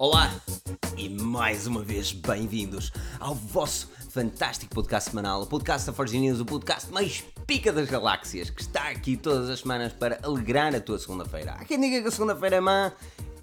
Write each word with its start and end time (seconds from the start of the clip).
Olá 0.00 0.34
e 0.96 1.10
mais 1.10 1.66
uma 1.66 1.82
vez 1.82 2.10
bem-vindos 2.10 2.90
ao 3.18 3.34
vosso 3.34 3.86
fantástico 4.08 4.74
podcast 4.74 5.10
semanal, 5.10 5.42
o 5.42 5.46
podcast 5.46 5.86
da 5.86 5.92
Forge 5.92 6.18
News, 6.18 6.40
o 6.40 6.44
podcast 6.46 6.90
mais 6.90 7.22
pica 7.46 7.70
das 7.70 7.86
galáxias, 7.86 8.48
que 8.48 8.62
está 8.62 8.88
aqui 8.88 9.14
todas 9.14 9.50
as 9.50 9.60
semanas 9.60 9.92
para 9.92 10.18
alegrar 10.22 10.74
a 10.74 10.80
tua 10.80 10.98
segunda-feira. 10.98 11.52
Há 11.52 11.66
quem 11.66 11.78
diga 11.78 12.00
que 12.00 12.08
a 12.08 12.10
segunda-feira 12.10 12.56
é 12.56 12.60
má, 12.60 12.92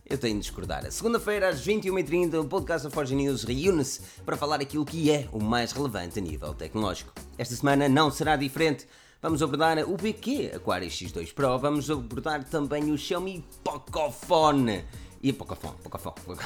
eu 0.03 0.17
tenho 0.17 0.33
de 0.33 0.41
discordar. 0.41 0.83
A 0.83 0.89
segunda-feira, 0.89 1.47
às 1.49 1.63
21h30, 1.63 2.41
o 2.41 2.45
podcast 2.45 2.87
da 2.87 2.91
Forge 2.91 3.13
News 3.13 3.43
reúne-se 3.43 4.01
para 4.25 4.35
falar 4.35 4.59
aquilo 4.59 4.83
que 4.83 5.11
é 5.11 5.29
o 5.31 5.39
mais 5.39 5.71
relevante 5.71 6.17
a 6.17 6.21
nível 6.23 6.55
tecnológico. 6.55 7.13
Esta 7.37 7.55
semana 7.55 7.87
não 7.87 8.09
será 8.09 8.35
diferente. 8.35 8.87
Vamos 9.21 9.43
abordar 9.43 9.77
o 9.87 9.95
BQ 9.95 10.53
Aquarius 10.55 10.93
X2 10.93 11.35
Pro, 11.35 11.59
vamos 11.59 11.91
abordar 11.91 12.43
também 12.45 12.91
o 12.91 12.97
Xiaomi 12.97 13.45
Pocophone 13.63 14.83
e 15.21 15.33
Pocophone, 15.33 15.75
Pocophone, 15.83 16.39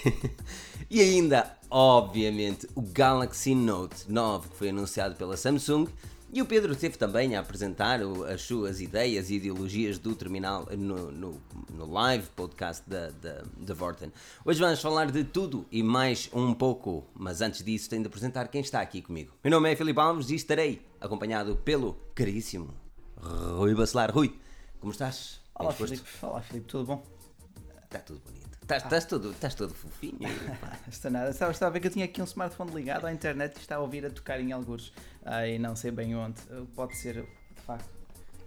e 0.90 1.00
ainda, 1.00 1.56
obviamente, 1.70 2.68
o 2.74 2.82
Galaxy 2.82 3.54
Note 3.54 4.10
9 4.10 4.48
que 4.48 4.56
foi 4.56 4.68
anunciado 4.70 5.14
pela 5.14 5.36
Samsung 5.36 5.86
e 6.32 6.40
o 6.40 6.46
Pedro 6.46 6.76
teve 6.76 6.96
também 6.96 7.34
a 7.34 7.40
apresentar 7.40 8.00
as 8.32 8.42
suas 8.42 8.80
ideias 8.80 9.30
e 9.30 9.34
ideologias 9.34 9.98
do 9.98 10.14
terminal 10.14 10.68
no, 10.78 11.10
no, 11.10 11.42
no 11.70 11.92
live 11.92 12.28
podcast 12.36 12.88
da, 12.88 13.10
da, 13.10 13.42
da 13.56 13.74
Vorten. 13.74 14.12
Hoje 14.44 14.60
vamos 14.60 14.80
falar 14.80 15.10
de 15.10 15.24
tudo 15.24 15.66
e 15.72 15.82
mais 15.82 16.30
um 16.32 16.54
pouco, 16.54 17.04
mas 17.14 17.40
antes 17.40 17.64
disso 17.64 17.90
tenho 17.90 18.02
de 18.02 18.06
apresentar 18.06 18.46
quem 18.46 18.60
está 18.60 18.80
aqui 18.80 19.02
comigo. 19.02 19.32
Meu 19.42 19.50
nome 19.50 19.72
é 19.72 19.74
Filipe 19.74 19.98
Alves 19.98 20.30
e 20.30 20.36
estarei 20.36 20.80
acompanhado 21.00 21.56
pelo 21.56 21.96
caríssimo 22.14 22.72
Rui 23.56 23.74
Bacelar. 23.74 24.12
Rui, 24.14 24.32
como 24.78 24.92
estás? 24.92 25.40
Olá 25.52 25.72
Filipe, 25.72 26.04
olá 26.22 26.40
Filipe, 26.40 26.66
tudo 26.68 26.84
bom? 26.84 27.19
Está 27.90 27.98
tudo 27.98 28.20
bonito. 28.20 28.56
Estás, 28.62 28.84
estás, 28.84 29.04
todo, 29.04 29.32
estás 29.32 29.54
todo 29.56 29.74
fofinho. 29.74 30.28
Está 30.88 31.10
nada. 31.10 31.30
Estava, 31.30 31.50
estava 31.50 31.70
a 31.70 31.72
ver 31.72 31.80
que 31.80 31.88
eu 31.88 31.90
tinha 31.90 32.04
aqui 32.04 32.22
um 32.22 32.24
smartphone 32.24 32.72
ligado 32.72 33.04
à 33.04 33.12
internet 33.12 33.56
e 33.56 33.58
está 33.58 33.74
a 33.74 33.80
ouvir 33.80 34.06
a 34.06 34.10
tocar 34.10 34.40
em 34.40 34.52
alguns. 34.52 34.92
Ah, 35.24 35.44
e 35.44 35.58
não 35.58 35.74
sei 35.74 35.90
bem 35.90 36.14
onde. 36.14 36.40
Pode 36.76 36.96
ser, 36.96 37.14
de 37.16 37.62
facto, 37.62 37.90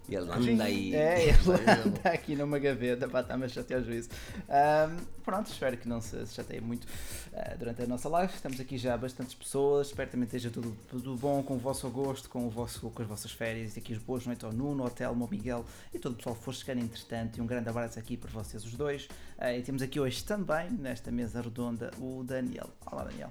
ele 0.08 0.30
anda 0.30 0.64
aí. 0.64 0.94
É, 0.94 1.28
ele 1.28 1.36
anda 1.86 2.10
aqui 2.10 2.36
numa 2.36 2.58
gaveta 2.58 3.08
para 3.08 3.20
estar-me 3.20 3.44
a 3.44 3.48
chatear 3.48 3.80
o 3.80 3.84
juízo. 3.84 4.10
Um, 4.48 5.04
pronto, 5.22 5.50
espero 5.50 5.76
que 5.76 5.88
não 5.88 6.00
se, 6.00 6.26
chateie 6.26 6.60
muito 6.60 6.84
uh, 6.84 7.58
durante 7.58 7.82
a 7.82 7.86
nossa 7.86 8.08
live. 8.08 8.32
Estamos 8.34 8.60
aqui 8.60 8.76
já 8.76 8.96
bastantes 8.96 9.34
pessoas. 9.34 9.88
Espero 9.88 10.10
também 10.10 10.26
esteja 10.26 10.50
tudo, 10.50 10.76
tudo 10.88 11.16
bom 11.16 11.42
com 11.42 11.54
o 11.54 11.58
vosso 11.58 11.88
gosto, 11.88 12.28
com, 12.28 12.46
o 12.46 12.50
vosso, 12.50 12.90
com 12.90 13.02
as 13.02 13.08
vossas 13.08 13.32
férias. 13.32 13.76
E 13.76 13.78
aqui 13.78 13.92
os 13.94 13.98
boas 13.98 14.26
noites 14.26 14.44
ao 14.44 14.52
Nuno, 14.52 14.82
ao 14.82 14.90
Telmo, 14.90 15.24
ao 15.24 15.30
Miguel 15.30 15.64
e 15.92 15.98
todo 15.98 16.12
o 16.12 16.16
pessoal 16.16 16.36
que 16.36 16.42
for 16.42 16.54
chegando 16.54 16.82
entretanto. 16.82 17.38
E 17.38 17.40
um 17.40 17.46
grande 17.46 17.68
abraço 17.68 17.98
aqui 17.98 18.16
para 18.16 18.30
vocês 18.30 18.64
os 18.64 18.74
dois. 18.74 19.04
Uh, 19.38 19.58
e 19.58 19.62
temos 19.62 19.80
aqui 19.80 19.98
hoje 19.98 20.22
também, 20.22 20.70
nesta 20.70 21.10
mesa 21.10 21.40
redonda, 21.40 21.90
o 21.98 22.22
Daniel. 22.22 22.68
Olá, 22.84 23.04
Daniel. 23.04 23.30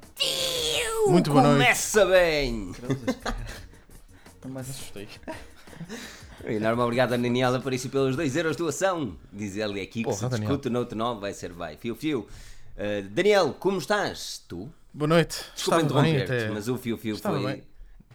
Muito 1.07 1.29
boa 1.31 1.43
noite. 1.43 1.59
Começa 1.59 2.05
bem! 2.05 2.71
Mas 4.45 4.69
assustei. 4.69 5.07
Enorme 6.45 6.81
obrigado, 6.81 7.11
Daniela, 7.11 7.59
por 7.59 7.73
isso 7.73 7.89
pelos 7.89 8.15
2 8.15 8.35
euros 8.35 8.57
de 8.57 8.63
doação. 8.63 9.15
Diz 9.31 9.55
ele 9.55 9.79
aqui 9.79 10.03
que 10.03 10.13
se 10.13 10.27
discute 10.27 10.69
no 10.69 10.79
outro 10.79 10.97
9 10.97 11.21
vai 11.21 11.33
ser 11.33 11.53
vai. 11.53 11.77
Fio, 11.77 11.95
fio. 11.95 12.27
Uh, 12.75 13.07
Daniel, 13.09 13.53
como 13.53 13.77
estás? 13.77 14.43
Tu? 14.47 14.69
Boa 14.93 15.07
noite. 15.07 15.43
Desculpa 15.55 15.81
interromper-te, 15.81 16.49
mas 16.51 16.67
o 16.67 16.77
fio, 16.77 16.97
fio 16.97 17.15
Estava 17.15 17.39
foi. 17.39 17.53
Bem. 17.53 17.63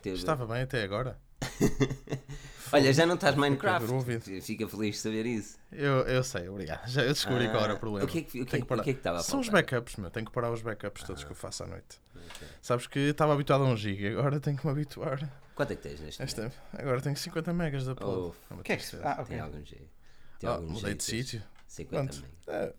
Teve... 0.03 0.17
Estava 0.17 0.47
bem 0.47 0.63
até 0.63 0.83
agora. 0.83 1.19
Olha, 2.71 2.93
já 2.93 3.07
não 3.07 3.15
estás 3.15 3.35
Minecraft. 3.35 4.41
Fica 4.43 4.69
feliz 4.69 4.97
de 4.97 5.01
saber 5.01 5.25
isso. 5.25 5.57
Eu, 5.73 6.01
eu 6.03 6.23
sei, 6.23 6.49
obrigado. 6.49 6.87
Já 6.87 7.03
eu 7.03 7.13
descobri 7.13 7.47
ah, 7.47 7.51
qual 7.51 7.65
era 7.65 7.75
o 7.75 7.79
problema. 7.79 8.05
O 8.05 8.09
que 8.09 8.19
é 8.19 8.23
que, 8.23 8.43
o 8.43 8.47
que, 8.47 8.57
é 8.57 8.61
que, 8.61 8.67
que, 8.67 8.75
que, 8.75 8.81
é 8.81 8.83
que 8.83 8.91
estava 8.91 9.19
a 9.19 9.23
São 9.23 9.41
os 9.41 9.49
backups, 9.49 9.97
meu. 9.97 10.11
Tenho 10.11 10.27
que 10.27 10.33
parar 10.33 10.53
os 10.53 10.61
backups 10.61 11.03
todos 11.03 11.23
ah. 11.23 11.27
que 11.27 11.33
eu 11.33 11.37
faço 11.37 11.65
à 11.65 11.67
noite. 11.67 11.99
Okay. 12.15 12.49
Sabes 12.61 12.87
que 12.87 12.99
estava 12.99 13.33
habituado 13.33 13.65
a 13.65 13.69
1 13.69 13.77
GB, 13.77 14.09
agora 14.09 14.39
tenho 14.39 14.57
que 14.59 14.67
me 14.67 14.73
habituar. 14.73 15.31
Quanto 15.59 15.73
é 15.73 15.75
que 15.75 15.83
tens 15.83 15.99
neste 15.99 16.23
Esta, 16.23 16.53
Agora 16.73 17.01
tenho 17.01 17.17
50 17.17 17.53
megas 17.53 17.83
de 17.83 17.91
upload. 17.91 18.33
Oh, 18.49 18.59
que 18.59 18.75
é 18.75 18.77
que 18.77 18.97
ah, 19.03 19.15
okay. 19.15 19.25
Tem 19.25 19.41
algum 19.41 19.65
jeito. 19.65 19.91
Tem 20.39 20.49
ah, 20.49 20.53
algum 20.53 20.67
mudei 20.69 20.83
jeito, 20.83 20.99
de 20.99 21.03
sítio. 21.03 21.43
50 21.67 22.03
megas. 22.05 22.25
É, 22.47 22.75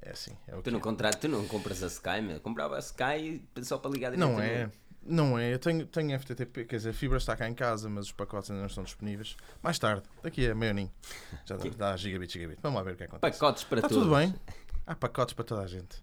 é 0.00 0.10
assim. 0.10 0.30
É 0.46 0.52
tu, 0.60 0.70
não 0.70 0.78
contrato, 0.78 1.18
tu 1.22 1.26
não 1.26 1.44
compras 1.48 1.82
a 1.82 1.88
Sky, 1.88 2.20
meu. 2.22 2.38
Comprava 2.38 2.76
a 2.76 2.78
Sky 2.78 3.44
só 3.64 3.78
para 3.78 3.90
ligar 3.90 4.16
Não 4.16 4.40
é. 4.40 4.70
Não 5.02 5.36
é, 5.36 5.52
eu 5.52 5.58
tenho, 5.58 5.84
tenho 5.86 6.18
FTTP, 6.18 6.64
quer 6.64 6.76
dizer, 6.76 6.90
a 6.90 6.92
fibra 6.94 7.18
está 7.18 7.36
cá 7.36 7.46
em 7.48 7.52
casa, 7.52 7.90
mas 7.90 8.06
os 8.06 8.12
pacotes 8.12 8.50
ainda 8.50 8.60
não 8.60 8.68
estão 8.68 8.84
disponíveis. 8.84 9.36
Mais 9.60 9.78
tarde, 9.78 10.02
daqui 10.22 10.48
a 10.48 10.54
meio 10.54 10.72
ninho, 10.72 10.92
já 11.44 11.56
dá, 11.58 11.68
dá 11.76 11.96
gigabit, 11.96 12.32
gigabit. 12.32 12.58
Vamos 12.62 12.78
lá 12.78 12.84
ver 12.84 12.94
o 12.94 12.96
que 12.96 13.04
acontece. 13.04 13.38
Pacotes 13.38 13.64
para 13.64 13.80
está 13.80 13.88
todos. 13.88 14.04
tudo 14.04 14.16
bem. 14.16 14.34
Há 14.86 14.94
pacotes 14.94 15.34
para 15.34 15.44
toda 15.44 15.62
a 15.62 15.66
gente. 15.66 16.02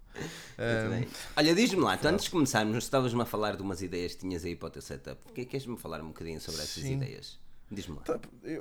Um, 0.58 1.08
Olha, 1.36 1.54
diz-me 1.54 1.80
lá, 1.80 1.96
tu 1.96 2.08
antes 2.08 2.24
de 2.24 2.30
começarmos, 2.30 2.76
estavas-me 2.76 3.22
a 3.22 3.24
falar 3.24 3.56
de 3.56 3.62
umas 3.62 3.80
ideias 3.80 4.14
que 4.14 4.20
tinhas 4.20 4.44
aí 4.44 4.56
para 4.56 4.66
o 4.66 4.70
teu 4.70 4.82
setup. 4.82 5.32
Queres-me 5.32 5.76
falar 5.76 6.00
um 6.00 6.08
bocadinho 6.08 6.40
sobre 6.40 6.62
essas 6.62 6.82
sim. 6.82 6.94
ideias? 6.94 7.38
Diz-me 7.70 7.96
lá. 7.96 8.02
Tá, 8.02 8.20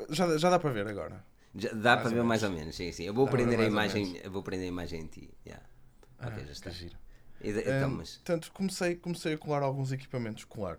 já, 0.10 0.38
já 0.38 0.50
dá 0.50 0.60
para 0.60 0.70
ver 0.70 0.88
agora. 0.88 1.26
Já, 1.56 1.70
dá 1.70 1.96
mais 1.96 2.02
para 2.02 2.10
ver 2.12 2.24
mais 2.24 2.44
ou 2.44 2.52
menos, 2.52 2.76
sim, 2.76 2.92
sim. 2.92 3.04
Eu 3.04 3.14
vou, 3.14 3.28
prender 3.28 3.60
a, 3.60 3.66
imagem, 3.66 4.22
vou 4.30 4.44
prender 4.44 4.66
a 4.66 4.70
imagem 4.70 5.02
em 5.02 5.08
ti. 5.08 5.30
Yeah. 5.46 5.66
Ah, 6.20 6.28
ok, 6.28 6.46
já 6.46 6.52
está. 6.52 6.70
Giro. 6.70 6.98
Então, 7.44 7.90
mas... 7.90 8.18
Portanto, 8.18 8.52
comecei, 8.54 8.96
comecei 8.96 9.34
a 9.34 9.38
colar 9.38 9.64
alguns 9.64 9.92
equipamentos. 9.92 10.44
Colar 10.46 10.78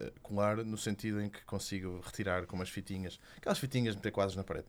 eh, 0.00 0.12
colar 0.22 0.58
no 0.58 0.78
sentido 0.78 1.20
em 1.20 1.28
que 1.28 1.44
consigo 1.44 2.00
retirar 2.04 2.46
com 2.46 2.56
umas 2.56 2.68
fitinhas, 2.68 3.18
aquelas 3.36 3.58
fitinhas 3.58 3.96
meter 3.96 4.12
quadros 4.12 4.36
na 4.36 4.44
parede. 4.44 4.66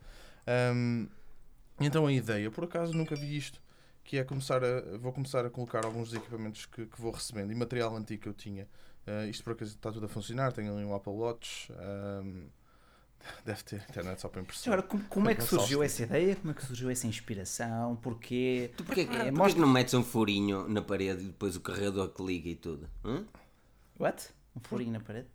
Um, 0.73 1.07
então 1.79 2.07
a 2.07 2.11
ideia, 2.11 2.49
por 2.49 2.63
acaso 2.63 2.93
nunca 2.93 3.15
vi 3.15 3.37
isto, 3.37 3.61
que 4.09 4.17
é 4.17 4.23
começar 4.23 4.63
a, 4.63 4.97
vou 4.97 5.13
começar 5.13 5.45
a 5.45 5.51
colocar 5.51 5.85
alguns 5.85 6.09
dos 6.09 6.17
equipamentos 6.17 6.65
que, 6.65 6.87
que 6.87 6.99
vou 6.99 7.11
recebendo 7.11 7.51
e 7.51 7.55
material 7.55 7.95
antigo 7.95 8.23
que 8.23 8.27
eu 8.27 8.33
tinha. 8.33 8.67
Uh, 9.05 9.29
isto 9.29 9.43
por 9.43 9.53
acaso 9.53 9.75
está 9.75 9.91
tudo 9.91 10.07
a 10.07 10.09
funcionar, 10.09 10.51
tenho 10.51 10.75
ali 10.75 10.83
um 10.83 10.95
Apple 10.95 11.13
Watch. 11.13 11.71
Um, 11.71 12.47
Deve 13.45 13.63
ter 13.63 13.85
internet 13.87 14.19
só 14.19 14.27
para 14.27 14.41
impressão. 14.41 14.73
Agora, 14.73 14.87
como, 14.87 15.03
como 15.03 15.29
é 15.29 15.35
que 15.35 15.43
surgiu 15.43 15.83
essa 15.83 16.01
ideia? 16.01 16.35
Como 16.37 16.49
é 16.49 16.53
que 16.55 16.65
surgiu 16.65 16.89
essa 16.89 17.05
inspiração? 17.05 17.97
Porquê? 17.97 18.71
Tu 18.75 18.83
porquê, 18.83 19.01
é, 19.01 19.31
porquê 19.31 19.53
que 19.53 19.59
não 19.59 19.67
metes 19.67 19.93
um 19.93 20.03
furinho 20.03 20.67
na 20.67 20.81
parede 20.81 21.25
e 21.25 21.27
depois 21.27 21.55
o 21.55 21.61
carregador 21.61 22.09
que 22.09 22.23
liga 22.23 22.49
e 22.49 22.55
tudo? 22.55 22.89
Hum? 23.05 23.27
What? 23.99 24.29
Um 24.55 24.59
furinho 24.61 24.93
na 24.93 25.01
parede? 25.01 25.27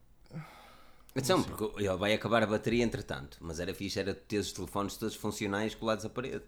Atenção, 1.10 1.44
porque 1.44 1.80
ele 1.80 1.96
vai 1.96 2.12
acabar 2.12 2.42
a 2.42 2.46
bateria 2.46 2.82
entretanto, 2.82 3.38
mas 3.40 3.60
era 3.60 3.72
fixe, 3.72 4.00
era 4.00 4.12
ter 4.12 4.38
os 4.38 4.52
telefones 4.52 4.96
todos 4.96 5.14
funcionais 5.14 5.76
colados 5.76 6.04
à 6.04 6.08
parede. 6.08 6.42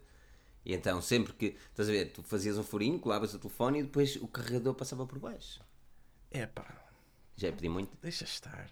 E 0.66 0.75
então, 0.75 1.00
sempre 1.00 1.32
que, 1.32 1.56
estás 1.71 1.88
a 1.88 1.93
ver, 1.93 2.06
tu 2.06 2.25
fazias 2.25 2.59
um 2.59 2.65
furinho, 2.65 2.99
colavas 2.99 3.32
o 3.32 3.38
telefone 3.38 3.78
e 3.78 3.82
depois 3.84 4.16
o 4.16 4.27
carregador 4.27 4.75
passava 4.75 5.06
por 5.06 5.16
baixo. 5.21 5.60
É 6.28 6.44
pá. 6.44 6.66
Já 7.37 7.53
pedi 7.53 7.69
muito? 7.69 7.97
Deixa 8.03 8.25
estar. 8.25 8.69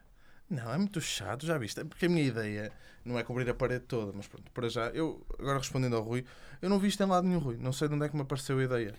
Não, 0.51 0.73
é 0.73 0.77
muito 0.77 1.01
chato, 1.01 1.47
já 1.47 1.57
viste? 1.57 1.85
Porque 1.85 2.07
a 2.07 2.09
minha 2.09 2.25
ideia 2.25 2.73
não 3.05 3.17
é 3.17 3.23
cobrir 3.23 3.49
a 3.49 3.55
parede 3.55 3.85
toda, 3.85 4.13
mas 4.13 4.27
pronto, 4.27 4.51
para 4.51 4.69
já, 4.69 4.89
eu, 4.89 5.25
agora 5.39 5.59
respondendo 5.59 5.95
ao 5.95 6.03
Rui, 6.03 6.25
eu 6.61 6.69
não 6.69 6.81
vi 6.81 6.89
isto 6.89 7.01
em 7.01 7.07
lado 7.07 7.29
nenhum, 7.29 7.39
Rui. 7.39 7.59
Não 7.59 7.73
sei 7.73 7.87
de 7.87 7.95
onde 7.95 8.07
é 8.07 8.09
que 8.09 8.17
me 8.17 8.23
apareceu 8.23 8.59
a 8.59 8.65
ideia. 8.65 8.95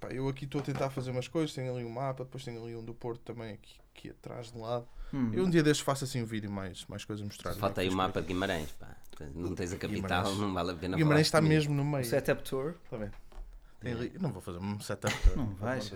Pá, 0.00 0.08
eu 0.08 0.26
aqui 0.28 0.46
estou 0.46 0.62
a 0.62 0.64
tentar 0.64 0.88
fazer 0.88 1.10
umas 1.10 1.28
coisas, 1.28 1.54
tenho 1.54 1.74
ali 1.74 1.84
um 1.84 1.90
mapa, 1.90 2.24
depois 2.24 2.42
tenho 2.42 2.62
ali 2.62 2.74
um 2.74 2.82
do 2.82 2.94
Porto 2.94 3.20
também 3.20 3.52
aqui, 3.52 3.78
aqui 3.94 4.08
atrás 4.08 4.50
de 4.50 4.56
lado. 4.56 4.88
Hum. 5.12 5.30
Eu 5.32 5.44
um 5.44 5.50
dia 5.50 5.62
destes 5.62 5.84
faço 5.84 6.04
assim 6.04 6.22
um 6.22 6.26
vídeo 6.26 6.50
mais, 6.50 6.86
mais 6.86 7.04
coisas 7.04 7.22
a 7.22 7.26
mostrar. 7.26 7.54
Falta 7.54 7.80
aí 7.80 7.88
o 7.88 7.92
mapa 7.92 8.20
de 8.20 8.28
Guimarães, 8.28 8.70
pá. 8.72 8.96
Não 9.34 9.54
tens 9.54 9.72
a 9.72 9.76
capital, 9.76 10.22
Guimarães. 10.22 10.38
não 10.38 10.54
vale 10.54 10.72
a 10.72 10.74
pena 10.74 10.96
Guimarães 10.96 11.26
está 11.26 11.40
mesmo 11.40 11.74
no 11.74 11.84
meio. 11.84 12.04
Setup 12.04 12.42
tour. 12.42 12.74
Está 12.84 12.96
bem. 12.96 13.10
Tem 13.80 13.92
ali, 13.92 14.12
não 14.20 14.32
vou 14.32 14.40
fazer 14.40 14.58
um 14.58 14.80
setup 14.80 15.14
tour. 15.22 15.36
Não 15.36 15.54
vais. 15.54 15.92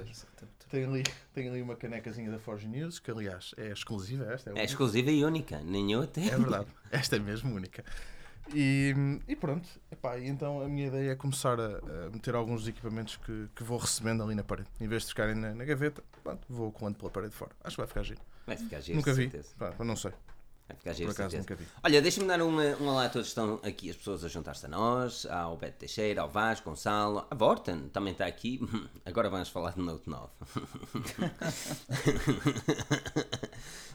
Tem 0.69 0.85
ali, 0.85 1.05
tem 1.33 1.49
ali 1.49 1.63
uma 1.63 1.77
canecazinha 1.77 2.31
da 2.31 2.39
Forge 2.39 2.67
News, 2.67 2.99
que 2.99 3.11
aliás 3.11 3.55
é 3.57 3.71
exclusiva 3.71 4.25
esta. 4.33 4.51
É, 4.51 4.61
é 4.61 4.65
exclusiva 4.65 5.11
e 5.11 5.25
única, 5.25 5.63
eu 5.63 6.07
tenho. 6.07 6.33
É 6.33 6.37
verdade, 6.37 6.67
esta 6.91 7.17
é 7.17 7.19
mesmo 7.19 7.55
única. 7.55 7.85
E, 8.55 8.95
e 9.27 9.35
pronto, 9.35 9.69
Epá, 9.91 10.19
e 10.19 10.29
então 10.29 10.61
a 10.61 10.69
minha 10.69 10.87
ideia 10.87 11.13
é 11.13 11.17
começar 11.17 11.59
a, 11.59 11.79
a, 12.07 12.11
meter 12.11 12.35
alguns 12.35 12.61
dos 12.61 12.69
equipamentos 12.69 13.17
que, 13.17 13.49
que 13.55 13.65
vou 13.65 13.79
recebendo 13.79 14.23
ali 14.23 14.35
na 14.35 14.45
parede. 14.45 14.69
Em 14.81 14.87
vez 14.87 15.03
de 15.03 15.09
ficarem 15.09 15.35
na, 15.35 15.55
na 15.55 15.65
gaveta, 15.65 16.03
pronto, 16.23 16.47
vou 16.49 16.71
colando 16.71 16.97
pela 16.97 17.11
parede 17.11 17.35
fora. 17.35 17.51
Acho 17.65 17.77
que 17.77 17.81
vai 17.81 17.89
ficar 17.89 18.03
giro. 18.03 18.21
Vai 18.47 18.57
ficar 18.57 18.81
giro, 18.81 18.97
Nunca 18.97 19.13
vi, 19.13 19.31
pá, 19.59 19.85
não 19.85 19.97
sei. 19.97 20.13
Vai 20.69 20.77
ficar 20.77 20.93
giro, 20.93 21.13
Por 21.13 21.21
acaso 21.21 21.39
nunca 21.39 21.55
vi. 21.55 21.65
Olha, 21.83 22.03
deixa-me 22.03 22.27
dar 22.27 22.43
uma, 22.43 22.77
uma 22.77 22.93
lá, 22.93 23.09
todos 23.09 23.29
estão 23.29 23.61
aqui 23.63 23.91
as 23.91 23.97
pessoas 23.97 24.25
a 24.25 24.29
juntar-se 24.29 24.67
a 24.67 24.69
nós, 24.69 25.27
ao 25.27 25.57
Beto 25.57 25.79
Teixeira, 25.79 26.23
ao 26.23 26.29
Vasco, 26.29 26.71
Gonçalo, 26.71 27.27
a 27.31 27.35
Vorten 27.35 27.89
também 27.93 28.13
está 28.13 28.27
aqui. 28.27 28.61
Agora 29.05 29.31
vamos 29.31 29.49
falar 29.49 29.73
de 29.73 29.81
Note 29.81 30.09
9. 30.09 30.29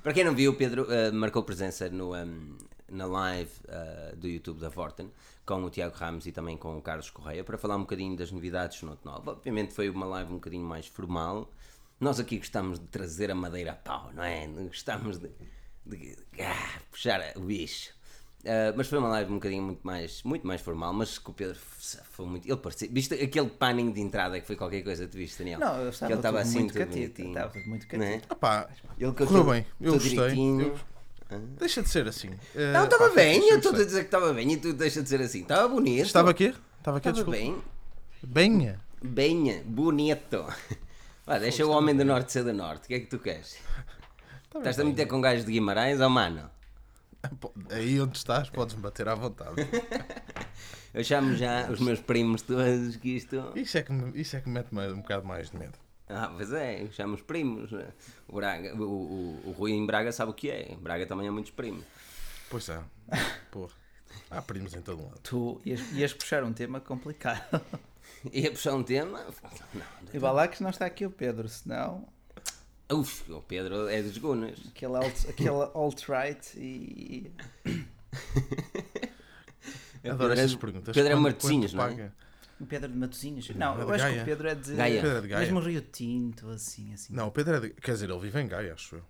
Para 0.01 0.13
quem 0.13 0.23
não 0.23 0.33
viu, 0.33 0.55
Pedro 0.55 0.83
uh, 0.83 1.13
marcou 1.13 1.43
presença 1.43 1.89
no, 1.89 2.15
um, 2.15 2.57
na 2.89 3.05
live 3.05 3.51
uh, 3.67 4.15
do 4.15 4.27
YouTube 4.27 4.59
da 4.59 4.69
Vorten 4.69 5.11
com 5.45 5.63
o 5.63 5.69
Tiago 5.69 5.95
Ramos 5.95 6.25
e 6.25 6.31
também 6.31 6.57
com 6.57 6.77
o 6.77 6.81
Carlos 6.81 7.09
Correia 7.09 7.43
para 7.43 7.57
falar 7.57 7.75
um 7.75 7.81
bocadinho 7.81 8.15
das 8.15 8.31
novidades 8.31 8.79
do 8.79 8.87
Note 8.87 9.05
9. 9.05 9.29
Obviamente 9.29 9.73
foi 9.73 9.89
uma 9.89 10.05
live 10.05 10.31
um 10.31 10.35
bocadinho 10.35 10.65
mais 10.65 10.87
formal. 10.87 11.51
Nós 12.01 12.19
aqui 12.19 12.37
gostamos 12.37 12.79
de 12.79 12.87
trazer 12.87 13.31
a 13.31 13.35
madeira 13.35 13.71
a 13.71 13.75
pau, 13.75 14.09
não 14.13 14.23
é? 14.23 14.45
Gostamos 14.47 15.17
de 15.19 15.29
de, 15.85 16.15
ah, 16.39 16.79
puxar 16.91 17.21
o 17.35 17.41
bicho. 17.41 17.91
Ah, 18.45 18.73
mas 18.75 18.87
foi 18.87 18.97
uma 18.97 19.09
live 19.09 19.31
um 19.31 19.35
bocadinho 19.35 19.63
muito 19.63 19.81
mais, 19.85 20.23
muito 20.23 20.45
mais 20.45 20.61
formal, 20.61 20.91
mas 20.93 21.17
que 21.19 21.29
o 21.29 21.33
Pedro 21.33 21.57
foi 21.59 22.25
muito. 22.25 22.47
Ele 22.47 22.57
parecia. 22.57 22.89
Viste 22.91 23.13
aquele 23.13 23.49
panning 23.49 23.91
de 23.91 24.01
entrada 24.01 24.39
que 24.39 24.47
foi 24.47 24.55
qualquer 24.55 24.81
coisa, 24.83 25.07
tu 25.07 25.17
viste, 25.17 25.37
Daniel? 25.39 25.59
Não, 25.59 25.77
eu 25.81 25.89
estava, 25.89 26.07
que 26.07 26.13
ele 26.13 26.19
estava 26.19 26.39
assim, 26.39 26.59
muito 26.59 26.73
catito. 26.73 27.21
Estava 27.21 27.53
muito 27.65 27.85
é? 27.85 27.87
catito. 27.87 28.33
Opá, 28.33 28.69
Ele 28.97 29.11
correu 29.13 29.43
bem, 29.43 29.65
eu 29.79 29.93
gostei. 29.93 30.09
direitinho. 30.11 30.61
Eu- 31.29 31.39
Deixa 31.57 31.81
de 31.81 31.87
ser 31.89 32.05
assim. 32.09 32.29
Eh, 32.53 32.73
Não, 32.73 32.83
estava 32.83 33.07
pá, 33.07 33.15
bem, 33.15 33.47
eu 33.49 33.57
estou 33.57 33.73
a 33.73 33.77
dizer 33.85 33.99
que 34.01 34.07
estava 34.07 34.33
bem 34.33 34.51
e 34.51 34.57
tu 34.57 34.73
deixa 34.73 35.01
de 35.01 35.07
ser 35.07 35.21
assim. 35.21 35.43
Estava 35.43 35.65
bonito. 35.69 36.05
Estava 36.05 36.29
aqui? 36.31 36.53
Estava 36.77 36.97
aqui, 36.97 37.07
Estava 37.07 37.13
desculpa. 37.31 37.31
bem. 37.39 37.63
Bem. 38.21 38.75
Bem, 39.01 39.63
bonito. 39.63 40.45
Vá, 41.25 41.37
deixa 41.37 41.65
o 41.65 41.69
homem 41.71 41.95
do 41.95 42.03
norte 42.03 42.31
ser 42.31 42.43
do 42.43 42.53
norte. 42.53 42.85
O 42.85 42.87
que 42.87 42.93
é 42.95 42.99
que 42.99 43.05
tu 43.05 43.19
queres? 43.19 43.57
Estás 44.55 44.79
a 44.79 44.83
meter 44.83 45.07
com 45.07 45.21
gajos 45.21 45.45
de 45.45 45.51
Guimarães 45.51 45.99
ou 46.01 46.09
mano? 46.09 46.49
Pô, 47.39 47.53
Aí 47.69 48.01
onde 48.01 48.17
estás, 48.17 48.49
podes-me 48.49 48.81
bater 48.81 49.07
à 49.07 49.15
vontade. 49.15 49.55
Eu 50.93 51.03
chamo 51.03 51.35
já 51.35 51.69
os 51.69 51.79
meus 51.79 52.01
primos 52.01 52.41
todos 52.41 52.97
que 52.97 53.15
isto. 53.15 53.53
Isso 53.55 53.77
é 53.77 53.83
que 53.83 53.93
me, 53.93 54.19
isso 54.19 54.35
é 54.35 54.41
que 54.41 54.49
me 54.49 54.55
mete 54.55 54.73
um 54.73 55.01
bocado 55.01 55.25
mais 55.25 55.49
de 55.49 55.57
medo. 55.57 55.77
Ah, 56.09 56.29
pois 56.35 56.51
é, 56.51 56.83
eu 56.83 56.91
chamo 56.91 57.13
os 57.13 57.21
primos. 57.21 57.71
O, 58.27 58.35
Braga, 58.35 58.75
o, 58.75 58.83
o, 58.83 59.41
o 59.45 59.51
Rui 59.51 59.71
em 59.71 59.85
Braga 59.85 60.11
sabe 60.11 60.31
o 60.31 60.33
que 60.33 60.49
é. 60.51 60.73
Em 60.73 60.77
Braga 60.77 61.05
também 61.05 61.25
há 61.25 61.31
muitos 61.31 61.51
primos. 61.51 61.85
Pois 62.49 62.67
é. 62.67 62.81
Porra. 63.49 63.71
Há 64.29 64.41
primos 64.41 64.75
em 64.75 64.81
todo 64.81 65.01
lado. 65.01 65.21
Tu 65.23 65.61
ias, 65.65 65.79
ias 65.93 66.13
puxar 66.13 66.43
um 66.43 66.51
tema 66.51 66.81
complicado. 66.81 67.61
Ia 68.31 68.51
puxar 68.51 68.73
um 68.73 68.83
tema. 68.83 69.25
E 70.13 70.17
vá 70.19 70.31
lá 70.31 70.47
que 70.47 70.61
não 70.61 70.69
está 70.69 70.85
aqui 70.85 71.05
o 71.05 71.11
Pedro, 71.11 71.47
senão 71.49 72.07
Não. 72.89 72.99
Uf, 72.99 73.31
o 73.31 73.41
Pedro 73.41 73.87
é 73.87 74.01
dos 74.01 74.17
Gunas. 74.17 74.59
aquele 74.69 74.95
alt- 74.97 75.29
aquele 75.29 75.49
alt-right 75.73 76.57
e. 76.59 77.31
Adoro 80.03 80.17
Pedro 80.17 80.29
é- 80.33 80.33
essas 80.43 80.55
perguntas. 80.55 80.93
Pedro 80.95 81.11
é 81.11 81.15
Martezinhos, 81.15 81.73
não 81.73 81.85
é? 81.85 82.11
O 82.59 82.65
Pedro 82.65 82.91
de 82.91 82.97
Matosinhos. 82.97 83.49
Não, 83.55 83.75
é 83.79 83.81
eu 83.81 83.85
de 83.87 83.91
acho 83.93 84.03
que 84.05 84.09
Gaia. 84.11 84.21
o 84.21 84.25
Pedro 84.25 84.47
é 84.49 84.55
de. 84.55 84.75
Gaia. 84.75 85.01
Pedro 85.01 85.17
é 85.17 85.21
de 85.21 85.27
Gaia. 85.27 85.45
Mesmo 85.45 85.59
Rio 85.61 85.81
Tinto, 85.81 86.49
assim, 86.49 86.93
assim. 86.93 87.11
Não, 87.13 87.27
o 87.27 87.31
Pedro 87.31 87.55
é 87.55 87.59
de... 87.59 87.69
Quer 87.71 87.93
dizer, 87.93 88.07
ele 88.09 88.19
vive 88.19 88.39
em 88.39 88.47
Gaia, 88.47 88.73
acho 88.73 88.97
eu. 88.97 89.03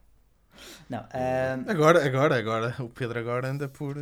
Não, 0.89 1.00
ah, 1.12 1.57
Agora, 1.68 2.06
agora, 2.06 2.38
agora. 2.38 2.75
O 2.80 2.88
Pedro 2.89 3.19
agora 3.19 3.50
anda 3.50 3.68
por... 3.68 3.98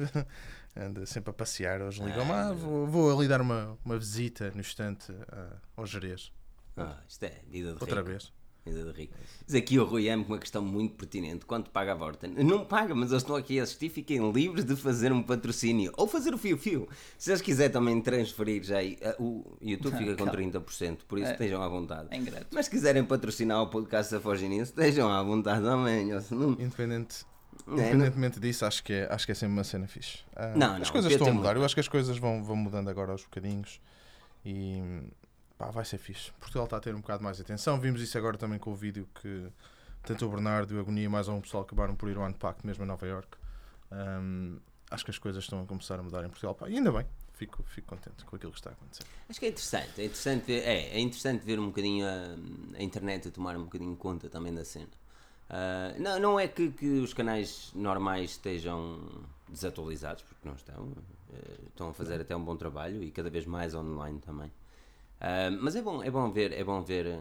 Anda 0.79 1.05
sempre 1.05 1.31
a 1.31 1.33
passear. 1.33 1.81
Hoje 1.81 2.01
ligam-me, 2.03 2.31
ah, 2.31 2.53
vou, 2.53 2.87
vou 2.87 3.17
ali 3.17 3.27
dar 3.27 3.41
uma, 3.41 3.77
uma 3.83 3.97
visita 3.97 4.49
no 4.53 4.61
instante 4.61 5.13
ah, 5.31 5.57
ao 5.75 5.85
Jerez. 5.85 6.31
Ah, 6.77 6.97
isto 7.07 7.23
é 7.23 7.41
vida 7.49 7.73
de 7.73 7.81
Outra 7.81 7.97
rico. 7.97 8.09
vez. 8.09 8.31
Vida 8.65 8.83
de 8.83 8.91
rico. 8.91 9.13
Mas 9.45 9.55
aqui 9.55 9.79
o 9.79 9.83
Rui 9.85 10.07
M 10.07 10.23
com 10.23 10.33
uma 10.33 10.37
questão 10.39 10.61
muito 10.63 10.93
pertinente. 10.95 11.45
Quanto 11.45 11.71
paga 11.71 11.93
a 11.93 11.95
Vorten? 11.95 12.31
Não 12.43 12.63
paga, 12.65 12.93
mas 12.93 13.09
eles 13.09 13.23
estão 13.23 13.35
aqui 13.35 13.59
a 13.59 13.63
assistir. 13.63 13.89
Fiquem 13.89 14.31
livres 14.31 14.63
de 14.63 14.75
fazer 14.75 15.11
um 15.11 15.23
patrocínio. 15.23 15.91
Ou 15.97 16.07
fazer 16.07 16.33
o 16.33 16.37
fio-fio. 16.37 16.87
Se 17.17 17.31
eles 17.31 17.41
quiserem 17.41 17.71
também 17.71 17.99
transferir 18.01 18.63
já 18.63 18.77
aí, 18.77 18.97
ah, 19.01 19.15
o 19.19 19.57
YouTube 19.61 19.97
fica 19.97 20.15
com 20.15 20.25
30%. 20.27 20.99
Por 21.07 21.17
isso 21.19 21.29
É. 21.29 21.31
estejam 21.33 21.61
à 21.63 21.67
vontade. 21.67 22.09
é 22.11 22.17
ingrato. 22.17 22.47
Mas 22.51 22.65
se 22.65 22.71
quiserem 22.71 23.03
patrocinar 23.03 23.61
o 23.61 23.67
podcast 23.67 24.13
da 24.13 24.21
Forge 24.21 24.47
News, 24.47 24.69
estejam 24.69 25.09
à 25.11 25.23
vontade 25.23 25.61
também. 25.63 26.07
não- 26.29 26.51
Independente, 26.51 27.25
É, 27.67 27.71
não- 27.71 27.77
independentemente 27.77 28.39
disso, 28.39 28.65
acho 28.65 28.83
que, 28.83 28.93
é, 28.93 29.07
acho 29.13 29.25
que 29.25 29.31
é 29.31 29.35
sempre 29.35 29.53
uma 29.53 29.63
cena 29.63 29.87
fixe. 29.87 30.19
Ah, 30.35 30.49
Não, 30.55 30.73
não, 30.75 30.81
as 30.81 30.89
o 30.89 30.91
coisas 30.91 31.11
estão 31.11 31.27
a 31.27 31.31
mudar. 31.33 31.49
muito- 31.49 31.59
Eu 31.61 31.65
acho 31.65 31.73
que 31.75 31.79
as 31.81 31.87
coisas 31.87 32.17
vão, 32.17 32.43
vão 32.43 32.55
mudando 32.55 32.89
agora 32.89 33.11
aos 33.11 33.23
bocadinhos. 33.23 33.79
E 34.45 34.81
pá, 35.57 35.69
vai 35.71 35.83
ser 35.85 35.97
fixe. 35.97 36.31
Portugal 36.39 36.65
está 36.65 36.77
a 36.77 36.79
ter 36.79 36.95
um 36.95 37.01
bocado 37.01 37.23
mais 37.23 37.39
atenção. 37.39 37.79
Vimos 37.79 38.01
isso 38.01 38.17
agora 38.17 38.37
também 38.37 38.57
com 38.57 38.71
o 38.71 38.75
vídeo 38.75 39.07
que 39.21 39.47
tanto 40.03 40.25
o 40.25 40.29
Bernardo 40.29 40.73
e 40.73 40.77
o 40.77 40.79
Agonia 40.79 41.09
mais 41.09 41.27
algum 41.27 41.41
pessoal 41.41 41.63
acabaram 41.63 41.95
por 41.95 42.09
ir 42.09 42.17
ao 42.17 42.23
Unpacked, 42.25 42.65
mesmo 42.65 42.83
a 42.83 42.87
Nova 42.87 43.05
York. 43.05 43.27
Ahm, 43.91 44.57
acho 44.89 45.03
que 45.03 45.11
as 45.11 45.17
coisas 45.19 45.43
estão 45.43 45.61
a 45.61 45.65
começar 45.65 45.99
a 45.99 46.03
mudar 46.03 46.23
em 46.23 46.29
Portugal. 46.29 46.55
Pá, 46.55 46.69
e 46.69 46.75
ainda 46.77 46.91
bem, 46.91 47.05
fico, 47.33 47.61
fico 47.63 47.87
contente 47.87 48.23
com 48.25 48.35
aquilo 48.35 48.51
que 48.51 48.57
está 48.59 48.69
a 48.69 48.73
acontecer. 48.73 49.03
Acho 49.29 49.39
que 49.39 49.45
é 49.45 49.49
interessante. 49.49 50.01
É 50.01 50.05
interessante 50.05 50.45
ver, 50.45 50.59
é, 50.63 50.89
é 50.95 50.99
interessante 50.99 51.45
ver 51.45 51.59
um 51.59 51.67
bocadinho 51.67 52.05
a, 52.07 52.77
a 52.77 52.81
internet 52.83 53.27
a 53.27 53.31
tomar 53.31 53.55
um 53.57 53.63
bocadinho 53.65 53.95
conta 53.97 54.29
também 54.29 54.53
da 54.53 54.63
cena. 54.63 54.87
Ah, 55.49 55.93
não, 55.97 56.19
não 56.19 56.39
é 56.39 56.47
que, 56.47 56.69
que 56.71 56.85
os 56.99 57.13
canais 57.13 57.71
normais 57.73 58.31
estejam 58.31 58.99
desatualizados, 59.47 60.23
porque 60.23 60.47
não 60.47 60.55
estão. 60.55 60.91
Eh, 61.33 61.57
estão 61.67 61.89
a 61.89 61.93
fazer 61.93 62.21
até 62.21 62.35
um 62.35 62.43
bom 62.43 62.55
trabalho 62.55 63.01
e 63.03 63.09
cada 63.11 63.29
vez 63.29 63.45
mais 63.45 63.73
online 63.73 64.19
também. 64.19 64.51
Ah, 65.19 65.49
mas 65.59 65.75
é 65.75 65.81
bom, 65.81 66.03
é 66.03 66.11
bom 66.11 66.29
ver, 66.31 66.51
é 66.53 66.63
bom 66.63 66.81
ver. 66.81 67.19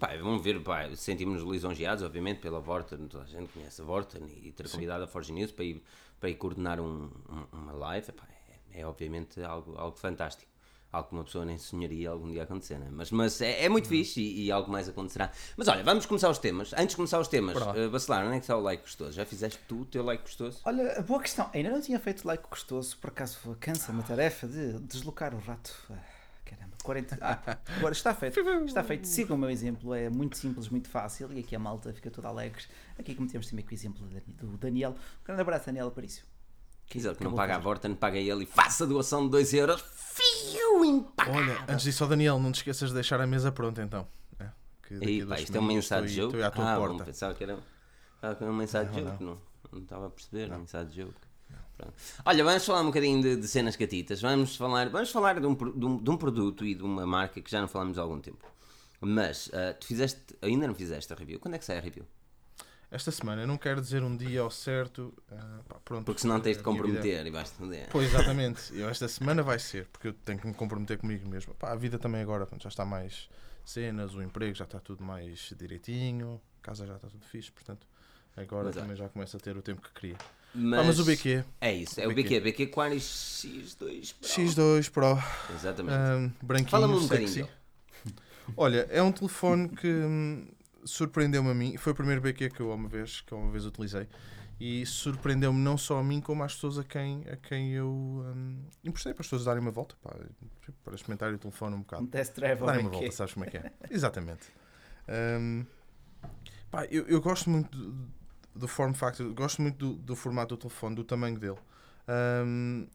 Pá, 0.00 0.12
é 0.12 0.18
bom 0.18 0.38
ver, 0.38 0.60
pá, 0.62 0.88
sentimos-nos 0.96 1.48
lisonjeados, 1.50 2.02
obviamente, 2.02 2.40
pela 2.40 2.58
Vorten, 2.60 3.06
toda 3.08 3.24
a 3.24 3.26
gente 3.26 3.52
conhece 3.52 3.80
a 3.80 3.84
Vorten 3.84 4.22
e 4.42 4.50
ter 4.50 4.68
convidado 4.70 5.04
a 5.04 5.06
Forge 5.06 5.32
News 5.32 5.52
para 5.52 5.64
ir, 5.64 5.82
para 6.18 6.30
ir 6.30 6.34
coordenar 6.36 6.80
um- 6.80 7.10
um- 7.28 7.46
uma 7.52 7.72
live, 7.72 8.08
epá, 8.08 8.24
é, 8.72 8.80
é 8.80 8.86
obviamente 8.86 9.42
algo, 9.42 9.76
algo 9.76 9.96
fantástico. 9.96 10.50
Algo 10.92 11.08
que 11.08 11.14
uma 11.14 11.24
pessoa 11.24 11.46
nem 11.46 11.56
sonharia 11.56 12.10
algum 12.10 12.30
dia 12.30 12.42
acontecer, 12.42 12.78
né? 12.78 12.88
mas, 12.90 13.10
mas 13.10 13.40
é, 13.40 13.64
é 13.64 13.68
muito 13.70 13.88
fixe 13.88 14.20
e, 14.20 14.44
e 14.44 14.52
algo 14.52 14.70
mais 14.70 14.86
acontecerá. 14.90 15.32
Mas 15.56 15.66
olha, 15.66 15.82
vamos 15.82 16.04
começar 16.04 16.28
os 16.28 16.36
temas. 16.36 16.74
Antes 16.74 16.88
de 16.88 16.96
começar 16.96 17.18
os 17.18 17.28
temas, 17.28 17.56
uh, 17.56 17.90
Bacelar, 17.90 18.26
onde 18.26 18.36
é 18.36 18.38
que 18.38 18.44
está 18.44 18.56
o 18.58 18.60
like 18.60 18.82
gostoso? 18.82 19.12
Já 19.12 19.24
fizeste 19.24 19.58
tu 19.66 19.80
o 19.80 19.84
teu 19.86 20.04
like 20.04 20.22
gostoso? 20.22 20.60
Olha, 20.66 21.00
boa 21.00 21.22
questão. 21.22 21.48
Ainda 21.54 21.70
não 21.70 21.80
tinha 21.80 21.98
feito 21.98 22.26
like 22.26 22.44
gostoso, 22.46 22.98
por 22.98 23.08
acaso 23.08 23.56
cansa-me 23.58 24.00
a 24.00 24.02
tarefa 24.02 24.46
de 24.46 24.78
deslocar 24.80 25.34
o 25.34 25.38
rato. 25.38 25.72
Ah, 25.90 25.96
caramba, 26.44 26.76
40. 26.82 27.18
Ah, 27.22 27.58
agora 27.78 27.92
está 27.94 28.14
feito. 28.14 28.38
Está 28.66 28.84
feito. 28.84 29.08
Sigam 29.08 29.38
o 29.38 29.40
meu 29.40 29.48
exemplo, 29.48 29.94
é 29.94 30.10
muito 30.10 30.36
simples, 30.36 30.68
muito 30.68 30.90
fácil. 30.90 31.32
E 31.32 31.40
aqui 31.40 31.56
a 31.56 31.58
malta 31.58 31.90
fica 31.94 32.10
toda 32.10 32.28
alegre. 32.28 32.64
Aqui 32.98 33.14
como 33.14 33.26
temos 33.30 33.48
também 33.48 33.64
com 33.64 33.70
o 33.70 33.74
exemplo 33.74 34.06
do 34.26 34.58
Daniel. 34.58 34.90
Um 34.90 35.24
grande 35.24 35.40
abraço, 35.40 35.64
Daniel 35.64 35.88
Aparício. 35.88 36.31
Quis 36.92 37.06
ele 37.06 37.14
que 37.14 37.24
não 37.24 37.32
paga 37.32 37.54
a 37.54 37.56
de 37.56 37.64
Vorten, 37.64 37.94
paga 37.94 38.18
ele 38.18 38.44
e 38.44 38.46
faça 38.46 38.84
a 38.84 38.86
doação 38.86 39.24
de 39.24 39.30
2 39.30 39.54
euros. 39.54 39.82
Fio 39.94 40.84
impacável! 40.84 41.40
Olha, 41.40 41.64
antes 41.66 41.84
disso, 41.84 42.06
Daniel, 42.06 42.38
não 42.38 42.52
te 42.52 42.56
esqueças 42.56 42.90
de 42.90 42.94
deixar 42.94 43.18
a 43.18 43.26
mesa 43.26 43.50
pronta 43.50 43.82
então. 43.82 44.06
É, 44.38 44.48
que 44.86 44.94
a 44.96 45.24
duas 45.24 45.38
pá, 45.38 45.40
isto 45.42 45.56
é 45.56 45.60
um 45.60 45.64
mensagem 45.64 46.06
de 46.06 46.16
jogo. 46.16 46.34
Estou 46.34 46.46
à 46.46 46.50
tua 46.50 46.70
ah, 46.70 46.78
bom, 46.78 46.88
porta. 46.88 47.04
pensava 47.04 47.32
que 47.32 47.44
era, 47.44 47.58
pensava 48.20 48.34
que 48.34 48.42
era 48.44 48.52
um 48.52 48.54
mensagem 48.54 48.92
de 48.92 49.00
Não, 49.00 49.10
jogo, 49.10 49.24
não. 49.24 49.38
Não 49.72 49.82
estava 49.82 50.06
a 50.06 50.10
perceber, 50.10 50.52
um 50.52 50.58
mensagem 50.58 50.88
de 50.90 50.96
jogo. 50.96 51.14
Olha, 52.26 52.44
vamos 52.44 52.66
falar 52.66 52.82
um 52.82 52.86
bocadinho 52.86 53.22
de, 53.22 53.36
de 53.36 53.48
cenas 53.48 53.74
catitas. 53.74 54.20
Vamos 54.20 54.54
falar, 54.54 54.90
vamos 54.90 55.10
falar 55.10 55.40
de, 55.40 55.46
um, 55.46 55.54
de, 55.54 55.86
um, 55.86 55.96
de 55.96 56.10
um 56.10 56.16
produto 56.18 56.62
e 56.66 56.74
de 56.74 56.82
uma 56.82 57.06
marca 57.06 57.40
que 57.40 57.50
já 57.50 57.62
não 57.62 57.68
falamos 57.68 57.98
há 57.98 58.02
algum 58.02 58.20
tempo. 58.20 58.46
Mas 59.00 59.50
ah, 59.54 59.72
tu 59.72 59.86
fizeste, 59.86 60.20
ainda 60.42 60.66
não 60.66 60.74
fizeste 60.74 61.10
a 61.10 61.16
review. 61.16 61.40
Quando 61.40 61.54
é 61.54 61.58
que 61.58 61.64
sai 61.64 61.78
a 61.78 61.80
review? 61.80 62.04
Esta 62.92 63.10
semana, 63.10 63.40
eu 63.42 63.46
não 63.46 63.56
quero 63.56 63.80
dizer 63.80 64.02
um 64.02 64.14
dia 64.14 64.42
ao 64.42 64.50
certo. 64.50 65.14
ah, 65.32 65.60
pá, 65.66 65.76
pronto, 65.82 66.04
Porque 66.04 66.20
senão 66.20 66.38
tens 66.38 66.58
de 66.58 66.62
comprometer 66.62 67.26
e 67.26 67.30
vais-te 67.30 67.54
foder. 67.56 67.88
Pois, 67.90 68.06
exatamente. 68.12 68.60
Eu 68.78 68.86
esta 68.88 69.08
semana 69.08 69.42
vai 69.42 69.58
ser, 69.58 69.86
porque 69.86 70.08
eu 70.08 70.12
tenho 70.12 70.38
que 70.38 70.46
me 70.46 70.52
comprometer 70.52 70.98
comigo 70.98 71.26
mesmo. 71.26 71.54
Pá, 71.54 71.72
a 71.72 71.74
vida 71.74 71.98
também 71.98 72.20
agora 72.20 72.44
pronto, 72.44 72.62
já 72.62 72.68
está 72.68 72.84
mais 72.84 73.30
cenas, 73.64 74.14
o 74.14 74.22
emprego 74.22 74.54
já 74.54 74.64
está 74.64 74.78
tudo 74.78 75.02
mais 75.02 75.54
direitinho, 75.58 76.38
a 76.60 76.62
casa 76.66 76.86
já 76.86 76.96
está 76.96 77.08
tudo 77.08 77.24
fixe, 77.24 77.50
portanto, 77.50 77.86
agora 78.36 78.66
Mas, 78.66 78.74
também 78.74 78.94
já 78.96 79.08
começo 79.08 79.36
a 79.38 79.40
ter 79.40 79.56
o 79.56 79.62
tempo 79.62 79.80
que 79.80 79.92
queria. 79.98 80.16
Mas, 80.54 80.80
Ah, 80.80 80.84
mas 80.84 80.98
o 80.98 81.04
BQ, 81.06 81.44
É 81.62 81.72
isso, 81.72 81.98
é 81.98 82.06
o 82.06 82.12
BQ. 82.14 82.40
BQ 82.40 82.66
Quaris 82.66 83.46
X2 83.46 84.14
Pro. 84.20 84.28
X2 84.28 84.90
Pro, 84.90 85.18
Exatamente. 85.54 85.94
ah, 85.96 86.30
branquinho, 86.42 86.68
Fala-me 86.70 86.94
um 86.94 87.00
bocadinho 87.02 87.28
sexy. 87.28 87.42
dele. 88.04 88.16
Olha, 88.54 88.86
é 88.90 89.02
um 89.02 89.10
telefone 89.12 89.68
que 89.70 89.86
hum, 89.88 90.46
surpreendeu-me 90.84 91.50
a 91.50 91.54
mim. 91.54 91.76
Foi 91.76 91.92
o 91.92 91.96
primeiro 91.96 92.20
BQ 92.20 92.50
que 92.50 92.60
eu 92.60 92.72
uma 92.72 92.88
vez, 92.88 93.20
que 93.20 93.32
eu 93.32 93.38
uma 93.38 93.50
vez 93.50 93.64
utilizei. 93.64 94.08
E 94.60 94.86
surpreendeu-me 94.86 95.58
não 95.58 95.76
só 95.76 95.98
a 95.98 96.04
mim, 96.04 96.20
como 96.20 96.44
às 96.44 96.54
pessoas 96.54 96.78
a 96.78 96.84
quem, 96.84 97.26
a 97.28 97.36
quem 97.36 97.70
eu 97.72 97.88
hum, 97.90 98.62
emprestei 98.84 99.12
para 99.12 99.22
as 99.22 99.26
pessoas 99.26 99.44
darem 99.44 99.60
uma 99.60 99.72
volta. 99.72 99.96
pá, 100.02 100.14
para 100.84 100.94
experimentar 100.94 101.32
o 101.32 101.38
telefone 101.38 101.74
um 101.74 101.80
bocado. 101.80 102.04
Um 102.04 102.06
test 102.06 102.34
drive 102.36 102.60
Darem 102.60 102.80
uma 102.82 102.90
BQ. 102.90 103.00
volta, 103.00 103.16
sabes 103.16 103.34
como 103.34 103.44
é 103.46 103.50
que 103.50 103.56
é? 103.56 103.72
Exatamente. 103.90 104.46
Hum, 105.40 105.66
pá, 106.70 106.84
eu, 106.86 107.06
eu 107.08 107.20
gosto 107.20 107.50
muito 107.50 107.76
do, 107.76 108.08
do 108.54 108.68
form 108.68 108.92
factor, 108.92 109.32
gosto 109.34 109.60
muito 109.62 109.76
do, 109.78 109.94
do 110.00 110.14
formato 110.14 110.54
do 110.54 110.60
telefone, 110.60 110.94
do 110.94 111.02
tamanho 111.02 111.38
dele. 111.38 111.58
Hum, 112.46 112.86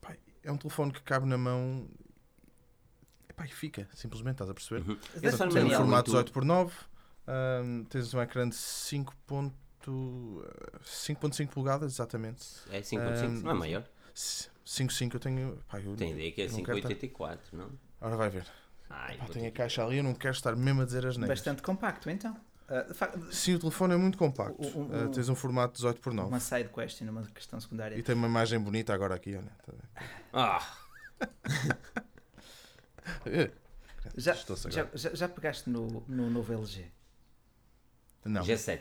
pá, 0.00 0.14
é 0.44 0.52
um 0.52 0.56
telefone 0.56 0.92
que 0.92 1.02
cabe 1.02 1.26
na 1.26 1.36
mão 1.36 1.88
epá, 3.28 3.44
e 3.46 3.48
fica, 3.48 3.88
simplesmente, 3.94 4.34
estás 4.34 4.50
a 4.50 4.54
perceber? 4.54 4.88
Uhum. 4.88 4.96
Tem 5.20 5.34
um 5.34 5.48
Daniel, 5.48 5.78
formato 5.78 6.12
muito- 6.12 6.32
18x9, 6.32 6.70
hum, 7.28 7.84
tens 7.88 8.12
um 8.14 8.20
ecrã 8.20 8.48
de 8.48 8.54
5. 8.56 9.14
ponto- 9.26 9.54
5.5 10.82 11.48
polegadas, 11.52 11.92
exatamente. 11.92 12.44
É 12.70 12.80
5.5, 12.82 13.24
Um, 13.26 13.40
não 13.42 13.50
é 13.50 13.54
maior? 13.54 13.84
5.5 14.14 15.14
eu 15.14 15.20
tenho. 15.20 15.58
Pá, 15.68 15.78
eu 15.80 15.94
Tem 15.94 16.10
ideia 16.12 16.32
que 16.32 16.42
é 16.42 16.48
não 16.48 16.62
quero 16.64 16.78
estar- 16.78 16.88
5.84, 16.88 17.38
não? 17.52 17.70
Agora 18.00 18.16
vai 18.16 18.30
ver. 18.30 18.46
Ai, 18.90 19.18
tenho 19.32 19.46
a 19.48 19.50
caixa 19.52 19.84
ali, 19.84 19.98
eu 19.98 20.02
não 20.04 20.14
quero 20.14 20.34
estar 20.34 20.56
mesmo 20.56 20.82
a 20.82 20.84
dizer 20.84 21.06
as 21.06 21.16
neiras. 21.16 21.38
Bastante 21.38 21.62
compacto, 21.62 22.10
então. 22.10 22.36
Facto, 22.94 23.32
Sim, 23.32 23.54
o 23.54 23.58
telefone 23.60 23.94
é 23.94 23.96
muito 23.96 24.18
compacto. 24.18 24.60
O- 24.60 24.80
o- 24.82 25.04
Uh, 25.06 25.08
tens 25.10 25.28
um 25.28 25.36
formato 25.36 25.74
18x9. 25.80 26.26
uma 26.26 26.40
side 26.40 26.68
question, 26.68 27.08
uma 27.08 27.22
questão 27.26 27.60
secundária. 27.60 27.96
E 27.96 28.02
tem 28.02 28.14
uma 28.16 28.26
imagem 28.26 28.58
bonita 28.58 28.92
agora 28.92 29.14
aqui, 29.14 29.36
olha. 29.36 29.52
Tá 29.64 29.72
Ah? 30.32 30.76
Já, 34.16 34.34
já, 34.34 34.86
já, 34.94 35.14
já 35.14 35.28
pegaste 35.28 35.68
no, 35.70 36.02
no 36.08 36.28
novo 36.30 36.52
LG? 36.52 36.86
Não. 38.26 38.42
G7. 38.42 38.80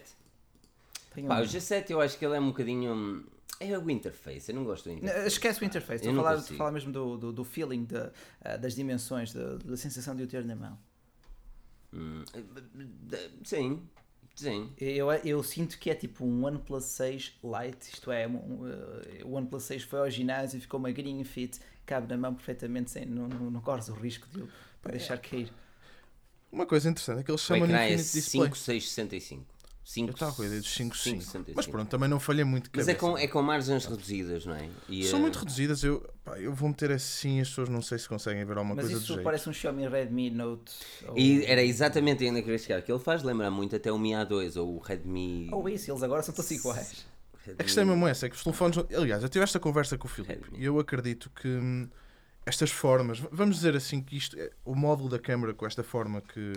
Tem 1.14 1.26
um- 1.26 1.28
Pá, 1.28 1.42
o 1.42 1.46
G7 1.46 1.90
eu 1.92 2.02
acho 2.02 2.18
que 2.18 2.26
ele 2.26 2.36
é 2.36 2.40
um 2.40 2.48
bocadinho. 2.48 3.26
É 3.60 3.78
o 3.78 3.90
interface, 3.90 4.52
eu 4.52 4.56
não 4.56 4.66
gosto 4.66 4.90
do 4.90 4.92
interface. 4.98 5.28
Esquece 5.28 5.62
o 5.62 5.66
interface, 5.66 6.04
Eu 6.06 6.10
estou 6.10 6.12
a 6.12 6.16
não 6.16 6.24
falar, 6.24 6.36
consigo. 6.36 6.42
estou 6.54 6.56
a 6.56 6.58
falar 6.58 6.72
mesmo 6.74 6.92
do, 6.92 7.18
do, 7.18 7.32
do 7.32 7.44
feeling, 7.46 7.86
da- 7.86 8.12
ah, 8.42 8.58
das 8.58 8.76
dimensões, 8.76 9.32
da, 9.32 9.56
da 9.56 9.78
sensação 9.78 10.14
de 10.16 10.24
o 10.24 10.28
ter 10.28 10.44
na 10.44 10.56
mão. 10.58 10.78
Hum, 11.94 12.24
sim, 13.44 13.82
sim. 14.36 14.74
Eu, 14.78 15.10
eu 15.24 15.42
sinto 15.42 15.80
que 15.80 15.90
é 15.90 15.96
tipo 15.96 16.26
um 16.26 16.44
OnePlus 16.44 16.84
6 16.84 17.40
Lite, 17.42 17.94
isto 17.94 18.12
é, 18.12 18.28
um, 18.28 18.68
eh, 18.68 19.24
o 19.24 19.32
OnePlus 19.36 19.64
6 19.64 19.84
foi 19.84 20.00
ao 20.00 20.10
ginásio, 20.10 20.60
ficou 20.60 20.78
magrinho, 20.78 21.24
fit, 21.24 21.58
cabe 21.86 22.08
na 22.10 22.18
mão 22.18 22.34
perfeitamente, 22.36 22.92
sem, 22.92 23.06
não, 23.06 23.30
não, 23.30 23.50
não 23.52 23.62
corres 23.62 23.88
o 23.88 23.94
risco 23.94 24.28
de 24.28 24.42
o 24.42 24.46
de 24.48 24.92
deixar 24.92 25.18
cair. 25.20 25.50
Uma 26.52 26.66
coisa 26.66 26.90
interessante 26.90 27.20
é 27.20 27.24
que 27.24 27.32
eles 27.32 27.42
O 27.42 27.46
chamam 27.46 27.68
de 27.68 27.74
é 27.74 27.94
Infinite 27.94 28.12
Display. 28.14 28.50
5665. 28.54 29.46
Eu 29.98 30.06
estava 30.10 30.32
com 30.34 30.42
a 30.42 30.46
ideia 30.48 30.62
dos 30.62 30.76
5.5. 30.76 31.20
5,65. 31.20 31.54
Mas 31.56 31.68
pronto, 31.68 31.88
também 31.90 32.10
não 32.10 32.20
falha 32.20 32.44
muito 32.44 32.72
de 32.72 32.72
Mas 32.76 32.88
é 32.88 32.96
cabeça. 32.96 33.14
com, 33.14 33.18
é 33.20 33.28
com 33.28 33.42
margens 33.44 33.86
reduzidas, 33.86 34.44
não 34.44 34.56
é? 34.56 34.68
E, 34.90 35.04
São 35.06 35.20
eh, 35.20 35.22
muito 35.22 35.38
reduzidas. 35.38 35.84
Eu, 35.84 36.02
pá, 36.24 36.40
eu 36.40 36.52
vou 36.56 36.70
meter 36.70 36.92
assim, 36.92 37.40
as 37.40 37.50
pessoas 37.50 37.70
não 37.70 37.84
sei 37.84 38.00
se 38.00 38.10
conseguem 38.10 38.44
ver 38.46 38.58
alguma 38.58 38.74
Mas 38.74 38.86
coisa 38.86 39.00
do 39.00 39.04
isso 39.14 39.22
parece 39.22 39.48
um 39.48 39.54
Xiaomi 39.54 39.88
Redmi 39.88 40.32
Note. 40.32 40.72
Ou, 41.08 41.16
E 41.16 41.46
era 41.46 41.62
exatamente 41.62 42.24
ainda 42.26 42.42
que 42.42 42.50
eu 42.50 42.54
ia 42.54 42.58
chegar, 42.58 42.82
que 42.82 42.92
ele 42.92 43.00
faz 43.00 43.22
lembrar 43.22 43.52
muito 43.52 43.76
até 43.76 43.92
o 43.92 44.00
Mi 44.00 44.10
A2 44.12 44.60
ou 44.60 44.76
o 44.76 44.80
Redmi. 44.80 45.50
ou 45.52 45.70
isso, 45.70 45.92
eles 45.92 46.02
agora 46.02 46.24
são 46.24 46.34
todos 46.34 46.50
iguais. 46.50 47.06
Redmi- 47.46 47.62
A 47.62 47.64
questão 47.64 47.84
é 47.84 47.86
mesmo 47.86 48.08
essa, 48.08 48.26
é 48.26 48.30
que 48.30 48.36
os 48.36 48.44
telefones. 48.44 48.80
Aliás, 48.92 49.22
eu 49.22 49.30
tive 49.30 49.44
esta 49.44 49.60
conversa 49.60 50.00
com 50.00 50.08
o 50.08 50.10
Filipe 50.10 50.50
e 50.58 50.66
eu 50.66 50.80
acredito 50.80 51.30
que 51.30 51.48
hum, 51.48 51.88
estas 52.46 52.72
formas, 52.72 53.20
vamos 53.32 53.56
dizer 53.58 53.76
assim, 53.76 54.02
que 54.02 54.16
isto, 54.18 54.38
é- 54.40 54.52
o 54.64 54.76
módulo 54.76 55.10
da 55.10 55.20
câmera 55.20 55.54
com 55.54 55.66
esta 55.66 55.84
forma 55.84 56.22
que, 56.22 56.54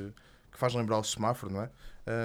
que 0.53 0.59
faz 0.59 0.75
lembrar 0.75 0.99
o 0.99 1.05
semáforo, 1.05 1.53
não 1.53 1.63
é? 1.63 1.71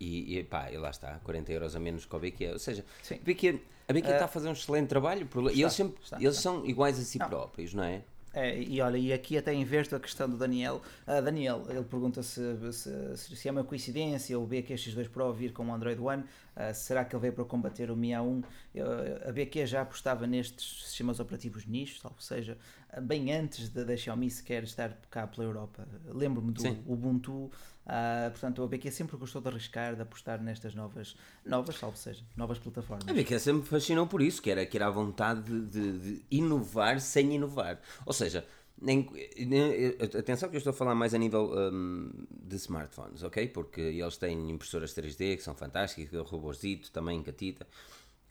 e, 0.00 0.38
e 0.38 0.44
pá, 0.44 0.70
e 0.70 0.78
lá 0.78 0.90
está, 0.90 1.18
40 1.24 1.52
euros 1.52 1.76
a 1.76 1.80
menos 1.80 2.04
que 2.06 2.14
o 2.14 2.18
BQ. 2.18 2.52
Ou 2.52 2.58
seja, 2.58 2.84
Sim. 3.02 3.16
a 3.16 3.24
BQ, 3.24 3.60
a 3.88 3.92
BQ 3.92 4.10
está 4.10 4.24
a 4.24 4.28
fazer 4.28 4.48
um 4.48 4.52
excelente 4.52 4.88
trabalho. 4.88 5.26
por- 5.26 5.50
e 5.52 5.60
eles, 5.62 5.72
sempre, 5.72 6.02
está, 6.02 6.16
eles 6.18 6.36
está. 6.36 6.42
são 6.42 6.64
iguais 6.66 6.98
a 6.98 7.02
si 7.02 7.18
Não. 7.18 7.28
próprios, 7.28 7.74
não 7.74 7.84
é? 7.84 8.02
É, 8.34 8.60
e 8.60 8.80
olha, 8.80 8.98
e 8.98 9.12
aqui 9.12 9.38
até 9.38 9.54
inverto 9.54 9.94
a 9.94 10.00
questão 10.00 10.28
do 10.28 10.36
Daniel. 10.36 10.82
Ah, 11.06 11.20
Daniel, 11.20 11.64
ele 11.68 11.84
pergunta 11.84 12.20
se, 12.20 12.40
se, 12.72 13.36
se 13.36 13.48
é 13.48 13.52
uma 13.52 13.62
coincidência 13.62 14.36
o 14.38 14.44
BQ 14.44 14.74
X2 14.74 15.08
Pro 15.08 15.32
vir 15.32 15.52
com 15.52 15.66
o 15.68 15.72
Android 15.72 16.00
One. 16.00 16.24
Ah, 16.56 16.74
será 16.74 17.04
que 17.04 17.14
ele 17.14 17.20
veio 17.22 17.32
para 17.32 17.44
combater 17.44 17.90
o 17.92 17.96
Mi 17.96 18.10
A1? 18.10 18.42
Eu- 18.74 18.86
a 19.28 19.30
BQ 19.32 19.66
já 19.66 19.82
apostava 19.82 20.26
nestes 20.26 20.84
sistemas 20.84 21.20
operativos 21.20 21.64
nichos, 21.64 22.04
ou 22.04 22.12
seja, 22.18 22.58
bem 23.02 23.32
antes 23.32 23.68
da 23.68 23.96
Xiaomi 23.96 24.28
sequer 24.30 24.64
estar 24.64 24.98
cá 25.10 25.26
pela 25.28 25.46
Europa. 25.46 25.86
Lembro-me 26.06 26.52
do 26.52 26.60
Sim. 26.60 26.82
Ubuntu. 26.86 27.50
Ah, 27.86 28.28
portanto, 28.30 28.62
a 28.62 28.66
BQ 28.68 28.90
sempre 28.90 29.16
gostou 29.16 29.40
de 29.42 29.48
arriscar, 29.48 29.94
de 29.96 30.02
apostar 30.02 30.42
nestas 30.42 30.74
novas, 30.74 31.16
novas, 31.44 31.76
salvo 31.78 31.96
seja, 31.96 32.24
novas 32.36 32.58
plataformas. 32.58 33.04
A 33.06 33.12
BQ 33.12 33.38
sempre 33.38 33.62
me 33.62 33.68
fascinou 33.68 34.06
por 34.06 34.22
isso, 34.22 34.40
que 34.40 34.50
era, 34.50 34.64
que 34.64 34.76
era 34.76 34.86
a 34.86 34.90
vontade 34.90 35.42
de, 35.60 35.98
de- 35.98 36.24
inovar 36.30 37.00
sem 37.00 37.34
inovar. 37.34 37.78
Ou 38.06 38.12
seja, 38.14 38.46
nem, 38.80 39.06
nem- 39.46 39.88
atenção 40.18 40.48
que 40.48 40.56
eu 40.56 40.58
estou 40.58 40.70
a 40.70 40.74
falar 40.74 40.94
mais 40.94 41.12
a 41.12 41.18
nível 41.18 41.52
hum, 41.72 42.10
de 42.30 42.56
smartphones, 42.56 43.22
ok? 43.22 43.48
Porque 43.48 43.80
eles 43.80 44.16
têm 44.16 44.50
impressoras 44.50 44.94
3D 44.94 45.36
que 45.36 45.42
são 45.42 45.54
fantásticas, 45.54 46.12
o 46.18 46.22
robôzito 46.24 46.90
também, 46.90 47.22
catita. 47.22 47.66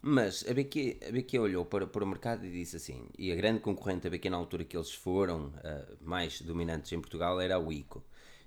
Mas 0.01 0.43
a 0.49 0.53
BQ, 0.53 0.99
a 1.07 1.11
BQ 1.11 1.39
olhou 1.39 1.65
para, 1.65 1.87
para 1.87 2.03
o 2.03 2.07
mercado 2.07 2.45
e 2.45 2.51
disse 2.51 2.75
assim, 2.77 3.07
e 3.17 3.31
a 3.31 3.35
grande 3.35 3.59
concorrente 3.59 4.01
da 4.03 4.09
BQ 4.09 4.29
na 4.29 4.37
altura 4.37 4.63
que 4.65 4.75
eles 4.75 4.91
foram 4.91 5.53
ah, 5.63 5.85
mais 6.01 6.41
dominantes 6.41 6.91
em 6.91 6.99
Portugal 6.99 7.39
era 7.39 7.55
a 7.55 7.59
Wico. 7.59 8.03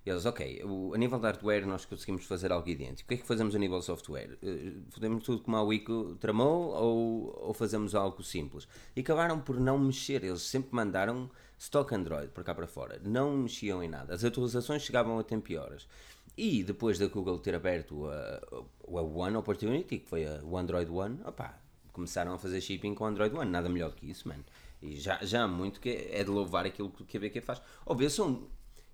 Eles, 0.07 0.25
ok, 0.25 0.63
o- 0.65 0.95
a 0.95 0.99
nível 0.99 1.19
de 1.19 1.25
hardware 1.25 1.67
nós 1.67 1.85
conseguimos 1.85 2.25
fazer 2.27 2.53
algo 2.53 2.69
idêntico. 2.69 3.07
O 3.07 3.09
que 3.09 3.15
é 3.15 3.17
que 3.17 3.27
fazemos 3.27 3.57
a 3.57 3.59
nível 3.59 3.81
de 3.81 3.85
software? 3.87 4.39
Eh, 4.41 4.73
Fazemos 4.91 5.25
tudo 5.25 5.41
como 5.43 5.57
a 5.57 5.63
Wico 5.65 6.15
tramou 6.21 6.69
ou, 6.75 7.47
ou 7.49 7.53
fazemos 7.53 7.93
algo 7.95 8.23
simples? 8.23 8.69
E 8.95 9.01
acabaram 9.01 9.41
por 9.41 9.59
não 9.59 9.77
mexer. 9.79 10.23
Eles 10.23 10.43
sempre 10.43 10.69
mandaram 10.77 11.29
stock 11.59 11.93
Android 11.93 12.29
para 12.29 12.45
cá 12.45 12.55
para 12.55 12.69
fora. 12.69 13.01
Não 13.05 13.37
mexiam 13.37 13.83
em 13.83 13.89
nada. 13.89 14.15
As 14.15 14.23
atualizações 14.25 14.83
chegavam 14.83 15.19
a 15.19 15.25
tempo 15.25 15.51
e 15.51 15.57
horas. 15.57 15.89
E 16.37 16.63
depois 16.63 16.99
da 17.01 17.07
Google 17.09 17.39
ter 17.41 17.55
aberto 17.57 18.07
a, 18.07 18.41
a 18.87 19.03
One 19.03 19.37
Opportunity, 19.37 19.99
que 19.99 20.07
foi 20.09 20.25
a, 20.25 20.41
o 20.45 20.57
Android 20.57 20.89
One, 20.91 21.19
opá, 21.25 21.59
começaram 21.93 22.33
a 22.35 22.39
fazer 22.39 22.61
shipping 22.61 22.95
com 22.95 23.03
o 23.05 23.07
Android 23.09 23.35
One. 23.35 23.51
Nada 23.51 23.69
melhor 23.69 23.91
do 23.91 23.97
que 23.97 24.09
isso, 24.09 24.29
mano. 24.29 24.45
E 24.81 24.95
já, 24.97 25.19
já 25.25 25.43
há 25.45 25.49
muito 25.49 25.81
que 25.81 25.89
é 26.13 26.23
de 26.23 26.31
louvar 26.31 26.65
aquilo 26.67 26.91
que 26.91 27.17
a 27.17 27.21
BQ 27.21 27.41
faz. 27.41 27.61
Óbvio, 27.85 28.07
eu 28.07 28.11
sou 28.11 28.29
um, 28.29 28.47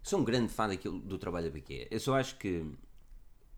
sou 0.02 0.20
um 0.20 0.24
grande 0.24 0.52
fã 0.52 0.68
daquilo, 0.68 0.98
do 0.98 1.18
trabalho 1.18 1.46
da 1.46 1.52
BQ. 1.52 1.88
Eu 1.90 2.00
só 2.00 2.14
acho 2.18 2.36
que 2.36 2.64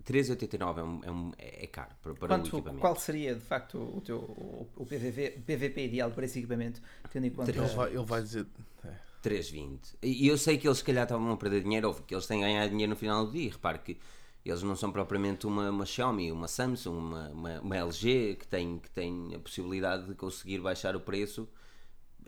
3,89 0.05 0.79
é, 0.79 0.83
um, 0.83 1.01
é, 1.05 1.11
um, 1.11 1.33
é 1.39 1.67
caro 1.67 1.91
para, 2.03 2.15
para 2.15 2.25
o 2.25 2.29
Quanto, 2.29 2.49
equipamento. 2.49 2.81
qual 2.81 2.97
seria 2.97 3.35
de 3.35 3.41
facto 3.41 3.79
o, 3.79 4.01
teu, 4.01 4.19
o, 4.19 4.69
o 4.77 4.85
PVV, 4.87 5.35
o 5.39 5.43
PVP 5.43 5.85
ideal 5.87 6.11
para 6.11 6.25
esse 6.27 6.39
equipamento, 6.39 6.81
tendo 7.11 7.27
em 7.27 7.31
conta 7.31 7.51
Ele 7.51 7.61
vai, 7.61 7.89
ele 7.91 8.05
vai 8.05 8.23
dizer. 8.23 8.47
é. 8.85 9.05
3,20. 9.25 9.95
E 10.03 10.29
eu 10.29 10.37
sei 10.37 10.59
que 10.59 10.69
eles 10.69 10.79
se 10.79 10.85
calhar 10.85 11.05
estavam 11.05 11.33
a 11.33 11.37
perder 11.39 11.63
dinheiro 11.63 11.89
ou 11.89 11.95
que 11.95 12.15
eles 12.15 12.27
têm 12.27 12.45
a 12.45 12.47
ganhar 12.47 12.69
dinheiro 12.69 12.91
no 12.91 12.97
final 12.97 13.25
do 13.25 13.33
dia. 13.33 13.51
Repare 13.51 13.79
que 13.79 13.99
eles 14.45 14.63
não 14.63 14.77
são 14.77 14.93
propriamente 14.93 15.47
uma, 15.47 15.71
uma 15.71 15.87
Xiaomi, 15.87 16.31
uma 16.31 16.47
Samsung, 16.47 16.95
uma, 16.95 17.29
uma, 17.31 17.61
uma 17.63 17.77
LG 17.77 18.37
que 18.39 18.47
tem, 18.47 18.79
que 18.79 18.91
tem 18.91 19.35
a 19.35 19.39
possibilidade 19.39 20.07
de 20.09 20.15
conseguir 20.15 20.59
baixar 20.59 20.95
o 20.95 21.01
preço 21.01 21.49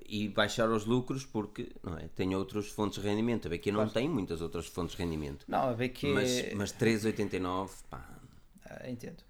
e 0.09 0.29
baixar 0.29 0.69
os 0.71 0.85
lucros 0.85 1.25
porque 1.25 1.73
não 1.83 1.97
é? 1.99 2.09
tem 2.15 2.35
outras 2.35 2.69
fontes 2.69 3.01
de 3.03 3.09
rendimento. 3.09 3.47
A 3.47 3.51
BQ 3.51 3.73
não 3.73 3.89
tem 3.89 4.09
muitas 4.09 4.41
outras 4.41 4.67
fontes 4.67 4.97
de 4.97 5.03
rendimento. 5.03 5.45
Não, 5.49 5.69
a 5.69 5.73
ver 5.73 5.91
que. 5.91 6.07
Mas, 6.13 6.53
mas 6.55 6.73
3,89, 6.73 7.71
pá, 7.91 8.05
Ah, 8.65 8.89
entendo. 8.91 9.23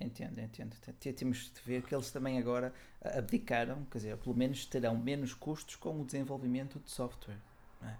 Entendo, 0.00 0.38
entendo. 0.40 0.76
Temos 1.16 1.50
de 1.54 1.60
ver 1.64 1.82
que 1.82 1.94
eles 1.94 2.10
também 2.10 2.38
agora 2.38 2.72
ah, 3.02 3.18
abdicaram, 3.18 3.86
quer 3.90 3.98
dizer, 3.98 4.16
pelo 4.18 4.36
menos 4.36 4.66
terão 4.66 4.96
menos 4.96 5.32
custos 5.32 5.76
com 5.76 6.00
o 6.00 6.04
desenvolvimento 6.04 6.78
de 6.78 6.90
software. 6.90 7.38
não 7.80 7.88
é? 7.88 7.96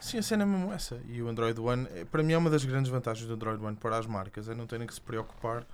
Sim, 0.00 0.18
a 0.18 0.22
cena 0.22 0.44
é 0.44 0.46
mesmo 0.46 0.72
essa. 0.72 1.00
E 1.06 1.20
o 1.22 1.28
Android 1.28 1.60
One, 1.60 1.86
é- 1.94 2.04
para 2.06 2.22
mim, 2.22 2.32
é 2.32 2.38
uma 2.38 2.48
das 2.48 2.64
grandes 2.64 2.90
vantagens 2.90 3.26
do 3.28 3.34
Android 3.34 3.62
One 3.62 3.76
para 3.76 3.98
as 3.98 4.06
marcas, 4.06 4.48
é 4.48 4.54
não 4.54 4.66
terem 4.66 4.86
que 4.86 4.94
se 4.94 5.00
preocupar 5.00 5.66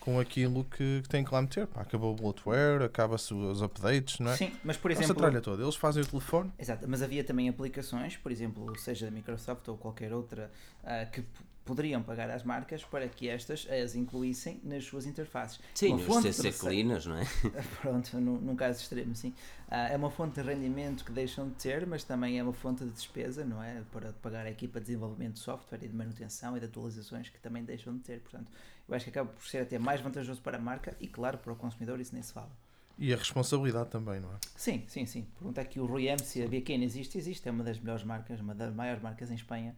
com 0.00 0.18
aquilo 0.18 0.64
que, 0.64 1.02
que 1.02 1.08
têm 1.08 1.24
que 1.24 1.32
lá 1.32 1.42
meter. 1.42 1.66
Pá, 1.66 1.82
acabou 1.82 2.12
o 2.12 2.16
bloatware, 2.16 2.82
acaba-se 2.82 3.32
os 3.34 3.62
updates, 3.62 4.18
não 4.18 4.30
é? 4.30 4.36
Sim, 4.36 4.52
mas 4.64 4.76
por 4.76 4.90
Essa 4.90 5.02
exemplo. 5.02 5.22
tralha 5.22 5.40
toda. 5.40 5.62
Eles 5.62 5.76
fazem 5.76 6.02
o 6.02 6.06
telefone, 6.06 6.52
Exato, 6.58 6.86
mas 6.88 7.02
havia 7.02 7.22
também 7.24 7.48
aplicações, 7.48 8.16
por 8.16 8.32
exemplo, 8.32 8.76
seja 8.78 9.06
da 9.06 9.12
Microsoft 9.12 9.66
ou 9.68 9.76
qualquer 9.76 10.12
outra, 10.12 10.50
ah, 10.84 11.04
que 11.06 11.24
poderiam 11.68 12.02
pagar 12.02 12.30
às 12.30 12.42
marcas 12.42 12.82
para 12.82 13.06
que 13.08 13.28
estas 13.28 13.68
as 13.70 13.94
incluíssem 13.94 14.58
nas 14.64 14.84
suas 14.84 15.04
interfaces. 15.04 15.60
sim, 15.74 15.88
Uma 15.88 15.98
fonte 15.98 16.28
de 16.30 16.34
CC 16.34 16.82
não 16.82 17.18
é? 17.18 17.26
Pronto, 17.82 18.18
num, 18.18 18.38
num 18.38 18.56
caso 18.56 18.80
extremo, 18.80 19.14
sim. 19.14 19.34
Ah, 19.68 19.88
é 19.88 19.96
uma 19.96 20.10
fonte 20.10 20.40
de 20.40 20.48
rendimento 20.48 21.04
que 21.04 21.12
deixam 21.12 21.46
de 21.46 21.54
ter, 21.56 21.86
mas 21.86 22.02
também 22.04 22.38
é 22.38 22.42
uma 22.42 22.54
fonte 22.54 22.84
de 22.84 22.90
despesa, 22.90 23.44
não 23.44 23.62
é? 23.62 23.82
Para 23.92 24.14
pagar 24.14 24.46
a 24.46 24.50
equipa 24.50 24.80
de 24.80 24.86
desenvolvimento 24.86 25.34
de 25.34 25.40
software 25.40 25.80
e 25.82 25.88
de 25.88 25.94
manutenção 25.94 26.56
e 26.56 26.60
de 26.60 26.64
atualizações 26.64 27.28
que 27.28 27.38
também 27.38 27.62
deixam 27.62 27.94
de 27.94 28.00
ter. 28.00 28.20
Portanto, 28.20 28.50
eu 28.88 28.94
acho 28.94 29.04
que 29.04 29.10
acaba 29.10 29.30
por 29.30 29.46
ser 29.46 29.58
até 29.58 29.78
mais 29.78 30.00
vantajoso 30.00 30.40
para 30.40 30.56
a 30.56 30.60
marca 30.60 30.96
e, 31.00 31.06
claro, 31.06 31.38
para 31.38 31.52
o 31.52 31.56
consumidor, 31.56 32.00
isso 32.00 32.14
nem 32.14 32.22
se 32.22 32.32
fala. 32.32 32.50
e 32.98 33.12
a 33.12 33.16
responsabilidade 33.16 33.90
também, 33.90 34.18
não 34.20 34.30
é? 34.30 34.36
Sim, 34.56 34.84
sim, 34.88 35.06
sim. 35.06 35.26
Pergunta 35.38 35.60
aqui 35.60 35.78
o 35.78 35.86
Rui 35.86 36.08
M 36.08 36.18
se 36.22 36.42
a 36.42 36.48
BQ 36.48 36.72
ainda 36.72 36.84
existe. 36.84 37.16
Existe, 37.18 37.48
é 37.48 37.52
uma 37.52 37.62
das 37.62 37.78
melhores 37.78 38.02
marcas, 38.02 38.40
uma 38.40 38.54
das 38.54 38.74
maiores 38.74 39.00
marcas 39.02 39.30
em 39.30 39.34
Espanha. 39.34 39.76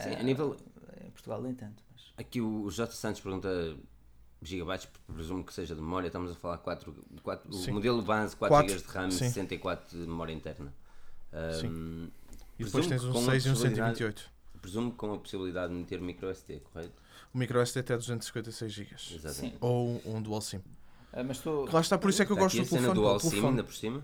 Sim, 0.00 0.10
Ah, 0.14 0.20
a 0.20 0.22
nível- 0.22 0.56
Em 1.04 1.10
Portugal, 1.10 1.42
nem 1.42 1.52
tanto. 1.54 1.82
Mas... 1.92 2.12
Aqui 2.18 2.40
o 2.40 2.62
o 2.64 2.70
J. 2.70 2.92
Santos 2.92 3.20
pergunta 3.22 3.48
gigabytes, 4.42 4.88
presumo 5.12 5.42
que 5.44 5.52
seja 5.52 5.74
de 5.74 5.80
memória, 5.80 6.06
estamos 6.06 6.30
a 6.30 6.34
falar 6.34 6.58
4, 6.58 6.94
4 7.22 7.52
Sim. 7.52 7.70
o 7.72 7.74
modelo 7.74 8.02
base 8.02 8.36
4 8.36 8.54
Quatro, 8.56 8.74
GB 8.78 8.86
de 8.86 8.92
RAM 8.94 9.08
e 9.08 9.12
sim. 9.12 9.18
64 9.18 9.98
de 9.98 10.06
memória 10.06 10.32
interna. 10.32 10.72
Ahm, 11.32 12.08
E 12.58 12.64
depois 12.64 12.86
presumo 12.86 12.88
tens 12.88 13.04
um 13.04 13.12
com 13.12 13.18
a 13.18 13.22
6 13.32 13.46
e 13.46 13.48
um 13.48 13.52
possibilidade- 13.52 13.98
128. 13.98 14.30
Presumo 14.62 14.90
que 14.92 14.96
com 14.96 15.12
a 15.14 15.18
possibilidade 15.18 15.72
de 15.72 15.78
meter 15.78 16.00
micro 16.00 16.28
SD, 16.30 16.60
correto? 16.60 16.92
O 17.32 17.38
micro 17.38 17.60
SD 17.60 17.80
até 17.80 17.96
256 17.96 18.72
GB. 18.72 18.90
Exatamente. 19.14 19.56
Ou 19.60 20.00
um 20.04 20.20
dual 20.22 20.40
SIM. 20.40 20.60
Ah, 21.12 21.22
mas. 21.24 21.42
Lá 21.44 21.80
está, 21.80 21.98
por 21.98 22.10
isso 22.10 22.22
é 22.22 22.26
que 22.26 22.32
eu 22.32 22.36
Está 22.36 22.44
gosto 22.44 22.62
do 22.62 22.68
telefone. 22.68 22.94
dual 22.94 23.20
SIM 23.20 23.46
ainda 23.46 23.64
por 23.64 23.74
cima. 23.74 24.02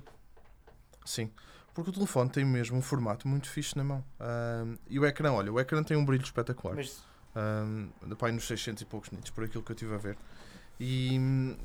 Sim. 1.05 1.31
Porque 1.75 1.91
o 1.91 1.93
telefone 1.93 2.31
tem 2.31 2.45
mesmo 2.45 2.77
um 2.79 2.83
formato 2.83 3.29
muito 3.29 3.49
fixe 3.51 3.77
na 3.77 3.85
mão. 3.85 4.05
Ahm, 4.19 4.77
e 4.89 4.99
o 4.99 5.05
ecrã, 5.05 5.31
olha, 5.33 5.53
o 5.53 5.61
ecrã 5.61 5.83
tem 5.83 5.97
um 5.97 6.05
brilho 6.05 6.25
espetacular. 6.25 6.75
Mas 6.75 7.03
Um, 7.37 7.91
pai, 8.17 8.33
nos 8.33 8.47
600 8.47 8.81
e 8.81 8.87
poucos 8.87 9.11
nits, 9.11 9.29
por 9.31 9.45
aquilo 9.45 9.63
que 9.63 9.71
eu 9.71 9.75
estive 9.75 9.95
a 9.95 9.99
ver. 9.99 10.17
E, 10.81 11.17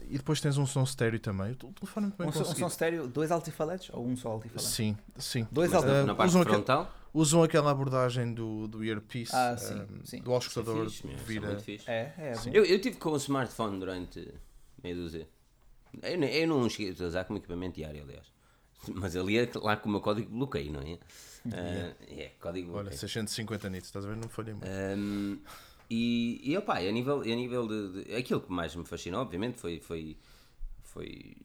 e 0.10 0.18
depois 0.18 0.42
tens 0.42 0.58
um 0.58 0.66
som 0.66 0.84
estéreo 0.84 1.18
também. 1.20 1.54
O 1.54 1.56
telefone 1.56 2.06
é 2.06 2.08
muito 2.08 2.18
bem 2.18 2.28
um, 2.28 2.32
som, 2.34 2.42
um 2.42 2.56
som 2.56 2.68
estéreo, 2.68 3.08
dois 3.08 3.32
altifaletes 3.32 3.90
ou 3.94 4.06
um 4.06 4.16
só 4.18 4.32
altifalete? 4.32 4.70
Sim, 4.70 4.98
sim. 5.18 5.48
Dois 5.50 5.72
na, 5.72 5.78
altifaletes. 5.78 6.08
na 6.08 6.16
parte 6.16 6.32
frontal, 6.44 6.94
Usam 7.14 7.44
aquela 7.44 7.72
abordagem 7.72 8.34
do, 8.34 8.68
do 8.68 8.84
earpiece, 8.84 9.36
Ah, 9.36 9.58
sim, 9.58 9.76
um, 9.76 10.06
sim. 10.06 10.22
do 10.22 10.32
auscultador, 10.32 10.90
fixe, 10.90 11.08
isso 11.08 11.14
é 11.14 11.24
vira. 11.24 11.64
É, 11.88 12.14
é. 12.18 12.34
Bom. 12.36 12.52
Eu, 12.54 12.64
eu 12.66 12.80
tive 12.80 12.96
com 12.98 13.10
o 13.12 13.18
smartphone 13.18 13.80
durante 13.80 14.34
meia 14.82 14.96
dúzia. 14.96 15.28
Eu, 16.02 16.24
eu 16.24 16.48
não 16.48 16.70
cheguei 16.70 16.96
a 16.98 17.04
usar 17.08 17.26
como 17.26 17.38
equipamento 17.40 17.76
diário, 17.76 18.02
aliás. 18.04 18.26
Mas 18.96 19.16
ali 19.18 19.38
é 19.38 19.50
lá 19.56 19.76
com 19.76 19.90
o 19.90 19.92
meu 19.92 20.02
código 20.02 20.30
bloqueio, 20.30 20.72
não 20.72 20.82
é? 20.82 20.98
Ah, 21.54 21.92
é, 22.08 22.30
código 22.40 22.68
de 22.68 22.72
Olha, 22.72 22.82
bloqueio. 22.84 23.00
650 23.00 23.70
nits, 23.72 23.88
estás 23.88 24.06
a 24.06 24.10
ver? 24.10 24.16
Não 24.16 24.30
falhei 24.30 24.54
muito. 24.54 24.68
Um, 24.70 25.40
e, 25.90 26.40
e 26.44 26.56
opá, 26.56 26.78
a 26.78 26.92
nível, 26.92 27.22
a 27.22 27.26
nível 27.26 27.68
de, 27.68 28.04
de- 28.04 28.16
Aquilo 28.16 28.42
que 28.42 28.52
mais 28.52 28.76
me 28.76 28.86
fascinou, 28.86 29.22
obviamente, 29.24 29.60
foi, 29.60 29.80
foi, 29.80 30.16
foi 30.84 31.36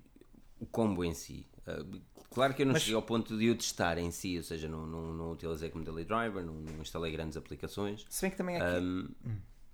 o 0.61 0.67
combo 0.67 1.03
em 1.03 1.15
si. 1.15 1.47
Uh, 1.67 1.99
claro 2.37 2.53
que 2.55 2.61
eu 2.63 2.67
não 2.67 2.75
Mas- 2.75 2.83
cheguei 2.83 2.95
ao 2.97 3.03
ponto 3.03 3.37
de 3.37 3.49
o 3.51 3.57
testar 3.57 3.97
em 3.99 4.11
si, 4.11 4.37
ou 4.37 4.43
seja, 4.43 4.69
não, 4.69 4.87
não, 4.87 5.13
não 5.15 5.33
utilizei 5.33 5.71
como 5.71 5.83
daily 5.85 6.05
driver, 6.05 6.45
não, 6.45 6.53
não 6.53 6.83
instalei 6.83 7.11
grandes 7.11 7.35
aplicações. 7.37 8.05
Se 8.11 8.21
bem 8.21 8.31
que 8.31 8.37
também 8.37 8.61
aqui. 8.61 8.77
Um, 8.85 9.09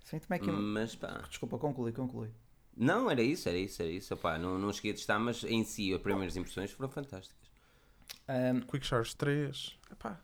Se 0.04 0.12
bem 0.12 0.20
que 0.20 0.26
também 0.28 0.38
aqui. 0.40 0.50
mas 0.52 0.94
pá, 0.94 1.24
Desculpa, 1.28 1.58
conclui, 1.58 1.90
conclui. 1.92 2.28
não, 2.76 3.10
era 3.10 3.20
isso, 3.20 3.48
era 3.48 3.58
isso, 3.58 3.82
era 3.82 3.90
isso. 3.90 4.14
Opá, 4.14 4.38
não, 4.38 4.58
não 4.58 4.72
cheguei 4.72 4.92
a 4.92 4.94
testar, 4.94 5.18
mas 5.18 5.42
em 5.42 5.64
si 5.64 5.92
as 5.92 6.00
primeiras 6.00 6.36
impressões 6.36 6.70
foram 6.70 6.88
fantásticas. 6.88 7.36
Um, 8.28 8.60
Quick 8.60 8.86
Charge 8.86 9.16
3. 9.16 9.76
Epá, 9.90 10.20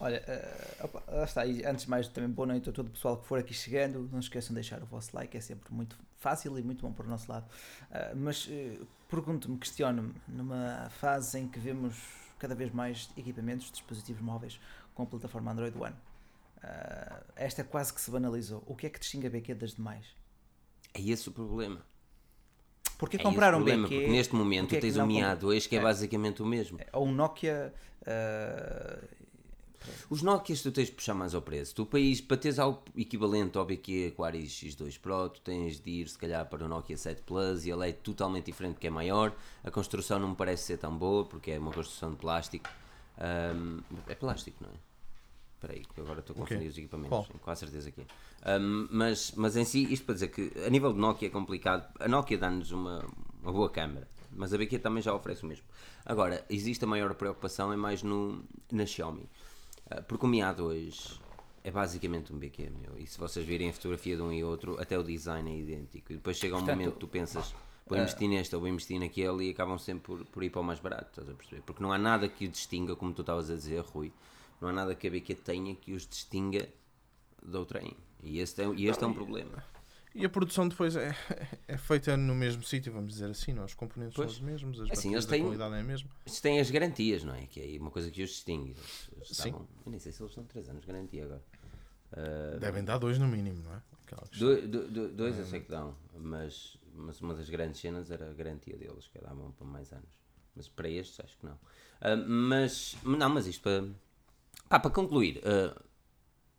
Olha, 0.00 0.22
eh, 0.28 0.76
opa, 0.84 1.02
lá 1.08 1.24
está. 1.24 1.44
E 1.46 1.64
antes 1.64 1.84
de 1.86 1.90
mais, 1.90 2.06
também 2.06 2.30
boa 2.30 2.46
noite 2.46 2.68
a 2.68 2.72
todo 2.72 2.86
o 2.86 2.90
pessoal 2.90 3.16
que 3.16 3.26
for 3.26 3.38
aqui 3.40 3.52
chegando. 3.52 4.08
Não 4.12 4.20
esqueçam 4.20 4.50
de 4.50 4.54
deixar 4.54 4.80
o 4.80 4.86
vosso 4.86 5.10
like, 5.16 5.36
é 5.36 5.40
sempre 5.40 5.72
muito 5.74 5.98
fácil 6.18 6.58
e 6.58 6.62
muito 6.62 6.82
bom 6.86 6.92
para 6.92 7.06
o 7.06 7.08
nosso 7.08 7.30
lado. 7.30 7.46
Ah, 7.90 8.12
mas 8.14 8.46
eh, 8.50 8.78
pergunto-me, 9.08 9.56
questiono-me, 9.58 10.14
numa 10.28 10.88
fase 10.90 11.38
em 11.38 11.48
que 11.48 11.58
vemos 11.58 11.96
cada 12.38 12.54
vez 12.54 12.72
mais 12.72 13.10
equipamentos, 13.16 13.70
dispositivos 13.70 14.22
móveis 14.22 14.60
com 14.94 15.02
a 15.02 15.06
plataforma 15.06 15.50
Android 15.52 15.76
One, 15.78 15.94
ah, 16.62 17.22
esta 17.36 17.62
quase 17.64 17.92
que 17.92 18.00
se 18.00 18.10
banalizou. 18.10 18.62
O 18.66 18.74
que 18.74 18.86
é 18.86 18.90
que 18.90 18.98
distingue 18.98 19.26
a 19.26 19.30
BQ 19.30 19.54
das 19.54 19.74
demais? 19.74 20.06
É 20.94 21.00
esse 21.00 21.28
o 21.28 21.32
problema. 21.32 21.80
Porquê 22.98 23.16
É 23.16 23.20
comprar 23.22 23.54
um 23.54 23.58
problema, 23.58 23.82
BQ? 23.86 23.94
porque 23.96 24.10
neste 24.10 24.34
momento 24.34 24.62
porque 24.64 24.76
é 24.78 24.80
tens 24.80 24.96
o 24.96 25.06
Mi 25.06 25.14
compra- 25.22 25.36
A2 25.36 25.68
que 25.68 25.76
é, 25.76 25.78
É. 25.78 25.82
basicamente 25.82 26.42
o 26.42 26.46
mesmo. 26.46 26.80
Ou 26.92 27.06
um 27.06 27.12
Nokia. 27.12 27.72
Os 30.10 30.22
Nokias 30.22 30.62
tu 30.62 30.72
tens 30.72 30.86
de 30.86 30.92
puxar 30.92 31.14
mais 31.14 31.34
ao 31.34 31.42
preço. 31.42 31.74
Tu, 31.74 31.86
país, 31.86 32.20
para 32.20 32.36
teres 32.36 32.58
algo 32.58 32.82
equivalente 32.96 33.56
ao 33.58 33.64
BQ 33.64 34.12
Aquaris 34.12 34.52
X2 34.52 34.98
Pro, 35.00 35.28
tu 35.28 35.40
tens 35.40 35.80
de 35.80 35.90
ir 35.90 36.08
se 36.08 36.18
calhar 36.18 36.48
para 36.48 36.64
o 36.64 36.68
Nokia 36.68 36.96
7 36.96 37.22
Plus 37.22 37.64
e 37.64 37.70
ele 37.70 37.88
é 37.88 37.92
totalmente 37.92 38.46
diferente 38.46 38.74
porque 38.74 38.86
é 38.86 38.90
maior. 38.90 39.34
A 39.64 39.70
construção 39.70 40.18
não 40.18 40.30
me 40.30 40.36
parece 40.36 40.64
ser 40.64 40.78
tão 40.78 40.96
boa 40.96 41.24
porque 41.24 41.52
é 41.52 41.58
uma 41.58 41.72
construção 41.72 42.10
de 42.10 42.16
plástico. 42.16 42.68
Ahm, 43.18 43.80
é 44.06 44.14
plástico, 44.14 44.62
não 44.62 44.70
é? 44.70 44.74
Espera 45.54 45.72
aí, 45.72 45.84
que 45.84 46.00
agora 46.00 46.20
estou 46.20 46.34
a 46.34 46.38
confundir 46.38 46.68
os 46.68 46.78
equipamentos. 46.78 47.10
Qual? 47.10 47.26
Com 47.40 47.50
a 47.50 47.56
certeza 47.56 47.90
que 47.90 48.00
é. 48.00 48.06
Ahm, 48.44 48.86
mas, 48.90 49.32
mas 49.36 49.56
em 49.56 49.64
si, 49.64 49.92
isto 49.92 50.04
para 50.04 50.14
dizer 50.14 50.28
que 50.28 50.52
a 50.64 50.70
nível 50.70 50.92
de 50.92 51.00
Nokia 51.00 51.28
é 51.28 51.30
complicado. 51.30 51.92
A 51.98 52.06
Nokia 52.06 52.38
dá-nos 52.38 52.70
uma, 52.70 53.04
uma 53.42 53.52
boa 53.52 53.68
câmera, 53.68 54.08
mas 54.30 54.54
a 54.54 54.58
BQ 54.58 54.78
também 54.78 55.02
já 55.02 55.12
oferece 55.12 55.42
o 55.42 55.46
mesmo. 55.46 55.64
Agora, 56.04 56.44
existe 56.48 56.84
a 56.84 56.88
maior 56.88 57.12
preocupação 57.14 57.72
é 57.72 57.76
mais 57.76 58.04
no, 58.04 58.44
na 58.70 58.86
Xiaomi. 58.86 59.28
Ah, 59.90 60.02
Porque 60.02 60.24
o 60.24 60.28
Mi 60.28 60.38
A2 60.38 61.18
é 61.64 61.70
basicamente 61.70 62.32
um 62.32 62.38
BQ, 62.38 62.70
meu. 62.70 62.98
E 62.98 63.06
se 63.06 63.18
vocês 63.18 63.44
virem 63.44 63.70
a 63.70 63.72
fotografia 63.72 64.16
de 64.16 64.22
um 64.22 64.32
e 64.32 64.42
outro, 64.44 64.80
até 64.80 64.98
o 64.98 65.02
design 65.02 65.50
é 65.50 65.56
idêntico. 65.56 66.12
E 66.12 66.16
depois 66.16 66.36
chega 66.36 66.54
um 66.54 66.58
Portanto, 66.58 66.76
momento 66.76 66.94
que 66.94 67.00
tu 67.00 67.08
pensas, 67.08 67.54
vou 67.86 67.98
investir 67.98 68.28
neste 68.28 68.54
ou 68.54 68.60
vou 68.60 68.68
investir 68.68 68.98
naquele 68.98 69.46
e 69.46 69.50
acabam 69.50 69.78
sempre 69.78 70.02
por, 70.04 70.24
por 70.26 70.42
ir 70.42 70.50
para 70.50 70.60
o 70.60 70.64
mais 70.64 70.80
barato, 70.80 71.08
estás 71.10 71.28
a 71.28 71.34
perceber? 71.34 71.62
Porque 71.62 71.82
não 71.82 71.92
há 71.92 71.98
nada 71.98 72.28
que 72.28 72.46
o 72.46 72.48
distinga, 72.48 72.94
como 72.96 73.12
tu 73.12 73.22
estavas 73.22 73.50
a 73.50 73.54
dizer, 73.54 73.80
Rui, 73.80 74.12
não 74.60 74.68
há 74.68 74.72
nada 74.72 74.94
que 74.94 75.06
a 75.06 75.10
BQ 75.10 75.34
tenha 75.36 75.74
que 75.74 75.92
os 75.92 76.06
distinga 76.06 76.68
de 77.42 77.56
outrem. 77.56 77.96
E 78.22 78.40
este 78.40 78.62
é, 78.62 78.66
e 78.74 78.88
este 78.88 79.04
é 79.04 79.06
um 79.06 79.14
problema. 79.14 79.64
E 80.14 80.24
a 80.24 80.28
produção 80.28 80.66
depois 80.68 80.96
é, 80.96 81.14
é 81.68 81.76
feita 81.76 82.16
no 82.16 82.34
mesmo 82.34 82.62
sítio, 82.62 82.92
vamos 82.92 83.12
dizer 83.12 83.30
assim, 83.30 83.52
não? 83.52 83.64
Os 83.64 83.74
componentes 83.74 84.14
Pois. 84.16 84.30
são 84.32 84.38
os 84.38 84.44
mesmos, 84.44 84.80
as 84.80 84.90
Assim, 84.90 85.12
eles 85.12 85.26
têm- 85.26 85.42
qualidade 85.42 85.74
é 85.74 85.80
a 85.80 85.84
mesma. 85.84 86.10
Isto 86.26 86.42
tem 86.42 86.58
as 86.60 86.70
garantias, 86.70 87.22
não 87.24 87.34
é? 87.34 87.46
Que 87.46 87.76
é 87.76 87.80
uma 87.80 87.90
coisa 87.90 88.10
que 88.10 88.22
os 88.22 88.30
distingue. 88.30 88.70
Eles- 88.70 89.10
eles 89.14 89.28
Sim. 89.28 89.48
estavam- 89.48 89.68
eu 89.84 89.90
nem 89.90 90.00
sei 90.00 90.10
se 90.12 90.20
eles 90.22 90.30
estão 90.30 90.44
3 90.44 90.68
anos 90.68 90.80
de 90.82 90.86
garantia 90.86 91.24
agora. 91.24 91.42
Ah, 92.12 92.56
Devem 92.58 92.82
dar 92.84 92.98
dois 92.98 93.18
no 93.18 93.28
mínimo, 93.28 93.62
não 93.62 93.74
é? 93.74 93.82
Do- 94.38 94.66
do- 94.66 94.88
do- 94.88 95.08
dois 95.10 95.38
eu 95.38 95.44
sei 95.44 95.60
que 95.60 95.68
dão, 95.70 95.94
mas, 96.14 96.78
mas 96.94 97.20
uma 97.20 97.34
das 97.34 97.50
grandes 97.50 97.78
cenas 97.80 98.10
era 98.10 98.30
a 98.30 98.32
garantia 98.32 98.76
deles, 98.78 99.06
que 99.08 99.18
davam 99.20 99.52
para 99.52 99.66
mais 99.66 99.92
anos. 99.92 100.18
Mas 100.56 100.66
para 100.66 100.88
estes 100.88 101.20
acho 101.20 101.36
que 101.36 101.44
não. 101.44 101.58
Ah, 102.00 102.16
mas, 102.16 102.96
não, 103.04 103.28
mas 103.28 103.46
isto 103.46 103.60
para, 103.62 103.86
pá, 104.70 104.80
para 104.80 104.90
concluir, 104.90 105.42
ah, 105.44 105.78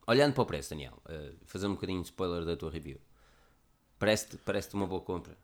olhando 0.06 0.34
para 0.34 0.44
o 0.44 0.46
preço, 0.46 0.70
Daniel, 0.70 1.02
fazer 1.46 1.66
um 1.66 1.74
bocadinho 1.74 2.02
de 2.02 2.06
spoiler 2.10 2.46
da 2.46 2.56
tua 2.56 2.70
review. 2.70 3.00
Parece-te 4.00 4.38
parece 4.38 4.74
uma 4.74 4.88
boa 4.88 5.02
compra. 5.02 5.38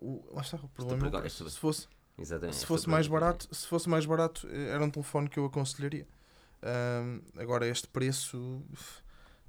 O, 0.00 0.22
lá 0.32 0.42
está, 0.42 0.56
o 0.56 0.68
problema 0.68 1.04
é 1.06 1.08
agora 1.08 1.28
se 1.28 1.50
fosse, 1.58 1.88
Exatamente. 2.16 2.56
se 2.56 2.66
fosse 2.66 2.88
mais 2.88 3.06
eu 3.06 3.12
barato, 3.12 3.52
se 3.54 3.66
fosse 3.66 3.88
mais 3.88 4.06
barato, 4.06 4.46
eh, 4.50 4.68
era 4.68 4.84
um 4.84 4.90
telefone 4.90 5.28
que 5.28 5.38
eu 5.38 5.44
aconselharia. 5.44 6.06
Ahm, 6.62 7.20
agora 7.36 7.66
este 7.66 7.86
preço 7.88 8.62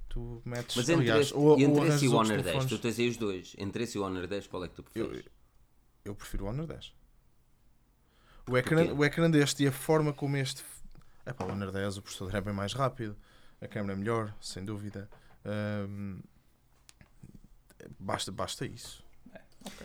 tu 0.08 0.42
metes 0.44 0.76
Mas 0.76 0.88
entre, 0.88 1.02
aliás, 1.02 1.26
este, 1.26 1.34
ou- 1.34 1.50
ou 1.50 1.60
entre 1.60 1.72
esse 1.88 1.88
arranjas 1.88 2.02
e 2.02 2.08
o 2.08 2.14
Honor 2.14 2.42
10, 2.42 2.44
tu 2.44 2.50
telefones. 2.68 2.80
tens 2.80 2.98
aí 2.98 3.08
os 3.08 3.16
dois. 3.16 3.54
Entre 3.58 3.82
esse 3.84 3.98
e 3.98 4.00
o 4.00 4.04
Honor 4.04 4.26
10, 4.26 4.46
qual 4.48 4.64
é 4.64 4.68
que 4.68 4.74
tu 4.74 4.84
eu, 4.94 5.06
preferes? 5.06 5.30
eu 6.04 6.14
prefiro 6.14 6.44
o 6.44 6.48
Honor 6.48 6.66
10 6.66 6.94
o 8.48 8.56
ecrã, 8.58 8.92
o 8.94 9.04
ecrã 9.04 9.30
deste 9.30 9.62
e 9.62 9.68
a 9.68 9.72
forma 9.72 10.12
como 10.12 10.36
este 10.36 10.64
é 11.24 11.32
para 11.32 11.46
o 11.46 11.52
Honor 11.52 11.70
10 11.70 11.96
o 11.98 12.02
processador 12.02 12.34
é 12.34 12.40
bem 12.40 12.52
mais 12.54 12.72
rápido 12.72 13.16
a 13.60 13.68
câmera 13.68 13.92
é 13.92 13.96
melhor, 13.96 14.34
sem 14.40 14.64
dúvida 14.64 15.08
Ahm, 15.44 16.20
basta, 17.98 18.30
basta 18.32 18.64
isso 18.66 19.04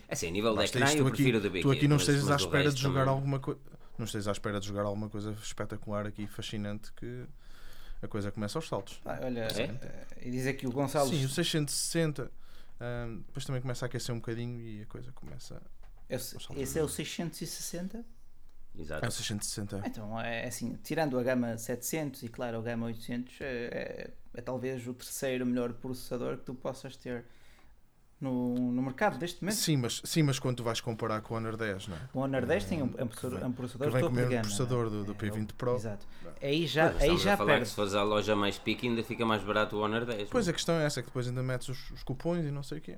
É 0.10 0.14
assim, 0.14 0.28
a 0.28 0.32
nível 0.32 0.52
de 0.52 0.58
Basta 0.58 0.78
ecrã 0.78 0.88
isso. 0.90 0.98
eu 0.98 1.04
tu 1.04 1.08
aqui, 1.08 1.16
prefiro 1.18 1.38
o 1.38 1.42
da 1.42 1.50
BQ. 1.50 1.62
tu 1.62 1.72
aqui 1.72 1.88
não 1.88 1.98
estejas 1.98 2.30
à 2.32 2.36
espera 2.36 2.72
de 2.72 2.82
jogar 2.82 3.00
também- 3.02 3.14
alguma 3.16 3.40
coisa 3.40 3.60
não 3.98 4.06
estejas 4.06 4.28
à 4.28 4.32
espera 4.32 4.60
de 4.60 4.68
jogar 4.68 4.84
alguma 4.84 5.10
coisa 5.10 5.32
espetacular 5.42 6.06
aqui 6.06 6.28
fascinante 6.28 6.92
que 6.94 7.26
a 8.02 8.08
coisa 8.08 8.32
começa 8.32 8.58
aos 8.58 8.68
saltos 8.68 8.96
pá, 9.04 9.20
olha, 9.24 9.48
É? 9.58 10.06
e 10.22 10.32
diz 10.32 10.46
aqui 10.48 10.68
o 10.68 10.72
Gonçalo. 10.72 11.10
Sim, 11.10 11.24
o 11.26 11.30
660 11.30 12.32
ahm, 12.80 13.18
depois 13.28 13.46
também 13.46 13.62
começa 13.62 13.86
a 13.86 13.88
aquecer 13.88 14.14
um 14.14 14.20
bocadinho 14.20 14.60
e 14.62 14.82
a 14.82 14.86
coisa 14.86 15.12
começa. 15.14 15.62
Esse, 16.10 16.38
esse 16.58 16.78
é 16.80 16.84
o 16.84 16.88
660? 16.90 18.06
Exato. 18.78 19.06
É 19.06 19.08
o 19.08 19.12
660. 19.12 19.82
Então, 19.88 20.20
é 20.20 20.46
assim, 20.46 20.78
tirando 20.84 21.18
a 21.18 21.24
gama 21.24 21.58
700 21.58 22.22
e 22.24 22.28
claro 22.28 22.60
a 22.60 22.62
gama 22.62 22.86
800, 22.88 23.40
é, 23.40 23.46
é- 23.46 24.12
é 24.36 24.42
talvez 24.42 24.86
o 24.86 24.94
terceiro 24.94 25.46
melhor 25.46 25.72
processador 25.74 26.38
que 26.38 26.44
tu 26.44 26.54
possas 26.54 26.96
ter 26.98 27.24
no, 28.26 28.72
no 28.72 28.82
mercado 28.82 29.18
deste 29.18 29.42
momento. 29.44 29.56
Sim, 29.58 29.78
mas, 29.78 30.02
sim, 30.04 30.24
mas 30.24 30.40
quando 30.40 30.58
tu 30.58 30.64
vais 30.64 30.82
comparar 30.82 31.22
com 31.22 31.34
o 31.34 31.38
Honor 31.38 31.56
10, 31.56 31.88
não 31.88 31.96
é? 31.96 32.00
O 32.14 32.20
Honor 32.20 32.46
10 32.46 32.66
tem 32.66 32.82
um, 32.84 32.94
é 32.98 33.04
um 33.04 33.08
processador, 33.08 33.40
é 33.42 33.46
um 33.46 33.52
processador 33.52 33.88
que 33.88 33.94
vem 33.94 34.02
topo 34.02 34.16
com 34.16 34.20
o 34.22 34.24
de 34.24 34.30
mesmo 34.30 34.32
gama. 34.32 34.42
processador 34.42 34.88
é? 34.88 34.90
do- 34.90 35.04
do 35.06 35.12
É, 35.12 35.16
P20 35.16 35.52
o- 35.52 35.54
Pro. 35.56 35.76
Exato. 35.76 36.06
Aí 36.42 36.68
já, 36.68 36.88
aí 36.90 36.96
estamos 36.98 37.22
a 37.22 37.24
já 37.24 37.38
falar 37.38 37.60
que 37.60 37.66
se 37.68 37.76
fores 37.76 37.94
à 37.94 38.04
loja 38.04 38.36
mais 38.36 38.58
pique 38.58 38.88
ainda 38.88 39.04
fica 39.04 39.26
mais 39.26 39.42
barato 39.44 39.76
o 39.78 39.80
Honor 39.82 40.06
10. 40.06 40.30
Pois 40.30 40.46
não 40.48 40.52
a 40.52 40.54
questão 40.54 40.76
é 40.76 40.86
essa, 40.86 41.02
que 41.02 41.08
depois 41.08 41.28
ainda 41.28 41.42
metes 41.44 41.70
os, 41.70 41.92
os 41.92 42.04
cupons 42.04 42.40
e 42.46 42.52
não 42.52 42.64
sei 42.64 42.80
o 42.80 42.82
quê. 42.82 42.98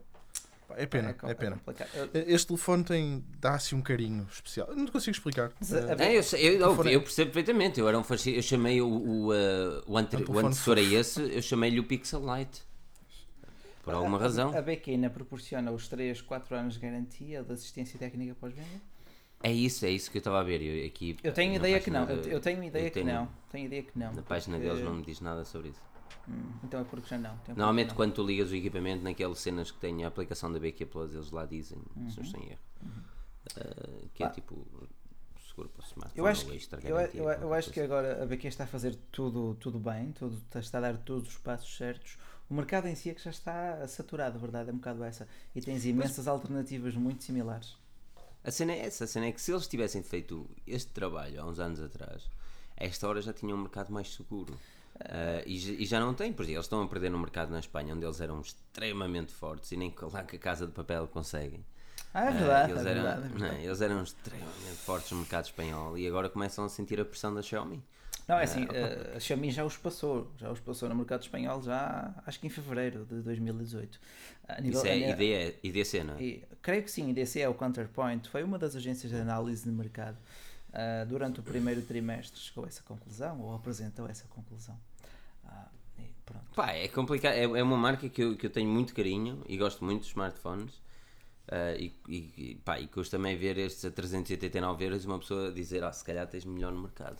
É 0.75 0.85
pena, 0.85 1.15
é 1.23 1.33
pena. 1.33 1.55
complicado. 1.55 1.89
Eu- 2.13 2.23
Este 2.27 2.47
telefone 2.47 2.83
tem, 2.83 3.23
dá-se 3.39 3.73
um 3.73 3.81
carinho 3.81 4.27
especial. 4.29 4.67
Eu 4.67 4.75
não 4.75 4.85
te 4.85 4.91
consigo 4.91 5.15
explicar. 5.15 5.49
Eh, 5.61 5.95
É, 6.07 6.17
eu, 6.17 6.21
sei- 6.21 6.45
eu, 6.61 6.83
é- 6.85 6.93
eu 6.95 7.01
percebo 7.01 7.31
perfeitamente. 7.31 7.79
Eu 7.79 7.87
era 7.87 7.97
um 7.97 8.03
fasci... 8.03 8.35
Eu 8.35 8.41
chamei 8.41 8.81
o, 8.81 8.85
o, 8.87 9.31
uh, 9.31 9.81
o, 9.87 9.97
ante... 9.97 10.17
É 10.17 10.19
um 10.19 10.23
o 10.35 10.39
antecessor 10.39 10.77
a 10.77 10.81
esse, 10.81 11.21
eu 11.21 11.41
chamei-lhe 11.41 11.79
o 11.79 11.85
Pixel 11.85 12.21
Lite. 12.21 12.66
Por 13.87 13.95
alguma 13.95 14.17
a- 14.17 14.21
razão. 14.21 14.55
A 14.57 14.61
BQ 14.61 14.91
ainda 14.91 15.09
proporciona 15.09 15.71
os 15.71 15.87
3, 15.87 16.21
4 16.21 16.55
anos 16.55 16.73
de 16.75 16.79
garantia 16.79 17.43
de 17.43 17.53
assistência 17.53 17.97
técnica 17.97 18.35
pós-venda? 18.35 18.81
É 19.43 19.51
isso, 19.51 19.85
é 19.85 19.89
isso 19.89 20.09
que 20.11 20.17
eu 20.17 20.19
estava 20.19 20.39
a 20.39 20.43
ver. 20.43 20.61
Eu, 20.61 20.85
aqui, 20.87 21.15
Eu 21.23 21.31
tenho 21.33 21.53
ideia 21.55 21.79
que 21.79 21.91
não. 21.91 22.09
Eu, 22.09 22.21
de- 22.21 22.29
eu 22.31 22.39
tenho 22.39 22.63
ideia 22.63 22.85
eu 22.85 22.91
que 22.91 22.93
tenho- 23.01 23.05
não. 23.13 23.29
Tenho 23.51 23.65
ideia 23.67 23.83
que 23.83 23.97
não. 23.97 24.13
Na 24.13 24.21
página 24.23 24.57
porque- 24.57 24.69
deles 24.69 24.83
não 24.83 24.95
me 24.95 25.03
diz 25.03 25.21
nada 25.21 25.45
sobre 25.45 25.69
isso. 25.69 25.81
Hum, 26.27 26.51
então 26.63 26.81
é 26.81 26.83
porque 26.83 27.07
já 27.07 27.17
não. 27.17 27.29
Tem 27.29 27.37
porque 27.45 27.51
Normalmente 27.59 27.89
não. 27.89 27.95
quando 27.95 28.13
tu 28.13 28.23
ligas 28.25 28.51
o 28.51 28.55
equipamento 28.55 29.03
naquelas 29.03 29.39
cenas 29.39 29.71
que 29.71 29.77
tem 29.79 30.03
a 30.03 30.07
aplicação 30.07 30.51
da 30.51 30.59
BQ 30.59 30.85
Plus, 30.87 31.13
eles 31.13 31.31
lá 31.31 31.45
dizem, 31.45 31.77
se 32.09 32.17
não 32.17 32.23
estou 32.25 32.41
em 32.41 32.49
erro. 32.51 32.59
Uh, 33.55 34.09
que 34.13 34.23
é 34.23 34.29
tipo 34.29 34.67
seguro 35.47 35.69
para 35.69 35.81
o 35.81 35.85
smartphone 35.85 36.11
Eu 36.19 36.25
acho, 36.27 36.45
que, 36.45 36.55
extra 36.55 36.79
eu, 36.83 36.95
garantia, 36.97 37.19
eu, 37.19 37.23
qualquer 37.23 37.43
eu 37.43 37.53
acho 37.53 37.71
que 37.71 37.79
agora 37.79 38.21
a 38.21 38.25
BQ 38.25 38.47
está 38.49 38.65
a 38.65 38.67
fazer 38.67 38.95
tudo, 39.11 39.55
tudo 39.55 39.79
bem, 39.79 40.11
tudo, 40.11 40.37
está 40.59 40.77
a 40.79 40.81
dar 40.81 40.97
todos 40.97 41.29
os 41.29 41.37
passos 41.37 41.77
certos. 41.77 42.17
O 42.49 42.53
mercado 42.53 42.87
em 42.87 42.95
si 42.95 43.09
é 43.09 43.13
que 43.13 43.23
já 43.23 43.29
está 43.31 43.85
saturado, 43.87 44.37
a 44.37 44.39
verdade 44.41 44.69
é 44.69 44.73
um 44.73 44.77
bocado 44.77 45.03
essa. 45.03 45.27
E 45.55 45.61
tens 45.61 45.85
imensas 45.85 46.27
alternativas 46.27 46.95
muito 46.95 47.23
similares. 47.23 47.75
A 48.43 48.51
cena 48.51 48.71
é 48.71 48.85
essa, 48.85 49.03
a 49.03 49.07
cena 49.07 49.25
é 49.25 49.31
que 49.33 49.41
se 49.41 49.51
eles 49.51 49.67
tivessem 49.67 50.01
feito 50.01 50.49
este 50.65 50.91
trabalho 50.91 51.41
há 51.41 51.45
uns 51.45 51.59
anos 51.59 51.81
atrás, 51.81 52.23
a 52.79 52.85
esta 52.85 53.07
hora 53.07 53.21
já 53.21 53.33
tinham 53.33 53.57
um 53.57 53.61
mercado 53.61 53.91
mais 53.91 54.13
seguro. 54.13 54.53
Uh, 54.95 55.43
e, 55.45 55.59
já- 55.59 55.73
e 55.73 55.85
já 55.85 55.99
não 55.99 56.13
têm, 56.13 56.33
porque 56.33 56.53
eles 56.53 56.65
estão 56.65 56.81
a 56.81 56.87
perder 56.87 57.11
no 57.11 57.19
mercado 57.19 57.51
na 57.51 57.59
Espanha, 57.59 57.93
onde 57.93 58.03
eles 58.05 58.19
eram 58.19 58.39
extremamente 58.41 59.31
fortes 59.33 59.71
e 59.71 59.77
nem 59.77 59.93
lá 60.11 60.23
que 60.23 60.37
a 60.37 60.39
Casa 60.39 60.65
de 60.65 60.71
Papel 60.71 61.07
conseguem. 61.07 61.63
Ah, 62.13 62.25
é 62.25 62.29
Uh, 62.29 62.33
verdade, 62.33 62.71
eles, 62.71 62.85
é 62.85 62.89
eram, 62.89 63.01
verdade. 63.03 63.25
é 63.25 63.29
não, 63.29 63.37
verdade. 63.39 63.65
eles 63.65 63.81
eram 63.81 64.03
extremamente 64.03 64.77
fortes 64.85 65.11
no 65.11 65.17
mercado 65.17 65.45
espanhol 65.45 65.97
e 65.97 66.07
agora 66.07 66.29
começam 66.29 66.63
a 66.65 66.69
sentir 66.69 66.99
a 66.99 67.05
pressão 67.05 67.33
da 67.35 67.41
Xiaomi. 67.43 67.83
Não, 68.27 68.37
é 68.37 68.43
assim, 68.43 68.67
eh, 68.73 69.13
a 69.15 69.19
Xiaomi 69.19 69.49
já 69.51 69.63
os 69.63 69.77
passou, 69.77 70.29
já 70.37 70.51
os 70.51 70.59
passou 70.59 70.89
no 70.89 70.95
mercado 70.95 71.21
espanhol 71.21 71.61
já, 71.61 72.13
acho 72.25 72.39
que 72.39 72.47
em 72.47 72.49
fevereiro 72.49 73.05
de 73.05 73.21
2018. 73.21 73.99
A 74.47 74.59
nível- 74.59 74.79
Isso 74.79 74.87
é 74.87 74.91
a- 74.91 74.95
IDE, 75.11 75.55
IDC, 75.63 76.03
não 76.03 76.15
é? 76.15 76.21
E, 76.21 76.43
creio 76.61 76.83
que 76.83 76.91
sim, 76.91 77.09
IDC 77.09 77.39
é 77.39 77.47
o 77.47 77.53
Counterpoint, 77.53 78.27
foi 78.29 78.43
uma 78.43 78.59
das 78.59 78.75
agências 78.75 79.11
de 79.11 79.17
análise 79.17 79.63
de 79.63 79.69
mercado. 79.71 80.17
Ah, 80.73 81.05
durante 81.07 81.39
o 81.39 81.43
primeiro 81.43 81.81
trimestre 81.81 82.37
chegou 82.39 82.65
a 82.65 82.67
essa 82.67 82.83
conclusão, 82.83 83.39
ou 83.41 83.55
apresentou 83.55 84.07
essa 84.09 84.27
conclusão. 84.27 84.77
Ah, 85.45 85.67
pronto. 86.25 86.45
Pá, 86.53 86.71
é 86.73 86.89
complicado. 86.89 87.33
É, 87.33 87.43
é 87.43 87.63
uma 87.63 87.77
marca 87.77 88.09
que 88.09 88.21
eu, 88.21 88.35
que 88.35 88.45
eu 88.45 88.49
tenho 88.49 88.69
muito 88.69 88.93
carinho 88.93 89.41
e 89.47 89.55
gosto 89.55 89.85
muito 89.85 89.99
dos 90.01 90.09
smartphones. 90.09 90.73
Ah, 91.49 91.73
e, 91.79 91.93
e, 92.09 92.55
pá, 92.65 92.77
e 92.77 92.87
custa-me 92.87 93.31
é 93.33 93.35
ver 93.37 93.57
estes 93.57 93.85
a 93.85 93.89
389 93.91 94.83
euros 94.83 95.05
e 95.05 95.07
uma 95.07 95.17
pessoa 95.17 95.49
dizer, 95.49 95.81
ah, 95.85 95.93
se 95.93 96.03
calhar 96.03 96.27
tens 96.27 96.43
melhor 96.43 96.73
no 96.73 96.81
mercado. 96.81 97.17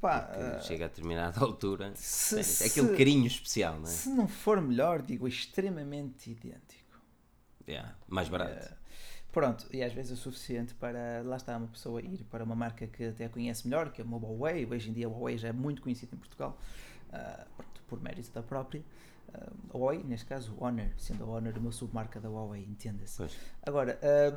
Pá, 0.00 0.20
Que 0.22 0.38
ah, 0.40 0.60
chega 0.60 0.84
a 0.84 0.88
determinada 0.88 1.40
altura. 1.44 1.92
se- 1.96 2.64
é 2.64 2.66
aquele 2.66 2.96
carinho 2.96 3.26
especial, 3.26 3.74
não 3.78 3.84
é? 3.88 3.90
se 3.90 4.08
não 4.10 4.28
for 4.28 4.60
melhor, 4.60 5.00
digo 5.02 5.26
extremamente 5.26 6.30
idêntico. 6.30 7.00
Yeah, 7.68 7.96
mais 8.06 8.28
barato. 8.28 8.68
Ah, 8.72 8.76
pronto, 9.32 9.66
e 9.72 9.82
às 9.82 9.92
vezes 9.92 10.12
é 10.12 10.14
o 10.14 10.16
suficiente 10.16 10.74
para, 10.74 11.22
lá 11.24 11.36
está, 11.36 11.56
uma 11.56 11.66
pessoa 11.68 12.00
ir 12.00 12.24
para 12.30 12.44
uma 12.44 12.54
marca 12.54 12.86
que 12.86 13.04
até 13.06 13.28
conhece 13.28 13.66
melhor, 13.66 13.90
que 13.90 14.00
é 14.00 14.04
uma 14.04 14.18
Huawei. 14.18 14.66
Hoje 14.66 14.90
em 14.90 14.92
dia 14.92 15.06
a 15.06 15.10
Huawei 15.10 15.38
já 15.38 15.48
é 15.48 15.52
muito 15.52 15.80
conhecida 15.82 16.14
em 16.14 16.18
Portugal, 16.18 16.58
ah, 17.12 17.46
pronto, 17.56 17.80
por 17.88 18.00
mérito 18.00 18.30
da 18.32 18.42
própria. 18.42 18.84
A 19.72 19.76
Huawei, 19.76 20.04
neste 20.04 20.26
caso, 20.26 20.54
Honor, 20.60 20.88
sendo 20.98 21.24
a 21.24 21.26
Honor 21.26 21.56
uma 21.58 21.72
submarca 21.72 22.20
da 22.20 22.28
Huawei, 22.28 22.62
entenda-se. 22.64 23.26
Agora, 23.62 23.98
ah, 24.02 24.30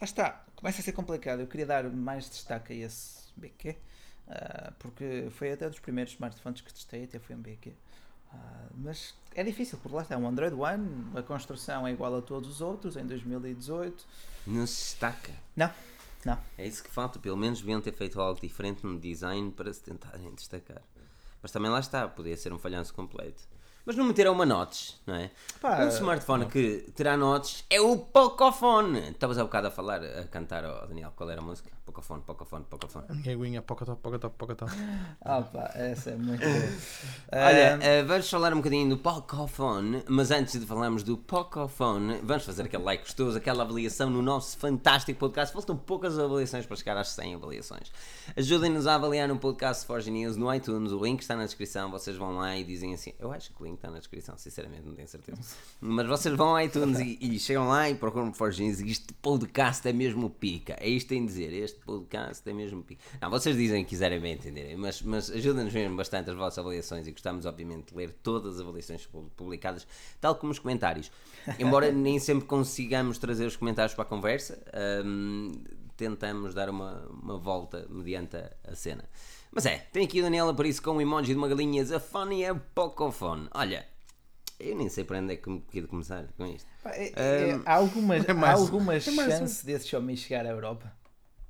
lá 0.00 0.04
está, 0.04 0.44
começa 0.54 0.80
a 0.80 0.84
ser 0.84 0.92
complicado. 0.92 1.40
Eu 1.40 1.46
queria 1.48 1.66
dar 1.66 1.84
mais 1.90 2.30
destaque 2.30 2.72
a 2.72 2.76
esse 2.86 3.26
BQ, 3.36 3.76
ah, 4.28 4.72
porque 4.78 5.28
foi 5.30 5.52
até 5.52 5.68
dos 5.68 5.78
primeiros 5.78 6.12
smartphones 6.14 6.60
que 6.60 6.72
testei, 6.72 7.04
até 7.04 7.18
foi 7.18 7.36
um 7.36 7.40
BQ. 7.40 7.72
Ah, 8.32 8.66
mas 8.74 9.14
é 9.34 9.44
difícil, 9.44 9.78
porque 9.82 9.94
lá 9.94 10.02
está, 10.02 10.16
um 10.16 10.26
Android 10.26 10.54
One, 10.54 11.12
a 11.14 11.22
construção 11.22 11.86
é 11.86 11.92
igual 11.92 12.16
a 12.16 12.22
todos 12.22 12.48
os 12.48 12.60
outros 12.60 12.96
em 12.96 13.06
2018. 13.06 14.04
Não 14.46 14.66
se 14.66 14.92
destaca. 14.92 15.32
Não, 15.54 15.70
não. 16.24 16.38
É 16.58 16.66
isso 16.66 16.82
que 16.82 16.90
falta. 16.90 17.18
Pelo 17.18 17.36
menos 17.36 17.60
deviam 17.60 17.80
ter 17.80 17.92
feito 17.92 18.20
algo 18.20 18.40
diferente 18.40 18.84
no 18.84 18.98
design 18.98 19.50
para 19.52 19.72
se 19.72 19.82
tentarem 19.82 20.34
destacar. 20.34 20.82
Mas 21.40 21.52
também 21.52 21.70
lá 21.70 21.78
está, 21.78 22.08
podia 22.08 22.36
ser 22.36 22.52
um 22.52 22.58
falhanço 22.58 22.92
completo. 22.92 23.44
Mas 23.84 23.94
não 23.94 24.04
meteram 24.04 24.32
uma 24.32 24.44
notch, 24.44 24.94
não 25.06 25.14
é? 25.14 25.30
Pá, 25.60 25.84
um 25.84 25.88
smartphone 25.88 26.46
que 26.46 26.90
terá 26.96 27.16
notch 27.16 27.62
é 27.70 27.80
o 27.80 27.96
Pocophone. 27.96 29.10
Estavas 29.10 29.38
há 29.38 29.44
bocado 29.44 29.68
a 29.68 29.70
falar, 29.70 30.02
a 30.02 30.24
cantar 30.24 30.64
ao 30.64 30.88
Daniel, 30.88 31.12
qual 31.14 31.30
era 31.30 31.40
a 31.40 31.44
música? 31.44 31.70
Pocophone, 31.86 32.22
Pocophone, 32.26 32.64
Pocophone. 32.68 33.04
A 33.08 33.14
minha 33.14 33.32
aguinha, 33.34 33.62
pocotop, 33.62 34.02
pocotop, 34.02 34.36
pocotop. 34.36 34.70
Ah, 35.28 35.40
pá, 35.42 35.70
essa 35.74 36.10
é 36.10 36.16
muito 36.16 36.40
boa. 36.44 36.52
Olha, 37.32 37.78
Ah, 37.80 37.84
eh, 37.84 38.02
vamos 38.02 38.28
falar 38.28 38.52
um 38.52 38.56
bocadinho 38.58 38.88
do 38.90 38.98
Pocophone, 38.98 40.02
mas 40.08 40.30
antes 40.30 40.58
de 40.60 40.66
falarmos 40.66 41.02
do 41.02 41.16
Pocophone, 41.16 42.20
vamos 42.22 42.44
fazer 42.44 42.64
aquele 42.64 42.82
like 42.82 43.04
gostoso, 43.04 43.38
aquela 43.38 43.62
avaliação 43.62 44.10
no 44.10 44.20
nosso 44.20 44.58
fantástico 44.58 45.18
podcast. 45.18 45.52
Faltam 45.52 45.76
poucas 45.76 46.18
avaliações 46.18 46.66
para 46.66 46.76
chegar 46.76 46.96
às 46.96 47.08
100 47.10 47.36
avaliações. 47.36 47.90
Ajudem-nos 48.36 48.86
a 48.86 48.96
avaliar 48.96 49.28
no 49.28 49.38
podcast 49.38 49.86
Forge 49.86 50.10
News 50.10 50.36
no 50.36 50.52
iTunes, 50.52 50.92
o 50.92 51.02
link 51.04 51.20
está 51.22 51.36
na 51.36 51.44
descrição. 51.44 51.90
Vocês 51.90 52.16
vão 52.16 52.36
lá 52.36 52.56
e 52.56 52.64
dizem 52.64 52.94
assim: 52.94 53.14
Eu 53.18 53.32
acho 53.32 53.52
que 53.52 53.62
o 53.62 53.64
link 53.64 53.76
está 53.76 53.90
na 53.90 53.98
descrição, 53.98 54.36
sinceramente, 54.36 54.82
não 54.84 54.94
tenho 54.94 55.08
certeza. 55.08 55.40
Mas 55.80 56.06
vocês 56.06 56.34
vão 56.36 56.48
ao 56.56 56.60
iTunes 56.60 56.98
e, 56.98 57.16
e 57.20 57.38
chegam 57.38 57.68
lá 57.68 57.88
e 57.88 57.94
procuram 57.94 58.32
Forge 58.34 58.62
News 58.62 58.80
e 58.80 58.90
este 58.90 59.12
podcast 59.14 59.86
é 59.88 59.92
mesmo 59.92 60.28
pica. 60.30 60.76
É 60.80 60.88
isto 60.88 61.08
que 61.08 61.14
tem 61.14 61.22
de 61.24 61.28
dizer: 61.28 61.52
Este 61.52 61.75
podcast 61.84 62.48
é 62.48 62.52
mesmo 62.52 62.82
pica. 62.82 63.02
Não, 63.20 63.30
vocês 63.30 63.56
dizem 63.56 63.82
que 63.84 63.90
quiserem 63.90 64.18
bem 64.20 64.34
entenderem, 64.34 64.76
mas, 64.76 65.02
mas 65.02 65.30
ajudem-nos 65.30 65.72
mesmo 65.74 65.96
bastante 65.96 66.30
as 66.30 66.36
vossas 66.36 66.58
avaliações 66.58 67.06
e 67.06 67.10
gostamos, 67.12 67.44
obviamente, 67.46 67.90
de 67.92 67.96
ler 67.96 68.12
todas 68.22 68.54
as 68.56 68.60
avaliações 68.60 69.06
pu- 69.06 69.30
publicadas, 69.36 69.86
tal 70.20 70.34
como 70.36 70.52
os 70.52 70.58
comentários. 70.58 71.10
Embora 71.58 71.90
nem 71.92 72.18
sempre 72.18 72.46
consigamos 72.46 73.18
trazer 73.18 73.46
os 73.46 73.56
comentários 73.56 73.94
para 73.94 74.02
a 74.04 74.08
conversa, 74.08 74.58
hum, 75.04 75.52
tentamos 75.96 76.54
dar 76.54 76.68
uma, 76.70 77.06
uma 77.22 77.38
volta 77.38 77.86
mediante 77.88 78.36
a, 78.36 78.50
a 78.64 78.74
cena. 78.74 79.04
Mas 79.52 79.64
é, 79.64 79.78
tem 79.92 80.04
aqui 80.04 80.20
o 80.20 80.22
Daniela 80.22 80.52
por 80.54 80.66
isso 80.66 80.82
com 80.82 80.96
o 80.96 81.00
emoji 81.00 81.32
de 81.32 81.38
uma 81.38 81.48
galinha, 81.48 81.82
a 81.96 82.00
fone 82.00 82.42
é 82.42 82.52
pocofone. 82.52 83.48
Olha, 83.54 83.86
eu 84.60 84.76
nem 84.76 84.88
sei 84.88 85.04
para 85.04 85.18
onde 85.18 85.34
é 85.34 85.36
que 85.36 85.48
me 85.48 85.60
quero 85.70 85.86
começar 85.88 86.26
com 86.36 86.46
isto. 86.46 86.66
é- 86.84 87.12
é- 87.16 87.60
há 87.64 87.74
alguma, 87.74 88.16
é 88.20 88.32
mais- 88.34 88.58
há 88.58 88.62
alguma 88.62 88.94
é 88.94 89.00
mais 89.10 89.34
um. 89.34 89.38
chance 89.38 89.64
desse 89.64 89.88
Xiaomi 89.88 90.16
chegar 90.16 90.44
à 90.46 90.50
Europa? 90.50 90.92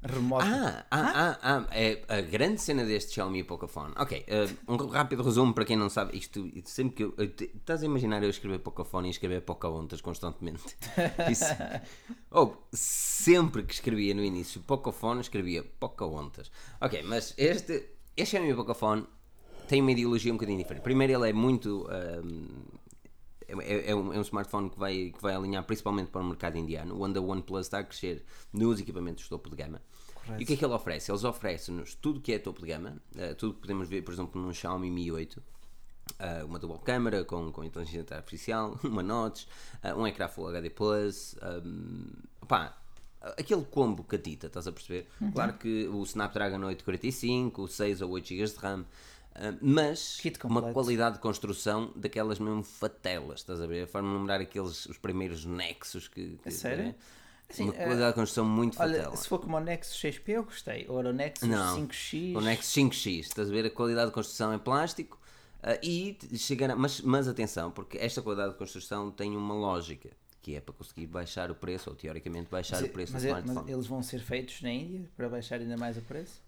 Remota. 0.06 0.44
Ah, 0.46 0.86
ah, 0.90 1.12
ah, 1.12 1.38
ah, 1.42 1.66
é 1.70 2.02
a 2.08 2.20
grande 2.20 2.60
cena 2.60 2.84
deste 2.84 3.12
Xiaomi 3.14 3.44
Pocophone. 3.44 3.92
Ok, 3.96 4.24
eh, 4.26 4.48
um 4.68 4.76
rápido 4.76 5.22
resumo 5.22 5.52
para 5.52 5.64
quem 5.64 5.76
não 5.76 5.88
sabe. 5.90 6.16
Isto, 6.16 6.50
sempre 6.64 6.94
que 6.96 7.04
eu. 7.04 7.14
eu 7.18 7.28
te- 7.30 7.50
Estás 7.54 7.82
a 7.82 7.86
imaginar 7.86 8.22
eu 8.22 8.30
escrever 8.30 8.58
Pocophone 8.60 9.08
e 9.08 9.10
escrever 9.10 9.40
Pocahontas 9.42 10.00
constantemente? 10.00 10.62
Isso. 11.30 11.44
Ou 12.30 12.66
sempre 12.72 13.62
que 13.62 13.74
escrevia 13.74 14.14
no 14.14 14.24
início 14.24 14.60
Pocophone, 14.62 15.20
escrevia 15.20 15.62
Pocahontas. 15.78 16.50
Ok, 16.80 17.02
mas 17.04 17.34
este, 17.36 17.90
este 18.16 18.32
Xiaomi 18.36 18.54
Pocophone 18.54 19.04
tem 19.68 19.80
uma 19.82 19.90
ideologia 19.92 20.32
um 20.32 20.36
bocadinho 20.36 20.58
diferente. 20.58 20.82
Primeiro, 20.82 21.12
ele 21.12 21.30
é 21.30 21.32
muito. 21.32 21.86
ahm, 21.90 22.46
é, 23.48 23.90
é 23.90 23.94
um, 23.94 24.12
é 24.12 24.18
um 24.18 24.22
smartphone 24.22 24.70
que 24.70 24.78
vai, 24.78 25.12
que 25.14 25.22
vai 25.22 25.34
alinhar 25.34 25.64
principalmente 25.64 26.10
para 26.10 26.20
o 26.20 26.24
mercado 26.24 26.58
indiano, 26.58 27.00
onde 27.00 27.18
a 27.18 27.22
OnePlus 27.22 27.66
está 27.66 27.78
a 27.78 27.84
crescer 27.84 28.24
nos 28.52 28.80
equipamentos 28.80 29.24
de 29.24 29.30
topo 29.30 29.48
de 29.50 29.56
gama. 29.56 29.80
E 30.38 30.42
o 30.42 30.46
que 30.46 30.54
é 30.54 30.56
que 30.56 30.64
ele 30.64 30.74
oferece? 30.74 31.10
Eles 31.10 31.22
oferecem-nos 31.22 31.94
tudo 31.94 32.20
que 32.20 32.32
é 32.32 32.38
topo 32.38 32.60
de 32.60 32.66
gama, 32.66 32.96
eh, 33.16 33.34
tudo 33.34 33.54
que 33.54 33.60
podemos 33.60 33.88
ver, 33.88 34.02
por 34.02 34.12
exemplo, 34.12 34.40
num 34.40 34.52
Xiaomi 34.52 34.90
Mi 34.90 35.12
8. 35.12 35.40
eh, 36.18 36.44
uma 36.44 36.58
dual 36.58 36.78
câmera 36.78 37.24
com, 37.24 37.52
com 37.52 37.64
inteligência 37.64 38.16
artificial, 38.16 38.78
uma 38.82 39.02
notch, 39.02 39.44
eh, 39.82 39.94
um 39.94 40.06
ecrã 40.06 40.28
Full 40.28 40.48
HD 40.48 40.70
Plus, 40.70 41.36
um, 41.64 42.06
pá, 42.46 42.76
aquele 43.36 43.64
combo 43.64 44.04
catita, 44.04 44.46
estás 44.46 44.66
a 44.66 44.72
perceber? 44.72 45.08
Claro 45.32 45.54
que 45.54 45.88
o 45.88 46.02
Snapdragon 46.02 46.58
845, 46.58 47.62
o 47.62 47.68
6 47.68 48.02
ou 48.02 48.10
8 48.10 48.28
GB 48.28 48.44
de 48.44 48.56
RAM, 48.56 48.84
mas 49.60 50.18
Kit 50.20 50.38
uma 50.44 50.72
qualidade 50.72 51.16
de 51.16 51.20
construção 51.22 51.92
daquelas 51.96 52.38
mesmo 52.38 52.62
fatelas, 52.62 53.40
estás 53.40 53.60
a 53.60 53.66
ver? 53.66 53.84
A 53.84 53.86
forma 53.86 54.10
de 54.10 54.18
lembrar 54.18 54.40
aqueles 54.40 54.86
os 54.86 54.98
primeiros 54.98 55.44
Nexus 55.44 56.08
que. 56.08 56.38
que 56.42 56.48
A 56.48 56.52
sério? 56.52 56.94
Assim, 57.48 57.62
uma 57.64 57.74
eh, 57.76 57.84
qualidade 57.84 58.08
de 58.08 58.14
construção 58.14 58.44
muito 58.44 58.80
Olha, 58.82 58.94
fatela. 58.98 59.16
se 59.16 59.28
for 59.28 59.38
como 59.38 59.56
o 59.56 59.60
Nexus 59.60 59.96
6P, 60.02 60.28
eu 60.30 60.42
gostei. 60.44 60.84
Ou 60.88 60.98
o 60.98 61.12
Nexus 61.12 61.48
Não. 61.48 61.86
5X. 61.86 62.34
O 62.36 62.40
Nexus 62.40 62.72
5X, 62.74 63.20
estás 63.20 63.48
a 63.48 63.52
ver? 63.52 63.66
A 63.66 63.70
qualidade 63.70 64.08
de 64.08 64.14
construção 64.14 64.52
é 64.52 64.58
plástico 64.58 65.16
ah, 65.62 65.78
e 65.80 66.14
t- 66.14 66.36
chegará, 66.38 66.74
mas, 66.74 67.00
mas 67.02 67.28
atenção, 67.28 67.70
porque 67.70 67.98
esta 67.98 68.20
qualidade 68.20 68.52
de 68.54 68.58
construção 68.58 69.12
tem 69.12 69.36
uma 69.36 69.54
lógica, 69.54 70.10
que 70.42 70.56
é 70.56 70.60
para 70.60 70.74
conseguir 70.74 71.06
baixar 71.06 71.48
o 71.50 71.54
preço, 71.54 71.88
ou 71.88 71.94
teoricamente 71.94 72.48
baixar 72.50 72.82
o 72.82 72.88
preço 72.88 73.12
mas, 73.12 73.22
do 73.22 73.28
é- 73.28 73.32
mas 73.32 73.44
smartphone. 73.44 73.72
eles 73.72 73.86
vão 73.86 74.02
ser 74.02 74.18
feitos 74.18 74.60
na 74.62 74.70
Índia 74.72 75.08
para 75.16 75.28
baixar 75.28 75.60
ainda 75.60 75.76
mais 75.76 75.96
o 75.96 76.02
preço? 76.02 76.42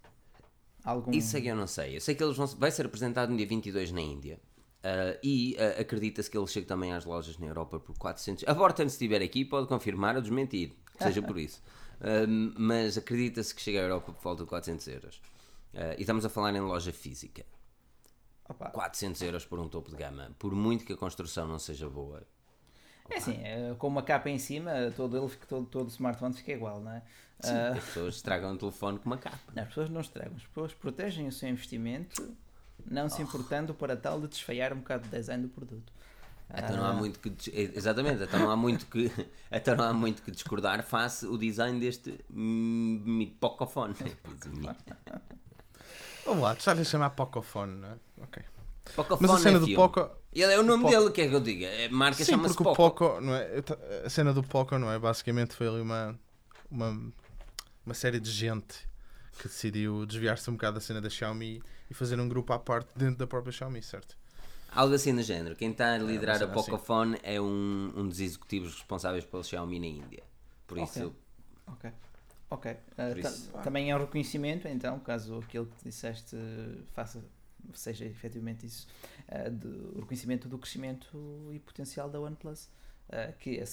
Algum... 0.84 1.10
Isso 1.12 1.36
é 1.36 1.40
que 1.40 1.48
eu 1.48 1.56
não 1.56 1.66
sei. 1.66 1.96
Eu 1.96 2.00
sei 2.00 2.14
que 2.14 2.22
eles 2.22 2.36
vão, 2.36 2.46
vai 2.46 2.70
ser 2.70 2.86
apresentado 2.86 3.30
no 3.30 3.36
dia 3.36 3.46
22 3.46 3.92
na 3.92 4.00
Índia. 4.00 4.40
ah, 4.82 5.18
e 5.22 5.56
ah, 5.58 5.80
acredita-se 5.80 6.30
que 6.30 6.38
ele 6.38 6.46
chegue 6.46 6.66
também 6.66 6.92
às 6.92 7.04
lojas 7.04 7.38
na 7.38 7.46
Europa 7.46 7.78
por 7.80 7.96
400. 7.98 8.44
A 8.46 8.52
Vorten, 8.52 8.88
se 8.88 8.94
estiver 8.94 9.22
aqui, 9.22 9.44
pode 9.44 9.66
confirmar 9.66 10.16
ou 10.16 10.22
desmentir, 10.22 10.72
que 10.96 11.04
seja 11.04 11.22
por 11.22 11.38
isso. 11.38 11.62
Ah, 12.00 12.24
mas 12.56 12.96
acredita-se 12.96 13.52
que 13.52 13.60
chega 13.60 13.80
à 13.80 13.82
Europa 13.82 14.12
por 14.12 14.22
volta 14.22 14.44
de 14.44 14.48
400 14.48 14.86
euros. 14.86 15.20
E 15.74 16.00
estamos 16.00 16.24
a 16.24 16.28
falar 16.28 16.54
em 16.54 16.60
loja 16.60 16.92
física. 16.92 17.44
Opa, 18.48 18.70
400 18.70 19.20
euros 19.22 19.44
por 19.44 19.58
um 19.58 19.68
topo 19.68 19.90
de 19.90 19.96
gama. 19.96 20.30
Por 20.38 20.54
muito 20.54 20.84
que 20.84 20.92
a 20.92 20.96
construção 20.96 21.48
não 21.48 21.58
seja 21.58 21.90
boa. 21.90 22.22
É 23.10 23.16
assim, 23.16 23.36
é, 23.42 23.74
com 23.76 23.88
uma 23.88 24.02
capa 24.02 24.30
em 24.30 24.38
cima, 24.38 24.92
todo, 24.94 25.16
ele, 25.16 25.28
todo, 25.48 25.66
todo 25.66 25.86
o 25.86 25.90
smartphone 25.90 26.34
fica 26.34 26.52
igual, 26.52 26.80
não 26.80 26.92
é? 26.92 27.02
Sim, 27.40 27.52
Ah, 27.54 27.72
as 27.76 27.84
pessoas 27.84 28.16
estragam 28.16 28.52
o 28.52 28.56
telefone 28.58 28.98
com 28.98 29.06
uma 29.06 29.16
capa. 29.18 29.38
não, 29.54 29.62
as 29.62 29.68
pessoas 29.68 29.88
não 29.90 30.00
estragam, 30.00 30.34
as 30.36 30.42
pessoas 30.42 30.74
protegem 30.74 31.28
o 31.28 31.32
seu 31.32 31.48
investimento, 31.48 32.34
não 32.84 33.06
Oh. 33.06 33.10
se 33.10 33.22
importando 33.22 33.72
para 33.74 33.96
tal 33.96 34.20
de 34.20 34.28
desfeiar 34.28 34.72
um 34.72 34.78
bocado 34.78 35.06
o 35.06 35.10
design 35.10 35.42
do 35.44 35.48
produto. 35.48 35.92
Então 36.50 36.76
não 36.78 36.84
há 36.86 36.92
muito 36.94 37.20
que 37.20 37.28
dis- 37.30 37.50
exatamente, 37.54 38.22
então 38.22 38.40
não 38.40 38.50
há 38.50 38.56
muito 38.56 38.86
que 38.86 39.12
então 39.52 39.76
não 39.76 39.84
há 39.84 39.92
muito 39.92 40.22
que 40.22 40.30
discordar 40.30 40.82
face 40.82 41.26
o 41.26 41.36
design 41.36 41.78
deste 41.78 42.18
pocofone. 43.38 43.94
Vamos 46.24 46.42
lá, 46.42 46.54
tu 46.54 46.58
estás 46.60 46.78
a 46.78 46.84
chamar 46.84 47.10
Pocofone, 47.10 47.80
não 47.80 47.88
é? 47.88 47.94
Ok. 48.22 48.42
Pocofone 48.94 49.28
Mas 49.28 49.30
a 49.30 49.42
cena 49.42 49.56
é 49.58 49.60
do. 49.60 49.74
Poco. 49.74 50.10
Ele 50.32 50.52
é 50.52 50.58
o 50.58 50.62
nome 50.62 50.82
Poco- 50.84 50.94
dele, 50.96 51.10
que 51.12 51.20
é 51.22 51.28
que 51.28 51.34
eu 51.34 51.40
diga. 51.40 51.66
A 51.86 51.90
marca 51.90 52.24
chama-se 52.24 52.54
porque 52.54 52.68
o 52.70 52.74
Poco. 52.74 53.04
Poco, 53.06 53.20
não 53.20 53.34
é? 53.34 53.48
A 54.04 54.10
cena 54.10 54.32
do 54.34 54.42
Poco, 54.42 54.76
não 54.78 54.90
é? 54.92 54.98
Basicamente 54.98 55.54
foi 55.54 55.68
ali 55.68 55.80
uma. 55.80 56.18
uma, 56.70 57.10
uma 57.88 57.94
série 57.94 58.20
de 58.20 58.30
gente 58.30 58.86
que 59.38 59.48
decidiu 59.48 60.04
desviar-se 60.04 60.48
um 60.50 60.52
bocado 60.52 60.74
da 60.74 60.80
cena 60.80 61.00
da 61.00 61.08
Xiaomi 61.08 61.62
e 61.90 61.94
fazer 61.94 62.20
um 62.20 62.28
grupo 62.28 62.52
à 62.52 62.58
parte 62.58 62.90
dentro 62.94 63.16
da 63.16 63.26
própria 63.26 63.50
Xiaomi, 63.50 63.82
certo? 63.82 64.14
Algo 64.70 64.94
assim 64.94 65.14
do 65.14 65.22
género. 65.22 65.56
Quem 65.56 65.70
está 65.70 65.94
a 65.94 65.98
liderar 65.98 66.34
mas 66.38 66.42
a 66.42 66.44
assim. 66.44 66.54
Pocophone 66.54 67.18
é 67.22 67.40
um, 67.40 67.90
um 67.96 68.06
dos 68.06 68.20
executivos 68.20 68.74
responsáveis 68.74 69.24
pela 69.24 69.42
Xiaomi 69.42 69.80
na 69.80 69.86
Índia. 69.86 70.22
Por 70.66 70.78
Ok. 70.78 70.84
isso, 71.02 71.16
Ok. 71.66 71.90
Ok. 72.50 72.72
Uh, 72.72 73.18
isso- 73.20 73.48
também 73.64 73.90
é 73.90 73.96
um 73.96 74.00
reconhecimento, 74.00 74.68
então, 74.68 74.98
caso 75.00 75.38
aquilo 75.38 75.64
que 75.66 75.88
disseste 75.88 76.36
faça, 76.92 77.22
seja 77.72 78.04
efetivamente 78.04 78.66
isso, 78.66 78.86
uh, 79.30 79.50
do- 79.50 79.96
o 79.96 80.00
reconhecimento 80.00 80.46
do 80.46 80.58
crescimento 80.58 81.16
e 81.54 81.58
potencial 81.58 82.10
da 82.10 82.20
OnePlus. 82.20 82.68
Uh, 83.08 83.32
que 83.38 83.58
uh, 83.60 83.64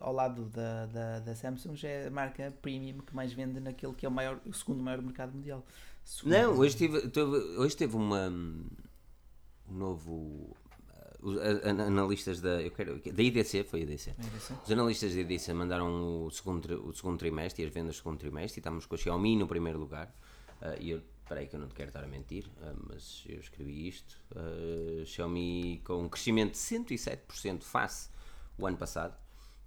ao 0.00 0.12
lado 0.12 0.44
da, 0.46 0.86
da, 0.86 1.18
da 1.20 1.34
Samsung 1.34 1.74
já 1.76 1.88
é 1.88 2.06
a 2.06 2.10
marca 2.10 2.52
premium 2.62 2.98
que 2.98 3.14
mais 3.14 3.32
vende 3.32 3.60
naquele 3.60 3.92
que 3.94 4.06
é 4.06 4.08
o, 4.08 4.12
maior, 4.12 4.40
o 4.46 4.52
segundo 4.52 4.82
maior 4.82 5.00
mercado 5.02 5.32
mundial. 5.34 5.64
Segundo- 6.04 6.32
Não, 6.32 6.58
hoje 6.58 6.76
teve, 6.76 7.08
teve- 7.08 7.36
hoje 7.58 7.76
teve 7.76 7.94
uma 7.96 8.28
um 8.28 8.66
novo 9.68 10.56
uh, 11.22 11.38
a- 11.64 11.82
analistas 11.86 12.40
da 12.40 12.60
eu 12.60 12.70
quero 12.70 12.98
da 13.00 13.22
IDC 13.22 13.64
foi 13.64 13.80
a 13.80 13.82
IDC. 13.84 14.14
Isso? 14.36 14.52
Os 14.64 14.70
analistas 14.70 15.14
da 15.14 15.20
IDC 15.20 15.52
mandaram 15.52 16.24
o 16.26 16.30
segundo, 16.30 16.88
o 16.88 16.92
segundo 16.94 17.18
trimestre 17.18 17.62
e 17.62 17.66
as 17.66 17.72
vendas 17.72 17.94
do 17.94 17.98
segundo 17.98 18.18
trimestre 18.18 18.58
e 18.58 18.60
estamos 18.60 18.86
com 18.86 18.94
a 18.94 18.98
Xiaomi 18.98 19.36
no 19.36 19.46
primeiro 19.46 19.78
lugar. 19.78 20.12
Uh, 20.60 20.80
e 20.80 20.90
eu, 20.90 21.02
peraí 21.28 21.46
que 21.46 21.56
eu 21.56 21.60
não 21.60 21.68
te 21.68 21.74
quero 21.74 21.88
estar 21.88 22.04
a 22.04 22.06
mentir, 22.06 22.44
mas 22.88 23.24
eu 23.28 23.38
escrevi 23.40 23.88
isto. 23.88 24.16
Xiaomi 25.06 25.80
com 25.84 26.02
um 26.02 26.08
crescimento 26.08 26.52
de 26.52 26.58
107% 26.58 27.62
face 27.62 28.10
o 28.58 28.66
ano 28.66 28.76
passado. 28.76 29.16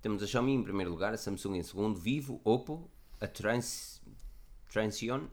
Temos 0.01 0.21
a 0.21 0.27
Xiaomi 0.27 0.53
em 0.53 0.63
primeiro 0.63 0.91
lugar, 0.91 1.13
a 1.13 1.17
Samsung 1.17 1.55
em 1.57 1.63
segundo, 1.63 1.99
Vivo, 1.99 2.39
Oppo, 2.43 2.89
a 3.19 3.27
Trans, 3.27 4.01
Transion, 4.71 5.25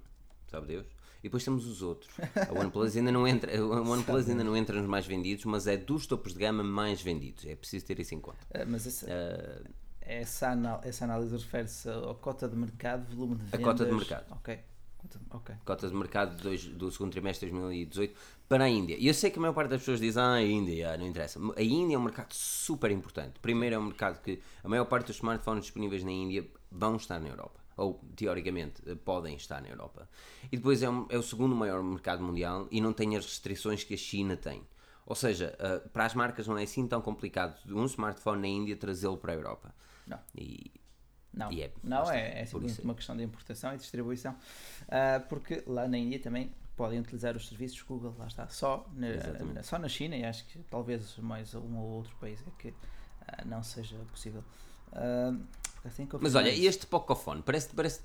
sabe 0.50 0.66
Deus, 0.68 0.86
e 1.18 1.22
depois 1.24 1.44
temos 1.44 1.66
os 1.66 1.82
outros. 1.82 2.10
A 2.48 2.52
OnePlus 2.58 2.96
ainda 2.96 3.12
não 3.12 3.26
entra, 3.28 3.52
a 3.56 3.62
OnePlus 3.82 4.28
ainda 4.28 4.42
não 4.44 4.56
entra 4.56 4.76
nos 4.78 4.88
mais 4.88 5.06
vendidos, 5.06 5.44
mas 5.44 5.66
é 5.66 5.76
dos 5.76 6.06
topos 6.06 6.32
de 6.32 6.38
gama 6.38 6.62
mais 6.62 7.00
vendidos. 7.02 7.44
É 7.46 7.54
preciso 7.54 7.84
ter 7.86 7.98
isso 8.00 8.14
em 8.14 8.20
conta. 8.20 8.38
Uh, 8.54 8.64
mas 8.66 8.86
essa, 8.86 9.06
Uh, 9.06 9.68
essa, 10.00 10.48
anal- 10.50 10.80
essa 10.82 11.04
análise 11.04 11.32
refere-se 11.36 11.88
à 11.88 12.14
cota 12.20 12.48
de 12.48 12.56
mercado, 12.56 13.14
volume 13.14 13.36
de 13.36 13.42
A 13.54 13.56
vendas. 13.56 13.64
cota 13.64 13.84
de 13.84 13.92
mercado. 13.92 14.32
Ok. 14.32 14.58
Cota 15.02 15.18
de- 15.18 15.24
ok. 15.30 15.54
cotas 15.64 15.90
de 15.90 15.96
mercado 15.96 16.36
de 16.36 16.42
dois- 16.42 16.64
do 16.66 16.90
segundo 16.90 17.10
trimestre 17.10 17.46
de 17.48 17.52
2018 17.52 18.14
para 18.48 18.64
a 18.64 18.68
Índia. 18.68 18.96
E 18.98 19.08
eu 19.08 19.14
sei 19.14 19.30
que 19.30 19.38
a 19.38 19.40
maior 19.42 19.52
parte 19.52 19.70
das 19.70 19.80
pessoas 19.80 19.98
diz, 20.00 20.16
ah, 20.16 20.34
a 20.34 20.42
Índia, 20.42 20.96
não 20.96 21.06
interessa. 21.06 21.40
A 21.56 21.62
Índia 21.62 21.96
é 21.96 21.98
um 21.98 22.02
mercado 22.02 22.32
super 22.32 22.90
importante. 22.90 23.40
Primeiro 23.40 23.74
é 23.74 23.78
um 23.78 23.86
mercado 23.86 24.22
que 24.22 24.40
a 24.62 24.68
maior 24.68 24.84
parte 24.84 25.06
dos 25.08 25.16
smartphones 25.16 25.64
disponíveis 25.64 26.04
na 26.04 26.10
Índia 26.12 26.46
vão 26.70 26.96
estar 26.96 27.18
na 27.20 27.28
Europa. 27.28 27.60
Ou, 27.76 28.00
teoricamente, 28.14 28.82
eh, 28.86 28.94
podem 28.94 29.34
estar 29.34 29.60
na 29.62 29.68
Europa. 29.68 30.08
E 30.52 30.56
depois 30.56 30.82
é, 30.82 30.88
um- 30.90 31.06
é 31.08 31.16
o 31.18 31.22
segundo 31.22 31.54
maior 31.54 31.82
mercado 31.82 32.22
mundial 32.22 32.68
e 32.70 32.80
não 32.80 32.92
tem 32.92 33.16
as 33.16 33.24
restrições 33.24 33.82
que 33.82 33.94
a 33.94 33.96
China 33.96 34.36
tem. 34.36 34.62
Ou 35.06 35.16
seja, 35.16 35.56
eh, 35.58 35.78
para 35.92 36.04
as 36.04 36.14
marcas 36.14 36.46
não 36.46 36.56
é 36.58 36.62
assim 36.62 36.86
tão 36.86 37.00
complicado 37.00 37.58
de 37.64 37.74
um 37.74 37.86
smartphone 37.86 38.40
na 38.42 38.46
Índia 38.48 38.76
trazê-lo 38.76 39.16
para 39.16 39.32
a 39.32 39.34
Europa. 39.34 39.74
Não. 40.06 40.18
E 40.36 40.70
Não, 41.34 41.50
E 41.52 41.62
é- 41.62 41.72
não 41.82 42.10
é, 42.10 42.40
é 42.42 42.44
simplesmente 42.44 42.80
é. 42.80 42.84
uma 42.84 42.94
questão 42.94 43.16
de 43.16 43.22
importação 43.22 43.74
e 43.74 43.78
distribuição. 43.78 44.36
Ah, 44.88 45.22
porque 45.28 45.62
lá 45.66 45.88
na 45.88 45.96
Índia 45.96 46.18
também 46.18 46.52
podem 46.76 46.98
utilizar 47.00 47.36
os 47.36 47.48
serviços 47.48 47.80
Google, 47.82 48.14
lá 48.18 48.26
está. 48.26 48.48
Só 48.48 48.86
na, 48.94 49.08
na- 49.54 49.62
só 49.62 49.78
na 49.78 49.88
China 49.88 50.16
e 50.16 50.24
acho 50.24 50.44
que 50.46 50.58
talvez 50.70 51.16
mais 51.18 51.54
um 51.54 51.76
ou 51.78 51.88
outro 51.98 52.14
país 52.16 52.40
é 52.46 52.50
que 52.58 52.74
ah, 53.26 53.44
não 53.46 53.62
seja 53.62 53.96
possível. 54.10 54.44
Eu 54.94 56.18
Mas 56.20 56.34
olha, 56.34 56.50
e 56.50 56.66
este 56.66 56.86
Pocophone? 56.86 57.42
Parece, 57.42 57.68
parece, 57.74 58.00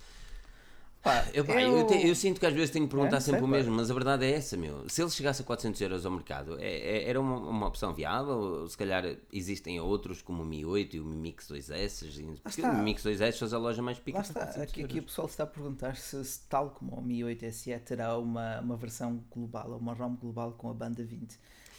Pá, 1.03 1.25
Eu, 1.33 1.45
pá, 1.45 1.62
eu, 1.62 1.88
te- 1.88 2.05
eu 2.07 2.13
sinto 2.15 2.39
que 2.39 2.45
às 2.45 2.53
vezes 2.53 2.69
tenho 2.69 2.86
que 2.86 2.91
perguntar 2.93 3.17
É, 3.17 3.19
sempre 3.21 3.39
sei, 3.39 3.47
o 3.47 3.51
pá. 3.51 3.57
mesmo, 3.57 3.73
mas 3.75 3.89
a 3.89 3.93
verdade 3.93 4.25
é 4.25 4.31
essa, 4.31 4.57
meu. 4.57 4.89
Se 4.89 5.01
ele 5.01 5.10
chegasse 5.10 5.41
a 5.41 5.45
400 5.45 5.79
euros 5.79 6.05
ao 6.05 6.12
mercado, 6.12 6.57
é- 6.60 6.65
é- 6.67 7.10
era 7.10 7.21
uma, 7.21 7.38
uma 7.38 7.67
opção 7.67 7.93
viável? 7.93 8.33
Ou 8.36 8.67
se 8.67 8.77
calhar 8.77 9.05
existem 9.31 9.79
outros 9.79 10.21
como 10.21 10.43
o 10.43 10.45
Mi 10.45 10.65
8 10.65 10.97
e 10.97 10.99
o 10.99 11.05
Mi 11.05 11.15
Mix 11.15 11.47
2S? 11.47 12.03
e- 12.19 12.23
Porque 12.43 12.62
o 12.62 12.73
Mi 12.73 12.81
Mix 12.81 13.03
2S 13.03 13.38
faz 13.39 13.53
a 13.53 13.57
loja 13.57 13.81
mais 13.81 13.99
pica 13.99 14.17
Lá 14.17 14.23
por 14.23 14.29
está, 14.31 14.39
400 14.41 14.69
aqui, 14.73 14.83
aqui 14.83 14.99
o 14.99 15.03
pessoal 15.03 15.27
está 15.27 15.43
a 15.43 15.47
perguntar 15.47 15.95
se, 15.95 16.23
se 16.25 16.41
tal 16.49 16.71
como 16.71 16.93
o 16.95 17.01
Mi 17.01 17.23
8 17.23 17.45
SE 17.51 17.77
terá 17.79 18.17
uma, 18.17 18.60
uma 18.60 18.75
versão 18.75 19.23
global, 19.33 19.77
uma 19.77 19.93
ROM 19.93 20.15
global 20.15 20.51
com 20.53 20.69
a 20.69 20.73
banda 20.73 21.03
20. 21.03 21.38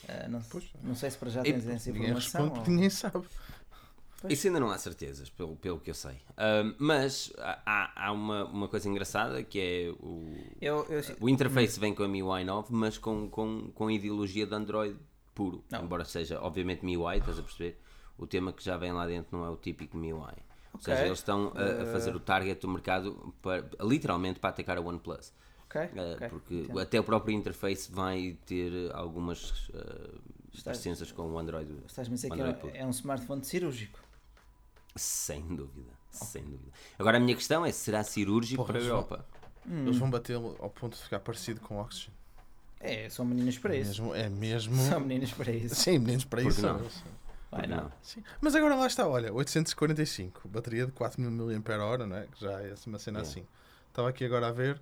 Ah, 0.09 0.26
não, 0.28 0.40
Pois. 0.48 0.64
não 0.83 0.94
sei 0.94 1.11
se 1.11 1.18
para 1.18 1.28
já 1.28 1.40
E- 1.42 1.52
tens 1.52 1.66
essa 1.68 1.90
Ninguém 1.90 2.11
informação. 2.11 2.40
responde 2.40 2.50
porque 2.54 2.70
ou- 2.70 2.74
ninguém 2.76 2.88
sabe. 2.90 3.26
Isso 4.28 4.46
ainda 4.48 4.59
não 4.59 4.70
há 4.70 4.78
certezas, 4.78 5.31
pelo, 5.31 5.54
pelo 5.57 5.78
que 5.78 5.90
eu 5.90 5.94
sei. 5.94 6.16
Ahm, 6.37 6.74
mas 6.78 7.33
há, 7.38 8.07
há 8.07 8.12
uma, 8.12 8.44
uma 8.46 8.68
coisa 8.68 8.88
engraçada 8.88 9.42
que 9.44 9.61
é 9.61 9.90
o, 10.02 10.35
Eu, 10.61 10.85
eu, 10.88 11.02
o 11.20 11.28
interface 11.28 11.78
vem 11.78 11.94
com 11.94 12.02
a 12.02 12.09
MIUI 12.09 12.42
9, 12.44 12.68
mas 12.70 12.98
com, 12.98 13.28
com, 13.31 13.70
com 13.74 13.87
a 13.87 13.92
ideologia 13.92 14.46
de 14.46 14.54
Android 14.54 14.96
puro. 15.35 15.62
Não. 15.70 15.85
Embora 15.85 16.04
seja, 16.04 16.40
obviamente, 16.40 16.85
MIUI, 16.85 17.18
estás 17.18 17.38
a 17.38 17.42
perceber? 17.42 17.78
O 18.16 18.26
tema 18.26 18.52
que 18.52 18.64
já 18.64 18.76
vem 18.76 18.90
lá 18.92 19.07
dentro 19.07 19.37
não 19.38 19.44
é 19.46 19.50
o 19.50 19.57
típico 19.57 19.96
MIUI. 19.96 20.18
Ou 20.18 20.81
Ok. 20.81 20.85
seja, 20.85 21.07
eles 21.07 21.18
estão 21.18 21.52
a, 21.54 21.83
a 21.83 21.87
fazer 21.87 22.14
o 22.14 22.20
target 22.20 22.61
do 22.61 22.68
mercado 22.68 23.33
para, 23.40 23.64
literalmente 23.81 24.40
para 24.40 24.50
atacar 24.50 24.76
a 24.78 24.81
OnePlus. 24.81 25.33
ok, 25.64 25.81
Uh, 25.83 26.14
ok, 26.16 26.28
porque 26.28 26.54
entendo. 26.54 26.81
até 26.81 26.98
o 26.98 27.04
próprio 27.04 27.35
interface 27.37 27.90
vai 27.92 28.37
ter 28.44 28.72
algumas 28.94 29.68
uh, 29.68 30.20
Estás- 30.52 31.12
com 31.12 31.22
o 31.31 31.38
Android. 31.38 31.72
Estás-me 31.87 32.14
a 32.14 32.16
dizer 32.16 32.31
que 32.31 32.68
é, 32.68 32.81
é 32.81 32.87
um 32.87 32.90
smartphone 32.90 33.44
cirúrgico. 33.44 34.08
Sem 34.98 35.42
dúvida, 35.54 35.90
sem 36.11 36.42
dúvida. 36.42 36.70
Agora 36.98 37.16
a 37.16 37.20
minha 37.20 37.34
questão 37.37 37.64
é: 37.64 37.72
será 37.72 38.02
cirúrgico 38.04 38.56
Porra, 38.64 38.74
para 38.74 38.82
a. 38.82 38.87
Europa? 38.87 39.26
Hum. 39.66 39.82
Eles 39.87 39.96
vão 39.98 40.11
batê-lo 40.11 40.56
ao 40.61 40.70
ponto 40.70 40.96
de 40.96 41.02
ficar 41.02 41.20
parecido 41.20 41.61
com 41.61 41.76
o 41.76 41.80
Oxygen. 41.80 42.12
É, 42.80 43.08
são 43.11 43.24
meninos 43.24 43.58
para 43.58 43.74
É 43.74 43.80
isso. 43.80 44.02
mesmo. 44.02 44.14
É 44.14 44.28
mesmo... 44.28 44.76
São 44.88 45.00
meninos 45.00 45.32
para 45.32 45.50
isso. 45.52 45.74
Sim, 45.74 45.98
meninos 45.98 46.24
para 46.24 46.42
Por 46.42 46.48
que 46.52 46.58
isso. 46.58 46.66
não? 46.66 46.78
eles. 46.78 46.94
Vai, 47.50 47.61
Porque 47.62 47.66
não. 47.74 47.92
Sim. 48.02 48.22
Mas 48.40 48.54
agora 48.54 48.76
lá 48.76 48.87
está, 48.87 49.06
olha, 49.08 49.32
845, 49.32 50.48
bateria 50.48 50.87
de 50.87 50.92
4000 50.92 51.30
mAh, 51.30 52.06
não 52.06 52.16
é? 52.16 52.26
Que 52.26 52.40
já 52.40 52.52
é 52.62 52.74
uma 52.87 52.98
cena 52.98 53.18
É. 53.18 53.22
assim. 53.22 53.44
Estava 53.88 54.08
aqui 54.11 54.24
agora 54.24 54.48
a 54.48 54.52
ver, 54.52 54.80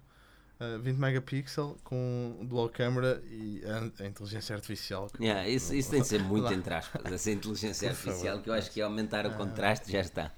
uh, 0.60 0.78
20 0.80 0.96
megapixel 0.98 1.76
com 1.84 2.38
dual 2.42 2.68
camera 2.68 3.22
e 3.28 3.62
a, 3.64 4.02
a 4.04 4.06
inteligência 4.06 4.54
artificial. 4.54 5.08
que- 5.08 5.22
Yeah, 5.24 5.48
isso, 5.48 5.74
isso 5.74 5.90
tem 5.90 6.02
de 6.02 6.08
ser 6.08 6.22
muito 6.24 6.52
entre 6.52 6.74
aspas, 6.74 7.12
essa 7.12 7.30
inteligência 7.30 7.88
artificial 7.90 8.40
que 8.40 8.50
eu 8.50 8.54
acho 8.54 8.70
que 8.70 8.80
é 8.80 8.84
aumentar 8.84 9.26
o 9.26 9.34
contraste 9.36 9.90
já 9.92 10.00
está. 10.00 10.32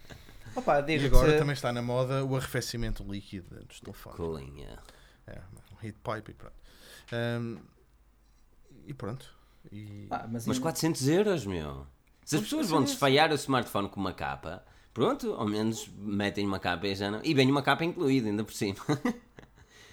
Opa, 0.57 0.85
E 0.91 1.05
agora 1.07 1.39
também 1.39 1.53
está 1.53 1.73
na 1.73 1.83
moda 1.83 2.25
o 2.25 2.35
arrefecimento 2.37 3.05
líquido 3.05 3.65
dos 3.67 3.81
telefones. 3.81 4.17
Cooling, 4.17 4.61
yeah. 4.61 4.83
É, 5.27 5.39
um 5.73 5.87
heat 5.87 5.97
pipe 6.03 6.31
e 6.31 6.35
pronto. 6.35 6.55
Um, 7.13 7.59
e 8.87 8.95
pronto. 8.95 9.35
E, 9.71 10.07
Ah, 10.11 10.21
mas, 10.31 10.47
Mas 10.47 10.57
ainda- 10.57 10.61
400 10.63 11.09
euros, 11.09 11.47
meu. 11.47 11.87
Se 12.25 12.37
as 12.37 12.43
pessoas 12.43 12.69
vão 12.71 12.83
desfaiar 12.83 13.31
o 13.31 13.35
smartphone 13.35 13.89
com 13.89 14.01
uma 14.01 14.13
capa, 14.13 14.65
pronto, 14.93 15.33
ao 15.35 15.47
menos 15.47 15.89
metem 15.99 16.47
uma 16.47 16.59
capa 16.59 16.87
e 16.89 16.95
já 16.95 17.11
não. 17.11 17.21
E 17.23 17.35
vem 17.35 17.51
uma 17.51 17.63
capa 17.63 17.85
incluída, 17.85 18.29
ainda 18.29 18.43
por 18.45 18.53
cima. 18.55 18.77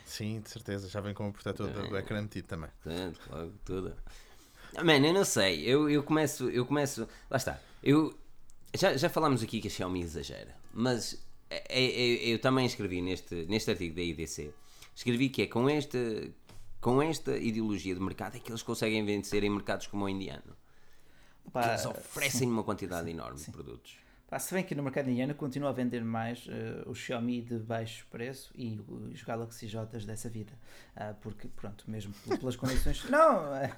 sim, 0.05 0.39
de 0.39 0.49
certeza, 0.49 0.87
já 0.87 1.01
vem 1.01 1.13
com 1.13 1.27
o 1.27 1.33
protetor 1.33 1.69
do, 1.69 1.87
do 1.89 1.97
ecrã 1.97 2.21
metido 2.21 2.47
também. 2.47 2.69
Portanto, 2.83 3.19
logo 3.31 3.53
tudo. 3.65 3.95
Ah, 4.75 4.83
Mano, 4.83 5.05
eu 5.07 5.13
não 5.13 5.25
sei. 5.25 5.61
Eu, 5.63 5.89
eu 5.89 6.03
começo. 6.03 6.49
Eu 6.49 6.65
começo. 6.65 7.07
Lá 7.29 7.37
está. 7.37 7.59
Eu, 7.83 8.17
já, 8.73 8.95
já 8.97 9.09
falámos 9.09 9.41
aqui 9.43 9.59
que 9.61 9.67
a 9.67 9.71
Xiaomi 9.71 10.01
exagera. 10.01 10.55
Mas 10.73 11.21
é- 11.49 11.63
é- 11.69 12.27
eu 12.33 12.39
também 12.39 12.65
escrevi 12.65 13.01
neste, 13.01 13.45
neste 13.45 13.69
artigo 13.71 13.95
da 13.95 14.01
IDC. 14.01 14.53
Escrevi 14.95 15.29
que 15.29 15.43
é 15.43 15.47
com 15.47 15.69
esta, 15.69 15.97
com 16.81 17.01
esta 17.01 17.37
ideologia 17.37 17.93
de 17.93 18.01
mercado 18.01 18.35
é 18.37 18.39
que 18.39 18.51
eles 18.51 18.63
conseguem 18.63 19.05
vencer 19.05 19.43
em 19.43 19.49
mercados 19.49 19.87
como 19.87 20.05
o 20.05 20.09
indiano. 20.09 20.55
opa, 21.45 21.61
Que 21.63 21.69
eles 21.69 21.85
oferecem 21.85 22.49
uma 22.49 22.63
quantidade 22.63 23.09
enorme 23.09 23.39
de 23.39 23.51
produtos. 23.51 23.97
Se 24.39 24.53
bem 24.53 24.63
que 24.63 24.73
no 24.75 24.83
mercado 24.83 25.09
indiano 25.09 25.33
continua 25.35 25.69
a 25.69 25.73
vender 25.73 26.03
mais 26.03 26.47
o 26.85 26.93
Xiaomi 26.95 27.41
de 27.41 27.57
baixo 27.59 28.05
preço 28.09 28.51
e 28.55 28.79
os 28.87 29.21
Galaxy 29.23 29.67
J 29.67 29.85
dessa 30.05 30.29
vida. 30.29 30.53
Ah, 30.95 31.13
porque, 31.21 31.47
pronto, 31.47 31.83
mesmo 31.89 32.13
pelas 32.39 32.55
condições. 32.55 33.03
Não! 33.09 33.55
é- 33.55 33.71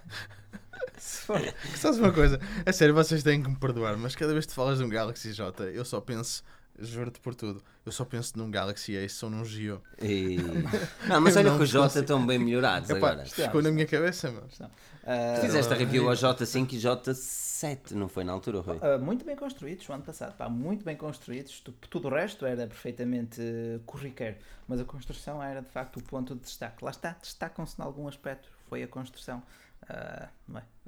se 0.98 1.22
for- 1.22 1.40
Sabes 1.76 2.00
uma 2.00 2.12
coisa? 2.12 2.40
É 2.66 2.72
sério, 2.72 2.94
vocês 2.94 3.24
têm 3.24 3.42
que 3.44 3.50
me 3.50 3.56
perdoar, 3.56 3.98
mas 3.98 4.16
cada 4.16 4.34
vez 4.34 4.46
que 4.46 4.54
falas 4.54 4.78
de 4.80 4.84
um 4.84 4.90
Galaxy 4.90 5.32
J, 5.34 5.64
eu 5.66 5.84
só 5.86 6.00
penso, 6.02 6.44
juro-te 6.80 7.20
por 7.20 7.34
tudo, 7.36 7.64
eu 7.86 7.92
só 7.92 8.04
penso 8.06 8.38
num 8.38 8.50
Galaxy 8.52 8.96
Ace 8.96 9.24
ou 9.26 9.32
num 9.32 9.44
Geo. 9.46 9.82
E... 10.02 10.38
Não, 11.08 11.22
mas 11.22 11.36
Eu 11.36 11.42
olha 11.42 11.50
não 11.52 11.58
que 11.58 11.64
os 11.64 11.70
J 11.70 11.84
consigo. 11.84 12.02
estão 12.02 12.26
bem 12.26 12.38
melhorados 12.40 12.90
Epá, 12.90 13.12
agora. 13.12 13.26
ficou 13.26 13.62
na 13.62 13.72
minha 13.72 13.86
cabeça, 13.86 14.30
meu. 14.32 14.44
não. 14.60 14.70
Ah, 15.10 15.40
Fizeste 15.42 15.74
a 15.74 15.76
review 15.78 16.10
ao 16.10 16.16
J5 16.16 16.74
e 16.74 16.78
J7, 16.78 17.92
não 17.92 18.10
foi 18.10 18.24
na 18.26 18.34
altura, 18.34 18.60
Rui? 18.60 18.78
Uh, 18.78 19.00
muito 19.00 19.24
bem 19.26 19.36
construídos 19.38 19.88
o 19.88 19.94
ano 19.94 20.04
passado, 20.04 20.36
pá, 20.36 20.50
muito 20.50 20.84
bem 20.84 20.96
construídos. 20.98 21.60
Tu- 21.62 21.72
Tudo 21.90 22.10
o 22.10 22.12
resto 22.12 22.46
era 22.46 22.68
perfeitamente 22.68 23.40
uh, 23.42 23.80
corriqueiro, 23.86 24.36
mas 24.68 24.80
a 24.82 24.84
construção 24.86 25.42
era 25.42 25.62
de 25.62 25.70
facto 25.70 25.98
o 25.98 26.04
ponto 26.04 26.36
de 26.36 26.42
destaque. 26.42 26.84
Lá 26.84 26.92
está, 26.92 27.16
destacam-se 27.22 27.80
em 27.80 27.84
algum 27.86 28.08
aspecto, 28.08 28.50
foi 28.68 28.84
a 28.84 28.88
construção. 28.88 29.42
Uh? 29.84 30.28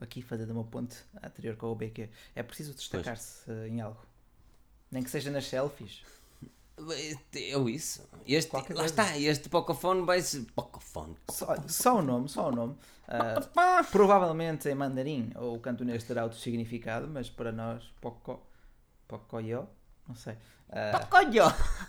Aqui 0.02 0.22
fazendo 0.22 0.52
uma 0.52 0.64
ponte 0.64 0.98
anterior 1.24 1.56
com 1.56 1.68
o 1.68 1.76
BQ, 1.76 2.10
é 2.36 2.44
preciso 2.44 2.74
destacar-se 2.74 3.50
uh, 3.50 3.66
em 3.68 3.80
algo, 3.82 4.00
nem 4.92 5.04
que 5.04 5.10
seja 5.10 5.30
nas 5.32 5.46
selfies. 5.48 6.04
É 7.36 7.58
isso. 7.70 8.08
Este, 8.26 8.52
Qualquer 8.52 8.74
lá 8.74 8.82
coisa. 8.82 8.94
está, 8.94 9.18
este 9.18 9.50
Pocophone 9.50 10.06
vai 10.06 10.22
ser. 10.22 10.46
Pocophone. 10.56 11.16
Só, 11.30 11.56
só 11.68 11.98
o 11.98 12.02
nome, 12.02 12.30
só 12.30 12.48
o 12.50 12.52
nome. 12.52 12.76
Ah, 13.08 13.84
provavelmente 13.92 14.70
em 14.70 14.76
mandarim 14.76 15.32
ou 15.36 15.60
cantonês 15.60 16.04
terá 16.04 16.24
outro 16.24 16.38
significado, 16.38 17.08
mas 17.08 17.30
para 17.30 17.52
nós, 17.52 17.84
Poco, 18.00 18.40
Pocoyo, 19.08 19.68
não 20.08 20.16
sei. 20.16 20.38
Ah, 20.72 21.00
Pocoyo! 21.00 21.44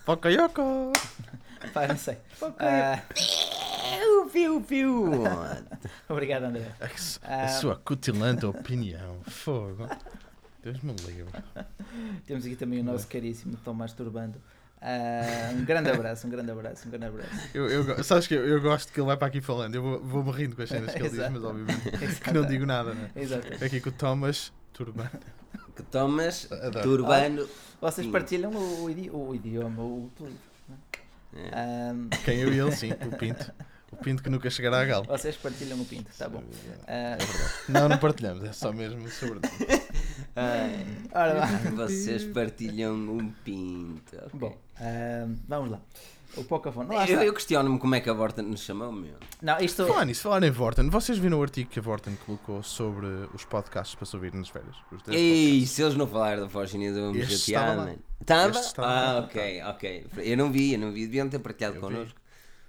Pocoyoco! 0.04 0.92
pá, 1.74 1.86
não 1.86 1.96
sei. 1.96 2.16
Ah, 2.58 3.02
Piu, 3.90 4.30
piu, 4.30 4.60
piu. 4.62 5.10
obrigado, 6.08 6.44
André. 6.44 6.72
A 7.22 7.48
sua 7.48 7.76
cutilante 7.76 8.46
opinião. 8.46 9.20
Fogo. 9.28 9.88
Deus 10.62 10.80
me 10.82 10.92
livre. 10.92 11.26
Temos 12.26 12.44
aqui 12.44 12.56
também 12.56 12.80
o 12.80 12.84
nosso 12.84 13.06
caríssimo 13.06 13.56
Tom 13.64 13.74
Masturbando. 13.74 14.40
Ah, 14.82 15.50
um 15.54 15.64
grande 15.64 15.90
abraço, 15.90 16.26
um 16.26 16.30
grande 16.30 16.50
abraço, 16.50 16.88
um 16.88 16.90
grande 16.90 17.06
abraço. 17.06 17.30
Eu, 17.52 17.68
eu, 17.68 18.02
sabes 18.04 18.26
que 18.26 18.34
eu, 18.34 18.46
eu 18.46 18.60
gosto 18.62 18.92
que 18.92 18.98
ele 18.98 19.06
vai 19.06 19.16
para 19.16 19.28
aqui 19.28 19.40
falando. 19.40 19.74
Eu 19.74 19.82
vou- 19.82 20.00
vou-me 20.00 20.30
rindo 20.32 20.56
com 20.56 20.62
as 20.62 20.68
cenas 20.70 20.92
que 20.94 20.98
ele 21.00 21.10
diz, 21.10 21.18
mas 21.30 21.44
obviamente 21.44 21.80
que 22.24 22.32
não 22.32 22.46
digo 22.46 22.64
nada, 22.64 22.94
né? 22.94 23.10
Exato. 23.14 23.62
Aqui 23.62 23.80
com 23.80 23.90
o 23.90 23.92
Thomas 23.92 24.50
Turban. 24.72 25.10
Que 25.76 25.82
Thomas, 25.82 26.50
Adoro. 26.50 26.82
turbano. 26.82 27.46
Vocês 27.80 28.06
Hum. 28.06 28.12
partilham 28.12 28.52
o, 28.52 28.84
o 28.84 28.90
idi- 28.90 29.10
o 29.10 29.34
idioma, 29.34 29.82
o 29.82 30.10
apelido. 30.14 30.38
não 30.68 30.76
é? 31.42 31.50
Ah, 31.52 31.94
Quem 32.24 32.38
eu 32.40 32.52
e 32.52 32.58
ele, 32.58 32.72
sim, 32.72 32.90
o 32.92 33.16
Pinto. 33.16 33.52
O 33.92 33.96
Pinto 33.96 34.22
que 34.22 34.30
nunca 34.30 34.48
chegará 34.48 34.80
a 34.80 34.84
galo. 34.84 35.04
vocês 35.06 35.36
partilham 35.36 35.80
o 35.80 35.84
pinto, 35.84 36.10
tá 36.16 36.28
bom. 36.28 36.42
É 36.86 37.14
Ah, 37.14 37.16
verdade. 37.16 37.52
Não, 37.68 37.88
não 37.88 37.98
partilhamos, 37.98 38.44
é 38.44 38.52
só 38.52 38.72
mesmo 38.72 39.08
sobre. 39.10 39.40
Ai, 40.36 40.86
ora 41.12 41.34
lá. 41.34 41.46
vocês 41.74 42.24
partilham 42.24 42.94
um 42.94 43.30
pinto. 43.44 44.16
ok. 44.16 44.30
Bom, 44.38 44.56
ah, 44.80 45.26
vamos 45.48 45.70
lá. 45.72 45.80
O 46.36 46.44
Pocophone. 46.44 46.94
Lá 46.94 47.08
eu, 47.08 47.20
eu 47.22 47.34
questiono-me 47.34 47.76
como 47.80 47.92
é 47.96 48.00
que 48.00 48.08
a 48.08 48.12
Vorta 48.12 48.40
nos 48.40 48.60
chamou, 48.60 48.92
meu. 48.92 49.16
Não, 49.42 49.58
isto. 49.58 49.84
Falar 49.84 50.04
nisso, 50.04 50.22
falar 50.22 50.42
em 50.44 50.50
Vorten, 50.50 50.88
vocês 50.88 51.18
viram 51.18 51.40
o 51.40 51.42
artigo 51.42 51.68
que 51.68 51.80
a 51.80 51.82
Vorten 51.82 52.16
colocou 52.24 52.62
sobre 52.62 53.06
os 53.34 53.44
podcasts 53.44 53.96
para 53.96 54.06
se 54.06 54.14
ouvir 54.14 54.32
nas 54.32 54.48
férias? 54.48 54.76
Os 54.92 55.02
10 55.02 55.18
Ei, 55.20 55.66
se 55.66 55.82
eles 55.82 55.96
não 55.96 56.06
falaram 56.06 56.42
da 56.46 56.48
me 57.12 57.18
Este 57.18 57.36
chatear, 57.52 57.64
estava 57.64 57.84
mano. 57.84 57.98
Estava? 58.20 58.60
Ah, 58.78 59.18
ok, 59.24 59.62
ok. 59.64 60.06
Eu 60.18 60.36
não 60.36 60.52
vi, 60.52 60.74
eu 60.74 60.78
não 60.78 60.92
vi. 60.92 61.06
Deviam 61.06 61.28
ter 61.28 61.40
partilhado 61.40 61.76
Eu 61.78 61.80
vi. 61.80 61.86
connosco. 61.94 62.19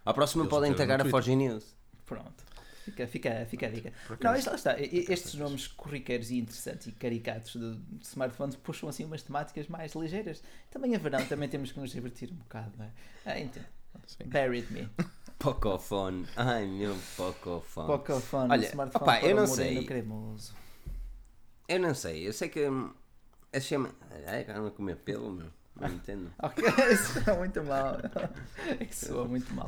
À 0.06 0.14
próxima 0.14 0.44
Eles 0.44 0.50
podem 0.50 0.74
tagar 0.74 1.02
a. 1.02 1.06
Forge 1.06 1.36
News. 1.36 1.76
Pronto. 2.06 2.52
Fica, 2.84 3.06
fica, 3.08 3.46
fica 3.46 3.68
a 3.68 3.70
dica. 3.70 3.94
Não, 4.20 4.36
isto 4.36 4.50
lá 4.50 4.56
está. 4.56 4.76
Estes 4.80 5.36
nomes 5.36 5.68
corriqueiros 5.68 6.32
e 6.32 6.40
interessantes 6.40 6.88
e 6.88 6.92
caricatos 6.92 7.54
de, 7.54 7.76
de 7.76 8.06
smartphones 8.06 8.56
puxam 8.56 8.90
assim 8.90 9.06
umas 9.06 9.22
temáticas 9.22 9.68
mais 9.68 9.94
ligeiras. 9.94 10.42
Também 10.72 10.96
a 10.96 11.00
verão, 11.00 11.24
também 11.28 11.48
temos 11.48 11.72
que 11.72 11.80
nos 11.80 11.92
divertir 11.92 12.32
um 12.32 12.38
bocado, 12.38 12.72
não 12.78 12.86
é? 12.86 12.92
Ah. 13.26 13.62
Sim. 14.08 14.26
Bear 14.26 14.50
with 14.50 14.66
me. 14.72 14.90
Pocofone. 15.38 16.28
Ai, 16.36 16.66
meu 16.66 16.96
Pocofone. 17.16 17.88
Pocophone, 17.88 18.52
Olha, 18.52 18.66
smartphone 18.68 19.06
para 19.06 19.26
eu 19.26 19.36
não 19.36 19.48
sei. 19.48 19.86
cremoso. 19.86 20.54
Eu 21.68 21.80
não 21.80 21.94
sei, 21.94 22.28
eu 22.28 22.34
sei 22.34 22.50
que. 22.50 22.68
hum, 22.68 22.94
A 23.54 23.60
chama. 23.60 23.92
Ai, 24.28 24.44
cara, 24.44 24.68
a 24.68 24.72
comer 24.72 24.98
pelo, 24.98 25.32
meu. 25.32 25.48
Não 25.82 25.96
entendo. 25.96 26.32
Ok, 26.42 26.64
isso 26.92 27.30
é 27.30 27.38
muito 27.38 27.64
mal. 27.64 27.98
Isso 28.90 29.08
soa 29.08 29.28
muito 29.28 29.54
mal. 29.54 29.68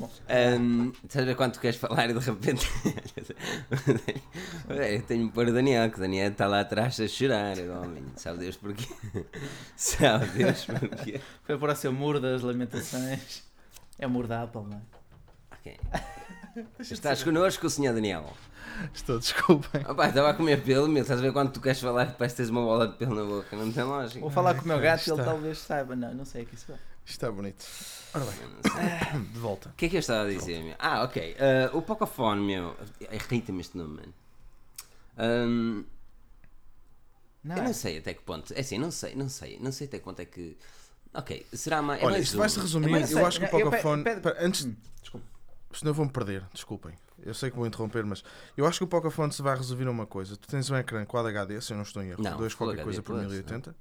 Um, 0.00 0.92
estás 1.04 1.28
a 1.28 1.48
tu 1.50 1.60
queres 1.60 1.76
falar 1.76 2.08
e 2.08 2.14
de 2.14 2.18
repente. 2.20 2.66
eu 4.68 5.02
tenho 5.02 5.28
que 5.28 5.34
pôr 5.34 5.48
o 5.48 5.52
Daniel, 5.52 5.90
que 5.90 5.96
o 5.96 6.00
Daniel 6.00 6.30
está 6.30 6.46
lá 6.46 6.60
atrás 6.60 6.98
a 7.00 7.08
chorar. 7.08 7.58
Homem. 7.58 8.04
Sabe 8.16 8.38
Deus 8.38 8.56
porquê? 8.56 8.86
Sabe 9.76 10.26
Deus 10.28 10.64
porquê? 10.64 11.20
Foi 11.44 11.58
para 11.58 11.72
o 11.72 11.76
seu 11.76 11.92
muro 11.92 12.20
das 12.20 12.42
lamentações. 12.42 13.42
É 13.98 14.06
o 14.06 14.10
muro 14.10 14.28
da 14.28 14.42
Apple, 14.42 14.62
não 14.62 14.78
é? 14.78 15.00
Ok. 15.56 15.80
Estás 16.78 17.22
connosco, 17.22 17.68
senhor 17.68 17.94
Daniel? 17.94 18.32
Estou, 18.94 19.18
desculpem. 19.18 19.82
Opa, 19.88 20.08
estava 20.08 20.30
a 20.30 20.34
comer 20.34 20.62
pelo, 20.62 20.88
meu. 20.88 21.02
Estás 21.02 21.18
a 21.18 21.22
ver 21.22 21.32
quando 21.32 21.52
tu 21.52 21.60
queres 21.60 21.80
falar 21.80 22.04
e 22.04 22.12
parece 22.12 22.34
que 22.36 22.42
tens 22.42 22.50
uma 22.50 22.62
bola 22.62 22.88
de 22.88 22.94
pelo 22.96 23.14
na 23.14 23.24
boca? 23.24 23.56
Não 23.56 23.70
tem 23.72 23.82
lógica. 23.84 24.20
Vou 24.20 24.30
falar 24.30 24.54
com 24.54 24.64
o 24.64 24.68
meu 24.68 24.80
gato 24.80 25.06
e 25.06 25.10
ele 25.12 25.22
talvez 25.24 25.58
saiba. 25.58 25.94
Não, 25.96 26.14
não 26.14 26.24
sei 26.24 26.42
o 26.42 26.46
que 26.46 26.54
isso 26.54 26.72
é. 26.72 26.74
Isto 27.04 27.10
está 27.26 27.30
bonito. 27.30 27.64
Ora 28.14 28.24
bem, 28.24 29.22
de 29.32 29.38
volta. 29.38 29.68
O 29.68 29.72
que 29.72 29.86
é 29.86 29.88
que 29.88 29.96
eu 29.96 30.00
estava 30.00 30.28
a 30.28 30.30
dizer, 30.30 30.62
meu? 30.62 30.74
Ah, 30.78 31.02
ok. 31.04 31.36
Uh, 31.72 31.76
o 31.78 31.82
Pocophone, 31.82 32.40
meu. 32.40 32.76
Irrita-me 33.12 33.60
este 33.60 33.76
nome, 33.76 33.96
mano. 33.96 34.14
Um, 35.18 35.84
Não, 37.44 37.56
eu 37.56 37.62
é. 37.62 37.66
não 37.66 37.72
sei 37.74 37.98
até 37.98 38.14
que 38.14 38.22
ponto. 38.22 38.52
É 38.54 38.60
assim, 38.60 38.78
não 38.78 38.90
sei, 38.90 39.14
não 39.14 39.28
sei. 39.28 39.58
Não 39.60 39.72
sei 39.72 39.86
até 39.86 39.98
quanto 39.98 40.20
é 40.20 40.24
que. 40.24 40.56
Ok, 41.12 41.44
será 41.52 41.82
mais. 41.82 42.00
é 42.00 42.04
Olha, 42.04 42.12
mais 42.14 42.24
isto 42.26 42.38
vai-se 42.38 42.58
É 42.58 42.62
resumir. 42.62 42.90
mais- 42.90 43.10
eu 43.10 43.26
acho 43.26 43.40
que 43.40 43.46
o 43.46 43.50
Pocophone. 43.50 44.04
Antes. 44.38 44.68
Senão 45.72 45.92
vou-me 45.92 46.10
perder, 46.12 46.44
desculpem. 46.52 46.94
Eu 47.22 47.34
sei 47.34 47.50
que 47.50 47.56
vou 47.56 47.66
interromper, 47.66 48.04
mas 48.04 48.24
eu 48.56 48.66
acho 48.66 48.78
que 48.78 48.84
o 48.84 48.88
Pocophone 48.88 49.30
se 49.32 49.42
vai 49.42 49.54
resolver 49.56 49.86
a 49.86 49.90
uma 49.90 50.06
coisa. 50.06 50.36
Tu 50.36 50.48
tens 50.48 50.70
um 50.70 50.76
ecrã 50.76 51.04
Quad 51.04 51.26
HD, 51.26 51.60
se 51.60 51.72
eu 51.72 51.76
não 51.76 51.82
estou 51.82 52.02
em 52.02 52.08
erro, 52.10 52.22
Não, 52.22 52.36
2 52.36 52.52
Full 52.52 52.66
qualquer 52.66 52.80
HD 52.80 52.84
coisa 52.84 53.02
por 53.02 53.12
Plus, 53.16 53.26
1080. 53.26 53.76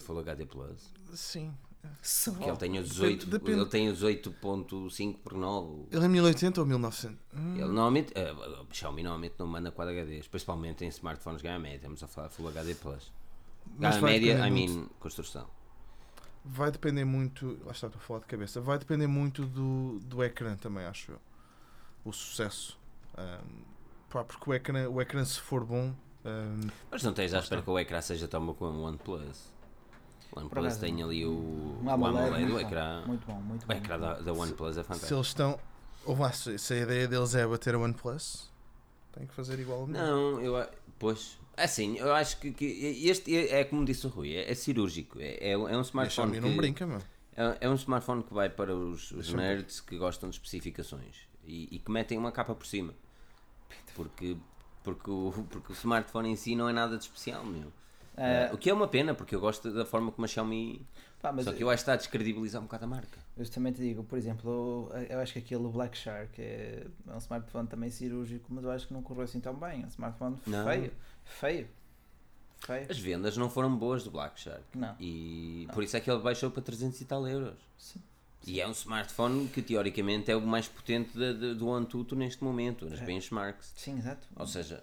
Full 0.00 0.18
HD 0.18 0.46
Plus. 0.46 0.92
Sim. 1.14 1.54
Só. 2.02 2.32
Que 2.32 2.44
ele 2.48 2.56
tem 2.56 2.78
o 2.78 2.82
18. 2.82 3.26
Depende- 3.26 3.60
Ele 3.60 3.66
tem 3.68 3.88
o 3.90 3.92
18.5 3.92 5.18
por 5.22 5.34
9. 5.34 5.86
Ele 5.90 6.04
é 6.04 6.08
1080 6.08 6.60
ou 6.60 6.66
1900? 6.66 7.18
Hum, 7.34 7.52
Ele 7.54 7.64
normalmente. 7.66 8.12
Uh, 8.12 8.66
Xiaomi 8.72 9.02
normalmente 9.02 9.34
não 9.38 9.46
manda 9.46 9.70
Quad 9.70 9.90
HDs, 9.90 10.26
principalmente 10.28 10.84
em 10.84 10.88
smartphones 10.88 11.42
gama 11.42 11.58
média. 11.58 11.76
Estamos 11.76 12.02
a 12.02 12.08
falar 12.08 12.30
Full 12.30 12.48
HD 12.48 12.74
Plus. 12.74 13.12
Vai 13.78 14.00
média, 14.00 14.46
I 14.46 14.50
mean, 14.50 14.86
construção. 14.98 15.46
Vai 16.44 16.70
depender 16.70 17.04
muito. 17.04 17.58
Lá 17.64 17.72
está, 17.72 17.86
estou 17.86 17.98
a 17.98 18.02
falar 18.02 18.20
de 18.20 18.26
cabeça. 18.26 18.60
Vai 18.60 18.78
depender 18.78 19.06
muito 19.06 19.46
do, 19.46 19.98
do 20.00 20.22
ecrã 20.22 20.56
também, 20.56 20.84
acho 20.84 21.12
eu. 21.12 21.20
O 22.04 22.12
sucesso. 22.12 22.78
Pá, 24.10 24.22
porque 24.24 24.50
o 24.50 24.54
ecrã, 24.54 24.88
o 24.88 25.00
ecrã, 25.00 25.24
se 25.24 25.40
for 25.40 25.64
bom. 25.64 25.94
ahm, 26.24 26.68
Mas 26.90 27.02
não 27.02 27.12
tens 27.14 27.32
à 27.34 27.38
espera 27.38 27.62
que 27.62 27.70
o 27.70 27.78
ecrã 27.78 28.00
seja 28.00 28.28
tão 28.28 28.44
bom 28.44 28.54
como 28.54 28.78
o 28.80 28.82
OnePlus. 28.82 29.52
O 30.32 30.40
OnePlus 30.40 30.76
tem 30.76 31.02
ali 31.02 31.24
o, 31.24 31.30
Um 31.30 31.86
o 31.86 31.90
AMOLED, 31.90 32.44
o 32.44 32.48
bom, 32.54 32.60
ecrã. 32.60 33.04
Muito 33.06 33.26
bom, 33.26 33.40
muito 33.40 33.64
O 33.64 33.66
bom. 33.66 33.72
ecrã 33.72 33.98
da, 33.98 34.14
da 34.20 34.32
OnePlus 34.32 34.76
é 34.76 34.82
se 34.82 34.88
fantástico. 34.88 35.14
eles 35.14 35.26
estão. 35.28 35.58
Ou 36.04 36.18
lá, 36.18 36.30
se, 36.32 36.58
se 36.58 36.74
a 36.74 36.76
ideia 36.78 37.08
deles 37.08 37.34
é 37.34 37.46
bater 37.46 37.74
a 37.74 37.78
OnePlus, 37.78 38.52
tem 39.12 39.26
que 39.26 39.32
fazer 39.34 39.58
igual 39.58 39.80
ao 39.80 39.86
meu. 39.86 40.00
Não, 40.02 40.40
eu 40.42 40.68
pois. 40.98 41.38
Assim, 41.56 41.96
eu 41.98 42.12
acho 42.14 42.38
que, 42.38 42.52
que 42.52 42.64
este 43.08 43.36
é, 43.36 43.60
é 43.60 43.64
como 43.64 43.84
disse 43.84 44.06
o 44.06 44.10
Rui, 44.10 44.34
é, 44.34 44.50
é 44.50 44.54
cirúrgico. 44.54 45.20
É, 45.20 45.36
é, 45.40 45.52
é 45.52 45.56
um 45.56 45.80
smartphone. 45.82 46.32
Que, 46.32 46.40
não 46.40 46.56
brinca, 46.56 46.86
meu. 46.86 46.98
é, 47.36 47.58
é 47.62 47.68
um 47.68 47.74
smartphone 47.74 48.22
que 48.22 48.34
vai 48.34 48.48
para 48.48 48.74
os, 48.74 49.10
os 49.12 49.32
nerds 49.32 49.80
que 49.80 49.96
gostam 49.96 50.28
de 50.30 50.36
especificações 50.36 51.16
e, 51.44 51.68
e 51.76 51.78
que 51.78 51.90
metem 51.90 52.18
uma 52.18 52.32
capa 52.32 52.54
por 52.54 52.66
cima. 52.66 52.94
Porque, 53.94 54.36
porque, 54.82 55.10
o, 55.10 55.32
porque 55.48 55.72
o 55.72 55.74
smartphone 55.74 56.30
em 56.30 56.36
si 56.36 56.56
não 56.56 56.68
é 56.68 56.72
nada 56.72 56.96
de 56.96 57.04
especial, 57.04 57.44
meu. 57.44 57.72
Ah, 58.16 58.50
o 58.52 58.58
que 58.58 58.70
é 58.70 58.74
uma 58.74 58.86
pena, 58.86 59.14
porque 59.14 59.34
eu 59.34 59.40
gosto 59.40 59.72
da 59.72 59.84
forma 59.84 60.12
como 60.12 60.24
a 60.24 60.28
Xiaomi. 60.28 60.86
pá, 61.20 61.32
mas 61.32 61.44
Só 61.44 61.52
que 61.52 61.62
eu 61.62 61.68
acho 61.68 61.78
que 61.78 61.82
está 61.82 61.94
a 61.94 61.96
descredibilizar 61.96 62.60
um 62.60 62.64
bocado 62.64 62.84
a 62.84 62.88
marca. 62.88 63.18
eu 63.36 63.48
também 63.50 63.72
te 63.72 63.80
digo, 63.80 64.04
por 64.04 64.16
exemplo, 64.16 64.90
eu, 64.92 65.02
eu 65.10 65.18
acho 65.20 65.32
que 65.32 65.40
aquele 65.40 65.68
Black 65.68 65.96
Shark 65.98 66.40
é, 66.40 66.86
é 67.08 67.12
um 67.12 67.18
smartphone 67.18 67.66
também 67.66 67.90
cirúrgico, 67.90 68.46
mas 68.50 68.64
eu 68.64 68.70
acho 68.70 68.86
que 68.86 68.94
não 68.94 69.02
correu 69.02 69.24
assim 69.24 69.40
tão 69.40 69.54
bem. 69.54 69.82
É 69.82 69.84
um 69.84 69.88
smartphone 69.88 70.36
Não. 70.46 70.64
feio. 70.64 70.92
Feio. 71.24 71.68
Feio. 72.58 72.86
As 72.90 72.98
vendas 72.98 73.36
não 73.36 73.50
foram 73.50 73.74
boas 73.76 74.02
do 74.04 74.10
Black 74.10 74.40
Shark. 74.40 74.62
Não. 74.74 74.94
E 74.98 75.68
por 75.72 75.82
isso 75.82 75.96
é 75.96 76.00
que 76.00 76.10
ele 76.10 76.20
baixou 76.22 76.50
para 76.50 76.62
300 76.62 77.00
e 77.00 77.04
tal 77.04 77.26
euros. 77.28 77.58
Sim. 77.78 78.00
E 78.46 78.60
é 78.60 78.66
um 78.68 78.72
smartphone 78.72 79.48
que 79.48 79.62
teoricamente 79.62 80.30
é 80.30 80.36
o 80.36 80.40
mais 80.40 80.68
potente 80.68 81.16
da- 81.18 81.32
da- 81.32 81.54
do 81.54 81.70
Antutu 81.72 82.14
neste 82.14 82.44
momento, 82.44 82.88
nas 82.88 83.00
É. 83.00 83.04
benchmarks. 83.04 83.72
Sim, 83.76 83.98
exato. 83.98 84.26
Ou 84.36 84.46
seja, 84.46 84.82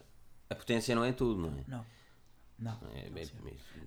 a 0.49 0.55
potência 0.55 0.95
não 0.95 1.03
é 1.03 1.11
tudo, 1.11 1.41
não 1.41 1.59
é? 1.59 1.63
Não. 1.67 1.85
Não. 2.57 2.77
É, 2.93 3.09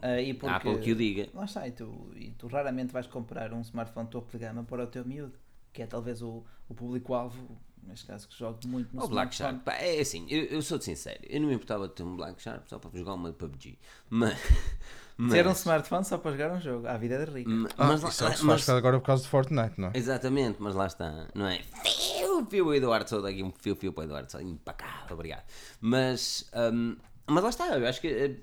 é, 0.02 0.24
e 0.24 0.30
a 0.32 0.34
porque, 0.34 0.46
Apple 0.48 0.78
que 0.80 0.92
o 0.92 0.96
diga. 0.96 1.28
Lá 1.32 1.44
está, 1.44 1.66
e 1.66 1.72
tu, 1.72 2.11
e 2.16 2.30
tu 2.32 2.46
raramente 2.48 2.92
vais 2.92 3.07
comprar 3.07 3.52
um 3.52 3.61
smartphone 3.61 4.09
topo 4.09 4.30
de 4.32 4.38
gama 4.38 4.64
para 4.64 4.82
o 4.82 4.86
teu 4.88 5.05
miúdo, 5.05 5.38
que 5.72 5.82
é 5.82 5.86
talvez 5.86 6.22
o, 6.22 6.44
o 6.68 6.74
público-alvo, 6.74 7.57
neste 7.87 8.07
caso, 8.07 8.28
que 8.28 8.37
joga 8.39 8.59
muito 8.66 8.95
no 8.95 9.05
O 9.05 9.09
Black. 9.09 9.35
Shark, 9.35 9.61
pá, 9.61 9.72
é 9.74 10.01
assim, 10.01 10.26
eu, 10.28 10.45
eu 10.45 10.62
sou 10.62 10.78
de 10.78 10.85
sincero, 10.85 11.20
eu 11.28 11.41
não 11.41 11.49
me 11.49 11.55
importava 11.55 11.89
de 11.89 11.95
ter 11.95 12.03
um 12.03 12.16
Black 12.16 12.41
Shark 12.43 12.68
só 12.68 12.78
para 12.78 12.91
jogar 12.99 13.14
uma 13.14 13.32
PUBG. 13.32 13.78
Mas. 14.11 14.39
mas 15.16 15.32
Ter 15.32 15.47
um 15.47 15.53
smartphone 15.53 16.05
só 16.05 16.18
para 16.18 16.32
jogar 16.32 16.53
um 16.53 16.61
jogo, 16.61 16.87
a 16.89 16.97
vida 16.97 17.14
é 17.14 17.24
rica. 17.24 17.49
ma- 17.51 17.68
Ah, 17.78 17.87
mas 17.87 18.03
lá- 18.03 18.09
isso 18.09 18.26
é 18.26 18.30
que 18.30 18.39
se 18.39 18.45
mas- 18.45 18.64
faz 18.64 18.76
agora 18.78 18.99
por 18.99 19.07
causa 19.07 19.22
de 19.22 19.28
Fortnite, 19.28 19.74
não 19.80 19.89
é? 19.89 19.93
Exatamente, 19.95 20.57
mas 20.61 20.74
lá 20.74 20.87
está, 20.87 21.28
não 21.35 21.47
é? 21.47 21.61
Fio, 21.85 22.45
fio, 22.47 22.74
Eduardo 22.74 23.09
Souza 23.09 23.28
aqui, 23.28 23.43
um 23.43 23.53
fio, 23.53 23.76
fio 23.76 23.93
para 23.93 24.03
o 24.03 24.05
Eduardo 24.05 24.30
Souza, 24.30 24.45
impecável, 24.45 25.14
obrigado. 25.14 25.45
Mas, 25.80 26.51
hum, 26.72 26.97
mas 27.26 27.43
lá 27.45 27.51
está, 27.51 27.78
eu 27.78 27.87
acho 27.89 28.01
que. 28.01 28.41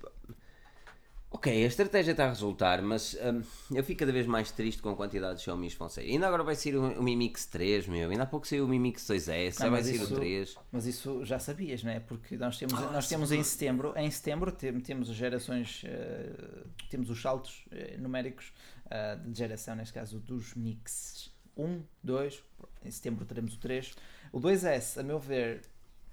Ok, 1.33 1.47
a 1.63 1.65
estratégia 1.67 2.11
está 2.11 2.25
a 2.25 2.29
resultar, 2.29 2.81
mas 2.81 3.15
hum, 3.15 3.41
eu 3.73 3.81
fico 3.85 3.99
cada 4.01 4.11
vez 4.11 4.27
mais 4.27 4.51
triste 4.51 4.81
com 4.81 4.89
a 4.89 4.95
quantidade 4.97 5.37
de 5.37 5.43
Xiaomi 5.45 5.69
que 5.69 5.77
vão 5.77 5.87
sair. 5.87 6.11
Ainda 6.11 6.27
agora 6.27 6.43
vai 6.43 6.55
sair 6.55 6.75
o, 6.75 6.99
o 6.99 7.01
Mi 7.01 7.15
Mix 7.15 7.45
3, 7.45 7.87
meu. 7.87 8.09
Ainda 8.09 8.23
há 8.23 8.25
pouco 8.25 8.45
saiu 8.45 8.65
o 8.65 8.67
Mi 8.67 8.77
Mix 8.77 9.07
2S, 9.07 9.59
Não, 9.61 9.71
vai 9.71 9.81
sair 9.81 9.95
isso- 9.95 10.13
o 10.13 10.17
3. 10.17 10.55
Mas 10.73 10.85
isso 10.85 11.23
já 11.23 11.39
sabias, 11.39 11.83
não 11.83 11.91
é? 11.91 12.01
Porque 12.01 12.35
nós 12.35 12.57
temos, 12.57 12.73
Ah, 12.73 12.91
nós 12.91 13.07
temos 13.07 13.31
em 13.31 13.41
setembro, 13.43 13.93
em 13.95 14.11
setembro 14.11 14.51
tem- 14.51 14.77
temos 14.81 15.09
as 15.09 15.15
gerações, 15.15 15.83
eh, 15.85 16.63
temos 16.89 17.09
os 17.09 17.21
saltos 17.21 17.63
eh, 17.71 17.95
numéricos 17.97 18.51
ah, 18.89 19.15
de 19.15 19.37
geração, 19.37 19.73
neste 19.77 19.93
caso 19.93 20.19
dos 20.19 20.53
Mix 20.53 21.31
1, 21.55 21.81
2, 22.03 22.43
em 22.83 22.91
setembro 22.91 23.23
teremos 23.23 23.53
o 23.55 23.57
3. 23.57 23.95
O 24.33 24.39
2S, 24.41 24.99
a 24.99 25.03
meu 25.03 25.17
ver, 25.17 25.61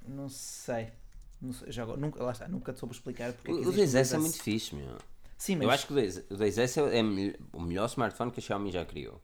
não 0.06 0.28
sei. 0.28 0.92
Não 1.40 1.52
sei, 1.52 1.70
já 1.70 1.86
nunca, 1.86 2.22
lá 2.22 2.32
está, 2.32 2.48
nunca 2.48 2.72
te 2.72 2.80
soube 2.80 2.94
explicar 2.94 3.32
porque 3.32 3.50
é 3.50 3.54
que 3.54 3.60
O, 3.60 3.64
o 3.66 3.72
existe 3.72 3.96
2S 3.96 4.14
é 4.14 4.18
muito 4.18 4.42
fixe, 4.42 4.74
meu. 4.74 4.96
Sim, 5.36 5.56
mas 5.56 5.64
Eu 5.64 5.70
acho 5.70 5.86
que 5.86 5.92
o 5.92 5.96
2 5.96 6.16
o 6.18 6.34
2S 6.36 6.90
é, 6.90 6.98
é 6.98 7.02
o 7.52 7.60
melhor 7.60 7.86
smartphone 7.86 8.30
que 8.32 8.40
a 8.40 8.42
Xiaomi 8.42 8.72
já 8.72 8.84
criou. 8.84 9.20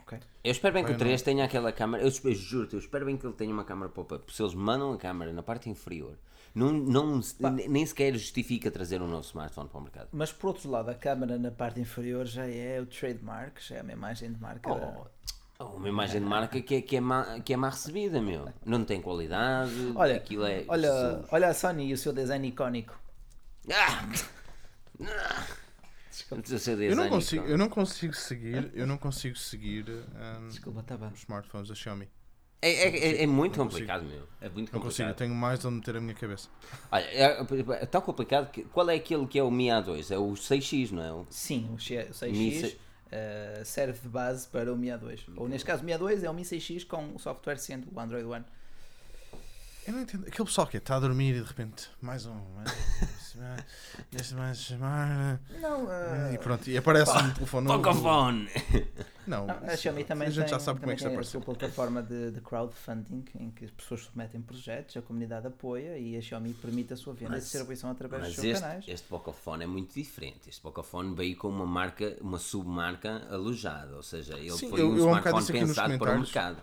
Ok. 0.00 0.18
Eu 0.44 0.52
espero 0.52 0.72
bem 0.74 0.84
que 0.84 0.90
o 0.90 0.94
Eu 0.94 0.98
3 0.98 1.20
tenha 1.22 1.44
aquela 1.44 1.72
câmera. 1.72 2.02
Eu, 2.04 2.12
eu 2.24 2.34
juro-te, 2.34 2.74
eu 2.74 2.78
espero 2.78 3.04
bem 3.04 3.16
que 3.16 3.26
ele 3.26 3.34
tenha 3.34 3.52
uma 3.52 3.64
câmera 3.64 3.88
pop-up. 3.90 4.32
Se 4.32 4.42
eles 4.42 4.54
mandam 4.54 4.92
a 4.92 4.96
câmera 4.96 5.32
na 5.32 5.42
parte 5.42 5.68
inferior, 5.68 6.16
não, 6.54 6.72
não, 6.72 7.20
nem 7.68 7.84
sequer 7.84 8.12
justifica 8.14 8.70
trazer 8.70 9.02
um 9.02 9.08
novo 9.08 9.24
smartphone 9.26 9.68
para 9.68 9.78
o 9.78 9.82
mercado. 9.82 10.08
Mas 10.12 10.32
por 10.32 10.48
outro 10.48 10.70
lado, 10.70 10.88
a 10.88 10.94
câmara 10.94 11.36
na 11.38 11.50
parte 11.50 11.80
inferior 11.80 12.24
já 12.24 12.46
é 12.46 12.80
o 12.80 12.86
trademark, 12.86 13.58
já 13.60 13.76
é 13.76 13.82
uma 13.82 13.92
imagem 13.92 14.32
de 14.32 14.40
marca. 14.40 14.74
da- 14.74 14.86
Oh, 15.04 15.06
uma 15.64 15.88
imagem 15.88 16.20
de 16.20 16.26
marca 16.26 16.60
que 16.60 16.74
é, 16.76 16.82
que, 16.82 16.96
é 16.96 17.00
má, 17.00 17.40
que 17.40 17.52
é 17.52 17.56
má 17.56 17.70
recebida, 17.70 18.20
meu. 18.20 18.48
Não 18.64 18.84
tem 18.84 19.00
qualidade. 19.00 19.92
Olha, 19.94 20.16
aquilo 20.16 20.44
é. 20.44 20.64
olha, 20.68 21.24
olha 21.30 21.48
a 21.48 21.54
Sony 21.54 21.88
e 21.88 21.92
o 21.94 21.98
seu 21.98 22.12
design 22.12 22.46
icónico. 22.48 22.98
Ah! 23.72 24.06
Ser 26.10 26.34
Eu 26.34 26.40
design, 26.42 26.94
não 26.94 27.08
consigo, 27.10 27.44
eu 27.46 27.58
não 27.58 27.68
consigo 27.68 28.14
seguir, 28.14 28.70
eu 28.74 28.86
não 28.86 28.96
consigo 28.96 29.36
seguir 29.36 29.84
hum, 29.90 30.48
Desculpa, 30.48 30.82
tá 30.82 30.96
os 31.12 31.18
smartphones 31.20 31.68
da 31.68 31.74
Xiaomi. 31.74 32.08
É, 32.62 32.70
é, 32.70 32.98
é, 33.18 33.22
é 33.22 33.26
muito 33.26 33.58
Não 33.58 33.66
consigo. 33.66 33.86
complicado, 33.86 34.04
meu. 34.04 34.26
É 34.40 34.48
muito 34.48 34.72
Não 34.72 34.80
consigo, 34.80 35.08
eu 35.08 35.12
complicado. 35.12 35.16
tenho 35.16 35.34
mais 35.34 35.62
onde 35.64 35.76
meter 35.76 35.96
a 35.96 36.00
minha 36.00 36.14
cabeça. 36.14 36.48
Olha, 36.90 37.04
é, 37.04 37.46
é 37.82 37.86
tão 37.86 38.00
complicado 38.00 38.50
que. 38.50 38.62
Qual 38.64 38.88
é 38.88 38.94
aquele 38.94 39.26
que 39.26 39.38
é 39.38 39.42
o 39.42 39.50
Mi 39.50 39.66
A2? 39.66 40.10
É 40.10 40.18
o 40.18 40.32
6X, 40.32 40.90
não 40.90 41.02
é? 41.02 41.12
O- 41.12 41.26
Sim, 41.28 41.68
o 41.74 41.78
Xi- 41.78 41.98
o 41.98 42.14
6X 42.14 42.32
Mi 42.32 42.78
serve 43.64 43.98
de 44.00 44.08
base 44.08 44.46
para 44.48 44.72
o 44.72 44.76
Mi 44.76 44.88
A2. 44.88 45.20
Ou 45.36 45.48
neste 45.48 45.66
caso, 45.66 45.82
o 45.82 45.86
Mi 45.86 45.92
A2 45.92 46.22
é 46.22 46.30
o 46.30 46.34
Mi 46.34 46.42
6X 46.42 46.86
com 46.86 47.14
o 47.14 47.18
software 47.18 47.58
sendo 47.58 47.86
o 47.94 48.00
Android 48.00 48.26
One. 48.26 48.44
Eu 49.86 49.92
não 49.92 50.00
entendo. 50.02 50.26
Aquele 50.26 50.44
pessoal 50.46 50.66
que 50.66 50.76
é, 50.76 50.78
está 50.78 50.96
a 50.96 51.00
dormir 51.00 51.34
e 51.36 51.40
de 51.40 51.46
repente, 51.46 51.88
mais 52.00 52.26
um, 52.26 52.34
mais 52.54 52.70
um, 53.36 53.40
mais- 53.40 53.64
este 54.12 54.34
mais 54.34 54.58
chamar. 54.62 55.40
Não, 55.60 55.90
eh, 55.92 56.34
E 56.34 56.38
pronto, 56.38 56.68
e 56.68 56.76
aparece 56.76 57.10
um 57.12 57.30
telefone 57.34 57.66
novo. 57.68 57.82
Pocophone! 57.82 58.48
Não, 59.26 59.44
Não, 59.46 59.54
a 59.68 59.76
Xiaomi 59.76 60.04
também 60.04 60.28
a 60.28 60.30
gente 60.30 60.44
tem, 60.44 60.50
já 60.50 60.58
sabe 60.60 60.78
como 60.80 60.92
é 60.92 60.96
que 60.96 61.02
tem 61.04 61.16
a 61.18 61.22
sua 61.24 61.40
plataforma 61.40 62.00
de, 62.02 62.30
de 62.30 62.40
crowdfunding 62.40 63.24
em 63.40 63.50
que 63.50 63.64
as 63.64 63.70
pessoas 63.72 64.02
submetem 64.02 64.40
projetos, 64.40 64.96
a 64.96 65.02
comunidade 65.02 65.48
apoia 65.48 65.98
e 65.98 66.16
a 66.16 66.20
Xiaomi 66.20 66.54
permite 66.54 66.92
a 66.92 66.96
sua 66.96 67.12
venda 67.12 67.32
e 67.32 67.34
Mas- 67.34 67.42
distribuição 67.44 67.90
através 67.90 68.22
dos 68.22 68.30
Mas 68.30 68.40
seus 68.40 68.52
este, 68.54 68.62
canais. 68.62 68.84
este 68.88 69.08
Pocophone 69.08 69.64
é 69.64 69.66
muito 69.66 69.92
diferente. 69.94 70.48
Este 70.48 70.60
Pocophone 70.60 71.14
veio 71.14 71.36
com 71.36 71.48
uma 71.48 71.66
marca, 71.66 72.16
uma 72.20 72.38
submarca 72.38 73.26
alojada. 73.28 73.96
Ou 73.96 74.02
seja, 74.02 74.38
ele 74.38 74.52
Sim, 74.52 74.70
foi 74.70 74.80
eu- 74.80 74.90
um 74.90 74.96
eu 74.96 75.04
um 75.06 75.08
smartphone 75.08 75.34
nos 75.42 75.50
pensado 75.50 75.98
para 75.98 76.12
o 76.14 76.18
mercado. 76.20 76.56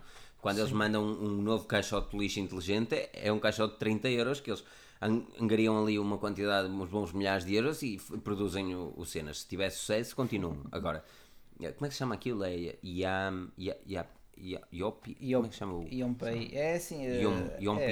Quando 0.43 0.59
eles 0.59 0.71
mandam 0.71 1.03
um, 1.03 1.23
um 1.39 1.41
novo 1.41 1.65
caixote 1.65 2.11
de 2.11 2.17
lixo 2.17 2.39
inteligente, 2.39 2.93
é, 2.95 3.09
é 3.13 3.31
um 3.31 3.39
caixote 3.39 3.73
de 3.73 3.79
30 3.79 4.09
euros 4.09 4.39
que 4.41 4.51
eles 4.51 4.63
ang- 5.01 5.25
angariam 5.39 5.81
ali 5.81 5.97
uma 5.97 6.17
quantidade, 6.17 6.67
uns 6.67 6.89
bons 6.89 7.11
milhares 7.13 7.45
de 7.45 7.55
euros 7.55 7.81
e 7.81 7.97
produzem 8.23 8.75
o, 8.75 8.93
o 8.95 9.05
cenas. 9.05 9.39
Se 9.39 9.47
tiver 9.47 9.69
sucesso, 9.71 10.15
continuam. 10.15 10.57
Agora, 10.71 11.03
eh, 11.61 11.71
como 11.71 11.85
é 11.85 11.89
que 11.89 11.95
se 11.95 11.99
chama 11.99 12.13
aquilo? 12.15 12.43
É 12.43 12.75
Yam. 12.83 13.49
Ya- 13.57 13.77
Ya- 13.87 14.05
Ya- 14.35 14.61
Yopi? 14.73 15.15
Como 15.15 15.45
é 15.45 15.47
que 15.47 15.53
se 15.53 15.59
chama 15.59 15.73
o. 15.75 15.87
Yompay. 15.89 16.49
É 16.53 16.75
assim. 16.75 17.05
eh, 17.05 17.21
Yom- 17.21 17.49
Yompi, 17.61 17.83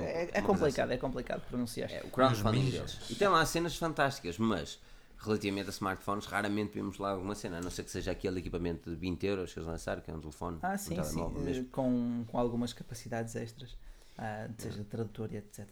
é, 0.00 0.22
é, 0.22 0.30
é 0.34 0.40
complicado, 0.42 0.92
é 0.92 0.96
complicado 0.96 1.42
pronunciar. 1.48 1.90
É, 1.92 2.00
o 2.04 2.08
crowdfunding 2.10 2.70
deles. 2.70 2.98
E 3.10 3.14
tem 3.16 3.28
lá 3.28 3.44
cenas 3.44 3.76
fantásticas, 3.76 4.38
mas 4.38 4.78
relativamente 5.22 5.66
a 5.68 5.70
smartphones, 5.70 6.26
raramente 6.26 6.74
vemos 6.74 6.98
lá 6.98 7.10
alguma 7.10 7.34
cena, 7.34 7.58
a 7.58 7.60
não 7.60 7.70
ser 7.70 7.84
que 7.84 7.90
seja 7.90 8.10
aquele 8.10 8.40
equipamento 8.40 8.90
de 8.90 8.96
20 8.96 9.24
euros 9.26 9.52
que 9.52 9.58
eles 9.58 9.68
lançaram, 9.68 10.02
que 10.02 10.10
é 10.10 10.14
um 10.14 10.20
telefone, 10.20 10.58
Ah, 10.62 10.74
um 10.74 10.78
sim, 10.78 10.96
sim, 10.96 11.02
telemóvel 11.02 11.40
eh, 11.42 11.44
mesmo. 11.44 11.64
com, 11.66 12.24
com 12.26 12.38
algumas 12.38 12.72
capacidades 12.72 13.34
extras, 13.36 13.76
ah, 14.18 14.48
seja 14.58 14.84
tradutor 14.84 15.32
e 15.32 15.36
etc. 15.38 15.66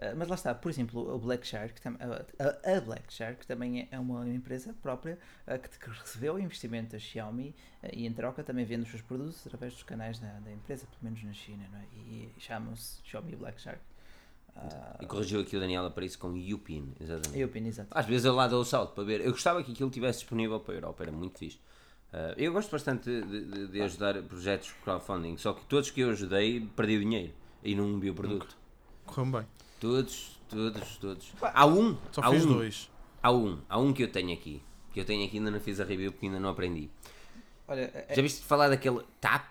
Ah, 0.00 0.14
mas 0.16 0.28
lá 0.28 0.34
está, 0.34 0.54
por 0.54 0.70
exemplo, 0.70 1.14
o 1.14 1.18
Black 1.18 1.46
Shark, 1.46 1.74
a, 1.86 1.90
a- 2.70 2.76
a 2.76 2.80
Black 2.80 3.12
Shark 3.12 3.46
também 3.46 3.80
é- 3.82 3.88
é 3.90 3.98
uma 3.98 4.26
empresa 4.28 4.72
própria 4.82 5.18
ah, 5.46 5.58
que, 5.58 5.68
que 5.78 5.90
recebeu 5.90 6.38
investimento 6.38 6.92
da 6.92 6.98
Xiaomi 6.98 7.54
e 7.92 8.06
em 8.06 8.12
troca 8.12 8.42
também 8.44 8.64
vende 8.64 8.84
os 8.84 8.90
seus 8.90 9.02
produtos 9.02 9.44
através 9.46 9.74
dos 9.74 9.82
canais 9.82 10.18
da, 10.18 10.38
da 10.40 10.50
empresa, 10.52 10.86
pelo 10.86 11.02
menos 11.02 11.22
na 11.24 11.32
China, 11.32 11.64
é? 11.74 11.98
e 11.98 12.32
chamam-se 12.38 13.00
Xiaomi 13.04 13.36
Black 13.36 13.60
Shark. 13.60 13.80
Ah, 14.54 14.96
E 15.00 15.06
corrigiu 15.06 15.40
aqui 15.40 15.56
o 15.56 15.60
Daniel 15.60 15.90
para 15.90 16.04
isso 16.04 16.18
com 16.18 16.28
Upin, 16.28 16.92
exatamente. 17.00 17.68
exato. 17.68 17.88
Às 17.90 18.06
vezes 18.06 18.24
eu 18.24 18.34
lá 18.34 18.46
dou 18.46 18.60
o 18.60 18.64
salto 18.64 18.94
para 18.94 19.04
ver. 19.04 19.20
Eu 19.20 19.30
gostava 19.32 19.62
que 19.62 19.72
aquilo 19.72 19.88
estivesse 19.88 20.20
disponível 20.20 20.60
para 20.60 20.74
a 20.74 20.76
Europa, 20.76 21.02
era 21.02 21.12
muito 21.12 21.38
fixe. 21.38 21.58
Ah, 22.12 22.34
eu 22.36 22.52
gosto 22.52 22.70
bastante 22.70 23.04
de, 23.22 23.44
de- 23.46 23.66
de 23.68 23.80
ajudar 23.82 24.20
projetos 24.22 24.68
de 24.68 24.74
crowdfunding, 24.84 25.36
só 25.38 25.52
que 25.54 25.64
todos 25.64 25.90
que 25.90 26.00
eu 26.02 26.10
ajudei 26.10 26.60
perdi 26.76 26.98
dinheiro 26.98 27.32
e 27.64 27.74
não 27.74 27.98
vi 27.98 28.10
o 28.10 28.14
produto. 28.14 28.56
Correu 29.06 29.32
bem. 29.32 29.46
Todos, 29.80 30.38
todos, 30.48 30.96
todos. 30.98 31.32
Há 31.42 31.66
um, 31.66 31.96
Só 32.12 32.20
há 32.22 32.30
fiz 32.30 32.44
um, 32.44 32.52
dois. 32.52 32.90
há 33.22 33.32
um, 33.32 33.58
há 33.68 33.78
um 33.78 33.92
que 33.92 34.02
eu 34.04 34.12
tenho 34.12 34.32
aqui, 34.32 34.62
que 34.92 35.00
eu 35.00 35.04
tenho 35.04 35.26
aqui 35.26 35.38
ainda 35.38 35.50
não 35.50 35.58
fiz 35.58 35.80
a 35.80 35.84
review 35.84 36.12
porque 36.12 36.26
ainda 36.26 36.38
não 36.38 36.50
aprendi. 36.50 36.88
Olha, 37.66 37.90
é- 37.94 38.14
Já 38.14 38.20
viste 38.22 38.44
falar 38.44 38.68
daquele 38.68 39.00
tap? 39.20 39.50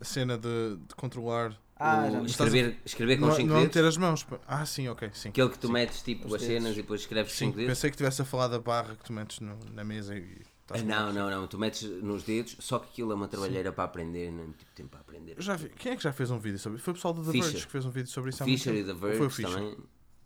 A 0.00 0.04
cena 0.04 0.36
de, 0.38 0.76
de 0.88 0.94
controlar. 0.94 1.56
Ah, 1.80 2.10
já 2.10 2.20
me- 2.20 2.26
escrever, 2.26 2.76
escrever 2.84 3.16
com 3.16 3.22
Não, 3.26 3.28
os 3.30 3.36
5 3.36 3.48
não 3.48 3.54
dedos? 3.60 3.68
meter 3.76 3.84
as 3.88 3.96
mãos. 3.96 4.26
Ah, 4.46 4.66
sim, 4.66 4.88
ok. 4.88 5.10
Sim. 5.14 5.28
Aquele 5.28 5.48
que 5.50 5.58
tu 5.58 5.70
metes 5.70 6.02
tipo 6.02 6.26
Os 6.26 6.34
as 6.34 6.40
dedos. 6.40 6.54
cenas 6.62 6.72
e 6.72 6.82
depois 6.82 7.00
escreves 7.02 7.32
Sim, 7.32 7.46
5 7.46 7.56
dedos? 7.56 7.70
pensei 7.72 7.90
que 7.90 7.94
estivesse 7.94 8.22
a 8.22 8.24
falar 8.24 8.48
da 8.48 8.58
barra 8.58 8.96
que 8.96 9.04
tu 9.04 9.12
metes 9.12 9.38
no- 9.40 9.58
na 9.72 9.84
mesa 9.84 10.16
e. 10.16 10.38
Ah, 10.70 10.76
estás 10.76 10.82
Não, 10.82 11.12
não, 11.12 11.30
não. 11.30 11.46
Tu 11.46 11.56
metes 11.58 11.82
nos 11.82 12.24
dedos, 12.24 12.56
só 12.58 12.78
que 12.78 12.88
aquilo 12.88 13.12
é 13.12 13.14
uma 13.14 13.28
trabalheira 13.28 13.72
para 13.72 13.84
aprender, 13.84 14.30
não 14.32 14.52
tive 14.52 14.70
tempo 14.74 14.90
para 14.90 15.00
aprender. 15.00 15.36
Já 15.38 15.54
vi. 15.56 15.68
Quem 15.70 15.92
é 15.92 15.96
que 15.96 16.02
já 16.02 16.12
fez 16.12 16.30
um 16.30 16.38
vídeo 16.38 16.58
sobre 16.58 16.76
isso? 16.76 16.84
Foi 16.84 16.92
o 16.92 16.94
pessoal 16.96 17.14
do 17.14 17.22
The 17.24 17.30
Fisher. 17.32 17.50
Verge 17.52 17.66
que 17.66 17.72
fez 17.72 17.84
um 17.86 17.90
vídeo 17.90 18.10
sobre 18.10 18.30
isso 18.30 18.42
há 18.42 18.46
muito 18.46 18.58
Fisher 18.58 18.74
e 18.74 18.84
tempo. 18.84 18.98
The 19.00 19.06
Ou 19.06 19.12
Foi 19.14 19.26
o 19.26 19.30
Verge 19.30 19.42
também, 19.54 19.76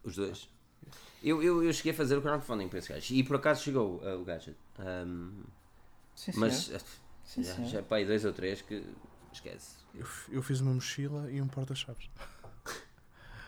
os 0.05 0.17
dois. 0.17 0.49
Eu, 1.23 1.41
eu, 1.43 1.63
eu 1.63 1.73
cheguei 1.73 1.93
a 1.93 1.95
fazer 1.95 2.17
o 2.17 2.23
crowdfunding 2.23 2.67
para 2.69 2.79
esse 2.81 2.89
gajo 2.93 3.15
e 3.15 3.23
por 3.23 3.37
acaso 3.37 3.63
chegou 3.63 4.03
uh, 4.03 4.21
o 4.21 4.25
gadget. 4.25 4.57
Um, 4.81 5.43
sim, 6.17 6.33
mas 6.35 6.69
uh, 6.71 6.81
Sim, 7.25 7.45
já, 7.45 7.55
já 7.63 7.83
pá, 7.83 7.97
aí 7.97 8.05
dois 8.05 8.25
ou 8.25 8.33
três 8.33 8.61
que 8.63 8.83
esquece. 9.33 9.77
Eu, 9.95 10.07
eu 10.31 10.43
fiz 10.43 10.61
uma 10.61 10.73
mochila 10.73 11.31
e 11.31 11.41
um 11.41 11.49
porta-chaves. 11.49 12.09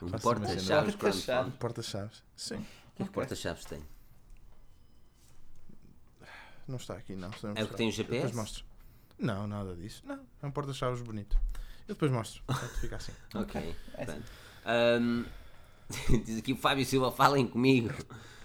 Um 0.02 0.10
porta-chaves. 0.10 0.94
Porta-chaves. 0.96 1.54
Um 1.54 1.56
porta-chaves. 1.56 2.22
Sim. 2.36 2.56
O 2.56 2.96
que 2.96 3.02
é 3.02 3.06
que 3.06 3.12
porta-chaves 3.12 3.64
tem? 3.64 3.82
Não 6.66 6.76
está 6.76 6.94
aqui, 6.94 7.14
não. 7.14 7.30
É 7.54 7.64
o 7.64 7.68
que 7.68 7.76
tem 7.76 7.88
o 7.88 7.90
Eu 7.90 7.96
Depois 7.96 8.20
GPS? 8.22 8.34
mostro. 8.36 8.64
Não, 9.18 9.46
nada 9.46 9.74
disso. 9.76 10.02
Não, 10.06 10.20
é 10.42 10.46
um 10.46 10.50
porta-chaves 10.50 11.00
bonito. 11.02 11.38
Eu 11.86 11.94
depois 11.94 12.10
mostro. 12.10 12.42
Portanto, 12.46 12.78
fica 12.80 12.96
assim. 12.96 13.12
Ok. 13.34 13.76
É 13.94 14.04
pronto. 14.04 14.24
Um, 14.66 15.24
diz 16.24 16.38
aqui 16.38 16.52
o 16.52 16.56
Fábio 16.56 16.84
Silva, 16.84 17.12
falem 17.12 17.46
comigo. 17.46 17.90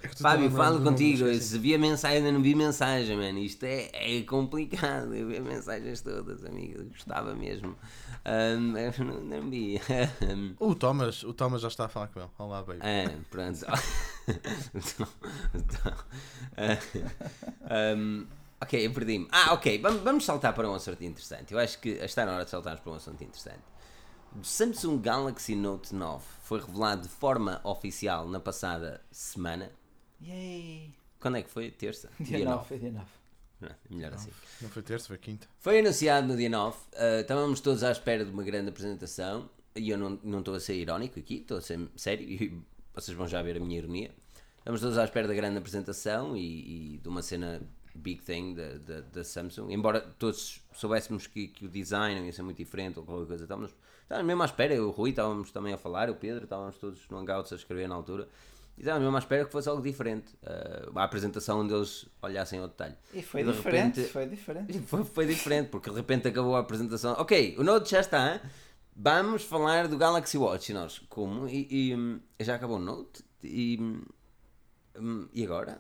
É 0.01 0.07
Fábio, 0.07 0.49
falo 0.51 0.79
nome, 0.79 0.91
contigo. 0.91 1.33
Se 1.35 1.57
via 1.57 1.77
mensagem, 1.77 2.17
ainda 2.19 2.31
não 2.31 2.41
vi 2.41 2.55
mensagem, 2.55 3.17
mano. 3.17 3.37
Isto 3.39 3.63
é, 3.65 3.89
é 3.93 4.21
complicado. 4.23 5.13
Eu 5.13 5.27
ver 5.27 5.41
mensagens 5.41 6.01
todas, 6.01 6.45
amigo. 6.45 6.85
Gostava 6.85 7.35
mesmo. 7.35 7.75
Um, 8.25 8.59
não, 9.03 9.21
não 9.21 9.49
vi. 9.49 9.81
Um, 10.21 10.55
O 10.59 10.73
Thomas, 10.73 11.23
o 11.23 11.33
Thomas 11.33 11.61
já 11.61 11.67
está 11.67 11.85
a 11.85 11.89
falar 11.89 12.07
com 12.07 12.19
ele. 12.21 12.29
Olá, 12.37 12.63
baby. 12.63 12.79
ah, 12.81 13.11
pronto. 13.29 13.65
Então, 14.73 15.07
então, 15.53 15.93
um, 17.97 18.25
ok, 18.61 18.85
eu 18.85 18.93
perdi-me. 18.93 19.27
Ah, 19.31 19.53
ok. 19.53 19.79
Vamos, 19.81 20.01
vamos 20.01 20.25
saltar 20.25 20.53
para 20.53 20.69
um 20.69 20.75
assunto 20.75 21.03
interessante. 21.03 21.53
Eu 21.53 21.59
acho 21.59 21.79
que 21.79 21.89
está 21.89 22.25
na 22.25 22.33
hora 22.33 22.45
de 22.45 22.51
saltarmos 22.51 22.81
para 22.81 22.91
um 22.91 22.95
assunto 22.95 23.21
interessante. 23.23 23.63
O 24.39 24.43
Samsung 24.43 24.99
Galaxy 24.99 25.55
Note 25.55 25.93
9 25.95 26.23
foi 26.43 26.59
revelado 26.59 27.01
de 27.01 27.09
forma 27.09 27.59
oficial 27.63 28.27
na 28.27 28.39
passada 28.39 29.01
semana. 29.11 29.71
Yay! 30.22 30.93
Quando 31.20 31.38
é 31.38 31.41
que 31.43 31.49
foi? 31.49 31.72
Terça? 31.72 32.09
Dia 32.20 32.45
9, 32.45 32.78
dia 32.78 32.91
9. 32.91 33.05
Não, 33.61 33.70
melhor 33.89 34.13
assim. 34.13 34.32
Não 34.61 34.70
foi 34.70 34.82
terça, 34.82 35.07
foi 35.07 35.17
quinta. 35.17 35.47
Foi 35.59 35.80
anunciado 35.80 36.28
no 36.28 36.38
dia 36.38 36.49
9. 36.49 36.78
uh, 36.78 37.22
estávamos 37.22 37.59
todos 37.59 37.84
à 37.84 37.91
espera 37.91 38.24
de 38.24 38.32
uma 38.32 38.43
grande 38.43 38.70
apresentação. 38.70 39.49
E 39.76 39.89
eu 39.89 39.97
não 39.97 40.20
não 40.24 40.39
estou 40.39 40.55
a 40.55 40.59
ser 40.59 40.76
irónico 40.76 41.20
aqui, 41.20 41.36
estou 41.36 41.57
a 41.57 41.61
ser 41.61 41.80
sério. 41.95 42.26
E 42.26 42.61
vocês 42.93 43.15
vão 43.15 43.28
já 43.28 43.41
ver 43.41 43.57
a 43.57 43.59
minha 43.59 43.78
ironia. 43.78 44.11
Estamos 44.57 44.82
todos 44.82 44.97
à 44.97 45.03
espera 45.03 45.28
da 45.28 45.34
grande 45.34 45.57
apresentação 45.57 46.36
e, 46.38 46.95
e 46.95 46.97
de 46.97 47.07
uma 47.09 47.22
cena 47.22 47.61
big 47.95 48.22
thing 48.22 48.53
da, 48.53 48.78
da, 48.78 49.01
da 49.01 49.24
Samsung. 49.24 49.72
Embora 49.72 49.99
todos 49.99 50.61
soubéssemos 50.74 51.28
que, 51.28 51.47
que 51.47 51.65
o 51.65 51.70
design 51.70 52.26
ia 52.26 52.32
ser 52.32 52.43
muito 52.43 52.57
diferente 52.57 52.99
ou 52.99 53.05
qualquer 53.05 53.28
coisa, 53.28 53.43
estávamos, 53.43 53.76
estávamos 54.03 54.28
mesmo 54.28 54.41
à 54.41 54.45
espera. 54.45 54.74
Eu, 54.74 54.88
o 54.88 54.91
Rui, 54.91 55.09
estávamos 55.09 55.51
também 55.51 55.74
a 55.74 55.78
falar, 55.78 56.09
o 56.09 56.15
Pedro, 56.15 56.43
estávamos 56.43 56.78
todos 56.78 57.07
no 57.09 57.17
Hangouts 57.17 57.51
a 57.51 57.55
escrever 57.55 57.88
na 57.88 57.95
altura. 57.95 58.28
E 58.80 58.82
estávamos 58.82 59.03
mesmo 59.03 59.17
à 59.17 59.19
espera 59.19 59.43
que 59.45 59.51
fosse 59.51 59.67
algo 59.67 59.82
diferente. 59.84 60.34
Uh, 60.41 60.97
a 60.97 61.03
apresentação 61.03 61.59
onde 61.59 61.73
eles 61.73 62.07
olhassem 62.21 62.59
ao 62.59 62.67
detalhe. 62.69 62.95
E 63.13 63.21
foi 63.21 63.43
de 63.43 63.51
diferente, 63.51 63.97
repente- 63.99 64.11
foi 64.13 64.25
diferente. 64.25 64.80
Foi, 64.80 65.03
foi 65.03 65.25
diferente, 65.27 65.67
porque 65.69 65.89
de 65.89 65.95
repente 65.97 66.30
acabou 66.30 66.55
a 66.55 66.59
apresentação. 66.59 67.13
Ok, 67.19 67.55
o 67.59 67.63
Note 67.63 67.91
já 67.91 67.99
está. 67.99 68.36
hein? 68.36 68.41
Vamos 68.95 69.43
falar 69.43 69.88
do 69.89 69.97
Galaxy 69.97 70.38
Watch. 70.38 70.71
E 70.71 70.73
nós, 70.73 70.99
como? 71.09 71.47
E, 71.47 71.67
e, 71.69 71.95
hum, 71.95 72.19
já 72.39 72.55
acabou 72.55 72.77
o 72.77 72.80
Note? 72.82 73.21
E, 73.43 73.77
hum, 74.97 75.27
e 75.34 75.43
agora? 75.43 75.77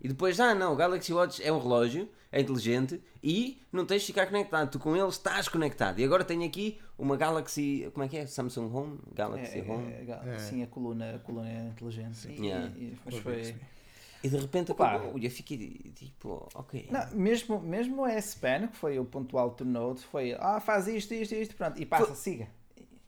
E 0.00 0.08
depois, 0.08 0.38
ah 0.38 0.54
não, 0.54 0.74
o 0.74 0.76
Galaxy 0.76 1.12
Watch 1.12 1.42
é 1.42 1.52
um 1.52 1.58
relógio, 1.58 2.08
é 2.30 2.40
inteligente 2.40 3.02
e 3.22 3.60
não 3.72 3.84
tens 3.84 4.02
de 4.02 4.06
ficar 4.08 4.26
conectado. 4.26 4.70
Tu 4.70 4.78
com 4.78 4.96
ele 4.96 5.08
estás 5.08 5.48
conectado. 5.48 5.98
E 5.98 6.04
agora 6.04 6.24
tenho 6.24 6.44
aqui 6.44 6.78
uma 6.98 7.16
Galaxy, 7.16 7.88
como 7.92 8.04
é 8.04 8.08
que 8.08 8.16
é? 8.16 8.26
Samsung 8.26 8.70
Home? 8.72 8.98
Galaxy 9.14 9.58
É, 9.58 9.62
Home. 9.70 9.92
é, 9.92 10.34
é, 10.34 10.38
Sim, 10.38 10.62
a 10.62 10.66
coluna, 10.66 11.16
a 11.16 11.18
coluna 11.18 11.48
é 11.48 11.68
inteligente. 11.68 12.28
E, 12.28 12.40
Yeah. 12.46 12.72
e- 12.76 12.96
mas 13.04 13.14
foi. 13.16 13.40
isso. 13.40 13.54
E 14.22 14.28
de 14.28 14.36
repente 14.36 14.72
Opa. 14.72 14.94
acabou. 14.96 15.18
Eu 15.18 15.30
fiquei 15.30 15.92
tipo, 15.94 16.48
ok. 16.54 16.88
Não, 16.90 17.08
mesmo, 17.12 17.60
mesmo 17.60 18.04
a 18.04 18.12
S-Pen, 18.14 18.66
que 18.68 18.76
foi 18.76 18.98
o 18.98 19.04
ponto 19.04 19.38
alto 19.38 19.64
do 19.64 19.70
Note, 19.70 20.04
foi 20.06 20.34
ah, 20.40 20.58
faz 20.60 20.88
isto, 20.88 21.14
isto, 21.14 21.34
isto, 21.34 21.54
pronto, 21.54 21.80
e 21.80 21.86
passa, 21.86 22.14
siga. 22.16 22.48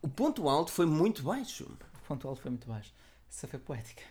O 0.00 0.08
ponto 0.08 0.48
alto 0.48 0.70
foi 0.70 0.86
muito 0.86 1.22
baixo. 1.24 1.64
O 2.04 2.06
ponto 2.06 2.28
alto 2.28 2.40
foi 2.40 2.50
muito 2.52 2.68
baixo. 2.68 2.92
Essa 3.28 3.48
foi 3.48 3.58
poética. 3.58 4.02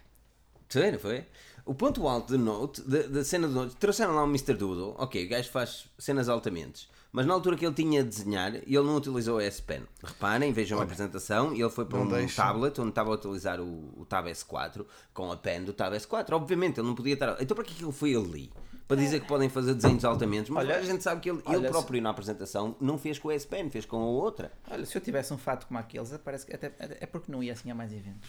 Não 0.73 0.99
foi? 0.99 1.25
O 1.65 1.73
ponto 1.75 2.07
alto 2.07 2.35
do 2.35 2.37
Note, 2.43 2.81
da, 2.81 3.23
cena 3.23 3.47
do 3.47 3.53
Note, 3.53 3.75
trouxeram 3.75 4.15
lá 4.15 4.23
o 4.23 4.27
Mr. 4.27 4.53
Doodle, 4.55 4.95
ok, 4.97 5.23
o 5.25 5.29
gajo 5.29 5.49
faz 5.51 5.85
cenas 5.99 6.27
altamente, 6.27 6.89
mas 7.11 7.27
na 7.27 7.33
altura 7.33 7.55
que 7.55 7.65
ele 7.65 7.75
tinha 7.75 8.03
de 8.03 8.09
desenhar, 8.09 8.55
ele 8.55 8.81
não 8.81 8.95
utilizou 8.95 9.37
o 9.37 9.39
S 9.41 9.61
Pen. 9.61 9.83
Reparem, 10.03 10.51
vejam 10.51 10.79
a 10.79 10.83
apresentação, 10.83 11.53
ele 11.53 11.69
foi 11.69 11.85
para 11.85 11.99
um 11.99 12.07
deixa. 12.07 12.41
tablet 12.41 12.79
onde 12.81 12.89
estava 12.89 13.11
a 13.11 13.13
utilizar 13.13 13.59
o, 13.59 13.93
o 13.97 14.05
Tab 14.05 14.25
S4 14.27 14.83
com 15.13 15.31
a 15.31 15.37
pen 15.37 15.63
do 15.63 15.73
Tab 15.73 15.93
S4. 15.93 16.31
Obviamente, 16.33 16.79
ele 16.79 16.87
não 16.87 16.95
podia 16.95 17.13
estar. 17.13 17.37
Então, 17.39 17.53
para 17.55 17.63
que 17.63 17.73
é 17.73 17.75
que 17.77 17.83
ele 17.83 17.91
foi 17.91 18.15
ali? 18.15 18.51
Para 18.87 18.97
dizer 18.97 19.19
que 19.19 19.27
podem 19.27 19.49
fazer 19.49 19.75
desenhos 19.75 20.03
altamente, 20.03 20.51
mas 20.51 20.65
Olha, 20.65 20.77
a 20.77 20.81
gente 20.81 21.03
sabe 21.03 21.21
que 21.21 21.29
ele, 21.29 21.39
olha, 21.45 21.57
ele 21.57 21.65
se- 21.67 21.71
próprio 21.71 22.01
na 22.01 22.09
apresentação 22.09 22.75
não 22.81 22.97
fez 22.97 23.19
com 23.19 23.27
o 23.27 23.31
S 23.31 23.45
Pen, 23.45 23.69
fez 23.69 23.85
com 23.85 23.97
a 23.97 24.05
outra. 24.05 24.51
Olha, 24.71 24.83
se 24.87 24.97
eu 24.97 25.01
tivesse 25.01 25.31
um 25.31 25.37
fato 25.37 25.67
como 25.67 25.77
aqueles, 25.79 26.11
parece 26.23 26.47
que 26.47 26.55
até- 26.55 26.73
é 26.79 27.05
porque 27.05 27.31
não 27.31 27.43
ia 27.43 27.53
assim 27.53 27.69
a 27.69 27.75
mais 27.75 27.91
eventos. 27.93 28.27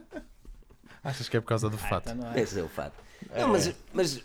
Achas 1.04 1.28
que 1.28 1.36
é 1.36 1.40
por 1.40 1.46
causa 1.46 1.68
do 1.68 1.78
fato? 1.78 2.10
então 2.10 2.14
não 2.14 2.30
é. 2.30 2.34
Deve 2.34 2.50
ser 2.50 2.62
o 2.62 2.68
fato. 2.68 2.94
Não, 3.36 3.48
mas, 3.48 3.74
mas 3.92 4.22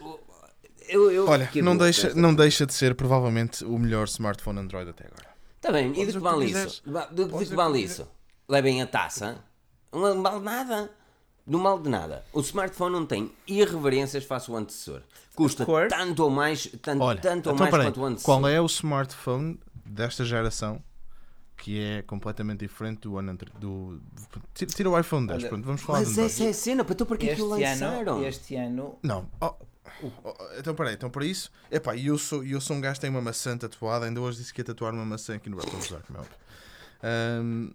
eu, 0.87 1.11
eu 1.11 1.27
Olha, 1.27 1.49
não 1.55 1.77
deixa, 1.77 2.13
não 2.13 2.33
deixa 2.33 2.65
de 2.65 2.73
ser 2.73 2.95
provavelmente 2.95 3.63
o 3.65 3.77
melhor 3.77 4.05
smartphone 4.05 4.59
Android 4.59 4.89
até 4.89 5.05
agora. 5.05 5.27
Está 5.55 5.71
bem, 5.71 5.91
e 5.99 6.05
de 6.05 6.13
que 6.13 6.19
vale 6.19 6.45
isso? 6.45 6.83
De, 7.11 7.25
de 7.25 7.45
que 7.45 7.55
vale 7.55 7.79
isso? 7.79 8.07
Levem 8.47 8.81
a 8.81 8.87
taça. 8.87 9.43
Não 9.91 10.21
vale 10.21 10.39
nada. 10.39 10.91
Não 11.45 11.63
vale 11.63 11.81
de 11.81 11.89
nada. 11.89 12.23
O 12.33 12.41
smartphone 12.41 12.93
não 12.93 13.05
tem 13.05 13.31
irreverências 13.47 14.23
face 14.23 14.51
ao 14.51 14.57
antecessor. 14.57 15.01
Custa 15.33 15.65
tanto 15.89 16.23
ou 16.23 16.29
mais, 16.29 16.67
tanto, 16.81 17.03
Olha, 17.03 17.21
tanto 17.21 17.49
ou 17.49 17.55
então 17.55 17.69
mais 17.69 17.85
quanto 17.85 18.01
o 18.01 18.05
antecessor. 18.05 18.39
qual 18.39 18.47
é 18.47 18.59
o 18.59 18.65
smartphone 18.65 19.59
desta 19.85 20.25
geração 20.25 20.81
que 21.57 21.79
é 21.79 22.01
completamente 22.03 22.59
diferente 22.59 23.01
do 23.01 23.17
ano 23.17 23.31
anterior? 23.31 23.57
Do, 23.59 24.01
tira, 24.53 24.71
tira 24.71 24.89
o 24.89 24.99
iPhone 24.99 25.27
10, 25.27 25.39
Olha, 25.39 25.49
pronto, 25.49 25.65
vamos 25.65 25.81
falar 25.81 25.99
de 25.99 26.05
Mas 26.05 26.17
essa 26.17 26.43
é 26.43 26.49
a 26.49 26.53
cena, 26.53 26.85
para 26.85 26.95
tu 26.95 27.05
para 27.05 27.17
que 27.17 27.29
é 27.29 27.35
que 27.35 27.41
o 27.41 27.55
Este 27.57 27.81
lançaram? 27.81 28.15
ano, 28.17 28.27
este 28.27 28.55
ano, 28.55 28.99
Não. 29.03 29.29
Oh, 29.41 29.55
oh, 30.23 30.33
então 30.59 30.75
peraí, 30.75 30.93
então 30.93 31.09
para 31.09 31.25
isso, 31.25 31.51
epá, 31.71 31.95
eu 31.97 32.17
sou, 32.17 32.43
eu 32.43 32.61
sou 32.61 32.75
um 32.75 32.81
gajo 32.81 32.95
que 32.95 33.01
tem 33.01 33.09
uma 33.09 33.21
maçã 33.21 33.57
tatuada, 33.57 34.05
ainda 34.05 34.21
hoje 34.21 34.37
disse 34.37 34.53
que 34.53 34.61
ia 34.61 34.65
tatuar 34.65 34.93
uma 34.93 35.05
maçã 35.05 35.35
aqui 35.35 35.49
no 35.49 35.57
como 35.57 36.17
é 36.19 36.21
óbvio. 36.21 36.35
Ahm, 37.03 37.71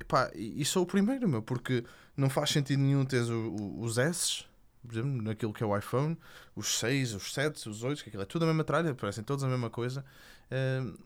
epá, 0.00 0.30
e, 0.34 0.64
sou 0.64 0.82
o 0.82 0.86
primeiro, 0.86 1.28
meu, 1.28 1.42
porque 1.42 1.84
não 2.16 2.30
faz 2.30 2.50
sentido 2.50 2.80
nenhum 2.80 3.04
ter 3.04 3.22
o- 3.22 3.50
o- 3.54 3.82
os 3.82 3.98
S, 3.98 4.44
por 4.82 4.92
exemplo, 4.92 5.22
naquilo 5.22 5.52
que 5.52 5.62
é 5.62 5.66
o 5.66 5.76
iPhone, 5.76 6.16
os 6.56 6.78
6, 6.78 7.12
os 7.14 7.32
7, 7.34 7.68
os 7.68 7.82
8, 7.82 8.02
que 8.02 8.08
aquilo 8.08 8.22
é 8.22 8.26
tudo 8.26 8.44
a 8.44 8.48
mesma 8.48 8.64
tralha, 8.64 8.94
parecem 8.94 9.22
todos 9.22 9.44
a 9.44 9.48
mesma 9.48 9.68
coisa. 9.70 10.04
Ahm, 10.50 10.96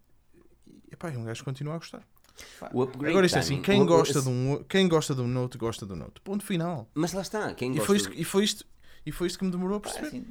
e, 0.95 0.97
epá, 0.97 1.11
e 1.11 1.17
um 1.17 1.25
gajo 1.25 1.45
continua 1.45 1.75
a 1.75 1.79
gostar. 1.79 2.03
Agora 2.61 3.27
isto 3.27 3.37
é 3.37 3.41
assim, 3.41 3.61
quem 3.63 3.83
o- 3.83 3.87
gosta, 3.87 4.21
de 4.23 4.29
um, 4.29 4.65
quem 4.69 4.89
gosta 4.89 5.15
de 5.15 5.21
um 5.21 5.29
Note, 5.29 5.57
gosta 5.59 5.85
do 5.87 5.95
Note. 5.95 6.21
Ponto 6.23 6.45
final. 6.45 6.89
Mas 6.95 7.13
lá 7.13 7.23
está, 7.23 7.55
quem 7.55 7.71
E 7.71 7.75
gosta 7.75 7.87
foi, 7.87 7.97
isto, 7.97 8.09
do- 8.11 8.15
e, 8.21 8.25
foi 8.25 8.45
isto, 8.45 8.67
e 9.07 9.13
foi 9.13 9.27
isto 9.29 9.39
que 9.39 9.45
me 9.45 9.51
demorou 9.51 9.77
a 9.77 9.81
pá, 9.81 9.89
perceber. 9.91 10.09
assim, 10.09 10.27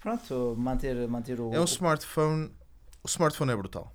pronto, 0.00 0.54
manter, 0.58 1.08
manter 1.08 1.40
o. 1.40 1.52
É 1.52 1.60
um 1.60 1.64
smartphone. 1.64 2.50
O 3.02 3.06
smartphone 3.08 3.52
é 3.52 3.56
brutal. 3.56 3.94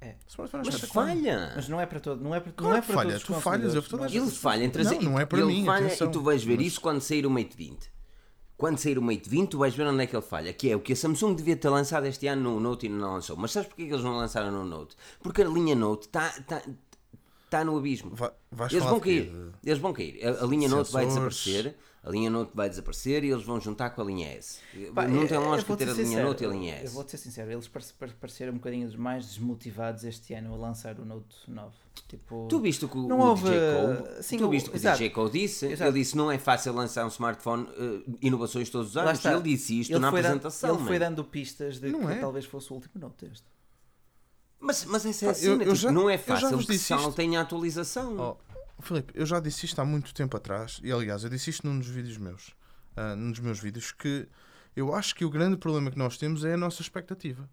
É. 0.00 0.10
O 0.26 0.28
smartphone 0.28 0.68
é 0.68 0.70
Mas 0.72 0.80
falha. 0.82 1.52
Mas 1.56 1.68
não 1.68 1.80
é 1.80 1.86
para 1.86 1.98
todo, 2.00 2.22
não 2.22 2.34
é 2.34 2.38
para, 2.40 2.52
Claro 2.52 2.70
não 2.72 2.78
é 2.78 2.82
para 2.82 2.94
falha, 2.94 3.08
todos 3.18 3.22
os 3.22 3.26
tu 3.36 3.40
falhas, 3.40 3.74
eu 3.74 3.82
toda 3.82 4.06
é 4.06 4.14
Ele 4.16 4.30
falha 4.30 4.64
em 4.64 4.70
trazer. 4.70 4.96
Não, 4.96 5.12
não 5.12 5.18
é 5.20 5.24
para 5.26 5.38
ele 5.40 5.48
mim, 5.48 5.64
falha 5.64 5.86
atenção. 5.86 6.08
e 6.08 6.12
tu 6.12 6.20
vais 6.22 6.44
ver 6.44 6.58
Mas- 6.58 6.66
isso 6.66 6.80
quando 6.80 7.00
sair 7.00 7.26
o 7.26 7.30
Mate 7.30 7.56
20. 7.56 7.90
Quando 8.56 8.78
sair 8.78 8.98
o 8.98 9.02
Mate 9.02 9.28
20, 9.28 9.50
tu 9.50 9.58
vais 9.58 9.74
ver 9.74 9.86
onde 9.86 10.02
é 10.02 10.06
que 10.06 10.16
ele 10.16 10.22
falha. 10.22 10.52
Que 10.52 10.70
é 10.70 10.76
o 10.76 10.80
que 10.80 10.92
a 10.94 10.96
Samsung 10.96 11.34
devia 11.34 11.56
ter 11.56 11.68
lançado 11.68 12.06
este 12.06 12.26
ano 12.26 12.54
no 12.54 12.60
Note 12.60 12.86
e 12.86 12.88
não 12.88 13.12
lançou. 13.14 13.36
Mas 13.36 13.50
sabes 13.52 13.68
porquê 13.68 13.86
que 13.86 13.92
eles 13.92 14.04
não 14.04 14.16
lançaram 14.16 14.50
no 14.50 14.64
Note? 14.64 14.96
Porque 15.22 15.42
a 15.42 15.48
linha 15.48 15.74
Note 15.74 16.06
está 16.06 16.30
tá, 16.46 16.62
tá 17.50 17.64
no 17.64 17.76
abismo. 17.76 18.14
Va- 18.14 18.32
Eles 18.76 18.84
vão 18.90 19.00
cair. 19.00 19.30
Eles 19.64 19.78
vão 19.78 19.92
cair. 19.92 20.26
A, 20.26 20.42
a 20.44 20.46
linha 20.46 20.68
Note 20.68 20.90
vai 20.92 21.04
desaparecer. 21.06 21.76
A 22.06 22.10
linha 22.10 22.30
Note 22.30 22.52
vai 22.54 22.68
desaparecer 22.68 23.24
e 23.24 23.30
eles 23.32 23.42
vão 23.44 23.60
juntar 23.60 23.90
com 23.90 24.00
a 24.00 24.04
linha 24.04 24.28
S. 24.28 24.60
Pá, 24.94 25.08
não 25.08 25.22
eu- 25.22 25.28
tem 25.28 25.36
eu 25.36 25.42
lógica 25.44 25.76
ter 25.76 25.84
a 25.84 25.86
ser 25.88 25.94
linha 25.94 26.06
sincero, 26.06 26.28
Note 26.28 26.44
e 26.44 26.46
a 26.46 26.50
linha 26.50 26.76
Eu 26.78 26.84
S. 26.84 26.94
vou-te 26.94 27.10
ser 27.10 27.16
sincero, 27.18 27.50
eles 27.50 27.66
parece- 27.66 27.92
pare- 27.94 28.12
pareceram 28.20 28.52
um 28.52 28.56
bocadinho 28.58 28.96
mais 28.96 29.26
desmotivados 29.26 30.04
este 30.04 30.32
ano 30.32 30.54
a 30.54 30.56
lançar 30.56 30.98
o 31.00 31.04
Note 31.04 31.34
9. 31.48 31.74
Tipo, 32.08 32.46
Tu 32.48 32.60
viste 32.60 32.84
o 32.84 32.88
que 32.88 32.96
o, 32.96 33.08
Não 33.08 33.18
o 33.18 33.26
houve, 33.30 33.42
DJ 33.50 33.58
Cole, 33.74 34.22
sim, 34.22 34.38
tu 34.38 34.46
o- 34.46 34.50
viste 34.50 34.68
o 34.68 34.72
que 34.72 34.78
o. 34.78 34.80
DJ 34.80 35.10
Cole 35.10 35.30
disse? 35.32 35.66
Exato. 35.66 35.90
Ele 35.90 35.98
disse 35.98 36.16
não 36.16 36.30
é 36.30 36.38
fácil 36.38 36.72
lançar 36.74 37.04
um 37.04 37.08
smartphone, 37.08 37.66
eh, 37.76 38.10
inovações 38.22 38.70
todos 38.70 38.90
os 38.90 38.96
anos. 38.96 39.24
Ele 39.24 39.42
disse 39.42 39.80
isto 39.80 39.90
Ele 39.90 39.98
na 39.98 40.10
foi 40.12 40.22
dando- 40.22 40.36
apresentação. 40.36 40.76
ele 40.76 40.86
foi 40.86 40.98
dando 41.00 41.24
pistas 41.24 41.80
de 41.80 41.90
Não 41.90 42.06
que 42.06 42.12
é. 42.12 42.18
talvez 42.20 42.44
fosse 42.44 42.70
o 42.70 42.74
último 42.76 42.92
Note 43.00 43.26
este. 43.26 43.44
Mas, 44.60 44.84
mas 44.84 45.04
essa 45.04 45.26
é 45.26 45.28
a 45.28 45.32
Pá, 45.32 45.38
eu- 45.38 45.42
cena, 45.42 45.54
eu 45.54 45.58
tipo, 45.58 45.74
já- 45.74 45.92
não 45.92 46.08
é 46.08 46.14
eu 46.14 46.18
já 46.18 46.22
fácil 46.24 46.58
que 46.58 46.78
saltem 46.78 47.36
a 47.36 47.40
atualização. 47.42 48.16
Oh, 48.18 48.45
Filipe, 48.82 49.12
eu 49.16 49.24
já 49.26 49.40
disse 49.40 49.66
isto 49.66 49.78
há 49.80 49.84
muito 49.84 50.12
tempo 50.14 50.36
atrás, 50.36 50.80
e 50.82 50.92
aliás, 50.92 51.24
eu 51.24 51.30
disse 51.30 51.50
isto 51.50 51.66
num 51.66 51.78
dos 51.78 51.88
vídeos 51.88 52.18
meus, 52.18 52.54
ah, 52.96 53.16
num 53.16 53.30
dos 53.30 53.40
meus 53.40 53.58
vídeos, 53.58 53.90
que 53.92 54.28
eu 54.74 54.94
acho 54.94 55.14
que 55.14 55.24
o 55.24 55.30
grande 55.30 55.56
problema 55.56 55.90
que 55.90 55.98
nós 55.98 56.16
temos 56.18 56.44
é 56.44 56.54
a 56.54 56.56
nossa 56.56 56.82
expectativa 56.82 57.48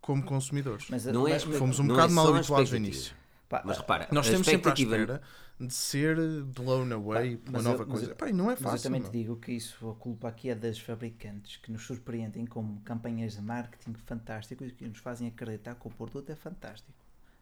como 0.00 0.22
consumidores. 0.24 0.86
Mas, 0.90 1.04
Não 1.06 1.26
é- 1.26 1.38
Fomos 1.38 1.78
um 1.78 1.84
não 1.84 1.94
bocado 1.94 2.12
é 2.12 2.14
mal 2.14 2.32
a 2.32 2.36
habituados 2.38 2.70
no 2.70 2.76
início. 2.76 3.14
pá, 3.48 3.62
Mas 3.64 3.78
repara, 3.78 4.08
Nós 4.12 4.26
a 4.26 4.28
estamos 4.30 4.46
sempre 4.46 4.70
expectativa- 4.70 4.96
espera 4.96 5.22
de 5.58 5.72
ser 5.72 6.16
blown 6.44 6.92
away 6.92 7.36
por 7.38 7.50
uma 7.50 7.62
nova 7.62 7.82
eu- 7.82 7.86
coisa. 7.86 8.06
eu- 8.10 8.16
Pá, 8.16 8.26
não 8.30 8.44
é 8.50 8.54
Mas 8.54 8.60
eu 8.60 8.70
fácil. 8.70 8.82
também 8.82 9.02
te 9.02 9.10
digo 9.10 9.36
que 9.36 9.52
isso, 9.52 9.88
a 9.88 9.94
culpa 9.94 10.28
aqui 10.28 10.50
é 10.50 10.54
das 10.54 10.78
fabricantes 10.78 11.56
que 11.56 11.72
nos 11.72 11.82
surpreendem 11.86 12.44
com 12.44 12.78
campanhas 12.84 13.34
de 13.34 13.42
marketing 13.42 13.94
fantásticas 14.04 14.68
e 14.70 14.72
que 14.74 14.86
nos 14.86 14.98
fazem 14.98 15.28
acreditar 15.28 15.74
que 15.76 15.86
o 15.86 15.90
produto 15.90 16.28
é 16.30 16.36
fantástico. 16.36 16.92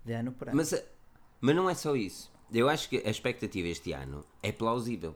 De 0.05 0.13
ano 0.13 0.31
para 0.33 0.51
ano. 0.53 0.57
Mas, 0.59 0.73
a- 0.75 0.83
mas 1.41 1.57
não 1.57 1.69
é 1.69 1.75
só 1.75 1.97
isso. 1.97 2.31
Eu 2.53 2.69
acho 2.69 2.89
que 2.89 3.03
a 3.05 3.11
expectativa 3.11 3.69
este 3.69 3.93
ano 3.93 4.25
é 4.43 4.53
plausível. 4.53 5.15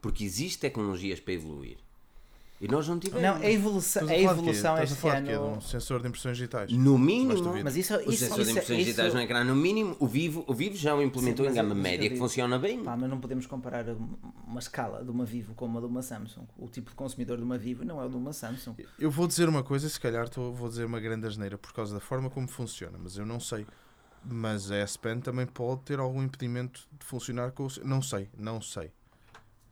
Porque 0.00 0.24
existe 0.24 0.58
tecnologias 0.58 1.20
para 1.20 1.34
evoluir. 1.34 1.78
E 2.62 2.68
nós 2.68 2.86
não 2.86 2.96
tivemos. 2.96 3.22
não, 3.22 3.34
a 3.34 3.50
evolução, 3.50 4.04
a 4.04 4.06
de 4.06 4.22
evolução 4.22 4.78
Estás 4.78 4.78
a 4.78 4.84
este 4.84 5.20
de? 5.20 5.26
De 5.26 5.32
ano. 5.32 5.56
um 5.56 5.60
sensor 5.60 6.00
de 6.00 6.06
impressões 6.06 6.36
digitais. 6.36 6.70
No 6.70 6.96
mínimo. 6.96 7.60
Mas 7.64 7.76
isso, 7.76 7.96
O 7.96 8.00
isso, 8.02 8.18
sensor 8.18 8.36
de 8.36 8.42
isso, 8.42 8.50
impressões 8.52 8.78
isso, 8.78 8.86
digitais 8.86 9.12
no 9.12 9.20
ecrã, 9.20 9.42
no 9.42 9.56
mínimo, 9.56 9.96
o 9.98 10.06
Vivo, 10.06 10.44
o 10.46 10.54
Vivo 10.54 10.76
já 10.76 10.94
o 10.94 11.02
implementou 11.02 11.44
Sim, 11.44 11.50
em 11.50 11.54
gama 11.56 11.74
média, 11.74 12.08
que 12.08 12.16
funciona 12.16 12.60
bem. 12.60 12.84
Pá, 12.84 12.96
mas 12.96 13.10
não 13.10 13.18
podemos 13.18 13.46
comparar 13.46 13.84
uma 14.46 14.60
escala 14.60 15.02
de 15.02 15.10
uma 15.10 15.24
Vivo 15.24 15.54
com 15.54 15.66
uma 15.66 15.80
de 15.80 15.86
uma 15.88 16.02
Samsung. 16.02 16.46
O 16.56 16.68
tipo 16.68 16.90
de 16.90 16.94
consumidor 16.94 17.36
de 17.36 17.42
uma 17.42 17.58
Vivo 17.58 17.84
não 17.84 18.00
é 18.00 18.06
o 18.06 18.08
de 18.08 18.16
uma 18.16 18.32
Samsung. 18.32 18.76
Eu 18.96 19.10
vou 19.10 19.26
dizer 19.26 19.48
uma 19.48 19.64
coisa, 19.64 19.88
se 19.88 19.98
calhar 19.98 20.30
vou 20.32 20.68
dizer 20.68 20.84
uma 20.84 21.00
grande 21.00 21.26
asneira 21.26 21.58
por 21.58 21.72
causa 21.72 21.92
da 21.92 22.00
forma 22.00 22.30
como 22.30 22.46
funciona, 22.46 22.96
mas 22.96 23.16
eu 23.16 23.26
não 23.26 23.40
sei. 23.40 23.66
Mas 24.24 24.70
a 24.70 24.76
S 24.76 24.98
Pen 24.98 25.20
também 25.20 25.46
pode 25.46 25.82
ter 25.82 25.98
algum 25.98 26.22
impedimento 26.22 26.86
de 26.92 27.04
funcionar 27.04 27.50
com 27.52 27.64
o. 27.66 27.68
Não 27.84 28.00
sei, 28.00 28.28
não 28.38 28.60
sei. 28.60 28.90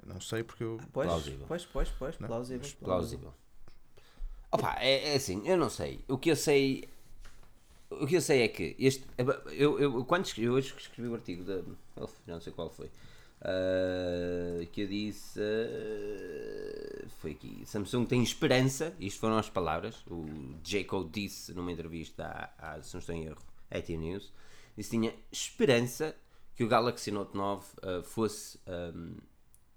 Não 0.05 0.21
sei 0.21 0.43
porque 0.43 0.65
eu. 0.65 0.81
Pois, 0.93 1.07
Plausível. 1.09 1.45
pois, 1.47 1.65
pois, 1.67 1.89
pois, 1.91 2.19
Não, 2.19 2.27
plausível. 2.27 2.61
mas 2.63 2.73
Plausível. 2.75 3.35
Opa, 4.51 4.77
é, 4.81 5.13
é 5.13 5.15
assim, 5.17 5.47
eu 5.47 5.57
não 5.57 5.71
sei. 5.71 6.01
O 6.09 6.19
que 6.19 6.31
eu 6.31 6.37
sei. 6.37 6.89
O 7.91 8.07
que 8.07 8.17
eu 8.17 8.21
sei 8.21 8.43
é 8.43 8.49
que 8.49 8.75
este. 8.79 9.05
Eu, 9.53 9.79
eu, 9.79 10.05
quando 10.05 10.25
escrevi, 10.25 10.49
eu 10.49 10.55
hoje 10.55 10.75
escrevi 10.77 11.09
o 11.09 11.15
artigo 11.15 11.45
da. 11.45 11.57
já 12.27 12.35
Não 12.35 12.41
sei 12.41 12.53
qual 12.53 12.71
foi. 12.71 12.91
ah, 13.43 14.65
que 14.73 14.81
eu 14.83 14.89
disse. 14.89 15.39
ah, 15.41 17.07
foi 17.21 17.33
aqui. 17.33 17.63
Samsung 17.67 18.05
tem 18.07 18.23
esperança. 18.23 18.93
Isto 18.99 19.21
foram 19.21 19.39
as 19.39 19.49
palavras. 19.51 19.97
O 20.09 20.25
Jacob 20.65 21.09
disse 21.13 21.53
numa 21.53 21.71
entrevista 21.71 22.25
à, 22.59 22.75
à 22.77 22.83
se 22.83 22.95
não 22.95 23.01
estou 23.01 23.15
em 23.15 23.25
erro, 23.27 23.43
AT 23.71 23.89
News. 23.91 24.33
Disse 24.77 24.91
que 24.91 24.97
tinha 24.97 25.14
esperança 25.31 26.14
que 26.57 26.64
o 26.64 26.68
Galaxy 26.68 27.11
Note 27.11 27.37
9 27.37 27.66
ah, 27.83 28.03
fosse 28.03 28.59
ahm, 28.66 29.16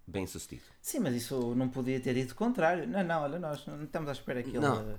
bem 0.08 0.26
sucedido. 0.28 0.64
Sim, 0.82 1.00
mas 1.00 1.16
isso 1.16 1.56
não 1.56 1.70
podia 1.70 2.00
ter 2.00 2.14
dito 2.14 2.32
o 2.32 2.36
contrário. 2.36 2.88
Não, 2.88 3.04
não, 3.04 3.22
olha, 3.24 3.40
nós 3.40 3.66
não 3.66 3.84
estamos 3.84 4.10
à 4.10 4.12
espera 4.14 4.42
que 4.44 4.50
ele. 4.50 4.60
Não. 4.60 4.98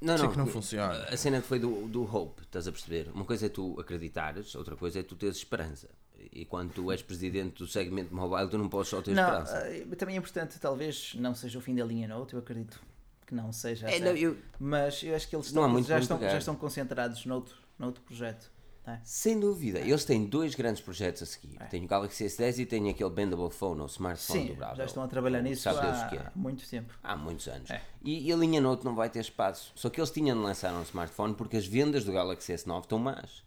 Não, 0.00 0.16
Sei 0.18 0.26
não, 0.26 0.32
que 0.32 0.38
não 0.38 0.46
funciona. 0.48 1.04
A 1.04 1.16
cena 1.16 1.40
foi 1.40 1.60
do, 1.60 1.86
do 1.86 2.02
hope, 2.02 2.42
estás 2.42 2.66
a 2.66 2.72
perceber? 2.72 3.08
Uma 3.14 3.24
coisa 3.24 3.46
é 3.46 3.48
tu 3.48 3.78
acreditares, 3.78 4.52
outra 4.56 4.74
coisa 4.74 4.98
é 4.98 5.02
tu 5.04 5.14
teres 5.14 5.36
esperança. 5.36 5.88
E 6.32 6.44
quando 6.44 6.72
tu 6.72 6.90
és 6.90 7.00
presidente 7.02 7.58
do 7.58 7.68
segmento 7.68 8.12
mobile, 8.12 8.48
tu 8.48 8.58
não 8.58 8.68
podes 8.68 8.88
só 8.90 9.00
ter 9.00 9.14
Não, 9.14 9.22
esperança. 9.22 9.58
eh, 9.68 9.84
também 9.96 10.16
é 10.16 10.18
importante, 10.18 10.58
talvez 10.58 11.14
não 11.14 11.34
seja 11.36 11.56
o 11.58 11.62
fim 11.62 11.74
da 11.74 11.84
linha 11.84 12.08
Note, 12.08 12.34
eu 12.34 12.40
acredito 12.40 12.80
que 13.26 13.34
não 13.34 13.52
seja. 13.52 13.88
É, 13.88 14.00
não, 14.00 14.10
eu- 14.16 14.36
Mas 14.58 15.02
eu 15.04 15.14
acho 15.14 15.28
que 15.28 15.36
eles 15.36 15.52
Não 15.52 15.62
estão, 15.62 15.72
muito 15.72 15.86
já, 15.86 15.98
estão, 16.00 16.18
já 16.20 16.38
estão 16.38 16.56
concentrados 16.56 17.24
noutro, 17.24 17.56
noutro 17.78 18.02
projeto. 18.02 18.50
não 18.86 18.94
é? 18.94 19.00
Sem 19.04 19.38
dúvida. 19.38 19.80
Eles 19.80 20.04
têm 20.04 20.24
dois 20.24 20.54
grandes 20.54 20.82
projetos 20.82 21.22
a 21.22 21.26
seguir. 21.26 21.58
Tem 21.70 21.84
o 21.84 21.86
Galaxy 21.86 22.24
S10 22.24 22.58
e 22.58 22.66
tem 22.66 22.88
aquele 22.90 23.10
bendable 23.10 23.50
phone, 23.50 23.80
ou 23.80 23.86
smartphone 23.86 24.40
Sim, 24.40 24.48
dobrável. 24.48 24.76
já 24.76 24.84
estão 24.84 25.02
a 25.02 25.08
trabalhar 25.08 25.42
nisso 25.42 25.68
há 25.68 26.08
que 26.08 26.16
é. 26.16 26.30
muito 26.34 26.68
tempo. 26.68 26.94
Há 27.02 27.16
muitos 27.16 27.48
anos. 27.48 27.70
É. 27.70 27.80
E, 28.02 28.28
e 28.28 28.32
a 28.32 28.36
linha 28.36 28.60
Note 28.60 28.84
não 28.84 28.94
vai 28.94 29.08
ter 29.08 29.20
espaço. 29.20 29.72
Só 29.74 29.88
que 29.90 30.00
eles 30.00 30.10
tinham 30.10 30.36
de 30.36 30.42
lançar 30.42 30.72
um 30.74 30.82
smartphone 30.82 31.34
porque 31.34 31.56
as 31.56 31.66
vendas 31.66 32.04
do 32.04 32.12
Galaxy 32.12 32.52
S9 32.52 32.82
estão 32.82 32.98
más. 32.98 33.42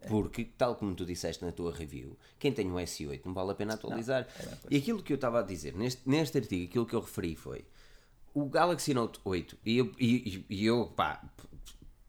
É. 0.00 0.08
Porque, 0.08 0.44
tal 0.44 0.74
como 0.74 0.94
tu 0.94 1.06
disseste 1.06 1.44
na 1.44 1.52
tua 1.52 1.72
review, 1.72 2.18
quem 2.38 2.52
tem 2.52 2.70
um 2.70 2.74
S8 2.74 3.20
não 3.24 3.32
vale 3.32 3.52
a 3.52 3.54
pena 3.54 3.74
atualizar. 3.74 4.26
é 4.36 4.46
mesma 4.46 4.58
e 4.68 4.76
aquilo 4.76 5.02
que 5.02 5.12
eu 5.12 5.16
estava 5.16 5.40
a 5.40 5.42
dizer 5.42 5.74
neste, 5.74 6.02
neste 6.08 6.38
artigo, 6.38 6.64
aquilo 6.64 6.86
que 6.86 6.94
eu 6.94 7.00
referi 7.00 7.36
foi 7.36 7.64
o 8.34 8.46
Galaxy 8.46 8.94
Note 8.94 9.20
8. 9.24 9.58
E 9.64 9.78
eu, 9.78 9.92
e, 9.98 10.44
e 10.48 10.66
eu 10.66 10.86
pá, 10.86 11.22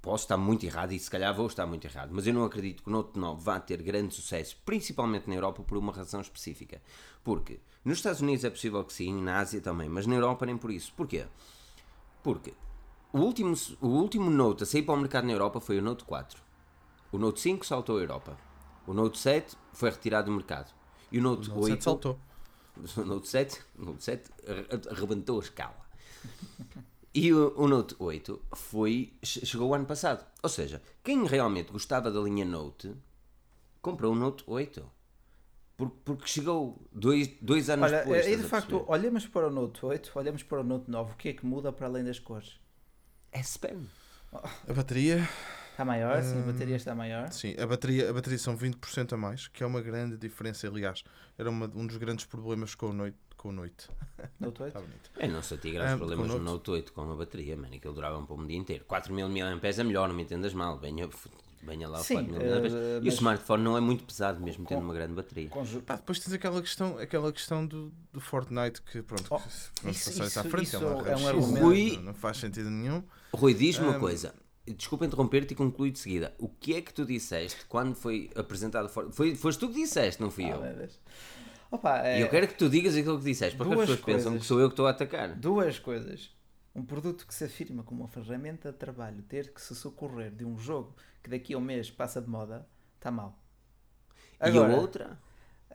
posso 0.03 0.25
estar 0.25 0.35
muito 0.37 0.65
errado 0.65 0.91
e 0.91 0.99
se 0.99 1.09
calhar 1.09 1.33
vou 1.33 1.47
estar 1.47 1.65
muito 1.65 1.85
errado, 1.85 2.09
mas 2.13 2.27
eu 2.27 2.33
não 2.33 2.43
acredito 2.43 2.83
que 2.83 2.89
o 2.89 2.91
Note 2.91 3.17
9 3.17 3.41
vá 3.41 3.57
ter 3.59 3.81
grande 3.81 4.13
sucesso, 4.13 4.57
principalmente 4.65 5.27
na 5.29 5.33
Europa, 5.35 5.63
por 5.63 5.77
uma 5.77 5.93
razão 5.93 6.19
específica. 6.19 6.81
Porque 7.23 7.59
nos 7.85 7.99
Estados 7.99 8.19
Unidos 8.19 8.43
é 8.43 8.49
possível 8.49 8.83
que 8.83 8.91
sim, 8.93 9.13
na 9.21 9.39
Ásia 9.39 9.61
também, 9.61 9.87
mas 9.87 10.05
na 10.05 10.13
Europa 10.15 10.45
nem 10.45 10.57
por 10.57 10.69
isso. 10.71 10.93
Porquê? 10.95 11.25
Porque 12.21 12.53
o 13.13 13.19
último, 13.19 13.55
o 13.79 13.87
último 13.87 14.29
Note 14.29 14.63
a 14.63 14.65
sair 14.65 14.83
para 14.83 14.93
o 14.93 14.97
mercado 14.97 15.25
na 15.25 15.31
Europa 15.33 15.61
foi 15.61 15.79
o 15.79 15.81
Note 15.81 16.03
4. 16.03 16.41
O 17.11 17.17
Note 17.17 17.39
5 17.39 17.65
saltou 17.65 17.97
a 17.97 18.01
Europa. 18.01 18.37
O 18.85 18.93
Note 18.93 19.17
7 19.17 19.55
foi 19.71 19.89
retirado 19.89 20.25
do 20.29 20.35
mercado. 20.35 20.69
E 21.11 21.17
o 21.17 21.21
Note, 21.21 21.49
O 21.49 21.59
8 21.59 21.69
Note 21.71 21.83
saltou. 21.85 22.19
o 22.97 23.05
Note 23.05 23.29
7, 23.29 23.61
o 23.79 23.85
Note 23.85 24.03
7 24.03 24.29
arre- 24.45 24.89
arrebentou 24.91 25.39
a 25.39 25.43
escala. 25.43 25.77
E 27.13 27.31
o, 27.31 27.53
o 27.55 27.67
Note 27.67 27.95
8 27.99 28.41
foi, 28.55 29.13
che- 29.23 29.45
chegou 29.45 29.69
o 29.69 29.73
ano 29.75 29.85
passado. 29.85 30.25
Ou 30.41 30.49
seja, 30.49 30.81
quem 31.03 31.25
realmente 31.25 31.71
gostava 31.71 32.09
da 32.11 32.19
linha 32.19 32.43
Note 32.45 32.93
comprou 33.81 34.13
o 34.13 34.15
Note 34.15 34.43
8. 34.47 34.83
Por- 35.77 35.89
Porque 36.03 36.27
chegou 36.27 36.81
dois, 36.91 37.29
dois 37.41 37.69
anos 37.69 37.85
Olha, 37.91 37.99
depois. 37.99 38.25
e 38.27 38.35
de 38.37 38.43
facto, 38.43 38.83
olhamos 38.87 39.27
para 39.27 39.47
o 39.47 39.51
Note 39.51 39.85
8, 39.85 40.11
olhamos 40.15 40.41
para 40.43 40.61
o 40.61 40.63
Note 40.63 40.89
9, 40.89 41.11
o 41.13 41.15
que 41.15 41.29
é 41.29 41.33
que 41.33 41.45
muda 41.45 41.71
para 41.71 41.87
além 41.87 42.03
das 42.03 42.19
cores? 42.19 42.59
é 43.31 43.39
spam. 43.41 43.83
A 44.31 44.73
bateria, 44.73 45.27
Está 45.71 45.83
maior, 45.85 46.21
sim, 46.23 46.35
Hum. 46.35 46.43
a 46.43 46.51
bateria 46.51 46.75
está 46.75 46.93
maior. 46.95 47.31
sim, 47.31 47.55
a 47.59 47.65
bateria, 47.65 48.09
a 48.09 48.13
bateria 48.13 48.37
são 48.37 48.55
20% 48.55 49.13
a 49.13 49.17
mais, 49.17 49.47
que 49.47 49.63
é 49.63 49.65
uma 49.65 49.81
grande 49.81 50.17
diferença. 50.17 50.67
Aliás, 50.67 51.03
era 51.37 51.49
uma- 51.49 51.71
um 51.75 51.85
dos 51.87 51.97
grandes 51.97 52.25
problemas 52.25 52.75
com 52.75 52.87
o 52.89 52.93
Noite. 52.93 53.17
Com 53.43 53.49
o 53.49 53.51
Noite. 53.51 53.89
Note 54.39 54.63
8. 54.63 54.67
Está 54.69 54.79
bonito. 54.79 55.11
Eu 55.19 55.29
não 55.29 55.43
senti 55.43 55.71
grandes 55.71 55.93
Ah, 55.93 55.97
problemas 55.97 56.27
com 56.27 56.33
no 56.37 56.39
Note. 56.39 56.51
Note 56.53 56.71
8 56.71 56.93
com 56.93 57.11
a 57.11 57.15
bateria, 57.15 57.57
mano. 57.57 57.75
Aquilo 57.75 57.93
durava 57.93 58.17
um 58.17 58.25
pouco 58.25 58.41
o 58.41 58.47
dia 58.47 58.57
inteiro. 58.57 58.85
4000 58.85 59.27
mAh 59.27 59.59
é 59.77 59.83
melhor, 59.83 60.07
não 60.07 60.15
me 60.15 60.23
entendas 60.23 60.53
mal. 60.53 60.79
Venha, 60.79 61.09
venha 61.61 61.89
lá 61.89 61.99
os 61.99 62.05
Sim, 62.05 62.13
4000 62.25 62.41
eh, 62.41 62.59
mAh. 62.61 62.67
E 63.03 63.09
o 63.09 63.09
smartphone 63.09 63.61
não 63.63 63.75
é 63.75 63.81
muito 63.81 64.05
pesado, 64.05 64.39
mesmo 64.39 64.65
tendo 64.65 64.79
uma 64.81 64.93
grande 64.93 65.13
bateria. 65.13 65.49
Pá, 65.85 65.97
depois 65.97 66.19
tens 66.19 66.31
aquela 66.33 66.61
questão, 66.61 66.97
aquela 66.97 67.33
questão 67.33 67.65
do, 67.67 67.91
do 68.13 68.21
Fortnite 68.21 68.81
que 68.81 69.01
pronto, 69.01 69.25
Oh, 69.29 69.37
que 69.37 69.47
isso- 69.49 69.71
isso, 70.09 70.23
isso- 70.23 70.39
à 70.39 70.43
frente, 70.45 70.63
isso 70.67 70.77
é, 70.77 70.79
uma 70.79 71.07
é 71.09 71.15
um 71.17 71.27
argumento. 71.27 71.65
Rui- 71.65 71.99
não, 72.01 72.13
faz 72.13 72.37
sentido 72.37 72.69
nenhum. 72.69 73.03
Rui, 73.33 73.53
diz-me 73.53 73.85
Hum. 73.85 73.89
uma 73.89 73.99
coisa. 73.99 74.33
Desculpa 74.65 75.05
interromper-te 75.05 75.51
e 75.51 75.55
concluir 75.57 75.91
de 75.91 75.99
seguida. 75.99 76.33
O 76.39 76.47
que 76.47 76.75
é 76.75 76.81
que 76.81 76.93
tu 76.93 77.05
disseste 77.05 77.65
quando 77.67 77.93
foi 77.93 78.29
apresentado 78.35 78.85
o 78.85 78.89
Fortnite? 78.89 79.17
Foi, 79.17 79.35
foste 79.35 79.59
tu 79.59 79.67
que 79.67 79.73
disseste, 79.73 80.21
não 80.21 80.31
fui 80.31 80.45
Ah, 80.45 80.51
eu. 80.55 80.75
Deus. 80.77 80.97
Opa, 81.75 81.99
é, 82.05 82.19
E 82.19 82.21
eu 82.21 82.29
quero 82.29 82.47
que 82.47 82.53
tu 82.53 82.69
digas 82.69 82.95
aquilo 82.95 83.17
que 83.17 83.23
disseste, 83.25 83.57
porque 83.57 83.71
as 83.71 83.75
Duas 83.77 83.89
pessoas 83.89 84.05
pensam 84.05 84.23
coisas. 84.31 84.41
que 84.41 84.47
sou 84.47 84.59
eu 84.59 84.67
que 84.69 84.73
estou 84.73 84.85
a 84.85 84.91
atacar. 84.91 85.35
Duas 85.35 85.79
coisas. 85.79 86.29
Um 86.75 86.83
produto 86.83 87.25
que 87.25 87.33
se 87.33 87.43
afirma 87.45 87.81
como 87.83 88.01
uma 88.03 88.07
ferramenta 88.07 88.71
de 88.71 88.77
trabalho 88.77 89.23
ter 89.23 89.51
que 89.51 89.59
se 89.61 89.73
socorrer 89.75 90.31
de 90.31 90.45
um 90.45 90.57
jogo 90.57 90.95
que 91.23 91.29
daqui 91.31 91.53
a 91.53 91.57
um 91.57 91.61
mês 91.61 91.89
passa 91.89 92.21
de 92.21 92.29
moda, 92.29 92.67
está 92.97 93.09
mal. 93.09 93.37
e 94.39 94.45
a 94.45 94.47
Agora, 94.49 94.75
outra? 94.75 95.19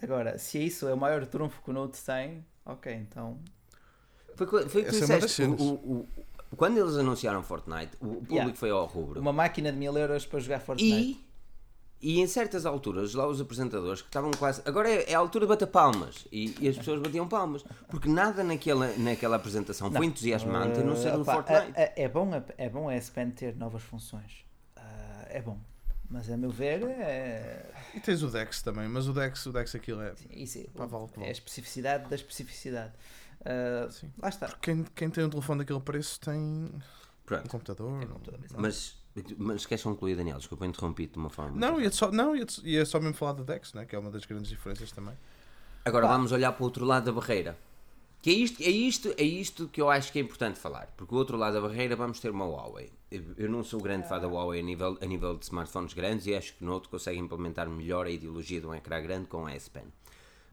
agora, 0.00 0.38
se 0.38 0.64
isso 0.64 0.86
é 0.88 0.94
o 0.94 0.96
maior 0.96 1.26
trunfo 1.26 1.60
que 1.62 1.70
o 1.70 1.72
Note 1.72 1.98
tem, 2.04 2.44
ok, 2.64 2.92
então. 2.94 3.38
Foi, 4.36 4.46
foi 4.46 4.82
o 4.82 4.84
que 4.84 4.90
tu 4.90 4.96
é 4.96 5.00
disseste. 5.00 5.42
O- 5.42 5.54
o- 5.54 6.08
o- 6.52 6.56
quando 6.56 6.78
eles 6.78 6.94
anunciaram 6.96 7.42
Fortnite, 7.42 7.96
o 8.00 8.06
público 8.06 8.32
Yeah. 8.34 8.54
foi 8.54 8.70
ao 8.70 8.86
rubro. 8.86 9.20
Uma 9.20 9.32
máquina 9.32 9.72
de 9.72 9.78
mil 9.78 9.96
euros 9.98 10.24
para 10.26 10.38
jogar 10.38 10.60
Fortnite. 10.60 10.94
E, 11.20 11.27
e 12.00 12.20
em 12.20 12.26
certas 12.26 12.64
alturas, 12.66 13.12
lá 13.14 13.26
os 13.26 13.40
apresentadores 13.40 14.00
que 14.02 14.08
estavam 14.08 14.30
quase. 14.32 14.62
Agora 14.64 14.88
é, 14.88 15.10
é 15.10 15.14
a 15.14 15.18
altura 15.18 15.46
de 15.46 15.48
bater 15.48 15.66
palmas. 15.66 16.26
E, 16.30 16.54
e 16.60 16.68
as 16.68 16.76
pessoas 16.78 17.00
batiam 17.02 17.26
palmas. 17.28 17.64
Porque 17.88 18.08
nada 18.08 18.44
naquela, 18.44 18.88
naquela 18.96 19.36
apresentação 19.36 19.90
foi 19.90 20.06
entusiasmante 20.06 20.78
a 20.80 20.82
não 20.84 20.94
ser 20.96 21.10
Uh, 21.12 21.16
no 21.16 21.22
opa, 21.22 21.34
Fortnite. 21.34 21.72
É, 21.74 21.82
é- 21.96 22.02
é 22.04 22.08
bom, 22.08 22.32
a- 22.34 22.42
é 22.56 22.68
bom 22.68 22.88
a 22.88 22.94
S-Pen 22.94 23.30
ter 23.30 23.56
novas 23.56 23.82
funções. 23.82 24.44
Ah, 24.76 25.26
é 25.28 25.40
bom. 25.42 25.58
Mas 26.10 26.30
a 26.30 26.36
meu 26.38 26.50
ver, 26.50 26.82
é, 26.84 27.66
E 27.94 28.00
tens 28.00 28.22
o 28.22 28.28
Dex 28.28 28.62
também, 28.62 28.88
mas 28.88 29.06
o 29.08 29.12
Dex, 29.12 29.44
o 29.44 29.52
Dex 29.52 29.74
aquilo 29.74 30.00
é. 30.00 30.14
isso 30.30 30.58
é, 30.58 30.62
Pá, 30.74 30.86
vale 30.86 31.04
o 31.04 31.08
que 31.08 31.14
é 31.14 31.18
a 31.18 31.20
vale. 31.22 31.32
especificidade 31.32 32.08
da 32.08 32.16
especificidade. 32.16 32.92
Sim. 33.90 34.10
lá 34.20 34.28
está. 34.28 34.48
Quem, 34.60 34.84
quem 34.94 35.10
tem 35.10 35.24
um 35.24 35.30
telefone 35.30 35.58
daquele 35.60 35.80
preço 35.80 36.18
tem 36.20 36.34
um 36.38 36.70
Pronto. 37.26 37.48
computador. 37.50 37.90
não- 38.08 38.20
Mas, 38.56 38.96
mas 39.36 39.66
queres 39.66 39.82
concluir, 39.82 40.16
Daniel? 40.16 40.38
Desculpa, 40.38 40.66
interrompi-te 40.66 41.12
de 41.12 41.18
uma 41.18 41.30
forma. 41.30 41.58
Não, 41.58 41.80
ia 41.80 41.90
só, 41.90 42.10
não 42.10 42.36
ia, 42.36 42.46
ia 42.64 42.84
só 42.84 42.98
mesmo 43.00 43.14
falar 43.14 43.32
do 43.32 43.44
Dex, 43.44 43.74
né, 43.74 43.84
que 43.84 43.94
é 43.94 43.98
uma 43.98 44.10
das 44.10 44.24
grandes 44.24 44.48
diferenças 44.48 44.90
também. 44.92 45.14
Agora 45.84 46.06
vamos 46.06 46.32
olhar 46.32 46.52
para 46.52 46.62
o 46.62 46.64
outro 46.64 46.84
lado 46.84 47.04
da 47.04 47.12
barreira. 47.12 47.56
Que 48.20 48.30
é 48.30 48.32
isto, 48.32 48.62
é, 48.62 48.68
isto, 48.68 49.14
é 49.16 49.22
isto 49.22 49.68
que 49.68 49.80
eu 49.80 49.88
acho 49.88 50.12
que 50.12 50.18
é 50.18 50.22
importante 50.22 50.58
falar. 50.58 50.92
Porque 50.96 51.14
o 51.14 51.18
outro 51.18 51.36
lado 51.36 51.54
da 51.54 51.60
barreira 51.60 51.94
vamos 51.94 52.18
ter 52.18 52.30
uma 52.30 52.44
Huawei. 52.44 52.90
Eu 53.10 53.48
não 53.48 53.62
sou 53.62 53.80
grande 53.80 54.08
fã 54.08 54.18
da 54.18 54.26
Huawei 54.26 54.60
a 54.60 54.62
nível, 54.62 54.98
a 55.00 55.06
nível 55.06 55.36
de 55.36 55.44
smartphones 55.44 55.94
grandes 55.94 56.26
e 56.26 56.34
acho 56.34 56.54
que 56.54 56.64
o 56.64 56.66
Note 56.66 56.88
consegue 56.88 57.18
implementar 57.18 57.68
melhor 57.70 58.06
a 58.06 58.10
ideologia 58.10 58.60
de 58.60 58.66
um 58.66 58.74
ecrã 58.74 59.00
grande 59.00 59.28
com 59.28 59.46
a 59.46 59.52
S 59.52 59.70
Pen. 59.70 59.84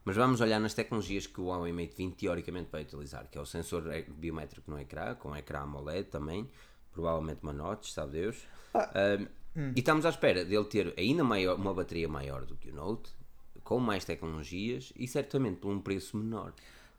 Mas 0.06 0.16
vamos 0.16 0.40
olhar 0.40 0.60
nas 0.60 0.76
tecnologias 0.76 1.26
que 1.26 1.42
o 1.42 1.46
Huawei 1.46 1.74
Mate 1.74 1.96
20 1.98 2.16
teoricamente 2.16 2.70
vai 2.72 2.84
utilizar, 2.84 3.28
que 3.28 3.38
é 3.38 3.42
o 3.42 3.46
sensor 3.46 3.84
biométrico 4.10 4.70
no 4.70 4.80
ecrã, 4.80 5.16
com 5.16 5.36
ecrã 5.36 5.62
AMOLED 5.62 6.10
também, 6.10 6.48
provavelmente 7.00 7.44
uma 7.44 7.54
notch, 7.54 7.90
sabe 7.92 8.14
Deus. 8.14 8.48
Um, 8.74 9.28
E 9.76 9.80
estamos 9.80 10.06
à 10.06 10.10
espera 10.10 10.44
dele 10.44 10.66
ter 10.66 10.94
ainda 10.98 11.24
maior, 11.24 11.56
uma 11.58 11.74
bateria 11.74 12.08
maior 12.10 12.46
do 12.46 12.56
que 12.58 12.70
o 12.72 12.74
Note, 12.76 13.10
com 13.64 13.80
mais 13.80 14.04
tecnologias 14.04 14.92
e 14.98 15.08
certamente 15.08 15.58
por 15.60 15.72
um 15.72 15.80
preço 15.80 16.18
menor. 16.18 16.54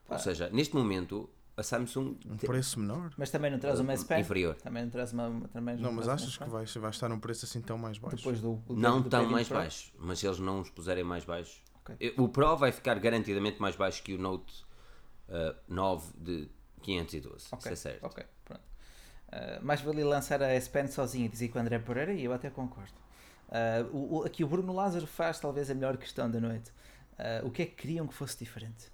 Ou 0.09 0.19
seja, 0.19 0.49
neste 0.51 0.75
momento 0.75 1.29
a 1.57 1.63
Samsung 1.63 2.17
Um 2.27 2.37
preço 2.37 2.79
menor. 2.81 3.13
Mas 3.17 3.31
também 3.31 3.51
não 3.51 3.59
traz 3.59 3.79
uma 3.81 3.93
S-Pen? 3.93 4.21
inferior. 4.21 4.55
Também 4.57 4.85
não 4.85 4.91
traz 4.91 5.13
uma. 5.13 5.49
Também 5.53 5.77
Não, 5.77 5.93
mas 5.93 6.09
achas 6.09 6.37
que 6.37 6.49
vai, 6.49 6.65
vai 6.65 6.91
estar 6.91 7.09
num 7.09 7.19
preço 7.21 7.45
assim 7.47 7.61
tão 7.61 7.77
mais 7.79 7.99
baixo? 7.99 8.17
Depois 8.17 8.41
do, 8.41 8.57
do 8.57 8.75
não 8.77 9.01
do 9.03 9.09
tão 9.11 9.25
P20 9.27 9.31
mais 9.31 9.49
Pro? 9.49 9.57
baixo, 9.59 9.93
mas 9.99 10.19
se 10.19 10.27
eles 10.27 10.39
não 10.39 10.61
os 10.61 10.71
puserem 10.71 11.05
mais 11.05 11.25
baixo, 11.25 11.63
Ok. 11.83 11.97
eh, 12.01 12.15
o 12.19 12.29
Pro 12.29 12.57
vai 12.57 12.73
ficar 12.73 12.99
garantidamente 12.99 13.61
mais 13.61 13.77
baixo 13.77 14.03
que 14.03 14.15
o 14.15 14.19
Note 14.19 14.65
eh, 15.29 15.55
9 15.69 16.13
de 16.19 16.49
512. 16.83 17.47
Ok, 17.53 17.59
Isso 17.59 17.69
é 17.69 17.77
certo. 17.93 18.05
ok, 18.07 18.25
Ah, 19.33 19.59
mais 19.63 19.81
vale 19.81 20.05
lançar 20.05 20.43
a 20.43 20.49
S-Pen 20.55 20.87
sozinho 20.89 21.27
e 21.27 21.29
dizer 21.29 21.49
que 21.49 21.59
o 21.59 21.61
André 21.61 21.79
Pereira 21.79 22.13
e 22.13 22.25
eu 22.25 22.33
até 22.33 22.51
concordo. 22.51 22.95
Ah, 23.51 23.87
o, 23.93 24.19
o- 24.21 24.25
aqui 24.25 24.45
o 24.45 24.49
Bruno 24.49 24.73
Lázaro 24.73 25.07
faz 25.07 25.39
talvez 25.41 25.71
a 25.71 25.75
melhor 25.75 25.97
questão 25.97 26.31
da 26.31 26.41
noite. 26.41 26.73
Ah, 27.19 27.43
o 27.45 27.51
que 27.51 27.63
é 27.63 27.67
que 27.67 27.75
queriam 27.75 28.07
que 28.07 28.15
fosse 28.15 28.39
diferente? 28.39 28.91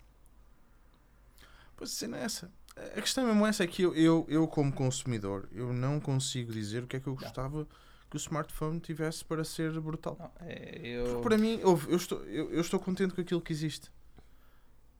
Pois 1.76 1.90
a 1.90 1.94
cena 1.94 2.18
é 2.18 2.24
essa. 2.24 2.50
A 2.96 3.00
questão 3.00 3.26
mesmo 3.26 3.46
essa 3.46 3.64
é 3.64 3.66
que 3.66 3.82
eu, 3.82 3.94
eu, 3.94 4.24
eu, 4.28 4.48
como 4.48 4.72
consumidor, 4.72 5.48
eu 5.52 5.72
não 5.72 6.00
consigo 6.00 6.52
dizer 6.52 6.84
o 6.84 6.86
que 6.86 6.96
é 6.96 7.00
que 7.00 7.06
eu 7.06 7.14
gostava 7.14 7.66
que 8.10 8.16
o 8.16 8.18
smartphone 8.18 8.80
tivesse 8.80 9.24
para 9.24 9.44
ser 9.44 9.78
brutal. 9.80 10.18
Não, 10.18 10.30
é, 10.40 10.78
Porque 11.02 11.18
eu, 11.18 11.22
para 11.22 11.38
mim, 11.38 11.60
ouve, 11.64 11.90
eu 11.92 11.96
estou, 11.96 12.24
eu, 12.24 12.50
eu 12.52 12.60
estou 12.60 12.80
contente 12.80 13.14
com 13.14 13.20
aquilo 13.20 13.40
que 13.42 13.52
existe. 13.52 13.90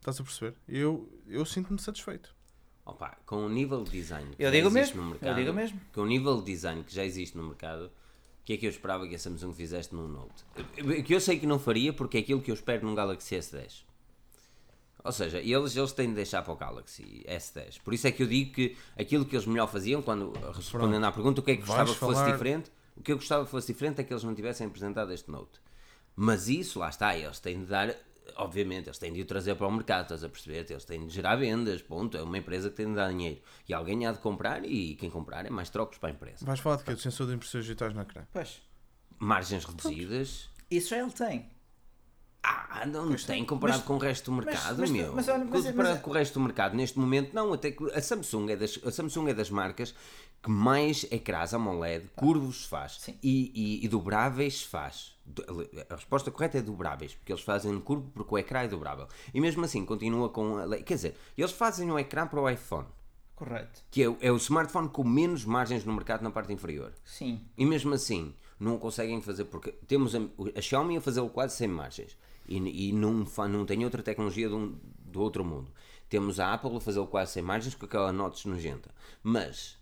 Estás 0.01 0.21
a 0.21 0.25
perceber? 0.25 0.55
Eu, 0.69 1.09
eu 1.27 1.45
sinto-me 1.47 1.81
satisfeito. 1.81 2.35
Opa, 2.85 3.17
com 3.25 3.37
o 3.47 3.49
nível 3.49 3.85
de 3.85 3.91
design 3.91 4.35
que 4.35 4.43
eu 4.43 4.47
já 4.51 4.57
digo 4.57 4.69
existe 4.69 4.97
mesmo. 4.97 5.03
no 5.03 5.07
Eu 5.09 5.11
mercado, 5.13 5.37
digo 5.37 5.53
mesmo. 5.53 5.81
com 5.95 6.01
o 6.01 6.07
nível 6.07 6.39
de 6.41 6.45
design 6.53 6.83
que 6.83 6.95
já 6.95 7.05
existe 7.05 7.37
no 7.37 7.45
mercado, 7.45 7.87
o 7.87 8.45
que 8.45 8.55
é 8.55 8.57
que 8.57 8.67
eu 8.67 8.71
esperava 8.71 9.07
que 9.07 9.15
a 9.15 9.19
Samsung 9.19 9.53
fizesse 9.55 9.95
num 9.95 10.09
Note? 10.09 10.45
Que 11.05 11.15
eu 11.15 11.21
sei 11.21 11.39
que 11.39 11.47
não 11.47 11.59
faria 11.61 11.93
porque 11.93 12.17
é 12.17 12.21
aquilo 12.21 12.41
que 12.43 12.51
eu 12.51 12.55
espero 12.55 12.85
num 12.85 12.95
Galaxy 12.95 13.37
S10. 13.37 13.85
Ou 15.05 15.13
seja, 15.13 15.39
eles, 15.41 15.77
eles 15.77 15.93
têm 15.93 16.09
de 16.09 16.15
deixar 16.15 16.43
para 16.43 16.53
o 16.53 16.57
Galaxy 16.57 17.25
S10. 17.29 17.81
Por 17.83 17.93
isso 17.95 18.07
é 18.07 18.13
que 18.13 18.23
eu 18.23 18.27
digo 18.27 18.53
que 18.53 18.77
aquilo 18.99 19.25
que 19.25 19.35
eles 19.37 19.47
melhor 19.47 19.69
faziam, 19.69 20.03
quando 20.03 20.33
respondendo 20.53 21.05
à 21.05 21.13
pergunta 21.13 21.41
o 21.41 21.45
que 21.45 21.53
é 21.53 21.57
que 21.57 21.63
Vais 21.63 21.69
gostava 21.89 21.93
que 21.93 21.99
fosse 21.99 22.21
falar- 22.21 22.33
diferente, 22.33 22.71
o 22.97 23.01
que 23.03 23.13
eu 23.13 23.17
gostava 23.17 23.45
que 23.45 23.51
fosse 23.51 23.73
diferente 23.73 24.01
é 24.01 24.05
que 24.05 24.13
eles 24.13 24.23
não 24.25 24.35
tivessem 24.35 24.67
apresentado 24.67 25.13
este 25.13 25.31
Note. 25.31 25.61
Mas 26.15 26.49
isso, 26.49 26.79
lá 26.81 26.89
está, 26.89 27.17
eles 27.17 27.39
têm 27.41 27.61
de 27.61 27.67
dar, 27.67 27.95
obviamente, 28.37 28.87
eles 28.89 28.99
têm 28.99 29.13
de 29.13 29.21
o 29.23 29.25
trazer 29.25 29.55
para 29.55 29.67
o 29.67 29.73
mercado, 29.73 30.03
estás 30.05 30.25
a 30.25 30.29
perceber? 30.29 30.67
Eles 30.71 30.85
têm 30.85 31.07
de 31.07 31.13
gerar 31.13 31.37
vendas, 31.37 31.83
ponto. 31.83 32.17
É 32.17 32.23
uma 32.23 32.39
empresa 32.39 32.71
que 32.71 32.77
tem 32.77 32.87
de 32.89 32.95
dar 32.95 33.09
dinheiro. 33.11 33.41
E 33.69 33.75
alguém 33.75 34.07
há 34.07 34.13
de 34.13 34.19
comprar 34.19 34.65
e 34.65 34.95
quem 34.97 35.11
comprar 35.11 35.45
é 35.47 35.51
mais 35.51 35.71
trocos 35.71 35.99
para 35.99 36.09
a 36.11 36.13
empresa. 36.13 36.45
Vais 36.45 36.61
falar 36.61 36.77
de 36.77 36.85
quê? 36.85 36.95
Do 36.95 37.01
sensor 37.01 37.27
de 37.27 37.35
impressões 37.35 37.65
digitais 37.65 37.93
no 37.95 38.01
ecrã. 38.03 38.23
Pois, 38.33 38.61
Margens 39.19 39.65
reduzidas. 39.65 40.49
isso 40.71 40.91
já 40.91 40.99
ele 40.99 41.11
tem. 41.13 41.51
Ah, 42.45 42.85
não, 42.87 43.07
não 43.07 43.17
tem 43.17 43.45
comparado 43.45 43.79
mas- 43.79 43.87
com 43.87 43.95
o 43.95 43.99
resto 43.99 44.25
do 44.33 44.37
mercado, 44.37 44.79
mas- 44.81 44.91
meu. 44.91 45.13
mas 45.15 45.29
olha, 45.29 45.45
mas- 45.45 45.65
comparado 45.65 45.95
mas- 45.95 46.03
com 46.03 46.11
o 46.11 46.13
resto 46.15 46.35
do 46.35 46.41
mercado, 46.41 46.75
neste 46.75 46.99
momento, 46.99 47.33
não. 47.33 47.53
Até 47.53 47.71
que 47.71 47.85
a 47.93 48.03
Samsung 48.03 48.51
é 48.51 48.57
das, 48.57 48.81
a 48.85 48.91
Samsung 48.91 49.29
é 49.29 49.35
das 49.35 49.49
marcas 49.49 49.95
que 50.43 50.51
mais 50.51 51.07
ecrãs 51.13 51.55
AMOLED 51.55 52.09
curvos 52.17 52.65
faz 52.65 53.09
e, 53.23 53.53
e- 53.55 53.85
e 53.85 53.89
dobráveis 53.89 54.61
faz. 54.63 55.12
A 55.89 55.95
resposta 55.97 56.31
correta 56.31 56.59
é 56.59 56.63
dobráveis, 56.63 57.15
porque 57.15 57.33
eles 57.33 57.43
fazem 57.45 57.79
curvo 57.81 58.11
porque 58.13 58.35
o 58.35 58.39
ecrã 58.39 58.61
é 58.63 58.69
dobrável. 58.69 59.07
E 59.33 59.41
mesmo 59.41 59.65
assim, 59.65 59.85
continua 59.85 60.29
com. 60.29 60.57
Quer 60.85 60.95
dizer, 60.95 61.17
eles 61.39 61.53
fazem 61.53 61.91
um 61.91 61.99
ecrã 61.99 62.27
para 62.27 62.41
o 62.41 62.49
iPhone, 62.51 62.89
Correto. 63.37 63.83
que 63.91 64.03
é, 64.03 64.09
o- 64.09 64.17
é 64.21 64.33
o 64.33 64.37
smartphone 64.37 64.89
com 64.89 65.05
menos 65.05 65.45
margens 65.45 65.85
no 65.85 65.93
mercado 65.93 66.23
na 66.23 66.31
parte 66.31 66.53
inferior. 66.53 66.93
Sim. 67.05 67.41
E 67.57 67.65
mesmo 67.65 67.95
assim, 67.95 68.35
não 68.59 68.79
conseguem 68.79 69.21
fazer, 69.23 69.45
porque 69.45 69.73
temos 69.87 70.15
a, 70.15 70.19
a 70.57 70.61
Xiaomi 70.61 70.97
a 70.97 71.01
fazê-lo 71.01 71.31
quase 71.31 71.57
sem 71.57 71.69
margens 71.69 72.17
e, 72.49 72.89
e 72.89 72.93
não, 72.93 73.25
não 73.49 73.65
tem 73.65 73.85
outra 73.85 74.03
tecnologia 74.03 74.49
do, 74.49 74.77
do 74.99 75.21
outro 75.21 75.45
mundo. 75.45 75.71
Temos 76.09 76.39
a 76.39 76.53
Apple 76.53 76.77
a 76.77 76.81
fazê-lo 76.81 77.07
quase 77.07 77.33
sem 77.33 77.43
margens 77.43 77.75
com 77.75 77.87
aquela 77.87 78.13
notch 78.13 78.45
nojenta. 78.45 78.91
Mas 79.23 79.79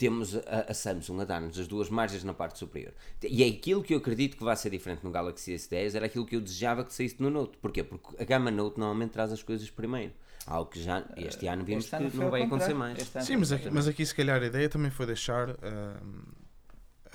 temos 0.00 0.34
a, 0.34 0.64
a 0.70 0.72
Samsung 0.72 1.20
a 1.20 1.24
dar-nos 1.26 1.58
as 1.58 1.68
duas 1.68 1.90
margens 1.90 2.24
na 2.24 2.32
parte 2.32 2.58
superior. 2.58 2.94
E 3.22 3.44
é 3.44 3.48
aquilo 3.48 3.82
que 3.82 3.92
eu 3.92 3.98
acredito 3.98 4.34
que 4.34 4.42
vai 4.42 4.56
ser 4.56 4.70
diferente 4.70 5.04
no 5.04 5.10
Galaxy 5.10 5.52
S10, 5.54 5.94
era 5.94 6.06
aquilo 6.06 6.24
que 6.24 6.34
eu 6.36 6.40
desejava 6.40 6.82
que 6.82 6.94
saísse 6.94 7.20
no 7.20 7.28
Note. 7.28 7.58
Porquê? 7.58 7.84
Porque 7.84 8.20
a 8.20 8.24
gama 8.24 8.50
Note 8.50 8.80
normalmente 8.80 9.10
traz 9.10 9.30
as 9.30 9.42
coisas 9.42 9.68
primeiro. 9.68 10.14
Algo 10.46 10.70
que 10.70 10.82
já 10.82 11.04
este 11.18 11.46
ano 11.46 11.64
vimos 11.64 11.84
Este 11.84 11.96
ano 11.96 12.10
que 12.10 12.16
não 12.16 12.30
vai 12.30 12.44
acontecer 12.44 12.72
mais. 12.72 12.98
Sim, 13.22 13.36
mas 13.36 13.52
aqui, 13.52 13.68
mas 13.70 13.86
aqui 13.86 14.06
se 14.06 14.14
calhar 14.14 14.42
a 14.42 14.46
ideia 14.46 14.70
também 14.70 14.90
foi 14.90 15.04
deixar 15.04 15.50
ah, 15.62 16.00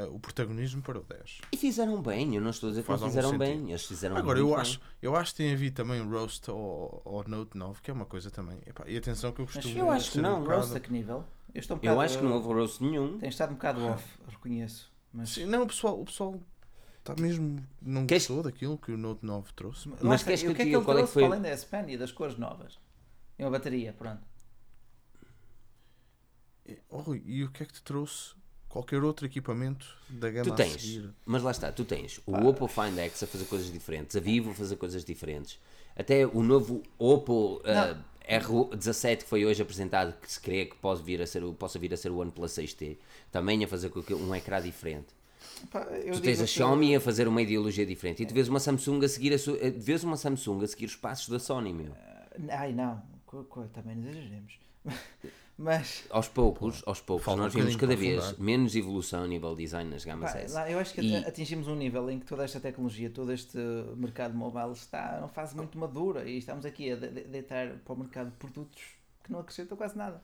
o 0.03 0.19
protagonismo 0.19 0.83
para 0.83 0.99
o 0.99 1.03
10. 1.03 1.41
E 1.51 1.57
fizeram 1.57 1.99
bem, 2.03 2.36
eu 2.36 2.41
não 2.41 2.51
estou 2.51 2.67
a 2.67 2.71
dizer 2.71 2.81
que 2.81 2.88
Faz 2.88 3.01
não 3.01 3.07
fizeram 3.07 3.36
bem, 3.36 3.69
eles 3.71 3.83
fizeram 3.83 4.15
Agora, 4.15 4.38
muito 4.39 4.51
eu 4.51 4.55
bem. 4.55 4.61
acho, 4.61 4.79
eu 5.01 5.15
acho 5.15 5.31
que 5.31 5.38
tem 5.38 5.53
havido 5.53 5.75
também 5.75 5.99
um 5.99 6.07
roast 6.09 6.47
ao, 6.51 7.01
ao 7.03 7.23
Note 7.27 7.57
9, 7.57 7.81
que 7.81 7.89
é 7.89 7.93
uma 7.95 8.05
coisa 8.05 8.29
também. 8.29 8.59
Epá, 8.67 8.83
e 8.86 8.95
atenção 8.95 9.31
que 9.31 9.41
eu 9.41 9.47
costumo. 9.47 9.75
eu 9.75 9.89
acho 9.89 10.11
que 10.11 10.19
um 10.19 10.21
não, 10.21 10.41
bocado- 10.41 10.59
Roast 10.61 10.77
a 10.77 10.79
que 10.79 10.91
nível? 10.91 11.23
Eu, 11.56 11.60
estou 11.60 11.78
um 11.78 11.80
Eu 11.80 11.82
bocado- 11.93 12.01
acho 12.01 12.18
que 12.18 12.24
não 12.24 12.34
houve 12.34 12.47
roast 12.49 12.84
nenhum. 12.84 13.18
Tem 13.18 13.30
estado 13.30 13.51
um 13.51 13.56
bocado 13.56 13.84
off, 13.86 14.06
reconheço. 14.28 14.91
Mas 15.14 15.30
Sim, 15.30 15.45
não, 15.45 15.64
o 15.64 15.68
pessoal, 15.68 15.99
o 16.01 16.06
pessoal 16.06 16.39
está 16.99 17.16
mesmo. 17.18 17.66
Não 17.82 18.06
Queres- 18.06 18.28
gostou 18.28 18.43
daquilo 18.43 18.78
que 18.78 18.91
o 18.91 18.97
Note 18.97 19.26
9 19.26 19.53
trouxe. 19.56 19.88
Mas 19.88 20.22
está, 20.22 20.26
queres 20.26 20.41
que 20.43 20.49
o 20.49 20.53
que 20.56 20.62
eu 20.62 20.66
é 20.66 20.70
que 20.70 20.76
ele 20.76 20.84
qual 20.84 20.97
é 20.97 21.01
que 21.01 21.08
trouxe 21.08 21.14
foi- 21.14 21.24
além 21.24 21.41
da 21.41 21.49
S 21.49 21.66
Pen 21.66 21.86
e 21.89 21.97
das 21.97 22.12
cores 22.12 22.38
novas? 22.38 22.78
E 23.39 23.43
uma 23.43 23.51
bateria, 23.51 23.93
pronto. 23.93 24.22
Oh, 26.89 26.97
Rui, 26.99 27.22
e 27.26 27.43
o 27.43 27.51
que 27.51 27.64
é 27.64 27.66
que 27.66 27.74
te 27.74 27.82
trouxe 27.84 28.34
qualquer 28.68 29.03
outro 29.03 29.26
equipamento 29.26 29.86
da 30.10 30.30
gama 30.32 30.45
Tu 30.45 30.53
a 30.53 30.56
tens, 30.56 30.82
seguir? 30.82 31.14
mas 31.26 31.43
lá 31.43 31.51
está, 31.51 31.72
tu 31.72 31.86
tens 31.86 32.20
o 32.26 32.34
Oppo 32.47 32.68
Find 32.68 32.97
X 32.97 33.24
a 33.24 33.28
fazer 33.28 33.45
coisas 33.45 33.72
diferentes, 33.72 34.16
a 34.16 34.20
Vivo 34.20 34.49
a 34.51 34.53
fazer 34.53 34.76
coisas 34.76 35.06
diferentes, 35.06 35.60
até 35.95 36.26
o 36.26 36.41
novo 36.41 36.82
Oppo 36.97 37.58
uh, 37.62 38.03
R17 38.30 39.17
que 39.17 39.23
foi 39.30 39.45
hoje 39.45 39.61
apresentado, 39.61 40.13
que 40.19 40.32
se 40.32 40.39
crê 40.39 40.65
que 40.65 40.76
pode 40.78 41.01
vir 41.03 41.21
a 41.21 41.28
ser, 41.28 41.43
o- 41.43 41.53
possa 41.53 41.78
vir 41.80 41.93
a 41.93 41.97
ser 41.97 42.11
o 42.11 42.17
OnePlus 42.17 42.51
6T, 42.51 42.97
também 43.32 43.63
a 43.63 43.67
fazer 43.67 43.89
com 43.89 44.01
que- 44.01 44.13
um 44.13 44.34
ecrã 44.36 44.61
diferente. 44.61 45.07
Pá, 45.71 45.82
Tu 45.86 46.21
tens 46.21 46.39
a 46.39 46.43
que- 46.43 46.47
Xiaomi 46.47 46.95
a 46.95 46.99
fazer 46.99 47.28
uma 47.28 47.41
ideologia 47.41 47.86
diferente 47.86 48.23
e 48.23 48.26
tu 48.26 48.34
vês 48.34 48.47
uma 48.47 48.59
Samsung 48.59 49.03
a 49.05 49.07
seguir 49.07 49.34
a 49.34 49.38
sua, 49.38 49.57
eh, 49.59 49.69
vês 49.69 50.03
uma 50.03 50.17
Samsung 50.17 50.63
a 50.63 50.67
seguir 50.67 50.86
os 50.86 50.95
passos 50.95 51.30
da 51.30 51.39
Sony, 51.39 51.71
meu. 51.71 51.93
Ai 52.49 52.73
não, 52.73 53.01
também 53.73 53.95
não 53.95 54.09
exageremos. 54.09 54.59
Mas 55.58 56.03
Aos 56.10 56.28
poucos, 56.28 56.84
aos 56.86 56.99
poucos, 56.99 57.24
Falta 57.26 57.39
um 57.39 57.43
nós 57.45 57.53
vimos 57.53 57.76
bocadinho 57.76 57.80
cada 57.80 57.95
vez 57.95 58.24
afundar. 58.26 58.45
menos 58.45 58.76
evolução 58.76 59.24
a 59.24 59.28
nível 59.28 59.56
design 59.56 59.89
nas 59.89 60.03
gamas 60.03 60.34
pá, 60.34 60.39
S. 60.39 60.53
lá, 60.53 60.70
eu 60.70 60.78
acho 60.78 60.93
que 60.93 60.99
E- 61.01 61.16
atingimos 61.16 61.68
um 61.70 61.76
nível 61.76 62.10
em 62.12 62.20
que 62.20 62.26
toda 62.26 62.43
esta 62.43 62.60
tecnologia, 62.60 63.10
todo 63.10 63.32
este 63.32 63.58
mercado 63.95 64.34
mobile 64.36 64.74
está 64.74 65.16
numa 65.16 65.30
fase 65.30 65.56
muito 65.56 65.78
madura 65.78 66.28
e 66.30 66.38
estamos 66.39 66.66
aqui 66.66 66.91
a 66.91 66.95
de- 66.97 67.08
de- 67.10 67.24
deitar 67.24 67.70
para 67.86 67.93
o 67.93 67.97
mercado 67.97 68.32
produtos 68.38 68.82
que 69.24 69.32
não 69.32 69.39
acrescentam 69.39 69.78
quase 69.78 69.97
nada. 69.97 70.22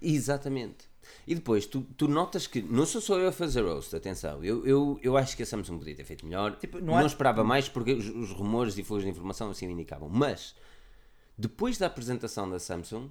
Exatamente. 0.00 0.88
E 1.26 1.34
depois, 1.34 1.66
tu, 1.66 1.82
tu 1.96 2.08
notas 2.08 2.46
que, 2.46 2.62
não 2.62 2.86
sou 2.86 3.02
só 3.02 3.18
eu 3.18 3.28
a 3.28 3.32
fazer 3.32 3.60
roast, 3.62 3.94
atenção, 3.94 4.42
eu, 4.42 4.66
eu, 4.66 4.98
eu 5.02 5.14
acho 5.16 5.36
que 5.36 5.42
a 5.42 5.46
Samsung 5.46 5.76
podia 5.78 5.94
ter 5.94 6.04
feito 6.04 6.24
melhor, 6.24 6.56
Tipo, 6.56 6.78
não, 6.78 6.86
não 6.94 6.96
há- 6.96 7.04
esperava 7.06 7.44
mais 7.44 7.68
porque 7.68 7.92
os, 7.92 8.06
os 8.08 8.30
rumores 8.30 8.78
e 8.78 8.82
flujos 8.82 9.04
de 9.04 9.10
informação 9.10 9.50
assim 9.50 9.70
indicavam, 9.70 10.08
mas 10.08 10.54
depois 11.36 11.76
da 11.76 11.86
apresentação 11.86 12.48
da 12.48 12.58
Samsung, 12.58 13.10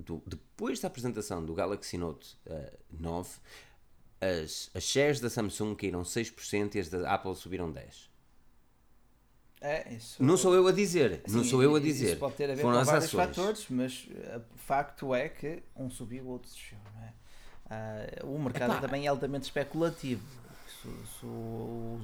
do- 0.00 0.22
depois 0.26 0.80
da 0.80 0.88
apresentação 0.88 1.44
do 1.44 1.54
Galaxy 1.54 1.96
Note 1.98 2.36
eh, 2.46 2.72
9, 2.90 3.28
as, 4.20 4.70
as 4.74 4.82
shares 4.82 5.20
da 5.20 5.30
Samsung 5.30 5.74
caíram 5.74 6.02
6% 6.02 6.74
e 6.74 6.78
as 6.80 6.88
da 6.88 7.12
Apple 7.14 7.34
subiram 7.36 7.72
10%. 7.72 8.08
É, 9.62 9.92
isso. 9.92 10.22
Não 10.22 10.36
sou 10.38 10.54
eu 10.54 10.66
a 10.66 10.72
dizer, 10.72 11.22
não 11.28 11.42
Sim, 11.44 11.50
sou 11.50 11.62
eu 11.62 11.74
a 11.74 11.78
isso 11.78 11.86
dizer. 11.86 12.18
pode 12.18 12.34
ter 12.34 12.50
a 12.50 12.54
ver 12.54 12.62
Foram 12.62 12.78
com 12.78 12.84
vários 12.84 13.04
ações. 13.04 13.26
fatores, 13.36 13.66
mas 13.68 14.08
eh, 14.14 14.40
o 14.54 14.58
facto 14.58 15.14
é 15.14 15.28
que 15.28 15.62
um 15.76 15.90
subiu, 15.90 16.24
o 16.24 16.28
outro 16.28 16.50
desceu. 16.50 16.78
Não 16.96 17.02
é? 17.02 17.12
Ah, 17.72 18.24
o 18.26 18.38
mercado 18.38 18.72
Epá. 18.72 18.80
também 18.80 19.04
é 19.04 19.08
altamente 19.08 19.44
especulativo. 19.44 20.22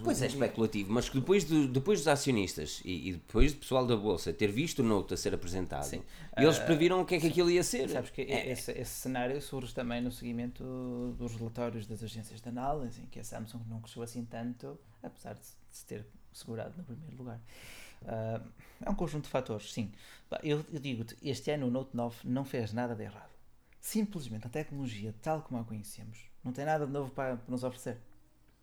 Pois 0.03 0.23
é 0.23 0.27
especulativo, 0.27 0.93
mas 0.93 1.09
que 1.09 1.19
depois, 1.19 1.45
do- 1.45 1.67
depois 1.69 2.01
dos 2.01 2.09
acionistas 2.09 2.81
e, 2.85 3.09
e 3.09 3.13
depois 3.15 3.53
do 3.53 3.59
pessoal 3.61 3.87
da 3.87 3.97
Bolsa 3.97 4.33
ter 4.33 4.49
visto 4.51 4.81
o 4.81 4.83
Note 4.83 5.15
a 5.15 5.17
ser 5.17 5.35
apresentado, 5.35 5.85
Sim. 5.85 6.03
eles 6.37 6.59
Ah, 6.59 6.65
previram 6.65 7.01
o 7.01 7.05
que 7.07 7.15
é 7.15 7.21
que 7.21 7.27
aquilo 7.29 7.51
ia 7.51 7.63
ser. 7.63 7.89
Sabes 7.89 8.11
que 8.11 8.23
É, 8.23 8.51
esse, 8.53 8.73
esse 8.73 8.91
cenário 8.91 9.41
surge 9.41 9.75
também 9.75 10.01
no 10.01 10.11
seguimento 10.13 11.15
dos 11.19 11.35
relatórios 11.37 11.87
das 11.87 12.03
agências 12.03 12.41
de 12.41 12.49
análise, 12.49 13.01
em 13.01 13.07
que 13.07 13.19
a 13.19 13.25
Samsung 13.25 13.63
não 13.69 13.81
cresceu 13.81 14.03
assim 14.03 14.25
tanto, 14.25 14.79
apesar 15.03 15.35
de 15.35 15.45
se 15.71 15.85
ter 15.87 16.07
segurado 16.33 16.75
no 16.77 16.85
primeiro 16.85 17.17
lugar. 17.17 17.41
Ah, 18.07 18.41
é 18.83 18.91
um 18.91 18.95
conjunto 18.95 19.25
de 19.25 19.31
fatores, 19.31 19.73
sim. 19.73 19.91
Eu, 20.43 20.65
eu 20.73 20.79
digo-te, 20.81 21.17
este 21.23 21.51
ano 21.51 21.67
o 21.67 21.71
Note 21.71 21.97
9 21.97 22.17
não 22.25 22.45
fez 22.45 22.73
nada 22.73 22.95
de 22.95 23.03
errado. 23.05 23.31
Simplesmente 23.81 24.47
a 24.47 24.51
tecnologia, 24.51 25.15
tal 25.23 25.43
como 25.43 25.61
a 25.61 25.65
conhecemos, 25.65 26.19
não 26.43 26.53
tem 26.53 26.65
nada 26.65 26.87
de 26.87 26.93
novo 26.93 27.11
para, 27.13 27.37
para 27.37 27.51
nos 27.51 27.63
oferecer. 27.65 27.99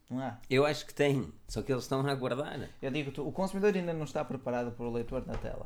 Não 0.10 0.20
há. 0.20 0.38
Eu 0.50 0.66
acho 0.66 0.86
que 0.86 0.94
tem, 0.94 1.32
só 1.48 1.62
que 1.62 1.72
eles 1.72 1.84
estão 1.84 2.06
a 2.06 2.12
aguardar. 2.12 2.70
Eu 2.82 2.92
digo-te, 2.92 3.20
o 3.22 3.32
consumidor 3.32 3.76
ainda 3.76 3.94
não 3.94 4.04
está 4.04 4.24
preparado 4.24 4.72
para 4.72 4.86
o 4.86 4.92
leitor 4.92 5.26
na 5.26 5.36
tela. 5.38 5.66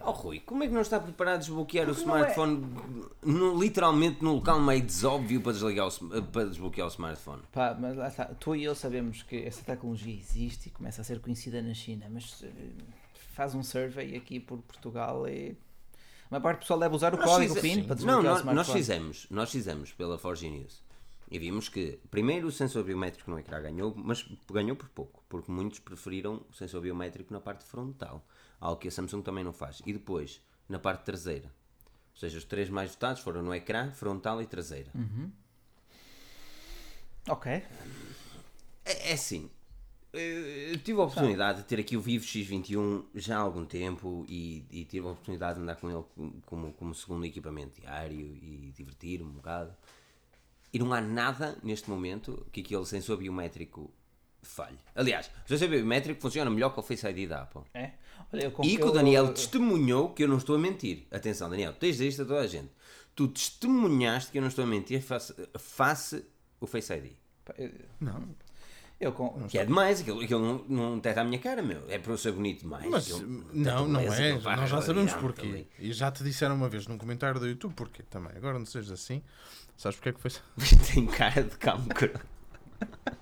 Oh 0.00 0.12
Rui, 0.12 0.38
como 0.40 0.62
é 0.62 0.68
que 0.68 0.72
não 0.72 0.80
está 0.80 1.00
preparado 1.00 1.34
a 1.34 1.38
desbloquear 1.38 1.88
o 1.90 1.92
Porque 1.94 2.06
não 2.06 2.16
é- 2.16 2.20
smartphone 2.30 2.64
no- 3.24 3.58
literalmente 3.60 4.22
no 4.22 4.34
local 4.34 4.60
meio 4.60 4.80
desóbvio 4.80 5.40
para, 5.40 5.52
desligar 5.52 5.86
o, 5.86 5.90
sm- 5.90 6.20
para 6.32 6.44
desbloquear 6.44 6.86
o 6.86 6.90
smartphone? 6.90 7.42
Pá, 7.52 7.76
mas 7.78 7.96
lá 7.96 8.06
está, 8.06 8.26
tu 8.26 8.54
e 8.54 8.62
eu 8.62 8.74
sabemos 8.76 9.24
que 9.24 9.36
essa 9.44 9.64
tecnologia 9.64 10.14
existe 10.14 10.68
e 10.68 10.70
começa 10.70 11.00
a 11.00 11.04
ser 11.04 11.18
conhecida 11.20 11.60
na 11.60 11.74
China, 11.74 12.06
mas 12.08 12.44
eh, 12.44 12.48
faz 13.34 13.56
um 13.56 13.62
survey 13.64 14.14
aqui 14.16 14.38
por 14.38 14.58
Portugal 14.58 15.26
e 15.28 15.56
a 15.90 15.96
maior 16.30 16.42
parte 16.42 16.58
do 16.58 16.60
pessoal 16.60 16.78
deve 16.78 16.94
usar 16.94 17.12
o 17.12 17.16
Nós 17.16 17.26
código 17.26 17.54
PIN 17.60 17.74
Sim. 17.74 17.82
para 17.84 17.96
Não, 17.96 17.96
desbloquear 17.96 18.20
o 18.20 18.22
nós, 18.22 18.44
nós 18.44 18.52
smartphone. 18.52 18.78
fizemos, 18.78 19.26
nós 19.30 19.50
fizemos 19.50 19.92
pela 19.92 20.16
Forge 20.16 20.48
News 20.48 20.80
e 21.30 21.38
vimos 21.38 21.68
que 21.68 21.98
primeiro 22.10 22.46
o 22.48 22.52
sensor 22.52 22.84
biométrico 22.84 23.30
no 23.30 23.38
ecrã 23.38 23.60
ganhou, 23.60 23.92
mas 23.96 24.24
ganhou 24.50 24.76
por 24.76 24.88
pouco, 24.90 25.24
porque 25.28 25.50
muitos 25.50 25.78
preferiram 25.80 26.44
o 26.48 26.52
sensor 26.54 26.80
biométrico 26.82 27.32
na 27.32 27.40
parte 27.40 27.64
frontal, 27.64 28.24
algo 28.60 28.80
que 28.80 28.88
a 28.88 28.90
Samsung 28.90 29.22
também 29.22 29.42
não 29.44 29.52
faz. 29.52 29.82
E 29.84 29.92
depois, 29.92 30.40
na 30.68 30.78
parte 30.78 31.04
traseira. 31.04 31.46
Ou 32.14 32.20
seja, 32.20 32.38
os 32.38 32.44
três 32.44 32.70
mais 32.70 32.92
votados 32.92 33.20
foram 33.22 33.42
no 33.42 33.52
ecrã, 33.54 33.90
frontal 33.90 34.40
e 34.40 34.46
traseira. 34.46 34.90
Ok. 37.28 37.50
É, 38.84 39.10
é 39.10 39.12
assim. 39.12 39.50
eh, 40.12 40.70
Eu 40.72 40.78
tive 40.78 41.00
a 41.00 41.04
oportunidade 41.04 41.58
de 41.58 41.64
ter 41.66 41.80
aqui 41.80 41.96
o 41.96 42.00
Vivo 42.00 42.24
X21 42.24 43.04
já 43.16 43.36
há 43.36 43.40
algum 43.40 43.64
tempo 43.66 44.24
e, 44.28 44.64
e 44.70 44.84
tive 44.84 45.06
a 45.06 45.10
oportunidade 45.10 45.56
de 45.56 45.62
andar 45.62 45.76
com 45.76 45.90
ele 45.90 46.04
como, 46.46 46.72
como 46.72 46.94
segundo 46.94 47.26
equipamento 47.26 47.80
diário 47.80 48.18
e 48.36 48.72
divertir-me 48.76 49.28
um 49.28 49.34
bocado. 49.34 49.74
E 50.76 50.78
não 50.78 50.92
há 50.92 51.00
nada 51.00 51.56
neste 51.62 51.88
momento 51.88 52.46
que 52.52 52.60
aquele 52.60 52.84
sensor 52.84 53.16
biométrico 53.16 53.90
falhe. 54.42 54.78
Aliás, 54.94 55.30
o 55.46 55.48
sensor 55.48 55.68
biométrico 55.68 56.20
funciona 56.20 56.50
melhor 56.50 56.68
que 56.74 56.80
o 56.80 56.82
Face 56.82 57.06
ID 57.06 57.26
da 57.28 57.42
Apple. 57.44 57.62
É. 57.72 57.92
Olha, 58.30 58.42
eu, 58.44 58.52
E 58.62 58.76
que 58.76 58.84
o 58.84 58.90
Daniel 58.90 59.26
eu- 59.26 59.32
testemunhou 59.32 60.10
que 60.12 60.22
eu 60.24 60.28
não 60.28 60.36
estou 60.36 60.54
a 60.54 60.58
mentir. 60.58 61.06
Atenção, 61.10 61.48
Daniel, 61.48 61.72
tens 61.72 61.98
isto 62.00 62.22
a 62.22 62.24
toda 62.26 62.40
a 62.40 62.46
gente. 62.46 62.70
Tu 63.14 63.26
testemunhaste 63.28 64.30
que 64.30 64.36
eu 64.36 64.42
não 64.42 64.48
estou 64.48 64.64
a 64.64 64.66
mentir 64.66 65.00
face, 65.02 65.34
face 65.58 66.24
o 66.60 66.66
Face 66.66 66.92
ID. 66.92 67.12
Não. 68.00 68.28
eu 69.00 69.12
com- 69.12 69.46
Que 69.48 69.58
é 69.58 69.64
demais, 69.64 70.00
aquilo, 70.00 70.20
aquilo 70.20 70.40
não, 70.40 70.64
não 70.68 70.96
detecta 70.96 71.20
a 71.20 71.24
minha 71.24 71.38
cara, 71.38 71.62
meu. 71.62 71.82
É 71.88 71.98
para 71.98 72.12
eu 72.12 72.18
ser 72.18 72.32
bonito 72.32 72.60
demais. 72.60 72.84
Mas 72.86 73.04
aquilo 73.10 73.44
não, 73.52 73.88
não 73.88 74.00
é. 74.00 74.32
Nós 74.56 74.68
já 74.70 74.82
sabemos 74.82 75.12
porquê. 75.14 75.46
ali. 75.46 75.68
E 75.78 75.92
já 75.92 76.10
te 76.10 76.22
disseram 76.22 76.54
uma 76.54 76.68
vez 76.68 76.86
num 76.86 76.98
comentário 76.98 77.38
do 77.40 77.46
YouTube 77.46 77.72
porquê 77.74 78.02
também. 78.04 78.32
Agora 78.36 78.58
não 78.58 78.66
sejas 78.66 78.90
assim. 78.92 79.22
Sabes 79.76 79.96
porque 79.96 80.08
é 80.10 80.12
que 80.12 80.20
foi? 80.20 80.30
Tem 80.94 81.06
cara 81.06 81.42
de 81.42 81.56
cancro. 81.58 82.12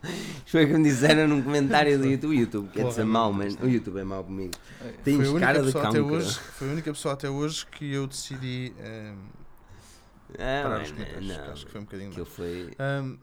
Isto 0.05 0.51
foi 0.51 0.65
o 0.65 0.69
que 0.69 0.75
me 0.75 0.85
disseram 0.85 1.29
num 1.29 1.43
comentário 1.43 1.99
do 1.99 2.07
YouTube. 2.07 2.31
O 2.31 2.35
YouTube 2.41 2.69
quer 2.73 2.87
dizer 2.87 3.05
mau, 3.05 3.33
mas 3.33 3.55
o 3.57 3.67
YouTube 3.69 3.99
é 4.01 4.05
mau 4.05 4.23
comigo. 4.25 4.53
Tens 5.03 5.33
cara 5.39 5.63
de 5.63 5.73
cancro. 5.73 6.05
hoje, 6.07 6.35
foi 6.39 6.69
a 6.69 6.73
única 6.73 6.93
pessoa 6.93 7.15
até 7.15 7.29
hoje 7.31 7.65
que 7.67 7.93
eu 7.93 8.07
decidi 8.07 8.73
ehm, 8.79 9.17
Ah, 10.39 10.63
parar 10.63 10.79
mas 10.79 10.89
os 10.89 10.93
comentários. 10.93 11.27
não, 11.39 11.53
Acho 11.53 11.67
que 11.67 11.73
foi 11.73 11.81
um 11.81 11.85
bocadinho 11.85 12.13
mais. 12.15 12.29
foi. 12.29 12.71
Ehm, 12.79 13.19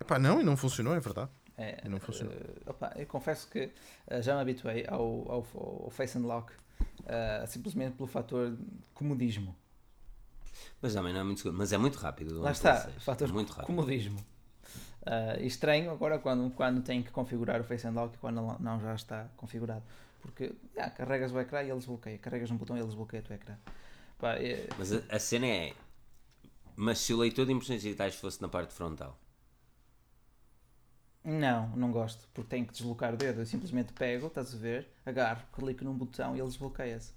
epá, 0.00 0.18
não, 0.18 0.40
e 0.40 0.44
não 0.44 0.56
funcionou, 0.56 0.94
é 0.94 1.00
verdade. 1.00 1.30
É, 1.56 1.80
E 1.84 1.88
não 1.88 2.00
funciona. 2.00 2.32
eh, 2.32 2.60
opa, 2.66 2.92
eu 2.96 3.06
confesso 3.06 3.48
que 3.48 3.70
eh, 4.08 4.22
já 4.22 4.34
me 4.34 4.40
habituei 4.42 4.84
ao, 4.88 5.02
ao, 5.30 5.46
ao 5.84 5.90
Face 5.90 6.16
Unlock 6.18 6.52
eh, 7.06 7.44
simplesmente 7.46 7.96
pelo 7.96 8.08
fator 8.08 8.56
comodismo. 8.92 9.54
Mas 10.80 10.94
também 10.94 11.12
não 11.12 11.20
é 11.20 11.24
muito 11.24 11.38
seguro. 11.38 11.56
Mas 11.56 11.72
é 11.72 11.78
muito 11.78 11.96
rápido. 11.98 12.40
Lá 12.40 12.52
está, 12.52 12.76
6. 12.82 13.02
fator 13.02 13.32
muito 13.32 13.50
rápido. 13.50 13.66
comodismo. 13.66 14.24
E 15.38 15.46
estranho 15.46 15.90
agora 15.90 16.18
quando, 16.18 16.50
quando 16.54 16.82
tem 16.82 17.02
que 17.02 17.10
configurar 17.10 17.60
o 17.60 17.64
Face 17.64 17.86
Unlock 17.86 18.14
e 18.14 18.18
quando 18.18 18.36
não- 18.36 18.58
não 18.58 18.80
já 18.80 18.94
está 18.94 19.28
configurado. 19.36 19.82
Porque 20.22 20.54
ah, 20.78 20.88
carregas 20.88 21.30
o 21.32 21.38
ecrã 21.38 21.62
e 21.62 21.66
ele 21.68 21.76
desbloqueia. 21.76 22.16
Carregas 22.18 22.50
um 22.50 22.56
botão 22.56 22.74
e 22.76 22.80
ele 22.80 22.86
desbloqueia 22.86 23.22
o 23.22 23.26
teu 23.26 23.36
ecrã. 23.36 23.54
Pá, 24.18 24.36
é- 24.36 24.66
Mas 24.78 24.92
a, 24.92 25.02
a 25.10 25.18
cena 25.18 25.46
é. 25.46 25.74
Mas 26.76 26.98
se 27.00 27.12
o 27.12 27.18
leitor 27.18 27.44
de 27.44 27.52
impressões 27.52 27.82
digitais 27.82 28.14
fosse 28.14 28.40
na 28.40 28.48
parte 28.48 28.72
frontal. 28.72 29.18
Não, 31.22 31.68
não 31.76 31.90
gosto, 31.90 32.28
porque 32.34 32.50
tenho 32.50 32.66
que 32.66 32.72
deslocar 32.72 33.14
o 33.14 33.16
dedo. 33.16 33.40
Eu 33.40 33.46
simplesmente 33.46 33.92
pego, 33.94 34.26
estás 34.26 34.54
a 34.54 34.58
ver, 34.58 34.88
agarro, 35.06 35.42
clico 35.54 35.82
num 35.84 35.94
botão 35.96 36.36
e 36.36 36.38
ele 36.40 36.48
desbloqueia-se. 36.48 37.12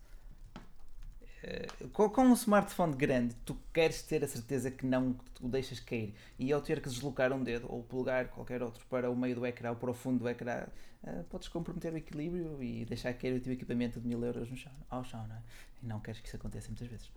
Eh, 1.44 1.68
Com, 1.94 2.10
com 2.10 2.24
um 2.24 2.34
smartphone 2.34 2.96
grande, 2.96 3.36
tu 3.46 3.56
queres 3.74 4.02
ter 4.02 4.24
a 4.24 4.28
certeza 4.28 4.72
que 4.72 4.86
não 4.86 5.16
o 5.42 5.48
deixas 5.48 5.80
cair. 5.80 6.14
E 6.40 6.52
ao 6.52 6.62
ter 6.62 6.82
que 6.82 6.90
deslocar 6.90 7.32
um 7.32 7.44
dedo 7.44 7.68
ou 7.70 7.84
polegar, 7.84 8.30
qualquer 8.30 8.64
outro, 8.64 8.86
para 8.90 9.10
o 9.10 9.16
meio 9.16 9.36
do 9.36 9.46
ecrã 9.46 9.72
ou 9.72 9.76
para 9.76 9.92
o 9.92 9.94
fundo 9.94 10.20
do 10.20 10.30
ecrã, 10.30 10.66
eh, 11.04 11.24
podes 11.30 11.48
comprometer 11.48 11.94
o 11.94 11.98
equilíbrio 11.98 12.62
e 12.62 12.86
deixar 12.86 13.14
cair 13.14 13.36
o 13.36 13.42
teu 13.42 13.54
equipamento 13.54 14.00
de 14.00 14.08
mil 14.08 14.24
euros 14.24 14.50
no 14.50 14.58
chão, 14.58 14.72
ao 14.90 15.04
chão, 15.04 15.26
não 15.28 15.36
é? 15.36 15.42
E 15.84 15.86
não 15.86 16.00
queres 16.00 16.20
que 16.20 16.28
isso 16.28 16.38
aconteça 16.38 16.70
muitas 16.70 16.88
vezes. 16.88 17.12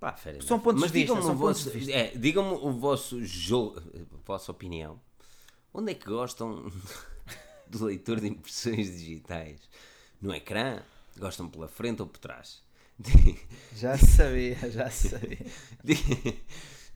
Pá, 0.00 0.12
fair 0.12 0.40
São 0.42 0.60
pontos 0.60 0.80
Mas 0.80 0.92
de 0.92 1.00
vista, 1.00 1.14
digam-me 1.14 1.22
são 1.22 1.34
o 1.34 1.38
vosso, 1.38 1.70
é, 1.90 2.10
digam-me 2.16 2.52
o 2.52 2.72
vosso 2.72 3.24
jogo, 3.24 3.80
a 3.80 4.16
vossa 4.24 4.52
opinião. 4.52 5.00
Onde 5.74 5.92
é 5.92 5.94
que 5.94 6.06
gostam 6.06 6.70
do 7.68 7.84
leitor 7.84 8.20
de 8.20 8.28
impressões 8.28 8.96
digitais? 8.96 9.68
No 10.20 10.32
ecrã? 10.34 10.82
Gostam 11.18 11.48
pela 11.48 11.68
frente 11.68 12.00
ou 12.02 12.08
por 12.08 12.18
trás? 12.18 12.62
Já 13.76 13.96
sabia, 13.98 14.56
já 14.70 14.90
sabia. 14.90 15.38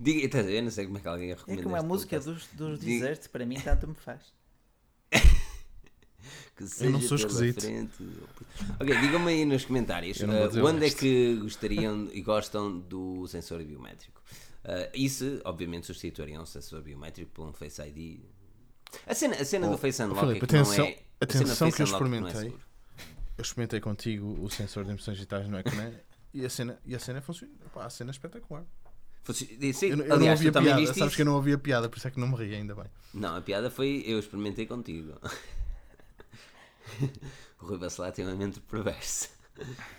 Diga, 0.01 0.39
a 0.41 0.43
ver? 0.43 0.63
Não 0.63 0.71
sei 0.71 0.87
como 0.87 0.99
é 0.99 1.01
que 1.01 1.09
alguém 1.09 1.31
É 1.31 1.35
recomenda. 1.35 1.63
como 1.63 1.77
a 1.77 1.83
música 1.83 2.17
podcast. 2.21 2.49
dos, 2.57 2.71
dos 2.71 2.81
Diga- 2.81 3.01
desertos, 3.05 3.27
para 3.29 3.47
mim 3.47 3.57
tanto 3.61 3.87
me 3.89 3.95
faz. 3.95 4.21
Que 6.57 6.65
Eu 6.85 6.91
não 6.91 7.01
sou 7.01 7.17
esquisito. 7.17 7.63
frente. 7.63 7.95
Ok, 8.79 8.97
digam-me 9.01 9.29
aí 9.33 9.45
nos 9.45 9.65
comentários 9.65 10.21
Eu 10.21 10.29
não 10.29 10.35
uh, 10.47 10.67
onde 10.67 10.87
é 10.87 10.91
que 10.91 11.37
gostariam 11.37 12.09
e 12.13 12.21
gostam 12.21 12.79
do 12.79 13.27
sensor 13.27 13.63
biométrico. 13.65 14.23
Uh, 14.65 14.89
isso, 14.95 15.41
obviamente, 15.45 15.87
substituiriam 15.87 16.43
o 16.43 16.47
sensor 16.47 16.83
biométrico 16.83 17.31
por 17.33 17.49
um 17.49 17.53
Face 17.55 17.81
ID. 17.83 18.21
A 19.07 19.15
cena, 19.15 19.37
a 19.37 19.45
cena 19.45 19.67
Oh, 19.67 19.71
do 19.73 19.79
Face 19.79 20.03
Unlock 20.03 20.21
Filipe, 20.21 20.45
é 20.45 20.47
que 20.49 20.57
atenção- 20.57 20.85
não 20.85 20.85
é. 20.85 20.99
a 21.21 21.33
cena 21.33 21.45
do 21.45 21.53
atenção 21.53 21.71
Face 21.71 21.77
que 21.77 21.83
eu 21.83 21.87
não 21.87 21.93
é 21.95 22.31
experimentei. 22.31 22.59
Eu 23.43 23.45
experimentei 23.45 23.81
contigo 23.81 24.39
o 24.41 24.49
sensor 24.49 24.85
de 24.85 24.93
impressões 24.93 25.17
digitais 25.17 25.49
no 25.49 25.59
ecrã 25.59 25.91
e 26.33 26.47
a 26.47 26.49
cena, 26.49 26.79
e 26.87 26.95
a 26.95 26.99
cena 27.01 27.21
funciona. 27.21 27.53
Pá, 27.75 27.87
a 27.87 27.91
cena 27.91 28.11
é 28.11 28.13
espetacular. 28.13 28.63
Sim, 29.35 29.49
Eu, 29.91 29.97
não- 29.97 30.05
eu 30.05 30.09
não 30.11 30.17
aliás, 30.17 30.39
ouvi 30.39 30.45
tu 30.45 30.51
a 30.51 30.53
também 30.61 30.75
piada, 30.77 30.87
sabes 30.95 31.07
isso? 31.09 31.17
que 31.17 31.23
eu 31.23 31.27
não 31.27 31.35
ouvi 31.35 31.53
a 31.53 31.59
piada, 31.59 31.89
por 31.89 31.99
isso 31.99 32.07
é 32.07 32.11
que 32.13 32.21
não 32.21 32.29
me 32.29 32.37
ri, 32.37 32.55
ainda 32.55 32.73
bem. 32.77 32.85
Não, 33.13 33.35
a 33.37 33.41
piada 33.41 33.69
foi 33.69 34.05
eu 34.07 34.21
experimentei 34.21 34.65
contigo. 34.65 35.19
o 37.61 37.67
Rui 37.67 37.79
Bacelar 37.79 38.13
tem 38.13 38.25
uma 38.25 38.37
mente 38.37 38.61
perversa. 38.61 39.29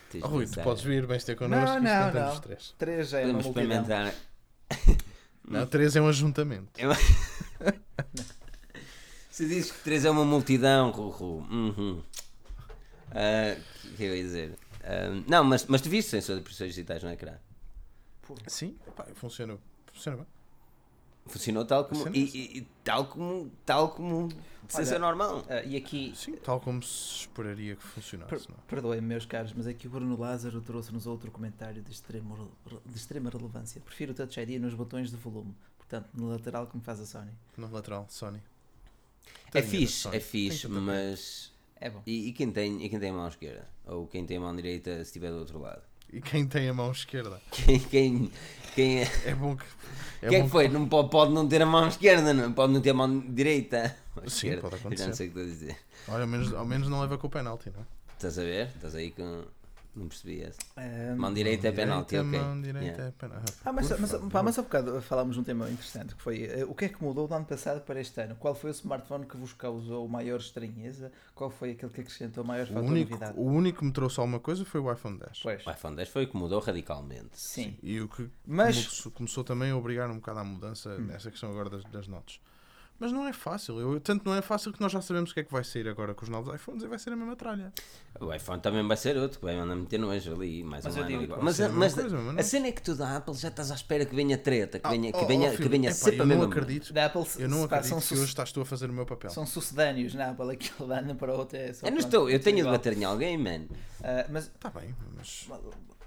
Tens 0.10 0.24
Oh, 0.24 0.28
Rui, 0.28 0.48
tu 0.48 0.62
podes 0.62 0.84
vir, 0.84 1.06
vens 1.06 1.26
ter 1.26 1.36
connosco 1.36 1.66
Não, 1.66 1.78
e 1.80 1.82
não, 1.82 2.14
não 2.14 2.34
não. 2.34 2.41
Três 2.78 3.10
já 3.10 3.20
é 3.20 3.26
uma 3.26 3.44
Podemos 3.44 3.46
multidão. 3.46 4.08
experimentar. 4.08 4.14
Não, 5.46 5.68
três 5.68 5.94
é 5.98 6.02
um 6.02 6.08
ajuntamento. 6.08 6.72
Se 9.30 9.46
dizes 9.46 9.72
que 9.74 9.84
3 9.84 10.06
é 10.06 10.10
uma 10.10 10.24
multidão, 10.24 10.89
Ruru. 10.91 11.46
Uhum. 11.52 12.02
Ah, 13.14 13.57
O 13.86 13.95
que 13.95 14.03
eu 14.03 14.16
ia 14.16 14.24
dizer? 14.24 14.57
Ah, 14.84 15.24
não, 15.28 15.43
mas, 15.43 15.66
mas 15.66 15.82
tu 15.82 15.89
viste 15.89 16.09
sensor 16.11 16.36
de 16.36 16.41
impressões 16.41 16.70
digitais 16.74 17.03
no 17.03 17.09
ecrã? 17.11 17.34
Sim, 18.47 18.76
pá, 18.95 19.05
funciona, 19.16 19.57
funciona 19.91 20.18
bem. 20.18 20.28
Funcionou 21.26 21.64
tal 21.64 21.86
como, 21.86 22.09
e, 22.14 22.20
e- 22.20 22.57
e 22.57 22.61
tal 22.84 23.05
como, 23.07 23.49
tal 23.66 23.91
como 23.91 24.28
de 24.28 24.74
sensor 24.74 24.99
normal. 24.99 25.45
Ah, 25.49 25.64
e 25.64 25.78
aqui, 25.78 26.11
Sim, 26.16 26.36
tal 26.36 26.59
como 26.59 26.84
se 26.84 27.20
esperaria 27.22 27.78
que 27.78 27.84
funcionasse. 27.84 28.30
per- 28.30 28.41
é? 28.55 28.59
perdoem-me, 28.68 29.07
meus 29.07 29.26
caros, 29.26 29.53
mas 29.53 29.66
aqui 29.66 29.88
o 29.88 29.89
Bruno 29.89 30.20
Lázaro 30.20 30.59
trouxe-nos 30.59 31.07
outro 31.07 31.32
comentário 31.32 31.82
de, 31.82 31.91
extremo, 31.91 32.51
re- 32.66 32.78
de 32.86 32.97
extrema 32.97 33.30
relevância. 33.30 33.80
Prefiro 33.80 34.11
o 34.11 34.16
Touch 34.16 34.38
ID 34.38 34.59
nos 34.59 34.74
botões 34.74 35.11
de 35.11 35.16
volume, 35.16 35.55
portanto, 35.78 36.09
no 36.14 36.28
lateral, 36.28 36.68
como 36.68 36.84
faz 36.84 36.99
a 36.99 37.05
Sony. 37.05 37.32
No 37.55 37.72
lateral, 37.72 38.05
Sony. 38.09 38.41
É 39.47 39.51
Tadinha 39.51 39.61
da 39.61 39.78
fixe, 39.80 39.93
Sony. 40.01 40.18
é 40.18 40.20
fixe, 40.20 40.68
mas. 40.68 41.53
É 41.84 41.90
bom. 41.90 42.02
E, 42.08 42.30
e 42.30 42.32
quem 42.32 42.50
tem, 42.50 42.82
e 42.82 42.88
quem 42.88 42.98
tem 42.98 43.10
a 43.10 43.14
mão 43.14 43.28
esquerda? 43.28 43.68
Ou 43.86 44.08
quem 44.08 44.26
tem 44.26 44.38
a 44.38 44.40
mão 44.40 44.56
direita 44.56 44.96
se 44.96 45.02
estiver 45.02 45.32
do 45.32 45.40
outro 45.40 45.60
lado? 45.60 45.82
E 46.14 46.22
quem 46.22 46.48
tem 46.48 46.70
a 46.70 46.74
mão 46.74 46.90
esquerda? 46.90 47.42
Quem, 47.52 47.78
quem, 47.78 48.32
quem 48.74 49.02
é. 49.02 49.12
É 49.26 49.36
bom 49.36 49.58
que. 49.58 49.66
É 50.22 50.30
quem 50.30 50.38
é 50.38 50.42
bom 50.42 50.46
que 50.46 50.52
foi? 50.52 50.70
Não 50.70 50.88
pode, 50.88 51.10
pode 51.10 51.34
não 51.34 51.46
ter 51.46 51.62
a 51.62 51.66
mão 51.66 51.86
esquerda, 51.86 52.34
não? 52.34 52.54
pode 52.54 52.72
não 52.72 52.80
ter 52.80 52.92
a 52.92 52.94
mão 52.94 53.20
direita. 53.20 53.98
Sim, 54.16 54.28
esquerda. 54.28 54.62
pode 54.62 54.76
Eu 54.76 54.80
já 54.80 54.86
acontecer. 54.88 55.08
não 55.08 55.14
sei 55.14 55.28
o 55.28 55.32
que 55.34 55.40
estou 55.40 55.52
a 55.52 55.54
dizer. 55.54 55.78
Olha, 56.08 56.22
ao 56.22 56.28
menos, 56.28 56.54
ao 56.54 56.66
menos 56.66 56.88
não 56.88 57.02
leva 57.02 57.18
com 57.18 57.28
o 57.28 57.30
penalti, 57.30 57.70
não 57.70 57.82
é? 57.82 57.86
Estás 58.14 58.40
a 58.40 58.44
ver? 58.44 58.68
Estás 58.68 58.96
aí 58.96 59.12
com. 59.12 59.44
Não 59.96 60.08
percebi 60.08 60.41
essa. 60.41 60.60
Mão 61.16 61.32
direita 61.32 61.68
é 61.68 61.72
penalti, 61.72 62.18
ok. 62.18 62.39
Mão 62.39 62.60
direita 62.60 62.84
Yeah. 62.84 63.04
é 63.10 63.12
penalti. 63.12 63.54
Ah, 63.64 63.72
mas, 63.72 63.88
Por 63.88 64.00
mas, 64.02 64.12
favor. 64.12 64.32
pá, 64.32 64.41
mas 64.41 64.58
há 64.58 64.62
bocado 64.64 65.02
falámos 65.04 65.36
de 65.36 65.41
um 65.41 65.44
tema 65.44 65.70
interessante 65.70 66.16
que 66.16 66.22
foi 66.22 66.46
eh, 66.46 66.66
o 66.66 66.74
que 66.74 66.86
é 66.86 66.89
que 66.89 67.04
mudou 67.04 67.28
do 67.28 67.34
ano 67.36 67.46
passado 67.46 67.82
para 67.82 68.02
este 68.02 68.20
ano? 68.20 68.36
Qual 68.36 68.56
foi 68.56 68.72
o 68.72 68.74
smartphone 68.74 69.26
que 69.28 69.38
vos 69.38 69.54
causou 69.54 70.08
maior 70.08 70.39
estranheza? 70.39 71.12
Qual 71.36 71.52
foi 71.52 71.72
aquele 71.72 71.91
que 71.91 72.02
acrescentou 72.02 72.44
maior 72.44 72.64
o, 72.64 72.68
fator 72.70 72.84
de 72.84 72.89
único, 72.89 73.12
novidade? 73.12 73.38
o 73.39 73.44
único 73.44 73.80
que 73.80 73.86
me 73.86 73.91
trouxe 73.91 74.20
alguma 74.20 74.39
coisa 74.39 74.66
foi 74.66 74.82
o 74.82 74.91
iPhone 74.91 75.20
10. 75.20 75.39
Pois, 75.44 75.68
O 75.68 75.70
iPhone 75.72 75.96
10 75.96 76.10
foi 76.10 76.24
o 76.24 76.28
que 76.28 76.38
mudou 76.38 76.60
radicalmente. 76.60 77.30
sim. 77.39 77.78
E 77.84 78.02
o 78.02 78.08
que 78.08 78.28
Mas- 78.48 78.76
começou, 78.78 79.12
começou 79.12 79.44
também 79.44 79.70
a 79.70 79.78
obrigar 79.78 80.10
um 80.10 80.16
bocado 80.16 80.39
à 80.39 80.44
mudança 80.44 80.98
nessa 80.98 81.30
questão 81.30 81.52
agora 81.52 81.70
das, 81.70 81.84
das 81.86 82.08
notas. 82.08 82.39
Mas 83.00 83.12
não 83.12 83.28
é 83.28 83.34
fácil. 83.34 83.80
Eu, 83.80 84.00
tanto 84.00 84.24
não 84.26 84.34
é 84.36 84.41
fácil 84.41 84.72
que 84.72 84.80
nós 84.80 84.91
já 84.91 85.02
sabemos 85.02 85.32
o 85.32 85.34
que 85.34 85.41
é 85.41 85.44
que 85.44 85.52
vai 85.52 85.64
sair 85.64 85.89
agora 85.89 86.14
com 86.14 86.24
os 86.24 86.30
novos 86.30 86.54
iPhones 86.56 86.84
e 86.84 86.88
vai 86.88 86.98
ser 86.98 87.12
a 87.12 87.16
mesma 87.16 87.36
tralha. 87.36 87.74
O 88.22 88.34
iPhone 88.34 88.62
também 88.62 88.88
vai 88.88 88.96
ser 88.96 89.18
outro 89.18 89.39
que 89.39 89.46
vai 89.46 89.56
mandar 89.58 89.76
meter 89.76 89.98
nojo 90.00 90.34
ali, 90.34 90.64
mais 90.64 90.86
Mas 90.86 90.96
menos 90.96 91.10
digo, 91.10 91.24
igual. 91.24 91.39
Mas, 91.41 91.60
a 91.60 91.68
mas 91.70 91.94
coisa, 91.96 92.18
mas 92.18 92.30
a 92.30 92.32
não- 92.34 92.44
cena 92.44 92.68
é 92.68 92.72
que 92.72 92.82
tu 92.82 92.96
da 92.96 93.18
Apple 93.18 93.34
já 93.34 93.48
estás 93.50 93.72
à 93.72 93.76
espera 93.76 94.06
que 94.06 94.16
venha 94.16 94.38
treta, 94.38 94.80
que 94.80 94.88
venha, 94.88 95.12
que 95.12 95.18
Oh, 95.18 95.26
venha, 95.26 95.48
oh, 95.48 95.52
que 95.52 95.58
oh, 95.60 95.64
que 95.64 95.70
venha 95.70 95.91
sempre 95.91 96.18
eu 96.20 96.24
a 96.24 96.26
não 96.26 96.36
mesma 96.38 96.46
acredito. 96.46 96.94
Da 96.94 97.06
Apple, 97.08 97.26
Eu 97.39 97.50
não 97.50 97.64
acredito 97.66 97.89
são, 97.89 98.00
que 98.00 98.14
hoje 98.14 98.24
estás 98.26 98.52
tu 98.52 98.62
a 98.62 98.66
fazer 98.66 98.89
o 98.89 98.94
meu 98.94 99.06
papel. 99.06 99.32
são 99.32 99.46
sucedâneos 99.46 100.14
na 100.14 100.30
Apple, 100.30 100.52
aquilo 100.52 100.88
de 100.88 100.94
ano 100.94 101.16
para 101.16 101.34
outro 101.34 101.58
é 101.58 101.74
só 101.74 101.86
Eu 101.88 101.91
não 101.91 101.98
estou, 102.00 102.30
eu 102.30 102.38
tudo 102.39 102.44
tenho 102.46 102.64
de 102.64 102.72
bater 102.72 102.94
em 102.98 103.04
alguém, 103.04 103.38
man. 103.38 103.66
Ah, 104.04 104.26
mas, 104.30 104.46
Está 104.46 104.70
bem, 104.70 104.96
mas. 105.18 105.50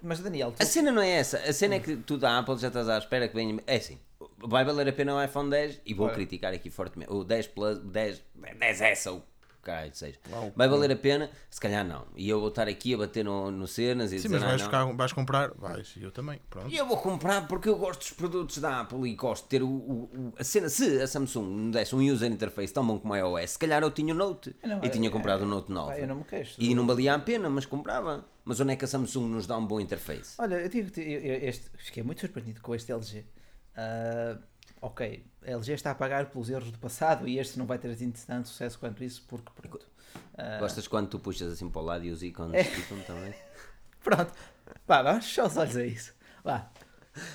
mas 0.03 0.21
Daniel, 0.21 0.53
tu, 0.53 0.63
A 0.63 0.67
cena 0.67 0.93
não 0.93 1.03
é 1.03 1.11
essa, 1.11 1.39
a 1.39 1.53
cena 1.53 1.75
é 1.75 1.81
que 1.81 1.97
tu 1.97 2.17
da 2.17 2.39
Apple 2.39 2.57
já 2.57 2.69
estás 2.69 2.89
à 2.89 2.97
espera 2.97 3.29
que 3.29 3.35
venha. 3.35 3.61
É 3.67 3.77
assim, 3.77 3.99
vai 4.39 4.65
valer 4.65 4.89
a 4.89 4.93
pena 4.93 5.15
o 5.15 5.23
iPhone 5.23 5.51
10 5.51 5.81
e 5.87 5.95
vou 5.95 6.09
criticar 6.11 6.53
aqui 6.53 6.71
fortemente. 6.71 7.13
O 7.13 7.25
10 7.25 7.47
Plus, 7.49 7.79
10, 7.79 8.23
10S 8.59 9.11
ou 9.13 9.23
caralho 9.63 9.91
seja. 9.97 10.17
Uau. 10.31 10.53
Vai 10.55 10.69
valer 10.69 10.93
a 10.93 10.97
pena? 10.97 11.29
Se 11.51 11.61
calhar 11.61 11.85
não. 11.85 12.07
E 12.15 12.29
eu 12.29 12.39
vou 12.39 12.51
estar 12.51 12.69
aqui 12.69 12.95
a 12.95 12.99
bater 12.99 13.25
no, 13.25 13.51
no 13.51 13.67
cenas 13.67 14.13
e 14.13 14.19
Sim, 14.21 14.29
dizer 14.29 14.35
mas 14.39 14.43
"Ah, 14.45 14.47
vais, 14.47 14.61
não. 14.61 14.67
ficar- 14.69 14.85
vais 14.97 15.13
comprar? 15.13 15.51
Vais, 15.57 15.93
eu 16.01 16.13
também. 16.13 16.41
Pronto. 16.49 16.69
E 16.71 16.77
eu 16.77 16.87
vou 16.87 16.97
comprar 16.99 17.49
porque 17.49 17.69
eu 17.69 17.77
gosto 17.77 17.99
dos 17.99 18.13
produtos 18.13 18.59
da 18.59 18.83
Apple 18.83 19.09
e 19.11 19.15
gosto 19.17 19.43
de 19.43 19.49
ter 19.49 19.65
o, 19.65 19.69
o- 19.69 20.33
a 20.39 20.45
cena. 20.45 20.69
Se 20.69 21.03
a 21.03 21.07
Samsung 21.09 21.45
me 21.49 21.73
desse 21.73 21.97
um 21.97 21.99
user 22.01 22.31
interface 22.31 22.73
tão 22.73 22.87
bom 22.87 23.01
como 23.01 23.13
a 23.13 23.19
iOS, 23.19 23.51
se 23.51 23.59
calhar 23.59 23.83
eu 23.83 23.91
tinha 23.91 24.15
o 24.15 24.17
Note 24.17 24.55
não- 24.63 24.85
e 24.85 24.89
tinha 24.89 25.09
é- 25.09 25.11
comprado 25.11 25.43
o 25.43 25.47
Note 25.47 25.73
9. 25.73 25.95
pá, 25.95 25.99
eu 25.99 26.07
não 26.07 26.15
me 26.17 26.25
queixo. 26.25 26.55
E 26.61 26.73
não 26.73 26.87
valia 26.87 27.15
a 27.15 27.19
pena, 27.19 27.51
mas 27.51 27.67
comprava. 27.67 28.25
Mas 28.45 28.61
onde 28.61 28.73
é 28.73 28.77
que 28.77 28.85
a 28.85 28.89
Samsung 28.89 29.27
nos 29.31 29.49
dá 29.49 29.59
um 29.59 29.67
bom 29.67 29.81
interface? 29.81 30.37
Olha, 30.39 30.55
eu 30.61 30.69
digo 30.69 30.93
este, 30.97 31.69
fiquei 31.77 32.05
muito 32.05 32.21
surpreendido 32.21 32.61
com 32.61 32.73
este 32.73 32.93
LG. 32.93 33.25
Ah, 33.77 34.39
ok, 34.81 35.25
a 35.47 35.51
LG 35.51 35.73
está 35.75 35.91
a 35.91 35.95
pagar 35.95 36.27
pelos 36.31 36.49
erros 36.51 36.71
do 36.71 36.79
passado 36.79 37.27
e 37.29 37.39
este 37.39 37.59
não 37.59 37.67
vai 37.67 37.79
ter 37.79 37.89
assim 37.91 38.11
tanto 38.11 38.49
sucesso 38.49 38.79
quanto 38.79 39.03
isso, 39.05 39.25
porque 39.29 39.51
pronto. 39.55 39.87
Ah, 40.37 40.59
Gostas 40.59 40.87
quando 40.89 41.09
tu 41.09 41.19
puxas 41.19 41.53
assim 41.53 41.69
para 41.69 41.81
o 41.81 41.85
lado 41.85 42.05
e 42.05 42.11
os 42.11 42.23
ícones 42.23 42.55
É. 42.55 42.65
ficam 42.65 42.99
também? 43.03 43.35
Pronto, 44.03 44.33
vá, 44.87 45.03
vamos 45.03 45.25
fechar 45.27 45.47
os 45.47 45.57
olhos 45.57 45.77
a 45.77 45.85
isso. 45.85 46.15
Vá, 46.45 46.71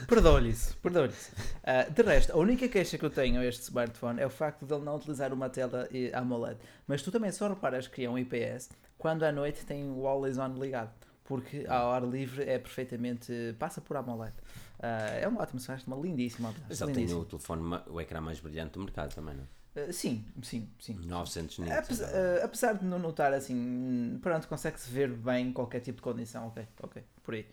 perdoa-lhe 0.08 0.50
isso, 0.52 0.78
perdoa-lhe 0.78 1.12
isso. 1.12 1.32
Ah, 1.64 1.84
de 1.84 2.02
resto, 2.02 2.32
a 2.32 2.38
única 2.38 2.68
queixa 2.70 2.98
que 2.98 3.04
eu 3.06 3.10
tenho 3.10 3.42
a 3.42 3.46
este 3.46 3.64
smartphone 3.64 4.22
é 4.22 4.26
o 4.26 4.30
facto 4.30 4.66
de 4.66 4.74
ele 4.74 4.84
não 4.86 4.96
utilizar 4.96 5.34
uma 5.34 5.50
tela 5.50 5.89
AMOLED. 6.14 6.58
Mas 6.88 7.02
tu 7.02 7.12
também 7.12 7.30
só 7.32 7.50
reparas 7.50 7.88
que 7.88 8.06
é 8.06 8.10
um 8.10 8.18
IPS 8.18 8.70
quando 8.98 9.24
à 9.24 9.32
noite 9.34 9.66
tem 9.66 9.89
o 9.92 10.08
Always 10.08 10.38
On 10.38 10.54
ligado. 10.54 10.92
Porque 11.26 11.66
ao 11.68 11.92
ar 11.92 12.04
livre 12.04 12.44
é 12.50 12.58
perfeitamente. 12.58 13.32
passa 13.60 13.80
por 13.82 13.98
AMOLED. 13.98 14.34
Ah, 14.82 15.08
é 15.22 15.28
uma 15.28 15.42
ótima 15.42 15.60
smartphone, 15.60 15.96
uma 15.98 16.06
lindíssima. 16.08 16.50
aliás, 16.50 16.66
Mas 16.70 16.82
ele 16.82 16.94
tem 16.94 17.14
o 17.14 17.26
telefone, 17.26 17.80
o 17.88 18.02
ecrã 18.02 18.20
mais 18.22 18.40
brilhante 18.40 18.74
do 18.74 18.80
mercado 18.80 19.14
também, 19.14 19.36
não? 19.36 19.44
é? 19.44 19.48
Ah, 19.84 19.94
sim, 19.94 20.26
sim, 20.42 20.68
sim. 20.80 20.96
900 21.06 21.60
nits. 21.60 21.72
Apesar, 21.78 22.08
então. 22.10 22.20
eh, 22.20 22.44
apesar 22.44 22.74
de 22.74 22.86
não 22.86 23.00
notar 23.00 23.34
assim, 23.34 24.20
pronto, 24.22 24.48
consegue-se 24.48 24.90
ver 24.92 25.10
bem 25.10 25.54
qualquer 25.54 25.80
tipo 25.80 25.98
de 25.98 26.02
condição, 26.02 26.48
ok, 26.48 26.68
ok, 26.82 27.04
por 27.24 27.34
aí. 27.36 27.46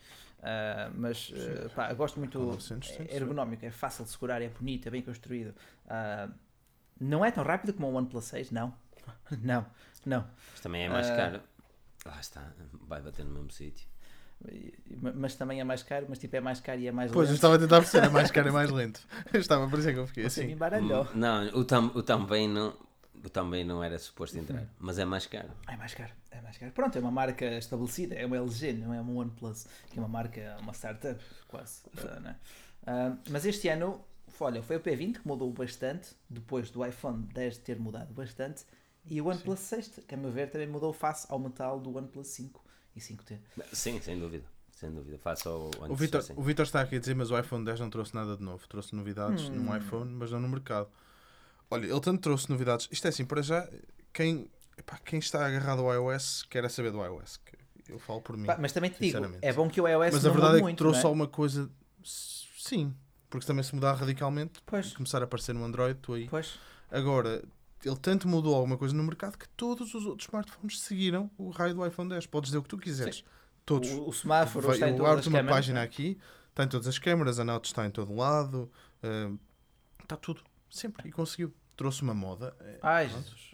Ah, 0.43 0.91
mas 0.95 1.33
eh, 1.35 1.68
pá, 1.74 1.91
eu 1.91 1.97
gosto 1.97 2.18
muito, 2.18 2.39
Com 2.39 2.47
900 2.47 2.91
é 2.91 3.16
ergonómico, 3.16 3.64
é 3.64 3.70
fácil 3.70 4.05
de 4.05 4.11
segurar, 4.11 4.41
é 4.43 4.49
bonito, 4.49 4.87
é 4.87 4.91
bem 4.91 5.03
construído. 5.03 5.55
Não 7.01 7.24
é 7.24 7.31
tão 7.31 7.45
rápido 7.45 7.72
como 7.74 7.89
o 7.89 7.95
OnePlus 7.95 8.24
6, 8.24 8.51
não. 8.51 8.74
Não, 9.43 9.64
não. 10.05 10.26
Mas 10.53 10.61
também 10.61 10.85
é 10.85 10.89
mais 10.89 11.09
caro. 11.11 11.41
Lá 12.05 12.20
está, 12.20 12.53
vai 12.87 13.01
bater 13.01 13.24
no 13.24 13.33
mesmo 13.33 13.51
sítio. 13.51 13.87
Ma- 15.03 15.12
Mas 15.14 15.34
também 15.36 15.61
é 15.61 15.64
mais 15.64 15.82
caro, 15.82 16.07
mas 16.09 16.18
tipo 16.18 16.36
é 16.36 16.41
mais 16.41 16.61
caro 16.61 16.80
e 16.80 16.86
é 16.89 16.93
mais 16.93 17.12
Pois, 17.12 17.28
eu 17.28 17.34
lento. 17.34 17.36
estava 17.36 17.57
a 17.57 17.59
tentar 17.59 17.80
perceber, 17.80 18.07
é 18.07 18.11
mais 18.11 18.30
caro 18.30 18.49
e 18.49 18.53
mais 18.53 18.70
lento. 18.70 19.01
Eu 19.32 19.41
estava, 19.41 19.68
por 19.68 19.78
isso 19.78 19.89
é 19.89 19.93
que 19.93 19.99
eu 19.99 20.07
fiquei 20.07 20.24
Você 20.24 20.45
me 20.45 20.53
assim. 20.53 20.53
embaralhou. 20.53 21.07
Não, 21.14 21.47
o, 21.59 21.64
tam, 21.64 21.91
o 21.95 22.03
também 22.03 22.49
não. 22.49 22.74
O 23.24 23.28
também 23.28 23.64
não 23.64 23.82
era 23.82 23.99
suposto 23.99 24.36
Uhum. 24.36 24.43
entrar, 24.43 24.68
mas 24.78 24.99
é 24.99 25.05
mais 25.05 25.26
caro. 25.26 25.51
É 25.66 25.76
mais 25.76 25.95
caro, 25.95 26.12
é 26.30 26.41
mais 26.41 26.57
caro. 26.57 26.72
Pronto, 26.72 26.97
é 26.97 27.01
uma 27.01 27.11
marca 27.11 27.45
estabelecida, 27.59 28.14
é 28.14 28.24
uma 28.24 28.36
LG, 28.36 28.72
não 28.72 28.95
é 28.95 29.01
uma 29.01 29.12
OnePlus, 29.12 29.66
que 29.91 29.99
é 29.99 30.03
uma 30.03 30.09
marca, 30.09 30.57
uma 30.61 30.72
startup, 30.72 31.22
quase. 31.47 31.82
ah, 31.99 32.20
não 32.20 32.30
é? 32.30 32.36
Ah, 32.86 33.16
mas 33.30 33.45
este 33.45 33.68
ano, 33.68 34.05
olha, 34.41 34.62
foi 34.62 34.76
o 34.76 34.80
P20 34.80 35.20
que 35.20 35.26
mudou 35.28 35.53
bastante, 35.53 36.14
depois 36.28 36.70
do 36.70 36.84
iPhone 36.84 37.24
10 37.32 37.59
ter 37.59 37.78
mudado 37.78 38.12
bastante, 38.14 38.64
e 39.05 39.20
o 39.20 39.26
OnePlus 39.26 39.59
6, 39.61 39.89
que 40.07 40.14
a 40.14 40.18
meu 40.18 40.30
ver 40.30 40.51
também 40.51 40.66
mudou 40.68 40.93
face 40.93 41.26
ao 41.30 41.39
metal 41.39 41.80
do 41.80 41.97
OnePlus 41.97 42.28
5 42.28 42.64
e 42.99 43.01
5T. 43.01 43.38
Sim, 43.72 44.01
sem 44.01 44.18
dúvida. 44.18 44.44
Sem 44.72 44.90
dúvida. 44.92 45.18
Faça 45.18 45.51
o 45.51 45.70
O 45.78 45.84
antes 45.84 45.99
Vitor, 45.99 46.20
assim. 46.20 46.34
o 46.36 46.42
Vitor 46.42 46.64
está 46.64 46.80
aqui 46.82 46.96
a 46.96 46.99
dizer, 47.01 47.14
mas 47.14 47.30
o 47.30 47.38
iPhone 47.38 47.64
10 47.64 47.80
não 47.80 47.90
trouxe 47.90 48.14
nada 48.14 48.36
de 48.36 48.42
novo. 48.42 48.66
Trouxe 48.68 48.94
novidades 48.94 49.49
Hum. 49.49 49.55
no 49.57 49.76
iPhone, 49.76 50.11
mas 50.12 50.30
não 50.30 50.38
no 50.40 50.49
mercado. 50.49 50.88
Olha, 51.70 51.86
ele 51.86 52.01
tanto 52.01 52.20
trouxe 52.20 52.49
novidades. 52.49 52.88
Isto 52.90 53.07
é 53.07 53.09
assim, 53.09 53.24
para 53.24 53.42
já, 53.42 53.68
quem, 54.12 54.49
epá, 54.76 54.99
quem 55.05 55.18
está 55.18 55.44
agarrado 55.46 55.80
ao 55.82 55.92
iOS 56.12 56.44
quer 56.49 56.64
é 56.64 56.68
saber 56.68 56.92
do 56.92 57.03
iOS. 57.05 57.40
Eu 57.88 57.99
falo 57.99 58.20
por 58.22 58.36
mim. 58.36 58.46
Pá, 58.46 58.57
mas 58.61 58.72
também 58.72 58.90
te 58.90 58.94
digo, 59.01 59.07
sinceramente. 59.16 59.38
é 59.44 59.53
bom 59.53 59.68
que 59.68 59.80
o 59.80 59.88
iOS 59.88 60.12
Mas 60.14 60.24
a 60.24 60.28
não 60.28 60.34
verdade 60.34 60.55
é 60.55 60.59
que 60.59 60.62
muito, 60.62 60.78
trouxe 60.78 61.01
é? 61.01 61.05
alguma 61.05 61.26
coisa. 61.26 61.68
Sim, 62.05 62.94
porque 63.30 63.46
também 63.46 63.62
se 63.64 63.74
mudar 63.74 63.94
radicalmente, 63.94 64.61
Pois, 64.64 64.94
começar 64.96 65.20
a 65.22 65.24
aparecer 65.24 65.55
no 65.55 65.64
Android, 65.64 65.99
tu 66.01 66.12
aí. 66.14 66.28
pois. 66.28 66.59
Agora, 66.90 67.42
ele 67.85 67.97
tanto 67.97 68.26
mudou 68.29 68.55
alguma 68.55 68.76
coisa 68.76 68.95
no 68.95 69.03
mercado 69.05 69.37
que 69.37 69.49
todos 69.51 69.95
os 69.95 70.05
outros 70.07 70.26
smartphones 70.29 70.81
seguiram 70.81 71.31
o 71.39 71.51
raio 71.51 71.74
do 71.74 71.87
iPhone 71.87 72.09
10. 72.09 72.26
Podes 72.26 72.49
dizer 72.49 72.59
o 72.59 72.62
que 72.62 72.68
tu 72.68 72.79
quiseres. 72.79 73.24
Todos. 73.64 73.91
O, 73.91 74.09
o 74.09 74.12
semáforo 74.12 74.66
Vai- 74.66 74.76
está 74.76 74.89
em 74.89 74.93
todas 74.97 75.07
abro 75.11 75.20
as 75.20 75.26
uma 75.26 75.45
página 75.45 75.83
aqui, 75.83 76.18
está 76.51 76.64
em 76.64 76.68
todas 76.68 76.87
as 76.89 76.99
câmaras, 76.99 77.39
a 77.39 77.45
Note 77.45 77.66
está 77.66 77.87
em 77.87 77.91
todo 77.91 78.14
lado, 78.14 78.70
eh, 79.03 79.31
está 80.03 80.16
tudo, 80.16 80.43
sempre, 80.70 81.09
e 81.09 81.12
conseguiu. 81.12 81.53
Trouxe 81.76 82.03
uma 82.03 82.14
moda. 82.14 82.57
eh, 82.61 82.79
Ai, 82.83 83.09
pronto. 83.09 83.24
Jesus. 83.24 83.51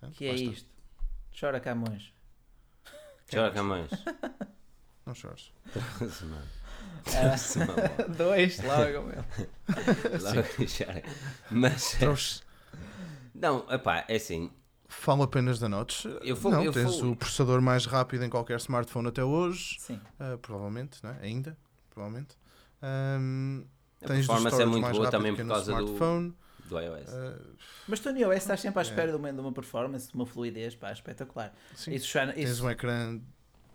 Pronto, 0.00 0.14
que 0.16 0.24
é 0.26 0.34
isto? 0.34 0.68
Chora 1.38 1.60
Camões. 1.60 2.12
Chora 3.30 3.50
Camões. 3.52 3.90
Não 5.06 5.14
chores. 5.14 5.52
Trouxe 5.98 6.24
uma- 6.24 6.42
trouxe 7.04 7.58
uma 7.58 7.66
bola. 7.66 8.08
Dois, 8.16 8.58
logo, 8.62 9.02
meu. 9.06 9.24
Logo 10.20 10.48
chora. 10.66 11.02
Mas. 11.50 11.92
Trouxe. 11.98 12.42
Não, 13.40 13.64
epá, 13.70 14.04
é 14.08 14.16
assim. 14.16 14.50
Falo 14.88 15.22
apenas 15.22 15.58
da 15.58 15.68
Notes. 15.68 16.04
Eu 16.22 16.34
vou- 16.34 16.50
não, 16.50 16.64
eu 16.64 16.72
tens 16.72 16.98
vou- 17.00 17.12
o 17.12 17.16
processador 17.16 17.60
mais 17.60 17.84
rápido 17.86 18.24
em 18.24 18.30
qualquer 18.30 18.56
smartphone 18.58 19.08
até 19.08 19.22
hoje, 19.22 19.76
Sim. 19.78 20.00
eh, 20.18 20.36
provavelmente, 20.38 20.98
não 21.04 21.10
é? 21.10 21.18
ainda, 21.20 21.56
provavelmente. 21.90 22.36
Ahm, 22.82 23.64
A 24.02 24.06
tens 24.06 24.24
o 24.24 24.28
performance 24.28 24.62
é 24.62 24.66
muito 24.66 24.90
boa 24.90 25.10
também 25.10 25.34
que 25.34 25.42
por 25.42 25.48
causa 25.48 25.72
do, 25.74 25.78
smartphone. 25.84 26.34
do 26.66 26.80
iOS. 26.80 27.12
Eh, 27.12 27.36
Mas 27.86 28.00
tu 28.00 28.12
no 28.12 28.18
iOS 28.18 28.36
estás 28.36 28.60
sempre 28.60 28.78
à 28.78 28.82
É. 28.82 28.84
espera 28.86 29.10
de 29.10 29.16
uma, 29.18 29.32
de 29.32 29.40
uma 29.40 29.52
performance, 29.52 30.08
de 30.08 30.14
uma 30.14 30.24
fluidez, 30.26 30.74
pá, 30.74 30.90
espetacular. 30.92 31.52
sim. 31.74 31.92
Isso 31.92 32.06
já, 32.10 32.26
Tens 32.32 32.48
isso, 32.50 32.64
um 32.64 32.70
ecrã 32.70 33.20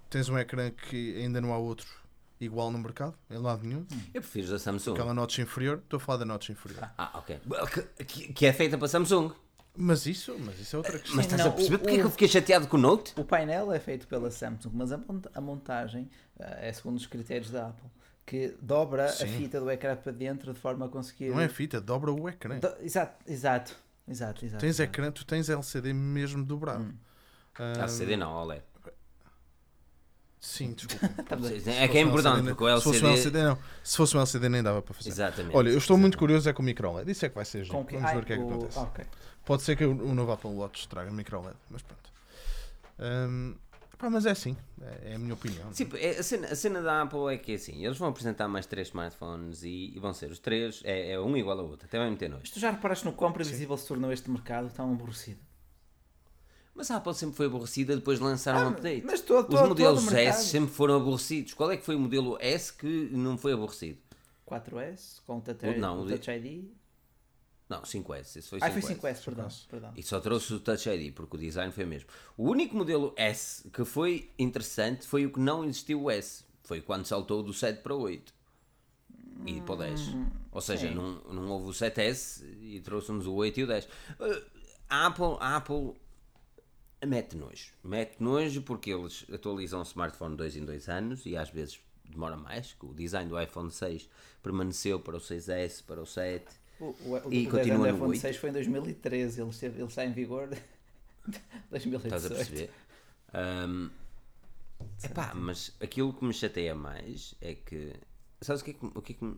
tens 0.10 0.30
um 0.30 0.38
ecrã 0.38 0.70
que 0.72 1.16
ainda 1.18 1.42
não 1.42 1.52
há 1.54 1.58
outro 1.58 1.88
igual 2.40 2.72
no 2.72 2.78
mercado, 2.78 3.16
em 3.30 3.38
lado 3.38 3.64
nenhum. 3.66 3.86
Eu 4.14 4.22
prefiro 4.22 4.48
da 4.48 4.60
Samsung. 4.60 4.94
Aquela 4.94 5.14
notch 5.14 5.40
inferior, 5.40 5.78
estou 5.84 5.98
a 5.98 6.00
falar 6.00 6.18
da 6.20 6.26
notch 6.26 6.50
inferior. 6.50 6.88
Ah, 6.98 7.12
ok. 7.20 7.40
Que, 7.98 8.04
que- 8.06 8.34
que 8.34 8.46
é 8.46 8.54
feita 8.54 8.78
para 8.78 8.88
Samsung. 8.88 9.32
Mas 9.76 10.06
isso, 10.06 10.36
mas 10.40 10.60
isso 10.60 10.76
é 10.76 10.78
outra 10.78 11.00
questão. 11.00 11.16
Mas 11.16 11.26
estás 11.26 11.42
não, 11.44 11.50
a 11.50 11.54
perceber 11.54 11.76
o- 11.76 11.80
porque 11.80 11.94
é 11.94 11.98
que 11.98 12.04
o- 12.04 12.06
eu 12.08 12.12
fiquei 12.12 12.28
chateado 12.28 12.68
com 12.68 12.78
o 12.78 12.80
Note? 12.80 13.14
o 13.20 13.24
painel 13.26 13.72
é 13.74 13.80
feito 13.80 14.08
pela 14.08 14.30
Samsung, 14.30 14.70
mas 14.74 14.92
a, 14.92 14.98
mont- 14.98 15.28
a 15.34 15.42
montagem 15.42 16.10
ah, 16.40 16.58
é 16.62 16.72
segundo 16.72 16.98
os 16.98 17.08
critérios 17.08 17.50
da 17.50 17.70
Apple, 17.70 17.90
que 18.26 18.56
dobra 18.62 19.06
a 19.06 19.10
Sim. 19.10 19.28
fita 19.28 19.60
do 19.60 19.70
ecrã 19.72 19.96
para 19.96 20.12
dentro 20.12 20.54
de 20.54 20.60
forma 20.60 20.86
a 20.86 20.90
conseguir. 20.90 21.30
Não 21.32 21.40
é 21.40 21.50
fita, 21.50 21.82
dobra 21.82 22.12
o 22.12 22.30
ecrã. 22.30 22.60
Do- 22.60 22.76
Exato, 22.82 23.16
exato, 23.28 23.76
exato, 24.08 24.46
exato. 24.46 24.62
Tens 24.62 24.70
exato. 24.80 24.90
ecrã, 24.92 25.12
tu 25.12 25.26
tens 25.26 25.50
LCD 25.50 25.92
mesmo 25.92 26.46
dobrado. 26.46 26.84
Hum. 26.84 26.94
Ah, 27.58 27.74
LCD 27.80 28.16
não, 28.16 28.32
OLED. 28.32 28.62
Sim, 30.40 30.74
desculpa. 30.74 31.06
A- 31.34 31.72
É 31.72 31.88
que 31.88 31.98
é 31.98 32.04
um 32.06 32.10
importante, 32.10 32.34
LCD, 32.40 32.50
porque 32.56 32.64
o 32.66 32.78
Se 32.78 32.84
fosse 32.84 33.06
um 33.06 33.08
LCD. 33.08 33.40
LCD, 33.40 33.44
não. 33.44 33.58
Se 33.82 33.98
fosse 33.98 34.18
um 34.18 34.20
LCD 34.20 34.50
nem 34.50 34.62
dava 34.62 34.82
para 34.82 34.94
fazer. 34.94 35.10
Exatamente. 35.10 35.56
Olha, 35.56 35.70
eu 35.70 35.78
estou 35.78 35.96
muito 35.98 36.16
Exatamente. 36.16 36.18
curioso 36.20 36.50
é 36.50 36.54
com 36.54 36.62
o 36.62 36.66
micro-LED. 36.66 37.10
Isso 37.12 37.26
é 37.26 37.30
que 37.30 37.36
vai 37.36 37.46
ser 37.46 37.64
giro. 37.64 37.78
Vamos 37.78 38.12
ver 38.12 38.18
o 38.20 38.26
que 38.26 38.34
é 38.34 38.38
que 38.38 38.44
o- 38.44 38.48
acontece. 38.50 38.78
ok. 38.80 39.06
Pode 39.46 39.62
ser 39.64 39.76
que 39.76 39.84
o, 39.86 39.94
novo 40.16 40.32
Apple 40.32 40.52
Watch 40.52 40.88
traga 40.88 41.12
micro-LED, 41.12 41.58
mas 41.70 41.82
pronto. 41.82 42.12
Ahm, 43.00 43.56
pá, 43.98 44.10
mas 44.10 44.26
é 44.26 44.32
assim, 44.32 44.56
é, 44.82 45.12
é 45.12 45.16
a 45.16 45.20
minha 45.20 45.34
opinião. 45.34 45.74
Sim, 45.74 45.90
é- 45.96 46.12
a, 46.20 46.24
cena, 46.24 46.48
a 46.48 46.56
cena 46.56 46.82
da 46.82 47.02
Apple 47.02 47.34
é 47.34 47.38
que 47.38 47.52
é 47.52 47.56
assim, 47.56 47.84
eles 47.86 47.98
vão 47.98 48.08
apresentar 48.10 48.48
mais 48.48 48.66
três 48.66 48.88
smartphones 48.88 49.64
e, 49.64 49.92
e 49.96 50.00
vão 50.00 50.14
ser 50.14 50.32
os 50.32 50.40
três, 50.40 50.82
é, 50.86 51.12
é 51.12 51.20
um 51.20 51.36
igual 51.36 51.60
ao 51.60 51.68
outro, 51.68 51.86
até 51.86 51.98
vai 51.98 52.10
meter 52.10 52.30
nojo. 52.30 52.42
Mas 52.44 52.52
tu 52.52 52.60
já 52.60 52.72
reparaste 52.72 53.04
no 53.06 53.12
quão 53.14 53.32
previsível 53.34 53.76
se 53.76 53.88
tornou 53.88 54.12
este 54.14 54.30
mercado 54.30 54.70
tão 54.74 54.92
aborrecido? 54.94 55.40
Mas 56.76 56.90
a 56.90 56.96
Apple 56.98 57.14
sempre 57.14 57.36
foi 57.36 57.46
aborrecida 57.46 57.96
depois 57.96 58.18
de 58.18 58.24
lançar 58.24 58.56
um 58.56 58.68
Ah, 58.68 58.70
update. 58.70 59.06
mas 59.06 59.22
todo- 59.22 59.54
Os 59.54 59.62
modelos 59.68 60.06
todo. 60.06 60.16
S 60.18 60.46
sempre 60.46 60.72
foram 60.74 60.96
aborrecidos. 60.96 61.54
Qual 61.54 61.70
é 61.70 61.78
que 61.78 61.86
foi 61.86 61.96
o 61.96 62.00
modelo 62.00 62.36
S 62.40 62.74
que 62.74 63.10
não 63.12 63.38
foi 63.38 63.54
aborrecido? 63.54 64.00
4S 64.46 65.22
com 65.26 65.38
o 65.38 65.42
Touch, 65.42 65.78
não, 65.78 66.02
o 66.02 66.08
touch 66.08 66.32
ID. 66.32 66.66
Não, 67.70 67.82
5S. 67.82 68.38
Esse 68.38 68.50
foi 68.50 68.60
Ah, 68.62 68.70
5S. 68.70 68.74
foi 68.74 68.82
5S, 69.14 69.24
perdão. 69.26 69.48
perdão. 69.70 69.94
E 69.96 70.04
só 70.04 70.20
trouxe 70.20 70.54
o 70.54 70.60
Touch 70.60 70.88
ID, 70.90 71.14
porque 71.14 71.38
o 71.38 71.40
design 71.40 71.72
foi 71.72 71.86
o 71.86 71.88
mesmo. 71.88 72.10
O 72.38 72.50
único 72.50 72.76
modelo 72.76 73.14
S 73.16 73.68
que 73.70 73.84
foi 73.86 74.32
interessante 74.38 75.08
foi 75.08 75.26
o 75.26 75.32
que 75.32 75.40
não 75.40 75.64
existiu 75.64 76.04
o 76.04 76.12
S. 76.12 76.44
Foi 76.64 76.82
quando 76.82 77.06
saltou 77.06 77.42
do 77.42 77.54
7 77.54 77.82
para 77.82 77.96
o 77.96 78.02
8. 78.02 78.34
E 79.46 79.60
para 79.62 79.74
o 79.74 79.78
10. 79.78 80.00
Ou 80.52 80.62
seja, 80.62 80.88
sim. 80.88 80.94
não, 80.94 81.16
não 81.34 81.50
houve 81.50 81.70
o 81.70 81.74
7S 81.74 82.44
e 82.62 82.80
trouxe-nos 82.82 83.26
o 83.28 83.34
8 83.34 83.60
e 83.60 83.64
o 83.64 83.68
10. 83.68 83.86
Uh, 83.86 83.90
A 84.90 85.08
Apple, 85.08 85.38
a 85.40 85.56
Apple 85.58 85.94
mete 87.06 87.36
nojo. 87.36 87.72
Mete 87.84 88.22
nojo 88.22 88.62
porque 88.62 88.92
eles 88.92 89.26
atualizam 89.34 89.80
o 89.80 89.84
smartphone 89.84 90.38
2 90.38 90.58
em 90.58 90.66
2 90.66 90.88
anos 90.90 91.26
e 91.26 91.36
às 91.36 91.50
vezes 91.50 91.80
demora 92.06 92.38
mais. 92.38 92.74
que 92.74 92.86
O 92.86 92.94
design 92.94 93.30
do 93.30 93.42
iPhone 93.42 93.72
6 93.72 94.08
permaneceu 94.42 95.00
para 95.00 95.18
o 95.18 95.20
6S, 95.20 95.84
para 95.84 96.02
o 96.02 96.06
7. 96.06 96.46
O, 96.80 96.86
o, 96.86 97.28
o, 97.28 97.34
E 97.34 97.48
continua 97.48 97.78
no 97.78 97.88
iPhone 97.88 98.12
8. 98.12 98.22
6 98.22 98.38
foi 98.38 98.50
em 98.50 98.54
2013, 98.54 99.42
ele, 99.42 99.50
esteve, 99.50 99.80
ele 99.80 99.88
está 99.88 100.06
em 100.06 100.12
vigor 100.12 100.50
em 100.52 101.32
2018. 101.70 102.06
Estás 102.06 102.26
a 102.26 102.30
perceber? 102.36 102.70
Ahm, 103.34 103.90
epá, 105.04 105.34
mas 105.34 105.76
aquilo 105.82 106.14
que 106.14 106.26
me 106.26 106.34
chateia 106.34 106.76
mais 106.76 107.36
é 107.42 107.56
que. 107.56 107.94
Sabes 108.42 108.62
o 108.62 108.66
que 108.66 108.72
é 108.72 108.74
que, 108.74 108.86
o 108.86 109.02
que, 109.02 109.14
é 109.14 109.16
que, 109.16 109.24
me, 109.24 109.32
o 109.32 109.38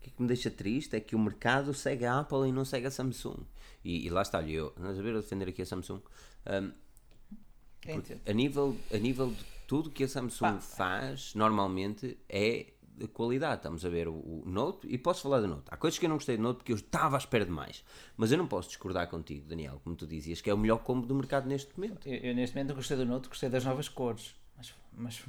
que 0.00 0.08
é 0.08 0.12
que 0.16 0.22
me 0.22 0.28
deixa 0.28 0.50
triste? 0.50 0.96
É 0.96 1.00
que 1.00 1.14
o 1.14 1.18
mercado 1.18 1.74
segue 1.74 2.06
a 2.06 2.20
Apple 2.20 2.48
e 2.48 2.52
não 2.52 2.64
segue 2.64 2.86
a 2.86 2.90
Samsung. 2.90 3.44
E, 3.84 4.06
e 4.06 4.10
lá 4.10 4.22
está, 4.22 4.38
olha, 4.38 4.50
eu, 4.50 4.68
estás 4.68 4.98
a 4.98 5.02
ver, 5.02 5.14
eu 5.14 5.20
defender 5.20 5.48
aqui 5.48 5.62
a 5.62 5.66
Samsung. 5.66 6.00
Entendo. 7.86 8.20
a, 8.26 8.32
nível, 8.32 8.76
a 8.92 8.96
nível 8.96 9.30
de 9.30 9.44
tudo 9.66 9.90
que 9.90 10.04
a 10.04 10.08
Samsung 10.08 10.54
Pá. 10.54 10.60
faz, 10.60 11.34
normalmente 11.34 12.18
é 12.28 12.72
de 12.96 13.06
qualidade. 13.08 13.56
Estamos 13.56 13.84
a 13.84 13.88
ver 13.88 14.08
o, 14.08 14.12
o 14.14 14.42
Note, 14.46 14.86
e 14.88 14.96
posso 14.98 15.22
falar 15.22 15.40
do 15.40 15.46
Note. 15.48 15.64
Há 15.70 15.76
coisas 15.76 15.98
que 15.98 16.06
eu 16.06 16.08
não 16.08 16.16
gostei 16.16 16.36
do 16.36 16.42
Note 16.42 16.56
porque 16.58 16.72
eu 16.72 16.76
estava 16.76 17.16
à 17.16 17.18
espera 17.18 17.44
de 17.44 17.50
mais. 17.50 17.84
Mas 18.16 18.32
eu 18.32 18.38
não 18.38 18.46
posso 18.46 18.68
discordar 18.68 19.08
contigo, 19.08 19.46
Daniel, 19.48 19.80
como 19.84 19.94
tu 19.96 20.06
dizias, 20.06 20.40
que 20.40 20.48
é 20.50 20.54
o 20.54 20.58
melhor 20.58 20.78
combo 20.78 21.06
do 21.06 21.14
mercado 21.14 21.46
neste 21.46 21.78
momento. 21.78 22.08
Eu, 22.08 22.16
eu 22.30 22.34
neste 22.34 22.54
momento 22.56 22.68
não 22.70 22.76
gostei 22.76 22.96
do 22.96 23.04
Note, 23.06 23.28
gostei 23.28 23.48
das 23.48 23.64
novas 23.64 23.88
cores. 23.88 24.34
Mas, 24.56 24.74
mas 24.92 25.22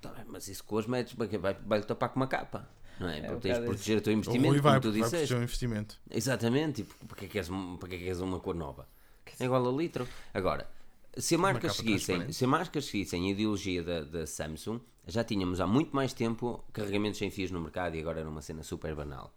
Tá 0.00 0.10
bem, 0.10 0.24
mas 0.28 0.46
isso 0.48 0.62
com 0.62 0.78
as 0.78 0.86
metes 0.86 1.14
vai, 1.14 1.26
vai, 1.28 1.54
vai 1.54 1.82
tapar 1.82 2.10
com 2.10 2.16
uma 2.20 2.26
capa. 2.28 2.68
Não 3.00 3.08
é? 3.08 3.18
É, 3.18 3.22
Porque 3.22 3.40
tens 3.48 3.58
de 3.58 3.64
proteger 3.64 3.98
o 3.98 4.00
teu 4.00 4.12
O 4.12 4.16
investimento, 4.16 4.48
Rui 4.48 4.60
vai, 4.60 4.72
como 4.72 4.82
tu 4.82 4.90
vai 4.92 5.00
disseste. 5.02 5.16
proteger 5.16 5.38
o 5.38 5.42
investimento. 5.42 6.00
Exatamente, 6.10 6.82
tipo, 6.84 7.06
para 7.06 7.16
que 7.16 7.24
é 7.24 7.28
que 7.28 7.32
queres, 7.32 7.50
um- 7.50 7.76
para 7.76 7.88
que 7.88 7.94
é 7.94 7.98
que 7.98 8.04
queres 8.04 8.20
uma 8.20 8.38
cor 8.40 8.54
nova? 8.54 8.86
É 9.40 9.44
igual 9.44 9.66
a 9.68 9.72
litro. 9.76 10.06
Agora, 10.32 10.66
se 11.16 11.34
a 11.34 11.38
marcas 11.38 11.72
capa 11.72 11.74
seguissem, 11.74 12.32
se 12.32 12.44
a 12.44 12.48
marcas 12.48 12.84
seguissem 12.86 13.26
a 13.26 13.30
ideologia 13.30 13.82
da, 13.82 14.02
da 14.02 14.26
Samsung, 14.26 14.80
já 15.06 15.22
tínhamos 15.24 15.60
há 15.60 15.66
muito 15.66 15.94
mais 15.94 16.12
tempo 16.12 16.64
carregamentos 16.72 17.18
sem 17.18 17.30
fios 17.30 17.50
no 17.50 17.60
mercado 17.60 17.94
e 17.96 18.00
agora 18.00 18.20
era 18.20 18.28
uma 18.28 18.42
cena 18.42 18.62
super 18.62 18.94
banal. 18.94 19.32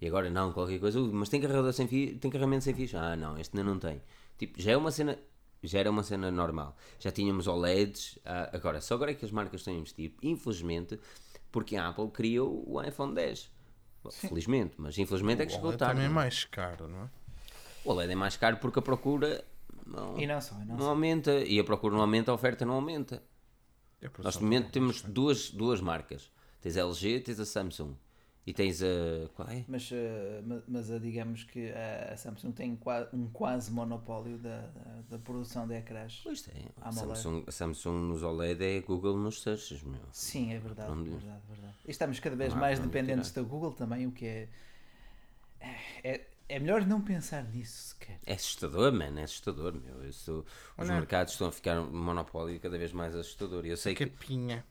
E 0.00 0.06
agora 0.06 0.28
não, 0.30 0.52
qualquer 0.52 0.80
coisa, 0.80 1.00
"Ui, 1.00 1.10
mas 1.12 1.28
tem 1.28 1.40
carregador 1.40 1.72
sem 1.72 1.86
fio, 1.86 2.18
tem 2.18 2.30
carregamento 2.30 2.64
sem 2.64 2.74
fios? 2.74 2.94
Ah, 2.94 3.14
não, 3.14 3.38
este 3.38 3.56
ainda 3.56 3.70
não 3.70 3.78
tem. 3.78 4.02
Tipo, 4.36 4.60
já 4.60 4.72
é 4.72 4.76
uma 4.76 4.90
cena, 4.90 5.16
já 5.62 5.78
era 5.78 5.90
uma 5.90 6.02
cena 6.02 6.30
normal. 6.30 6.76
Já 6.98 7.12
tínhamos 7.12 7.46
OLEDs, 7.46 8.18
ah, 8.24 8.50
agora, 8.52 8.80
só 8.80 8.94
agora 8.94 9.12
é 9.12 9.14
que 9.14 9.24
as 9.24 9.30
marcas 9.30 9.60
estão 9.60 9.72
a 9.72 9.76
investir, 9.76 10.12
infelizmente, 10.22 10.98
porque 11.52 11.76
a 11.76 11.88
Apple 11.88 12.08
criou 12.08 12.64
o 12.66 12.82
iPhone 12.82 13.14
10. 13.14 13.50
Bom, 14.02 14.10
Felizmente, 14.10 14.74
mas 14.78 14.98
infelizmente 14.98 15.42
é 15.42 15.46
que 15.46 15.52
O 15.52 15.54
chegou 15.54 15.72
tarde. 15.74 15.94
também 15.94 16.06
é 16.08 16.10
é? 16.10 16.12
mais 16.12 16.44
caro, 16.46 16.88
não 16.88 17.02
é? 17.04 17.10
O 17.84 17.90
OLED 17.92 18.12
é 18.12 18.16
mais 18.16 18.36
caro 18.36 18.56
porque 18.56 18.80
a 18.80 18.82
procura 18.82 19.44
não, 19.86 20.18
e 20.18 20.26
não 20.26 20.40
só, 20.40 20.54
e 20.60 20.64
não 20.64 20.76
não 20.76 20.84
só. 20.84 20.90
aumenta. 20.90 21.32
E 21.44 21.58
a 21.58 21.64
procura 21.64 21.94
não 21.94 22.02
aumenta, 22.02 22.30
a 22.30 22.34
oferta 22.34 22.64
não 22.64 22.74
aumenta. 22.74 23.22
É 24.00 24.06
a 24.06 24.10
Nós, 24.22 24.36
no 24.36 24.42
momento, 24.42 24.64
também, 24.66 24.72
temos 24.72 25.04
é? 25.04 25.08
duas, 25.08 25.50
duas 25.50 25.80
marcas. 25.80 26.30
Tens 26.60 26.76
a 26.76 26.80
LG, 26.80 27.20
tens 27.20 27.40
a 27.40 27.44
Samsung. 27.46 27.94
E 28.44 28.52
tens 28.52 28.82
a. 28.82 29.28
Qual 29.36 29.48
é? 29.48 29.64
Mas, 29.68 29.88
eh, 29.92 30.42
ma- 30.44 30.62
mas 30.66 30.88
digamos 31.00 31.44
que 31.44 31.70
a 31.70 32.12
a 32.12 32.16
Samsung 32.16 32.50
tem 32.50 32.76
um 33.12 33.28
quase 33.28 33.70
monopólio 33.70 34.36
da, 34.38 34.62
da, 34.66 35.02
da 35.10 35.18
produção 35.20 35.68
de 35.68 35.76
ecrãs. 35.76 36.20
Pois 36.24 36.42
tem. 36.42 36.66
A. 36.80 36.90
Samsung, 36.90 37.44
a 37.46 37.52
Samsung 37.52 38.08
nos 38.08 38.24
OLED 38.24 38.64
é 38.64 38.80
Google 38.80 39.16
nos 39.16 39.40
searches, 39.42 39.80
meu. 39.84 40.00
Sim, 40.10 40.52
é 40.52 40.58
verdade, 40.58 40.92
verdade, 40.92 41.42
verdade. 41.48 41.74
E 41.86 41.90
estamos 41.92 42.18
cada 42.18 42.34
vez 42.34 42.52
Não 42.52 42.60
mais 42.60 42.80
dependentes 42.80 43.30
da 43.30 43.42
Google 43.42 43.72
também, 43.74 44.08
o 44.08 44.10
que 44.12 44.26
é, 44.26 44.48
é. 46.02 46.26
É 46.52 46.58
melhor 46.58 46.84
não 46.84 47.00
pensar 47.00 47.42
nisso 47.44 47.88
sequer. 47.94 48.18
É 48.26 48.34
assustador, 48.34 48.92
mano, 48.92 49.18
é 49.18 49.22
assustador, 49.22 49.72
meu. 49.74 50.06
Isso, 50.06 50.44
os 50.76 50.88
Olha. 50.88 50.96
mercados 50.98 51.32
estão 51.32 51.48
a 51.48 51.52
ficar 51.52 51.80
um 51.80 51.90
monopólio 51.90 52.60
cada 52.60 52.76
vez 52.76 52.92
mais 52.92 53.14
assustador. 53.16 53.64
E 53.64 53.70
eu 53.70 53.76
sei 53.76 53.94
que. 53.94 54.04
Capinha. 54.06 54.64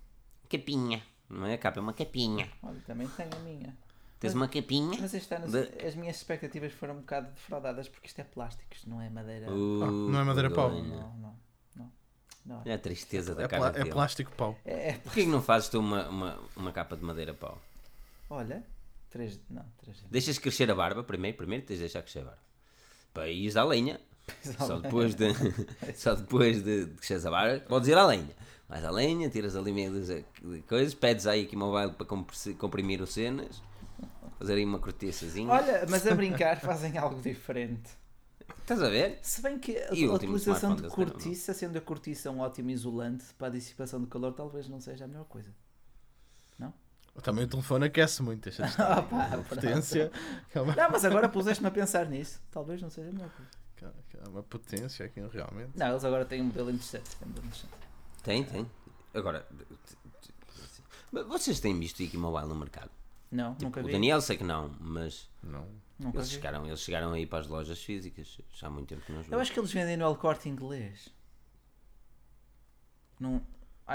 Capinha. 0.48 1.02
Não 1.28 1.48
é 1.48 1.54
a 1.56 1.58
capa, 1.58 1.80
é 1.80 1.82
uma 1.82 1.94
capinha. 1.94 2.48
Olha, 2.62 2.80
também 2.86 3.08
tenho 3.08 3.30
a 3.36 3.40
minha. 3.40 3.76
Tens 4.20 4.36
uma 4.36 4.48
capinha? 4.48 4.96
Mas 5.02 5.14
este 5.16 5.34
ano 5.34 5.48
De- 5.50 5.84
as 5.88 5.96
minhas 5.96 6.18
expectativas 6.18 6.72
foram 6.74 6.94
um 6.96 7.00
bocado 7.00 7.32
defraudadas 7.32 7.90
porque 7.90 8.06
isto 8.06 8.20
é 8.22 8.24
plástico, 8.24 8.68
isto 8.72 8.88
não 8.88 9.02
é 9.02 9.10
madeira. 9.10 9.50
Uh, 9.52 10.10
não 10.10 10.20
é 10.20 10.24
madeira 10.24 10.52
pau. 10.52 10.70
Não, 10.70 10.84
não, 10.84 11.36
não. 11.76 11.92
não 12.46 12.58
é. 12.58 12.62
Olha 12.66 12.76
a 12.76 12.78
tristeza 12.78 13.34
da 13.34 13.44
É, 13.44 13.48
cara 13.48 13.80
é 13.80 13.86
plástico 13.86 14.32
pau. 14.34 14.56
É, 14.64 14.90
é- 14.90 14.94
Porquê 15.00 15.22
que 15.24 15.28
não 15.32 15.42
fazes 15.42 15.70
tu 15.70 15.80
uma, 15.80 16.08
uma, 16.10 16.40
uma 16.56 16.72
capa 16.72 16.96
de 16.96 17.04
madeira 17.04 17.34
pau? 17.34 17.60
olha, 18.30 18.64
3 19.12 19.40
não, 19.50 19.66
3 19.84 20.06
Deixas 20.10 20.40
crescer 20.40 20.72
a 20.72 20.76
barba 20.76 21.04
primeiro, 21.04 21.38
primeiro 21.38 21.66
tens 21.66 21.76
de 21.76 21.82
deixar 21.82 22.02
crescer 22.02 22.20
a 22.20 22.26
barba. 22.26 22.42
Para 23.14 23.30
ires 23.30 23.58
à 23.58 23.64
lenha. 23.64 24.00
Só 24.58 24.80
depois 24.80 25.16
de, 25.16 25.34
só 25.96 26.16
depois 26.16 26.64
de, 26.64 26.86
de 26.86 26.94
cresceres 26.94 27.26
a 27.26 27.32
barba, 27.32 27.60
podes 27.68 27.90
ir 27.90 27.98
à 27.98 28.06
lenha. 28.06 28.30
Vais 28.70 28.86
à 28.86 28.92
lenha, 28.92 29.30
tiras 29.30 29.56
ali 29.58 29.74
meio 29.74 29.92
de 30.02 30.24
coisas, 30.62 30.94
pedes 30.94 31.28
aí 31.28 31.44
aqui 31.44 31.58
mobile 31.58 31.92
para 31.92 32.06
comprimir 32.06 33.02
os 33.02 33.12
cenas, 33.12 33.62
fazer 34.40 34.54
aí 34.54 34.64
uma 34.64 34.80
cortiçazinha. 34.80 35.52
Olha, 35.52 35.86
mas 35.90 36.08
a 36.08 36.16
brincar 36.16 36.62
fazem 36.62 36.98
algo 36.98 37.20
diferente. 37.22 37.90
Estás 38.60 38.82
a 38.82 38.90
ver? 38.90 39.20
Se 39.22 39.42
bem 39.42 39.60
que 39.60 39.78
a, 39.78 39.90
a 39.90 40.14
utilização 40.14 40.76
de 40.76 40.88
cortiça, 40.88 41.54
sendo 41.54 41.78
a 41.78 41.82
cortiça 41.82 42.32
um 42.32 42.40
ótimo 42.40 42.70
isolante 42.70 43.26
para 43.38 43.48
a 43.48 43.50
dissipação 43.50 44.00
de 44.00 44.08
calor, 44.08 44.32
talvez 44.34 44.70
não 44.70 44.80
seja 44.80 45.04
a 45.04 45.08
melhor 45.08 45.26
coisa. 45.26 45.54
Também 47.22 47.44
o 47.46 47.48
telefone 47.48 47.86
aquece 47.86 48.24
muito. 48.24 48.44
Deixa 48.44 48.64
de 48.64 48.70
estar. 48.72 49.00
Ah, 49.00 49.38
potência. 49.48 50.12
Calma. 50.54 50.76
Não, 50.76 50.90
mas 50.92 51.04
agora 51.06 51.28
puseste-me 51.30 51.68
a 51.68 51.72
pensar 51.72 52.06
nisso. 52.08 52.42
Talvez 52.52 52.82
não 52.82 52.90
seja 52.90 53.10
a 53.10 53.14
melhor 53.14 53.30
coisa. 53.30 53.52
Calma, 53.76 54.30
Uma 54.30 54.44
potência 54.44 55.06
aqui 55.06 55.20
realmente. 55.32 55.72
Não, 55.78 55.90
eles 55.90 56.04
agora 56.06 56.26
têm 56.26 56.42
um 56.42 56.46
modelo 56.46 56.70
interessante. 56.70 57.16
Têm 57.18 57.26
um 57.26 57.30
modelo 57.30 57.48
interessante. 57.48 57.74
Tem, 58.24 58.44
tem. 58.44 58.72
Agora, 59.14 59.46
mas 61.12 61.26
vocês 61.28 61.60
têm 61.60 61.78
visto 61.80 62.02
aqui 62.02 62.18
mobile 62.18 62.48
no 62.48 62.56
mercado? 62.56 62.90
Não, 63.30 63.56
nunca 63.62 63.82
o 63.82 63.84
vi. 63.84 63.92
Daniel 63.92 64.22
sei 64.22 64.38
que 64.38 64.44
não, 64.44 64.74
mas 64.80 65.30
Não. 65.44 65.68
Nunca 66.00 66.18
eles 66.18 66.30
vi. 66.30 66.36
chegaram, 66.36 66.66
eles 66.66 66.80
chegaram 66.80 67.12
aí 67.14 67.26
para 67.26 67.40
as 67.40 67.48
lojas 67.48 67.82
físicas 67.84 68.40
já 68.54 68.68
há 68.68 68.70
muito 68.70 68.88
tempo 68.90 69.02
que 69.06 69.12
não 69.12 69.22
Eu 69.30 69.40
acho 69.40 69.52
que 69.52 69.60
eles 69.60 69.72
vendem 69.72 69.98
no 69.98 70.06
El 70.06 70.16
Corte 70.16 70.50
Inglês. 70.50 71.10
Não, 73.20 73.42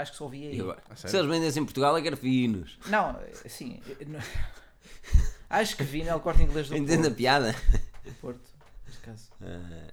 acho 0.01 0.11
que 0.11 0.17
só 0.17 0.27
vi 0.27 0.47
aí. 0.47 0.57
Eu- 0.57 0.75
se 0.95 1.15
eles 1.17 1.29
vendessem 1.29 1.61
em 1.61 1.65
Portugal 1.65 1.95
é 1.97 2.01
que 2.01 2.07
era 2.07 2.17
finos. 2.17 2.77
Não, 2.87 3.15
sim. 3.47 3.81
não- 4.07 4.19
Acho 5.49 5.77
que 5.77 5.83
vi 5.83 6.03
no 6.03 6.09
El 6.09 6.19
Corte 6.19 6.43
Inglês 6.43 6.67
do 6.67 6.75
Entende 6.75 6.93
a 6.93 7.01
Porto. 7.03 7.15
piada? 7.15 7.55
do 8.03 8.11
Porto, 8.19 8.49
neste 8.85 9.01
caso. 9.01 9.29
Ah, 9.41 9.87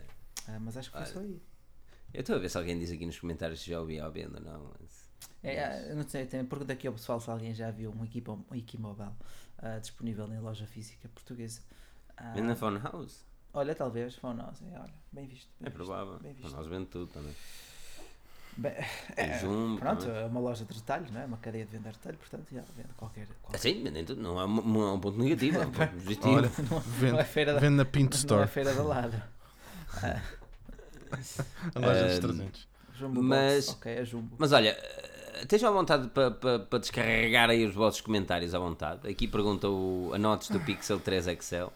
Ah, 0.48 0.58
mas 0.60 0.76
acho 0.76 0.90
que 0.90 0.96
foi 0.98 1.06
só 1.06 1.20
aí. 1.20 1.40
eu 2.12 2.20
estou 2.20 2.36
a 2.36 2.38
ver 2.38 2.48
se 2.50 2.58
alguém 2.58 2.78
diz 2.78 2.90
aqui 2.90 3.06
nos 3.06 3.18
comentários 3.18 3.60
se 3.62 3.70
já 3.70 3.80
ouvi 3.80 4.00
à 4.00 4.08
venda 4.08 4.38
ou 4.38 4.44
não. 4.44 4.72
mas- 4.80 5.04
É, 5.42 5.64
ah, 5.64 5.80
eu 5.88 5.96
não 5.96 6.08
sei, 6.08 6.26
tem, 6.26 6.44
pergunta 6.44 6.72
aqui 6.72 6.86
ao 6.86 6.92
pessoal 6.94 7.20
se 7.20 7.30
alguém 7.30 7.54
já 7.54 7.70
viu 7.70 7.92
um 7.92 8.04
equipa, 8.04 8.32
um 8.32 8.54
Equimobile 8.54 9.10
ah, 9.58 9.78
disponível 9.78 10.26
em 10.32 10.38
loja 10.40 10.66
física 10.66 11.08
portuguesa. 11.08 11.60
Ah, 12.16 12.32
Vende 12.34 12.48
na 12.48 12.56
Phone 12.56 12.78
House? 12.80 13.24
olha, 13.52 13.74
talvez, 13.74 14.16
foi 14.16 14.34
nós. 14.34 14.60
É, 14.62 14.78
olha, 14.78 14.94
bem 15.12 15.26
visto. 15.28 15.48
Bem 15.60 15.68
É 15.68 15.70
visto, 15.70 15.76
provável. 15.76 16.18
Bem 16.18 16.32
visto. 16.34 16.50
Nós 16.54 16.66
vende 16.66 16.86
tudo 16.86 17.06
também. 17.12 17.34
Bem, 18.56 18.72
O 18.72 19.40
Jumbo. 19.40 19.80
pronto, 19.80 20.04
também. 20.06 20.22
é 20.22 20.24
uma 20.26 20.40
loja 20.40 20.64
de 20.64 20.72
retalho, 20.74 21.06
não 21.12 21.20
é? 21.20 21.24
Uma 21.24 21.36
cadeia 21.38 21.64
de 21.64 21.72
venda 21.72 21.90
de 21.90 21.96
retalho, 21.96 22.16
portanto, 22.18 22.46
já, 22.52 22.62
vende 22.76 22.88
qualquer. 22.96 23.26
qualquer... 23.42 23.58
Sim, 23.58 23.82
vendem 23.82 24.04
tudo. 24.04 24.22
Não 24.22 24.40
é 24.40 24.44
um, 24.44 24.48
não 24.62 24.82
é 24.88 24.92
um 24.92 25.00
ponto 25.00 25.18
negativo, 25.18 25.58
é 25.60 25.66
um 25.66 25.70
ponto 25.72 25.92
positivo. 25.94 26.34
Olha, 26.36 26.50
Não 26.70 26.78
é 26.78 26.80
vende, 26.82 27.24
feira 27.24 27.54
da, 27.54 27.58
vende 27.60 27.74
na 27.76 27.84
Pinto 27.84 28.10
não 28.12 28.16
é 28.16 28.20
Store. 28.20 28.46
feira 28.48 28.74
da 28.74 28.82
ladra. 28.82 29.28
A 31.74 31.78
loja 31.78 32.04
dos 32.04 32.14
Ahm, 32.16 32.20
300. 32.20 32.68
Jumbo 32.98 33.22
Mas- 33.22 33.66
Box, 33.66 33.78
ok, 33.78 33.92
é 33.92 34.04
Jumbo. 34.04 34.36
Mas 34.38 34.52
olha, 34.52 34.76
estejam 35.40 35.68
à 35.70 35.72
vontade 35.72 36.08
para 36.08 36.30
pa, 36.30 36.58
pa 36.60 36.78
descarregar 36.78 37.50
aí 37.50 37.64
os 37.66 37.74
vossos 37.74 38.00
comentários 38.00 38.54
à 38.54 38.58
vontade. 38.58 39.08
Aqui 39.08 39.26
pergunta 39.26 39.68
o 39.68 40.12
Anotes 40.14 40.50
do 40.50 40.60
Pixel 40.60 41.00
3 41.00 41.26
XL. 41.40 41.66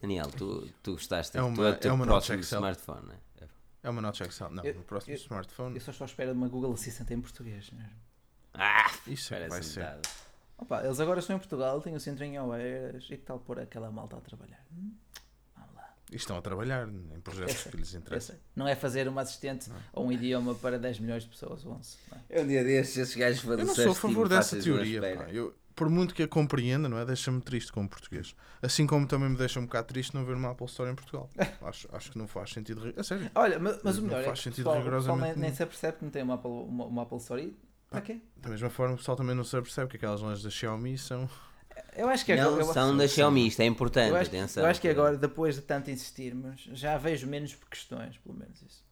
Daniel, 0.00 0.26
tu, 0.36 0.66
tu 0.82 0.92
gostaste? 0.92 1.36
É 1.36 1.42
uma- 1.42 1.54
tu 1.54 1.64
é 1.64 1.70
o 1.70 1.76
teu 1.76 1.90
é 1.90 1.94
uma 1.94 2.06
próximo 2.06 2.40
smartphone, 2.40 3.06
né? 3.08 3.14
É 3.14 3.29
uma 3.88 4.02
Notch 4.02 4.18
XL. 4.22 4.48
Não, 4.50 4.62
Eu- 4.64 4.74
no 4.74 4.82
próximo 4.82 5.14
eu- 5.14 5.18
smartphone. 5.18 5.74
Eu 5.76 5.80
só 5.80 5.90
estou 5.90 6.04
à 6.04 6.06
espera 6.06 6.32
de 6.32 6.36
uma 6.36 6.48
Google 6.48 6.72
Assistant 6.74 7.10
em 7.12 7.20
português 7.20 7.70
mesmo. 7.70 7.92
Ah, 8.52 8.90
Isso 9.06 9.32
é 9.34 9.48
vai 9.48 9.62
ser. 9.62 9.80
metade. 9.80 10.08
Opa, 10.58 10.84
eles 10.84 11.00
agora 11.00 11.20
estão 11.20 11.36
em 11.36 11.38
Portugal, 11.38 11.80
têm 11.80 11.94
o 11.94 12.00
centro 12.00 12.22
em 12.24 12.38
Oeiras 12.38 13.04
e 13.04 13.16
que 13.16 13.24
tal 13.24 13.38
pôr 13.38 13.60
aquela 13.60 13.90
malta 13.90 14.16
a 14.16 14.20
trabalhar? 14.20 14.62
Hum? 14.70 14.92
Vamos 15.56 15.74
lá. 15.74 15.94
E 16.12 16.16
estão 16.16 16.36
a 16.36 16.42
trabalhar 16.42 16.86
em 16.86 17.20
projetos 17.20 17.64
Eu 17.64 17.70
que 17.72 17.78
lhes 17.78 17.94
Eu 17.94 18.00
interessam. 18.00 18.36
Não 18.54 18.68
é 18.68 18.74
fazer 18.74 19.08
uma 19.08 19.22
assistente 19.22 19.70
ou 19.92 20.06
um 20.06 20.12
idioma 20.12 20.54
para 20.54 20.78
10 20.78 20.98
milhões 21.00 21.22
de 21.22 21.30
pessoas, 21.30 21.64
11. 21.64 21.96
não 22.10 22.18
é? 22.18 22.20
É 22.28 22.42
um 22.42 22.46
dia 22.46 22.62
desses, 22.62 22.98
esses 22.98 23.14
gajos 23.16 23.42
Eu 23.44 23.56
não 23.64 23.74
sou 23.74 23.92
a 23.92 23.94
favor 23.94 24.28
dessa 24.28 24.60
teoria. 24.60 25.00
pá. 25.00 25.30
Eu, 25.30 25.54
por 25.80 25.88
muito 25.88 26.14
que 26.14 26.22
a 26.22 26.28
compreenda, 26.28 26.90
não 26.90 26.98
é? 26.98 27.06
Deixa-me 27.06 27.40
triste 27.40 27.72
como 27.72 27.88
português. 27.88 28.36
Assim 28.60 28.86
como 28.86 29.06
também 29.06 29.30
me 29.30 29.36
deixa 29.38 29.58
um 29.58 29.64
bocado 29.64 29.88
triste 29.88 30.14
não 30.14 30.26
ver 30.26 30.34
uma 30.34 30.50
Apple 30.50 30.66
Store 30.66 30.90
em 30.90 30.94
Portugal. 30.94 31.30
Acho, 31.62 31.88
acho 31.90 32.12
que 32.12 32.18
não 32.18 32.28
faz 32.28 32.50
sentido. 32.50 32.82
sério. 33.02 33.30
Olha, 33.34 33.58
mas, 33.58 33.80
mas 33.82 33.96
o 33.96 34.02
Não 34.02 34.08
melhor 34.08 34.20
é 34.20 34.24
faz 34.26 34.40
que 34.40 34.44
sentido 34.44 34.66
o 34.66 34.72
pessoal, 34.72 34.84
rigorosamente 34.84 35.38
nem, 35.38 35.46
nem 35.46 35.54
se 35.54 35.62
apercebe 35.62 35.96
que 35.96 36.04
não 36.04 36.10
tem 36.10 36.22
uma 36.22 36.34
Apple, 36.34 36.50
uma, 36.50 36.84
uma 36.84 37.02
Apple 37.04 37.16
Store. 37.16 37.42
E 37.42 37.56
para 37.88 38.02
quê? 38.02 38.20
Da 38.36 38.50
mesma 38.50 38.68
forma, 38.68 38.92
o 38.94 38.98
pessoal 38.98 39.16
também 39.16 39.34
não 39.34 39.42
se 39.42 39.56
apercebe 39.56 39.88
que 39.88 39.96
aquelas 39.96 40.20
lojas 40.20 40.42
da 40.42 40.50
Xiaomi 40.50 40.98
são. 40.98 41.26
Eu 41.96 42.10
acho 42.10 42.26
que 42.26 42.36
Não 42.36 42.48
agora, 42.48 42.62
eu, 42.62 42.72
são 42.74 42.94
da 42.94 43.08
Xiaomi, 43.08 43.46
isto 43.46 43.60
é 43.60 43.64
importante, 43.64 44.10
eu 44.10 44.16
acho, 44.16 44.28
atenção. 44.28 44.62
eu 44.62 44.68
acho 44.68 44.82
que 44.82 44.88
agora, 44.88 45.16
depois 45.16 45.54
de 45.54 45.62
tanto 45.62 45.90
insistirmos, 45.90 46.68
já 46.74 46.98
vejo 46.98 47.26
menos 47.26 47.56
questões, 47.70 48.18
pelo 48.18 48.36
menos 48.36 48.60
isso. 48.60 48.84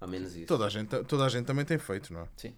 Ao 0.00 0.08
menos 0.08 0.34
isso. 0.34 0.46
Toda 0.46 0.64
a, 0.64 0.68
gente, 0.68 1.04
toda 1.04 1.24
a 1.24 1.28
gente 1.28 1.46
também 1.46 1.64
tem 1.64 1.78
feito, 1.78 2.12
não 2.12 2.22
é? 2.22 2.26
Sim. 2.36 2.56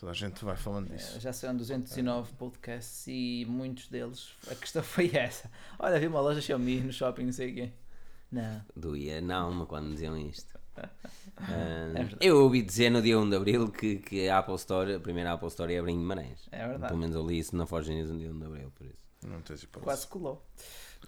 Toda 0.00 0.12
a 0.12 0.14
gente 0.14 0.42
vai 0.44 0.56
falando 0.56 0.90
Eh, 0.90 0.96
disso. 0.96 1.20
Já 1.20 1.30
são 1.32 1.54
209 1.54 2.32
podcasts 2.32 3.04
e 3.06 3.44
muitos 3.46 3.86
deles, 3.88 4.30
a 4.50 4.54
questão 4.54 4.82
foi 4.84 5.10
essa. 5.14 5.50
Olha, 5.78 6.00
vi 6.00 6.06
uma 6.06 6.20
loja 6.22 6.40
Xiaomi 6.40 6.80
no 6.80 6.92
shopping, 6.92 7.26
não 7.26 7.32
sei 7.32 7.50
o 7.52 7.54
quê. 7.54 7.72
Não. 8.32 8.64
Doía 8.74 9.20
na 9.20 9.36
alma 9.38 9.66
quando 9.66 9.90
diziam 9.92 10.16
isto. 10.16 10.58
Ah, 11.42 11.90
verdade. 11.94 12.16
eu 12.20 12.42
ouvi 12.42 12.60
dizer 12.60 12.90
no 12.90 13.00
dia 13.00 13.18
1 13.18 13.30
de 13.30 13.36
Abril 13.36 13.68
que, 13.70 13.96
que 13.96 14.28
a 14.28 14.38
Apple 14.40 14.56
Store, 14.56 14.94
a 14.94 15.00
primeira 15.00 15.32
Apple 15.32 15.48
Store 15.48 15.72
ia 15.72 15.80
abrir 15.80 15.92
em 15.92 15.96
Guimarães. 15.98 16.46
É 16.52 16.66
verdade. 16.68 16.88
Pelo 16.88 16.98
menos 17.00 17.16
eu 17.16 17.26
li 17.26 17.38
isso 17.38 17.56
na 17.56 17.64
Forge 17.64 17.94
News 17.94 18.10
no 18.10 18.18
dia 18.18 18.30
1 18.30 18.38
de 18.38 18.44
Abril, 18.44 18.70
por 18.76 18.86
isso. 18.86 19.06
Não 19.26 19.40
tens 19.40 19.62
hipótese. 19.62 19.84
Quase 19.84 20.06
colou. 20.06 20.46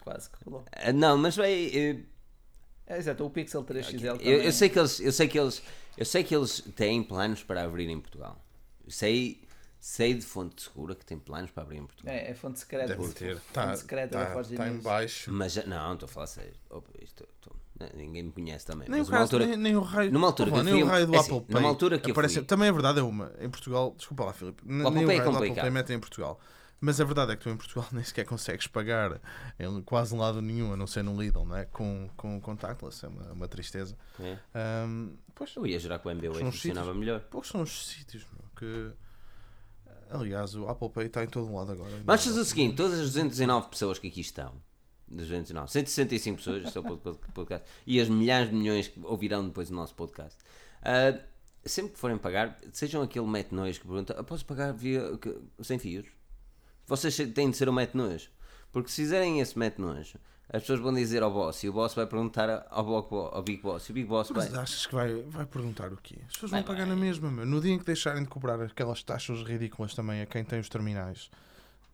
Quase 0.00 0.30
colou. 0.30 0.64
Ah, 0.72 0.90
não, 0.92 1.18
mas 1.18 1.36
vai. 1.36 1.52
eh, 1.52 1.98
É, 2.86 2.96
exato, 2.96 3.26
o 3.26 3.30
Pixel 3.30 3.62
3XL 3.62 4.02
eu, 4.04 4.16
também. 4.18 4.32
eu 4.44 4.52
sei 4.52 4.70
que 4.70 4.78
eles, 4.78 5.00
eu 5.00 5.12
sei 5.12 5.28
que 5.28 5.38
eles, 5.38 5.62
eu 5.98 6.04
sei 6.06 6.24
que 6.24 6.34
eles 6.34 6.60
têm 6.74 7.02
planos 7.02 7.42
para 7.42 7.62
abrir 7.64 7.88
em 7.90 8.00
Portugal. 8.00 8.42
Sei, 8.88 9.40
sei 9.80 10.14
de 10.14 10.22
fonte 10.22 10.62
segura 10.62 10.94
que 10.94 11.04
tem 11.04 11.18
planos 11.18 11.50
para 11.50 11.62
abrir 11.62 11.78
em 11.78 11.86
Portugal. 11.86 12.14
É, 12.14 12.30
é 12.30 12.34
fonte 12.34 12.58
secreta. 12.60 12.94
Deve 12.94 13.12
ter. 13.12 13.36
Está 13.36 13.74
secreta 13.76 14.18
da 14.18 14.26
tá, 14.26 14.32
Forge 14.32 14.54
tá 14.54 14.68
em 14.68 14.78
baixo. 14.78 15.32
Mas 15.32 15.52
já- 15.52 15.66
não, 15.66 15.94
estou 15.94 16.06
a 16.06 16.10
falar 16.10 16.26
sério. 16.26 16.52
Opa, 16.70 16.90
isto- 17.00 17.26
estou- 17.36 17.56
ninguém 17.94 18.22
me 18.22 18.32
conhece 18.32 18.64
também. 18.64 18.88
Nem 18.88 19.00
o, 19.00 19.02
mas 19.02 19.08
uma 19.08 19.18
caso, 19.18 19.36
altura, 19.36 19.46
nem, 19.46 19.56
nem 19.56 19.76
o 19.76 19.80
raio, 19.80 20.12
numa 20.12 20.26
altura 20.28 20.50
Pô, 20.50 20.56
que 20.58 20.62
nem 20.62 20.74
fui- 20.74 20.82
o 20.82 20.86
raio 20.86 21.06
do 21.06 21.14
é 21.14 21.18
assim, 21.18 21.36
Apple 21.36 21.46
Pay. 21.46 21.54
numa 21.60 21.68
altura 21.68 21.98
que 21.98 22.10
eu 22.10 22.12
aparece- 22.12 22.34
fui- 22.36 22.44
Também 22.44 22.68
é 22.68 22.72
verdade, 22.72 22.98
é 23.00 23.02
uma. 23.02 23.32
Em 23.40 23.50
Portugal, 23.50 23.94
desculpa 23.96 24.24
lá, 24.24 24.32
Filipe. 24.32 24.62
O 24.64 24.66
Apple 24.66 24.82
Pay 24.82 24.82
é 24.82 24.88
o 24.88 24.92
raio 24.92 25.06
do 25.06 25.12
Apple 25.22 25.32
complicado. 25.32 25.64
Pay 25.64 25.70
metem 25.70 25.96
em 25.96 26.00
Portugal. 26.00 26.40
Mas 26.84 27.00
a 27.00 27.04
verdade 27.04 27.30
é 27.32 27.36
que 27.36 27.42
tu 27.44 27.48
em 27.48 27.56
Portugal 27.56 27.86
nem 27.92 28.02
sequer 28.04 28.24
consegues 28.24 28.66
pagar 28.66 29.20
em 29.58 29.82
quase 29.82 30.16
lado 30.16 30.40
nenhum, 30.42 30.72
a 30.72 30.76
não 30.76 30.86
ser 30.86 31.02
no 31.04 31.20
Lidl, 31.20 31.44
não 31.44 31.56
é? 31.56 31.64
Com, 31.64 32.08
com 32.16 32.40
contactless, 32.40 33.04
é 33.04 33.08
uma, 33.08 33.32
uma 33.32 33.48
tristeza. 33.48 33.96
É. 34.20 34.36
Ahm, 34.54 35.10
pois, 35.34 35.54
Eu 35.56 35.64
ia 35.66 35.78
jurar 35.78 35.98
que 36.00 36.08
o 36.08 36.10
MBA 36.10 36.34
funcionava 36.34 36.92
melhor. 36.94 37.20
poucos 37.20 37.50
são 37.50 37.62
os 37.62 37.86
sítios 37.88 38.24
meu, 38.32 38.41
que. 38.62 38.92
Aliás, 40.10 40.54
o 40.54 40.68
Apple 40.68 40.90
Pay 40.90 41.06
está 41.06 41.24
em 41.24 41.26
todo 41.26 41.52
lado 41.54 41.72
agora. 41.72 41.90
Vamos 42.04 42.24
fazer 42.24 42.40
o 42.40 42.44
seguinte: 42.44 42.76
todas 42.76 42.98
as 43.00 43.06
219 43.06 43.68
pessoas 43.68 43.98
que 43.98 44.08
aqui 44.08 44.20
estão, 44.20 44.52
219, 45.08 45.70
165 45.70 46.36
pessoas, 46.36 46.64
este 46.64 46.76
é 46.76 46.80
o 46.80 46.84
pod- 46.84 47.00
pod- 47.00 47.18
podcast, 47.32 47.66
e 47.86 48.00
as 48.00 48.08
milhares 48.08 48.50
de 48.50 48.54
milhões 48.56 48.88
que 48.88 49.00
ouvirão 49.04 49.46
depois 49.46 49.70
o 49.70 49.74
nosso 49.74 49.94
podcast, 49.94 50.38
ah, 50.82 51.18
sempre 51.64 51.92
que 51.92 51.98
forem 51.98 52.18
pagar, 52.18 52.58
sejam 52.72 53.02
aquele 53.02 53.26
mete 53.26 53.52
nois 53.54 53.78
que 53.78 53.86
pergunta: 53.86 54.14
"Ah, 54.18 54.22
posso 54.22 54.44
pagar 54.44 54.72
via 54.72 55.16
que- 55.16 55.38
sem 55.62 55.78
fios? 55.78 56.06
Vocês 56.86 57.16
têm 57.34 57.50
de 57.50 57.56
ser 57.56 57.68
o 57.68 57.72
mete 57.72 57.94
nois. 57.96 58.28
Porque 58.70 58.88
se 58.90 59.02
fizerem 59.02 59.38
esse 59.40 59.58
mete 59.58 59.78
nois, 59.78 60.14
as 60.52 60.60
pessoas 60.62 60.80
vão 60.80 60.92
dizer 60.92 61.22
ao 61.22 61.30
boss 61.32 61.62
e 61.64 61.68
o 61.68 61.72
boss 61.72 61.94
vai 61.94 62.06
perguntar 62.06 62.66
ao, 62.70 62.84
Bo- 62.84 63.30
ao 63.32 63.42
Big 63.42 63.62
Boss 63.62 63.86
e 63.88 63.90
o 63.90 63.94
Big 63.94 64.06
Boss 64.06 64.28
vai. 64.30 64.44
Mas 64.48 64.54
achas 64.58 64.86
que 64.86 64.94
vai, 64.94 65.14
vai 65.22 65.46
perguntar 65.46 65.92
o 65.92 65.96
quê? 65.96 66.18
As 66.26 66.32
pessoas 66.34 66.50
Vai, 66.50 66.60
vão 66.62 66.66
pagar 66.74 66.86
vai. 66.86 66.94
na 66.94 67.00
mesma, 67.00 67.30
meu. 67.30 67.46
No 67.46 67.60
dia 67.60 67.72
em 67.72 67.78
que 67.78 67.84
deixarem 67.84 68.22
de 68.22 68.28
cobrar 68.28 68.60
aquelas 68.60 69.02
taxas 69.02 69.42
ridículas 69.42 69.94
também 69.94 70.20
a 70.22 70.26
quem 70.26 70.44
tem 70.44 70.60
os 70.60 70.68
terminais, 70.68 71.30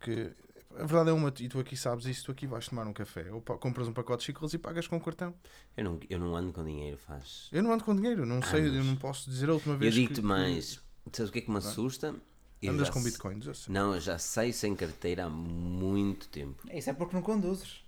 que 0.01 0.31
a 0.75 0.85
verdade 0.85 1.09
é 1.09 1.13
uma, 1.13 1.33
e 1.39 1.49
tu 1.49 1.59
aqui 1.59 1.75
sabes 1.75 2.05
isso, 2.05 2.25
tu 2.25 2.31
aqui 2.31 2.45
vais 2.45 2.67
tomar 2.67 2.85
um 2.85 2.93
café, 2.93 3.31
ou 3.31 3.41
compras 3.41 3.87
um 3.87 3.93
pacote 3.93 4.19
de 4.19 4.25
chicles 4.27 4.53
e 4.53 4.57
pagas 4.57 4.87
com 4.87 4.99
cartão. 4.99 5.33
Eu 5.75 5.83
não, 5.83 5.99
eu 6.09 6.19
não 6.19 6.35
ando 6.35 6.53
com 6.53 6.63
dinheiro, 6.63 6.97
faz. 6.97 7.47
Eu 7.51 7.63
não 7.63 7.71
ando 7.73 7.83
com 7.83 7.95
dinheiro, 7.95 8.25
não 8.25 8.41
sei, 8.41 8.67
eu 8.67 8.83
não 8.83 8.95
posso 8.95 9.29
dizer 9.29 9.49
a 9.49 9.53
última 9.53 9.75
Eu 9.75 9.79
vez 9.79 9.93
que- 9.95 10.01
digo-te 10.01 10.21
que 10.21 10.25
mais. 10.27 10.79
Sabes 11.11 11.29
o 11.29 11.33
que 11.33 11.39
é 11.39 11.41
que 11.41 11.49
me 11.51 11.57
assusta? 11.57 12.13
Eu 12.61 12.73
Andas 12.73 12.89
com 12.89 13.01
bitcoins, 13.01 13.47
eu 13.47 13.53
sei. 13.55 13.73
Não, 13.73 13.95
eu 13.95 14.01
já 14.01 14.17
sei 14.19 14.51
sem 14.53 14.75
carteira 14.75 15.25
há 15.25 15.29
muito 15.29 16.27
tempo. 16.27 16.61
Isso 16.73 16.89
é 16.89 16.93
porque 16.93 17.15
não 17.15 17.23
conduzes. 17.23 17.81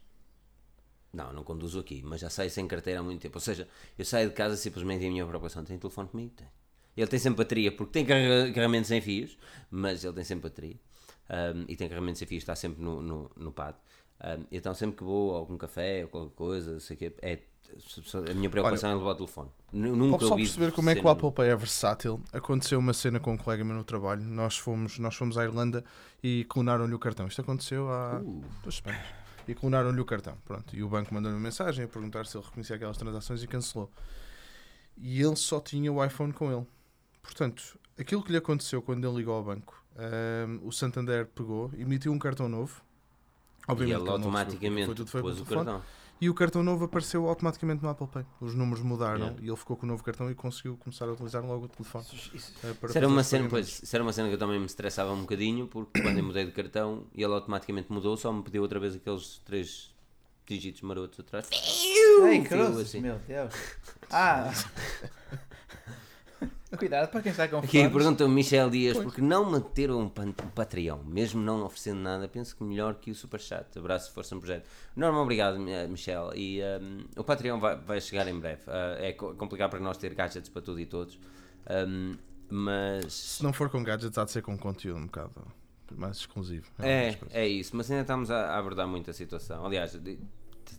Não, 1.13 1.33
não 1.33 1.43
conduzo 1.43 1.79
aqui, 1.79 2.01
mas 2.05 2.21
já 2.21 2.29
saio 2.29 2.49
sem 2.49 2.65
carteira 2.67 2.99
há 3.01 3.03
muito 3.03 3.21
tempo. 3.21 3.35
Ou 3.37 3.41
seja, 3.41 3.67
eu 3.97 4.05
saio 4.05 4.29
de 4.29 4.35
casa 4.35 4.55
simplesmente 4.55 5.03
e 5.03 5.07
a 5.07 5.11
minha 5.11 5.25
preocupação 5.25 5.63
tem 5.63 5.77
telefone 5.77 6.07
comigo? 6.07 6.31
Tem. 6.35 6.47
Ele 6.95 7.07
tem 7.07 7.19
sempre 7.19 7.37
bateria, 7.43 7.71
porque 7.71 7.91
tem 7.93 8.05
carrega- 8.05 8.51
carregamento 8.53 8.87
sem 8.87 9.01
fios, 9.01 9.37
mas 9.69 10.03
ele 10.03 10.13
tem 10.13 10.23
sempre 10.23 10.49
bateria. 10.49 10.75
Um, 11.29 11.61
e 11.67 11.75
tem 11.75 11.87
carregamento 11.87 12.17
sem 12.19 12.27
fios, 12.27 12.43
está 12.43 12.55
sempre 12.55 12.81
no, 12.81 13.01
no, 13.01 13.31
no 13.35 13.51
pad. 13.51 13.75
Um, 14.23 14.45
então 14.51 14.73
sempre 14.73 14.97
que 14.97 15.03
vou 15.03 15.33
a 15.35 15.39
algum 15.39 15.57
café 15.57 16.03
ou 16.03 16.09
qualquer 16.09 16.35
coisa, 16.35 16.79
sei 16.79 16.95
que 16.97 17.13
é, 17.21 17.39
a 18.29 18.33
minha 18.33 18.49
preocupação 18.49 18.91
é 18.91 18.95
levar 18.95 19.11
o 19.11 19.15
telefone. 19.15 19.49
Nu- 19.71 19.95
Nunca 19.95 20.17
Pode 20.19 20.29
só 20.29 20.35
perceber 20.35 20.71
como 20.73 20.89
é 20.89 20.95
que 20.95 21.05
o 21.05 21.09
Apple 21.09 21.31
Pay 21.31 21.49
é 21.49 21.55
versátil. 21.55 22.21
Aconteceu 22.33 22.77
uma 22.79 22.93
cena 22.93 23.19
com 23.19 23.33
um 23.33 23.37
colega 23.37 23.63
meu 23.63 23.75
no 23.75 23.83
trabalho. 23.83 24.21
Nós 24.21 24.57
fomos, 24.57 24.99
nós 24.99 25.15
fomos 25.15 25.37
à 25.37 25.43
Irlanda 25.43 25.83
e 26.21 26.45
clonaram-lhe 26.49 26.93
o 26.93 26.99
cartão. 26.99 27.27
Isto 27.27 27.41
aconteceu 27.41 27.89
há 27.89 28.19
Uh, 28.21 28.43
duas 28.63 28.75
semanas. 28.75 29.01
E 29.47 29.55
clonaram-lhe 29.55 29.99
o 29.99 30.05
cartão. 30.05 30.37
Pronto. 30.45 30.75
E 30.75 30.83
o 30.83 30.87
banco 30.87 31.13
mandou-lhe 31.13 31.35
uma 31.35 31.43
mensagem 31.43 31.85
a 31.85 31.87
perguntar 31.87 32.25
se 32.25 32.37
ele 32.37 32.45
reconhecia 32.45 32.75
aquelas 32.75 32.97
transações 32.97 33.41
e 33.43 33.47
cancelou. 33.47 33.89
E 34.97 35.21
ele 35.21 35.35
só 35.35 35.59
tinha 35.59 35.91
o 35.91 36.03
iPhone 36.03 36.31
com 36.31 36.51
ele. 36.51 36.65
Portanto, 37.21 37.77
aquilo 37.99 38.23
que 38.23 38.31
lhe 38.31 38.37
aconteceu 38.37 38.81
quando 38.81 39.07
ele 39.07 39.17
ligou 39.17 39.33
ao 39.35 39.43
banco, 39.43 39.83
ahm, 39.97 40.59
o 40.63 40.71
Santander 40.71 41.25
pegou, 41.27 41.71
emitiu 41.77 42.11
um 42.11 42.19
cartão 42.19 42.47
novo. 42.47 42.81
e 43.67 43.71
Obviamente 43.71 43.97
que 43.97 44.03
ele 44.03 44.09
automaticamente 44.11 44.85
foi 44.87 44.95
tudo 44.95 45.09
feito 45.09 45.23
pôs 45.23 45.39
o 45.39 45.45
telefone. 45.45 45.65
cartão. 45.65 46.00
E 46.21 46.29
o 46.29 46.35
cartão 46.35 46.61
novo 46.61 46.85
apareceu 46.85 47.27
automaticamente 47.27 47.81
no 47.81 47.89
Apple 47.89 48.05
Pay. 48.05 48.23
Os 48.39 48.53
números 48.53 48.83
mudaram 48.83 49.17
Yeah. 49.21 49.37
e 49.41 49.47
ele 49.47 49.57
ficou 49.57 49.75
com 49.75 49.87
o 49.87 49.89
novo 49.89 50.03
cartão 50.03 50.29
e 50.29 50.35
conseguiu 50.35 50.77
começar 50.77 51.05
a 51.05 51.11
utilizar 51.13 51.43
logo 51.43 51.65
o 51.65 51.67
telefone. 51.67 52.05
Isso- 52.13 52.31
isso- 52.35 52.53
eh, 52.63 52.75
era, 52.93 53.07
uma 53.07 53.23
cena, 53.23 53.49
pois, 53.49 53.81
isso 53.81 53.95
era 53.95 54.03
uma 54.03 54.13
cena 54.13 54.27
que 54.27 54.35
eu 54.35 54.39
também 54.39 54.59
me 54.59 54.67
estressava 54.67 55.11
um 55.13 55.21
bocadinho, 55.21 55.67
porque 55.67 55.99
quando 55.99 56.19
eu 56.19 56.23
mudei 56.23 56.45
de 56.45 56.51
cartão 56.51 57.07
e 57.15 57.23
ele 57.23 57.33
automaticamente 57.33 57.91
mudou, 57.91 58.15
só 58.17 58.31
me 58.31 58.43
pediu 58.43 58.61
outra 58.61 58.79
vez 58.79 58.95
aqueles 58.95 59.41
três 59.43 59.91
dígitos 60.45 60.81
marotos 60.83 61.19
atrás. 61.21 61.49
Ei, 61.51 62.45
assim. 62.81 63.01
meu 63.01 63.17
Deus. 63.27 63.53
Ah! 64.11 64.51
Cuidado 66.77 67.09
para 67.09 67.21
quem 67.21 67.31
está 67.31 67.47
com 67.49 67.57
Aqui 67.57 67.89
pergunta 67.89 68.25
o 68.25 68.29
Michel 68.29 68.69
Dias, 68.69 68.97
porque 68.97 69.21
não 69.21 69.43
manter 69.49 69.91
um 69.91 70.03
um 70.05 70.31
Patreon, 70.55 70.99
mesmo 71.03 71.41
não 71.41 71.63
oferecendo 71.65 71.99
nada, 71.99 72.27
penso 72.29 72.55
que 72.55 72.63
melhor 72.63 72.95
que 72.95 73.11
o 73.11 73.15
Superchat. 73.15 73.77
Abraço, 73.77 74.11
força 74.13 74.33
no 74.33 74.39
projeto. 74.41 74.67
Norma, 74.95 75.19
obrigado, 75.21 75.59
Mi- 75.59 75.87
Michel. 75.87 76.31
E 76.33 76.61
um, 76.81 77.03
o 77.17 77.23
Patreon 77.23 77.59
vai, 77.59 77.75
vai 77.75 77.99
chegar 77.99 78.27
em 78.27 78.39
breve. 78.39 78.61
Uh, 78.67 79.03
é 79.03 79.11
co- 79.13 79.33
complicado 79.35 79.69
para 79.71 79.79
nós 79.81 79.97
ter 79.97 80.13
gadgets 80.13 80.49
para 80.49 80.61
tudo 80.61 80.79
e 80.79 80.85
todos. 80.85 81.19
Um, 81.69 82.15
mas 82.49 83.13
Se 83.13 83.43
não 83.43 83.51
for 83.53 83.69
com 83.69 83.83
gadgets, 83.83 84.17
há 84.17 84.23
de 84.23 84.31
ser 84.31 84.41
com 84.41 84.57
conteúdo 84.57 84.97
um 84.99 85.05
bocado 85.05 85.33
mais 85.95 86.17
exclusivo. 86.17 86.67
é, 86.79 87.13
coisas. 87.15 87.35
é 87.35 87.47
isso. 87.47 87.75
Mas 87.75 87.91
ainda 87.91 88.01
estamos 88.01 88.31
a, 88.31 88.51
a 88.51 88.57
abordar 88.57 88.87
muito 88.87 89.09
a 89.09 89.13
situação. 89.13 89.65
Aliás, 89.65 89.97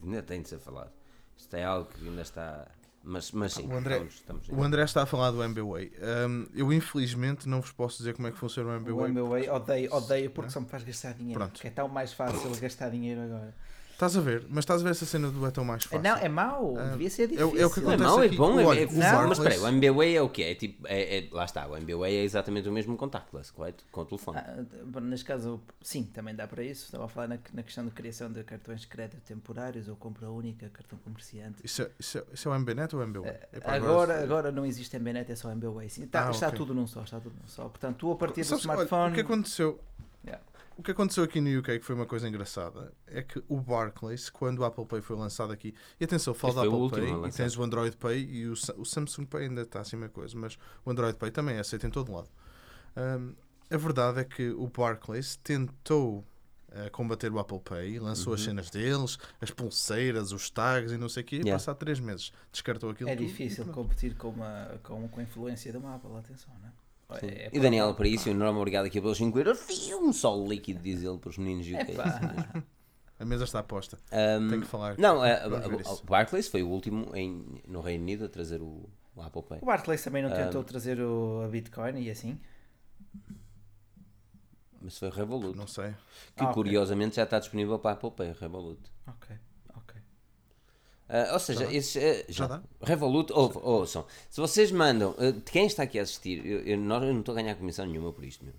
ainda 0.02 0.22
tem 0.22 0.40
de 0.42 0.48
ser 0.48 0.58
falado. 0.58 0.90
Isto 1.36 1.54
é 1.54 1.64
algo 1.64 1.90
que 1.90 2.06
ainda 2.08 2.22
está. 2.22 2.66
Mas, 3.04 3.32
mas 3.32 3.54
sim, 3.54 3.66
O 3.66 3.74
André- 3.74 3.96
estamos, 3.96 4.14
estamos 4.14 4.48
O 4.48 4.62
André 4.62 4.84
está 4.84 5.02
a 5.02 5.06
falar 5.06 5.30
do 5.32 5.42
MBWay. 5.42 5.92
Um, 6.28 6.46
eu 6.54 6.72
infelizmente 6.72 7.48
não 7.48 7.60
vos 7.60 7.72
posso 7.72 7.98
dizer 7.98 8.14
como 8.14 8.28
é 8.28 8.30
que 8.30 8.38
funciona 8.38 8.70
o 8.70 8.72
O 8.72 8.76
MBWay. 8.76 9.10
MBWay 9.10 9.48
odeio, 9.50 9.92
odeio 9.92 10.30
porque 10.30 10.50
só 10.50 10.60
me 10.60 10.68
faz 10.68 10.84
gastar 10.84 11.14
dinheiro. 11.14 11.38
Pronto. 11.38 11.52
Porque 11.54 11.66
é 11.68 11.70
tão 11.70 11.88
mais 11.88 12.12
fácil 12.12 12.50
gastar 12.60 12.90
dinheiro 12.90 13.20
agora. 13.22 13.54
Estás 14.02 14.16
a 14.16 14.20
ver? 14.20 14.44
Mas 14.48 14.64
estás 14.64 14.80
a 14.80 14.84
ver 14.84 14.90
essa 14.90 15.06
cena 15.06 15.30
do 15.30 15.46
é 15.46 15.50
tão 15.52 15.64
mais 15.64 15.84
fácil. 15.84 16.02
Não, 16.02 16.16
é 16.16 16.28
mau. 16.28 16.74
Ah, 16.76 16.90
Devia 16.90 17.08
ser 17.08 17.22
é 17.22 17.26
difícil. 17.28 17.56
é 17.56 17.66
o 17.66 17.70
que 17.70 17.80
Não 17.80 17.92
é 17.92 17.96
mau, 17.96 18.20
é 18.24 18.28
bom, 18.30 18.58
é, 18.58 18.64
Olha, 18.66 18.80
é- 18.80 18.86
não, 18.86 19.28
mas 19.28 19.38
espera 19.38 19.54
aí, 19.54 19.60
o 19.60 19.68
MBWay 19.68 20.16
é 20.16 20.20
o 20.22 20.28
quê? 20.28 20.42
É 20.42 20.54
tipo, 20.56 20.84
é, 20.88 21.18
é- 21.18 21.28
lá 21.30 21.44
está, 21.44 21.68
o 21.68 21.76
MBWay 21.76 22.16
é 22.16 22.24
exatamente 22.24 22.68
o 22.68 22.72
mesmo 22.72 22.96
contactless, 22.96 23.52
correto? 23.52 23.84
Com 23.92 24.00
o 24.00 24.04
telefone. 24.04 24.38
Ah, 24.38 25.00
neste 25.00 25.24
caso, 25.24 25.60
sim, 25.80 26.02
também 26.02 26.34
dá 26.34 26.48
para 26.48 26.64
isso. 26.64 26.86
Estava 26.86 27.04
a 27.04 27.08
falar 27.08 27.28
na, 27.28 27.38
na 27.54 27.62
questão 27.62 27.84
de 27.84 27.92
criação 27.92 28.28
de 28.32 28.42
cartões 28.42 28.80
de 28.80 28.88
crédito 28.88 29.20
temporários 29.20 29.86
ou 29.86 29.94
compra 29.94 30.28
única, 30.28 30.68
cartão 30.70 30.98
comerciante. 30.98 31.58
Isso, 31.62 31.82
é, 31.82 31.90
isso, 32.00 32.18
é, 32.18 32.24
isso 32.34 32.48
é 32.48 32.50
o 32.50 32.54
MBNet 32.56 32.96
ou 32.96 33.02
o 33.02 33.04
MBWay? 33.04 33.30
Eh, 33.30 33.48
Epá, 33.52 33.74
Agora, 33.74 34.20
agora 34.20 34.50
não 34.50 34.66
existe 34.66 34.96
MBNet, 34.96 35.30
é 35.30 35.36
só 35.36 35.48
MBWay. 35.52 35.88
Sim, 35.88 36.02
está, 36.02 36.26
Ah, 36.26 36.30
está 36.32 36.48
ok. 36.48 36.58
tudo 36.58 36.74
num 36.74 36.88
só, 36.88 37.04
está 37.04 37.20
tudo 37.20 37.36
num 37.40 37.46
só. 37.48 37.68
Portanto, 37.68 37.98
tu 37.98 38.10
a 38.10 38.16
partir 38.16 38.40
do 38.40 38.46
Sabes, 38.46 38.66
olha, 38.66 38.72
smartphone. 38.82 39.12
o 39.12 39.14
que 39.14 39.20
aconteceu? 39.20 39.78
O 40.82 40.84
que 40.84 40.90
aconteceu 40.90 41.22
aqui 41.22 41.40
no 41.40 41.60
UK, 41.60 41.78
que 41.78 41.84
foi 41.84 41.94
uma 41.94 42.06
coisa 42.06 42.28
engraçada, 42.28 42.92
é 43.06 43.22
que 43.22 43.40
o 43.46 43.60
Barclays, 43.60 44.28
quando 44.28 44.58
o 44.58 44.64
Apple 44.64 44.84
Pay 44.84 45.00
foi 45.00 45.14
lançado 45.16 45.52
aqui, 45.52 45.72
e 46.00 46.04
atenção, 46.04 46.34
falo 46.34 46.54
Este 46.54 46.56
da 46.56 46.66
Apple 46.66 46.82
último 46.82 47.20
Pay, 47.20 47.30
e 47.30 47.32
tens 47.32 47.56
o 47.56 47.62
Android 47.62 47.96
Pay 47.96 48.18
e 48.24 48.48
o, 48.48 48.52
o 48.52 48.84
Samsung 48.84 49.26
Pay 49.26 49.42
ainda 49.44 49.62
está 49.62 49.80
assim 49.80 49.94
uma 49.94 50.08
coisa, 50.08 50.36
mas 50.36 50.58
o 50.84 50.90
Android 50.90 51.16
Pay 51.16 51.30
também 51.30 51.54
é 51.54 51.60
aceito 51.60 51.86
em 51.86 51.90
todo 51.90 52.10
lado. 52.12 52.28
Hum, 52.96 53.32
a 53.70 53.76
verdade 53.76 54.18
é 54.18 54.24
que 54.24 54.50
o 54.50 54.66
Barclays 54.66 55.36
tentou 55.36 56.24
eh, 56.72 56.90
combater 56.90 57.30
o 57.32 57.38
Apple 57.38 57.60
Pay, 57.60 58.00
lançou 58.00 58.34
as 58.34 58.40
Uhum. 58.40 58.46
cenas 58.46 58.68
deles, 58.68 59.18
as 59.40 59.52
pulseiras, 59.52 60.32
os 60.32 60.50
tags 60.50 60.90
e 60.90 60.98
não 60.98 61.08
sei 61.08 61.22
o 61.22 61.26
quê, 61.26 61.36
e 61.36 61.38
Yeah. 61.42 61.52
passado 61.52 61.76
três 61.78 62.00
meses 62.00 62.32
descartou 62.50 62.90
aquilo 62.90 63.08
É 63.08 63.14
tudo 63.14 63.22
e 63.24 63.28
difícil 63.28 63.64
competir 63.66 64.16
com, 64.16 64.30
uma, 64.30 64.80
com, 64.82 65.08
com 65.08 65.20
a 65.20 65.22
influência 65.22 65.70
de 65.70 65.78
uma 65.78 65.94
Apple, 65.94 66.10
atenção, 66.16 66.52
não 66.60 66.68
é? 66.68 66.72
É- 67.22 67.26
é 67.46 67.50
e 67.52 67.60
Daniela, 67.60 67.92
para 67.94 68.08
isso, 68.08 68.28
enorme 68.28 68.58
obrigado 68.58 68.86
aqui 68.86 69.00
pelos 69.00 69.18
5 69.18 69.38
euros. 69.38 69.58
Fio, 69.60 69.98
Um 70.00 70.12
sol 70.12 70.46
líquido, 70.48 70.80
diz 70.80 71.02
ele, 71.02 71.18
para 71.18 71.30
os 71.30 71.38
meninos. 71.38 71.66
Epá. 71.68 72.64
A 73.18 73.24
mesa 73.24 73.44
está 73.44 73.62
posta. 73.62 73.98
Um, 74.10 74.48
Tenho 74.48 74.62
que 74.62 74.66
falar. 74.68 74.96
Não, 74.98 75.18
o 75.18 76.04
Barclays 76.04 76.48
foi 76.48 76.62
o 76.62 76.68
último 76.68 77.14
em, 77.14 77.62
no 77.68 77.80
Reino 77.80 78.02
Unido 78.02 78.24
a 78.24 78.28
trazer 78.28 78.60
o, 78.60 78.88
o 79.14 79.22
Apple 79.22 79.42
Pay. 79.42 79.58
O 79.62 79.66
Barclays 79.66 80.02
também 80.02 80.22
não 80.22 80.30
tentou 80.30 80.60
Ah. 80.60 80.64
trazer 80.64 81.00
o, 81.00 81.42
a 81.44 81.48
Bitcoin 81.48 82.00
e 82.00 82.10
assim? 82.10 82.38
Mas 84.80 84.98
foi 84.98 85.08
o 85.08 85.12
Revolut, 85.12 85.56
Não 85.56 85.66
sei. 85.68 85.90
que 86.36 86.42
Ah, 86.44 86.48
curiosamente 86.48 87.16
já 87.16 87.22
está 87.22 87.38
disponível 87.38 87.78
para 87.78 87.92
a 87.92 87.94
Apple 87.94 88.10
Pay, 88.10 88.30
o 88.30 88.34
Revolut. 88.34 88.80
Ok, 89.06 89.36
Ah, 91.12 91.34
ou 91.34 91.38
seja, 91.38 91.66
Já 91.66 91.72
esses, 91.72 92.02
ah, 92.02 92.24
Já 92.28 92.46
dá? 92.46 92.62
Revolut, 92.80 93.30
ou, 93.34 93.52
ouçam, 93.62 94.06
se 94.30 94.40
vocês 94.40 94.72
mandam, 94.72 95.14
de 95.14 95.52
quem 95.52 95.66
está 95.66 95.82
aqui 95.82 95.98
a 95.98 96.02
assistir, 96.02 96.44
eu, 96.46 96.60
eu 96.60 96.78
não, 96.78 97.20
estou 97.20 97.32
a 97.32 97.36
ganhar 97.36 97.54
comissão 97.54 97.84
nenhuma 97.84 98.10
por 98.12 98.24
isto, 98.24 98.42
meu. 98.42 98.54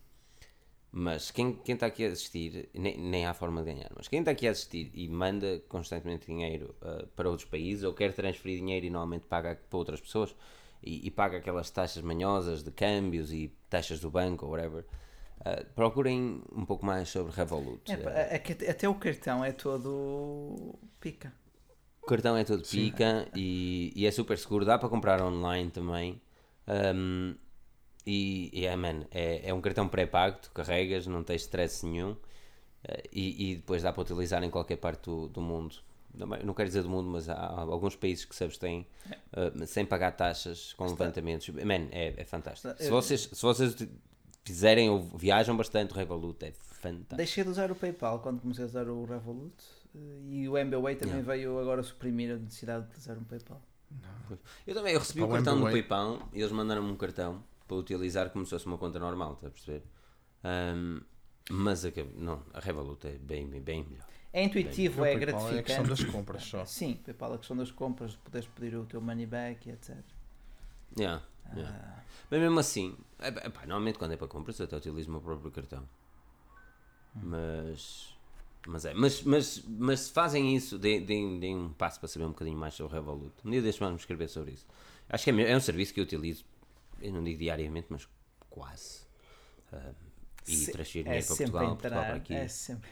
Mas 0.96 1.32
quem, 1.32 1.56
quem 1.56 1.74
está 1.74 1.88
aqui 1.88 2.06
a 2.06 2.10
assistir, 2.10 2.70
nem, 2.72 2.96
nem 2.96 3.26
há 3.26 3.34
forma 3.34 3.64
de 3.64 3.74
ganhar, 3.74 3.90
mas 3.96 4.08
quem 4.08 4.20
está 4.20 4.30
aqui 4.30 4.48
a 4.48 4.52
assistir 4.52 4.92
e 4.94 5.10
manda 5.10 5.60
constantemente 5.68 6.28
dinheiro 6.28 6.76
ah, 6.84 7.08
para 7.16 7.28
outros 7.28 7.50
países 7.50 7.84
ou 7.84 7.96
quer 7.96 8.14
transferir 8.14 8.60
dinheiro 8.60 8.86
e 8.86 8.92
normalmente 8.92 9.26
paga 9.26 9.60
para 9.68 9.78
outras 9.80 10.00
pessoas 10.00 10.36
e, 10.84 11.08
e 11.08 11.10
paga 11.10 11.40
aquelas 11.40 11.72
taxas 11.72 12.04
manhosas 12.04 12.62
de 12.62 12.70
câmbios 12.70 13.34
e 13.34 13.52
taxas 13.72 14.00
do 14.00 14.12
banco 14.12 14.46
ou 14.46 14.52
whatever, 14.52 14.86
ah, 15.44 15.66
procurem 15.74 16.44
um 16.56 16.64
pouco 16.64 16.86
mais 16.86 17.10
sobre 17.10 17.34
Revolut. 17.34 17.92
É, 17.92 18.36
é 18.36 18.38
que 18.38 18.54
até 18.68 18.88
o 18.88 18.94
cartão 18.94 19.44
é 19.44 19.52
todo 19.52 20.76
pica. 21.02 21.34
O 22.04 22.06
cartão 22.06 22.36
é 22.36 22.44
todo 22.44 22.62
pica 22.68 23.28
e, 23.34 23.94
e 23.96 24.06
é 24.06 24.12
super 24.12 24.38
seguro, 24.38 24.66
dá 24.66 24.78
para 24.78 24.90
comprar 24.90 25.22
online 25.22 25.72
também. 25.72 26.22
Um, 26.68 27.34
e, 28.06 28.50
e 28.54 28.66
é, 28.66 28.76
man, 28.76 29.06
é, 29.10 29.50
é 29.50 29.54
um 29.54 29.62
cartão 29.62 29.88
pré-pago, 29.88 30.38
tu 30.42 30.52
carregas, 30.52 31.08
não 31.08 31.24
tens 31.24 31.44
stress 31.44 31.86
nenhum 31.86 32.18
eh, 32.84 33.04
e, 33.12 33.52
e 33.52 33.56
depois 33.56 33.82
dá 33.82 33.94
para 33.94 34.02
utilizar 34.02 34.44
em 34.44 34.50
qualquer 34.50 34.76
parte 34.76 35.06
do, 35.06 35.30
do 35.30 35.42
mundo. 35.42 35.78
Não 36.14 36.54
quero 36.54 36.68
dizer 36.68 36.84
do 36.84 36.90
mundo, 36.90 37.10
mas 37.10 37.28
há, 37.28 37.34
há 37.34 37.62
alguns 37.62 37.96
países 37.96 38.26
que 38.26 38.36
se 38.36 38.44
abstêm 38.44 38.86
eh, 39.32 39.66
sem 39.66 39.86
pagar 39.86 40.12
taxas 40.12 40.74
com 40.74 40.86
levantamentos. 40.86 41.48
Man, 41.50 41.88
é, 41.92 42.14
é 42.18 42.26
fantástico. 42.26 42.76
Se 42.78 42.90
vocês, 42.90 43.30
se 43.32 43.42
vocês 43.42 43.76
fizerem 44.44 44.90
ou 44.90 45.02
viajam 45.02 45.56
bastante, 45.56 45.94
o 45.94 45.96
Revolut 45.96 46.44
é 46.44 46.52
fantástico. 46.52 47.16
Deixei 47.16 47.46
de 47.46 47.50
usar 47.50 47.72
o 47.72 47.76
PayPal 47.76 48.20
quando 48.20 48.42
comecei 48.42 48.66
a 48.66 48.68
usar 48.68 48.90
o 48.90 49.06
Revolut 49.06 49.56
e 49.96 50.48
o 50.50 50.58
MBWay 50.58 50.96
também 50.96 51.22
veio 51.22 51.60
agora 51.60 51.84
suprimir 51.84 52.32
a 52.34 52.38
necessidade 52.38 52.84
de 52.86 52.90
utilizar 52.90 53.18
um 53.18 53.24
PayPal. 53.24 53.62
Eu 54.66 54.74
também 54.74 54.94
eu 54.94 55.00
recebi 55.00 55.22
o 55.22 55.26
o 55.26 55.30
cartão 55.30 55.60
do. 55.60 55.64
PayPal 55.66 56.28
e 56.34 56.40
eles 56.40 56.52
mandaram-me 56.52 56.92
um 56.92 56.96
cartão 56.96 57.44
para 57.68 57.78
utilizar 57.78 58.30
como 58.32 58.44
se 58.46 58.50
fosse 58.52 58.66
uma 58.66 58.78
conta 58.78 59.00
normal, 59.00 59.34
está 59.34 59.48
a 59.48 59.52
perceber? 59.52 59.84
Ahm, 60.44 61.02
mas 61.52 61.86
a, 61.86 61.90
não, 62.16 62.42
a 62.54 62.60
Revolut 62.60 63.06
é 63.08 63.18
bem, 63.18 63.48
bem, 63.48 63.62
bem 63.62 63.84
melhor. 63.84 64.08
É 64.32 64.44
intuitivo, 64.44 65.02
O 65.02 65.06
é 65.06 65.14
PayPal 65.16 65.50
É 65.52 65.60
a 65.60 65.64
questão 65.64 65.84
gratificante. 65.84 65.90
das 65.90 66.04
compras 66.06 66.44
só. 66.44 66.66
Sim, 66.66 66.96
PayPal 67.06 67.34
é 67.34 67.36
a 67.36 67.38
questão 67.38 67.56
das 67.58 67.72
compras, 67.72 68.12
de 68.12 68.18
poderes 68.18 68.48
pedir 68.48 68.76
o 68.76 68.86
teu 68.86 69.00
money 69.00 69.28
back 69.28 69.70
e 69.70 69.72
etc. 69.74 69.96
Yeah, 70.98 71.24
yeah. 71.56 71.76
Ah, 72.00 72.04
Mas 72.32 72.40
mesmo 72.40 72.60
assim, 72.60 72.98
é, 73.20 73.28
é, 73.28 73.50
pá, 73.50 73.62
normalmente 73.62 74.00
quando 74.00 74.14
é 74.14 74.18
para 74.18 74.28
compras 74.28 74.58
eu 74.60 74.66
até 74.66 74.76
utilizo 74.78 75.10
o 75.10 75.12
meu 75.12 75.22
próprio 75.22 75.52
cartão. 75.52 75.88
Mas, 77.16 78.18
mas 78.68 78.86
é, 78.86 78.94
mas, 78.94 79.22
mas, 79.24 79.64
mas 79.68 80.00
se 80.02 80.12
fazem 80.12 80.56
isso, 80.56 80.78
deem, 80.78 81.04
deem, 81.06 81.40
deem 81.40 81.56
um 81.58 81.74
passo 81.74 82.00
para 82.00 82.08
saber 82.08 82.26
um 82.26 82.30
bocadinho 82.30 82.58
mais 82.58 82.74
sobre 82.74 82.94
o 82.94 82.96
Revolut. 82.96 83.34
Um 83.44 83.52
dia 83.52 83.62
deixe 83.62 83.80
vamos 83.80 84.02
escrever 84.02 84.30
sobre 84.30 84.52
isso. 84.54 84.66
Acho 85.10 85.24
que 85.26 85.32
é, 85.32 85.52
é 85.52 85.58
um 85.58 85.60
serviço 85.60 85.94
que 85.94 86.00
eu 86.00 86.04
utilizo, 86.06 86.46
eu 87.02 87.12
não 87.12 87.24
digo 87.24 87.40
diariamente, 87.40 87.88
mas 87.90 88.08
quase. 88.50 89.02
Ah, 89.72 89.92
e 90.48 90.52
se- 90.52 90.72
transferir 90.72 91.06
é 91.06 91.08
dinheiro 91.10 91.26
para 91.28 91.36
sempre 91.36 91.52
Portugal, 91.52 91.76
Portugal 91.78 92.06
para 92.06 92.16
entrar, 92.16 92.18
aqui. 92.18 92.34
é 92.34 92.48
sempre. 92.48 92.90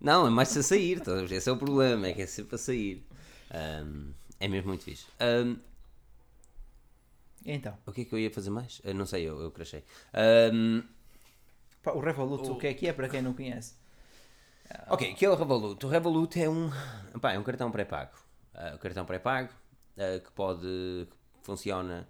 Não, 0.00 0.26
é 0.26 0.30
mais 0.30 0.54
a 0.56 0.62
sair, 0.62 1.02
ver? 1.02 1.32
esse 1.32 1.48
é 1.48 1.52
o 1.52 1.56
problema, 1.56 2.06
é 2.06 2.12
que 2.12 2.22
é 2.22 2.26
sempre 2.26 2.54
a 2.54 2.58
sair. 2.58 3.04
Ahm, 3.50 4.12
é 4.38 4.48
mesmo 4.48 4.68
muito 4.68 4.84
fixe. 4.84 5.06
Ahm, 5.18 5.56
Então, 7.44 7.76
o 7.86 7.92
que 7.92 8.02
é 8.02 8.04
que 8.04 8.12
eu 8.14 8.18
ia 8.18 8.30
fazer 8.30 8.50
mais? 8.50 8.80
Eu 8.84 8.94
não 8.94 9.06
sei, 9.06 9.22
eu, 9.24 9.40
eu 9.40 9.50
crachei. 9.50 9.84
Pá, 11.82 11.92
o 11.92 12.00
Revolut, 12.00 12.50
o 12.50 12.56
que 12.56 12.66
é 12.66 12.74
que 12.74 12.86
é 12.88 12.92
para 12.92 13.08
quem 13.08 13.22
não 13.22 13.32
conhece? 13.32 13.74
Ok, 14.88 15.14
que 15.14 15.24
é 15.24 15.30
o 15.30 15.34
Revolut? 15.34 15.84
O 15.84 15.88
Revolut 15.88 16.40
é 16.40 16.48
um, 16.48 16.70
pá, 17.20 17.32
é 17.32 17.38
um 17.38 17.42
cartão 17.42 17.70
pré-pago. 17.70 18.12
Ah, 18.54 18.72
um 18.74 18.78
cartão 18.78 19.04
pré-pago 19.04 19.50
ah, 19.98 20.18
que 20.18 20.30
pode, 20.32 20.66
que 21.10 21.16
funciona 21.42 22.08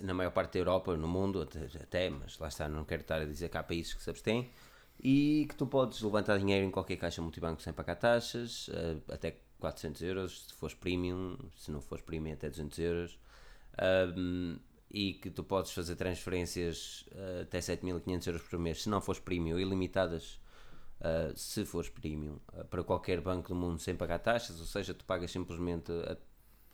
na 0.00 0.14
maior 0.14 0.30
parte 0.30 0.54
da 0.54 0.58
Europa, 0.60 0.96
no 0.96 1.06
mundo, 1.06 1.42
até, 1.42 1.64
até, 1.82 2.10
mas 2.10 2.38
lá 2.38 2.48
está, 2.48 2.68
não 2.68 2.84
quero 2.84 3.02
estar 3.02 3.20
a 3.20 3.24
dizer 3.24 3.48
que 3.48 3.58
há 3.58 3.62
países 3.62 3.92
que 3.92 4.02
se 4.02 4.08
abstêm, 4.08 4.50
e 4.98 5.46
que 5.48 5.54
tu 5.54 5.66
podes 5.66 6.00
levantar 6.00 6.38
dinheiro 6.38 6.64
em 6.66 6.70
qualquer 6.70 6.96
caixa 6.96 7.20
multibanco 7.20 7.60
sem 7.60 7.72
pagar 7.72 7.96
taxas, 7.96 8.70
ah, 8.72 9.14
até 9.14 9.36
400 9.60 10.02
euros, 10.02 10.46
se 10.48 10.54
fores 10.54 10.74
premium, 10.74 11.36
se 11.56 11.70
não 11.70 11.80
fores 11.80 12.04
premium 12.04 12.32
até 12.34 12.48
200 12.48 12.78
euros, 12.78 13.18
Um, 13.80 14.58
e 14.90 15.14
que 15.14 15.30
tu 15.30 15.42
podes 15.42 15.72
fazer 15.72 15.96
transferências 15.96 17.06
ah, 17.14 17.42
até 17.42 17.58
7.500 17.58 18.26
euros 18.26 18.42
por 18.42 18.58
mês, 18.58 18.82
se 18.82 18.88
não 18.88 19.00
fores 19.00 19.20
premium, 19.20 19.58
ilimitadas, 19.58 20.38
ah, 21.02 21.32
se 21.36 21.64
fores 21.64 21.90
premium, 21.90 22.38
ah, 22.54 22.64
para 22.64 22.82
qualquer 22.84 23.20
banco 23.20 23.48
do 23.48 23.54
mundo 23.54 23.78
sem 23.80 23.94
pagar 23.94 24.18
taxas, 24.20 24.58
ou 24.60 24.66
seja, 24.66 24.94
tu 24.94 25.04
pagas 25.04 25.30
simplesmente 25.30 25.90
a- 25.92 26.16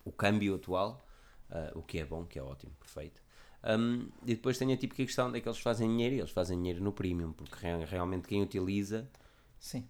o 0.04 0.12
câmbio 0.12 0.54
atual, 0.54 1.04
ah, 1.50 1.72
o 1.74 1.82
que 1.82 1.98
é 1.98 2.04
bom, 2.04 2.24
que 2.24 2.38
é 2.38 2.42
ótimo, 2.42 2.72
perfeito. 2.78 3.20
Um, 3.64 4.08
e 4.22 4.34
depois 4.36 4.56
tem 4.56 4.72
a 4.72 4.76
típica 4.76 5.04
questão 5.04 5.32
de 5.32 5.40
que 5.40 5.48
eles 5.48 5.58
fazem 5.58 5.88
dinheiro 5.88 6.14
e 6.14 6.18
eles 6.20 6.30
fazem 6.30 6.56
dinheiro 6.56 6.80
no 6.82 6.92
premium, 6.92 7.32
porque 7.32 7.56
rea- 7.56 7.84
realmente 7.84 8.28
quem 8.28 8.40
utiliza 8.40 9.08
Sim. 9.58 9.86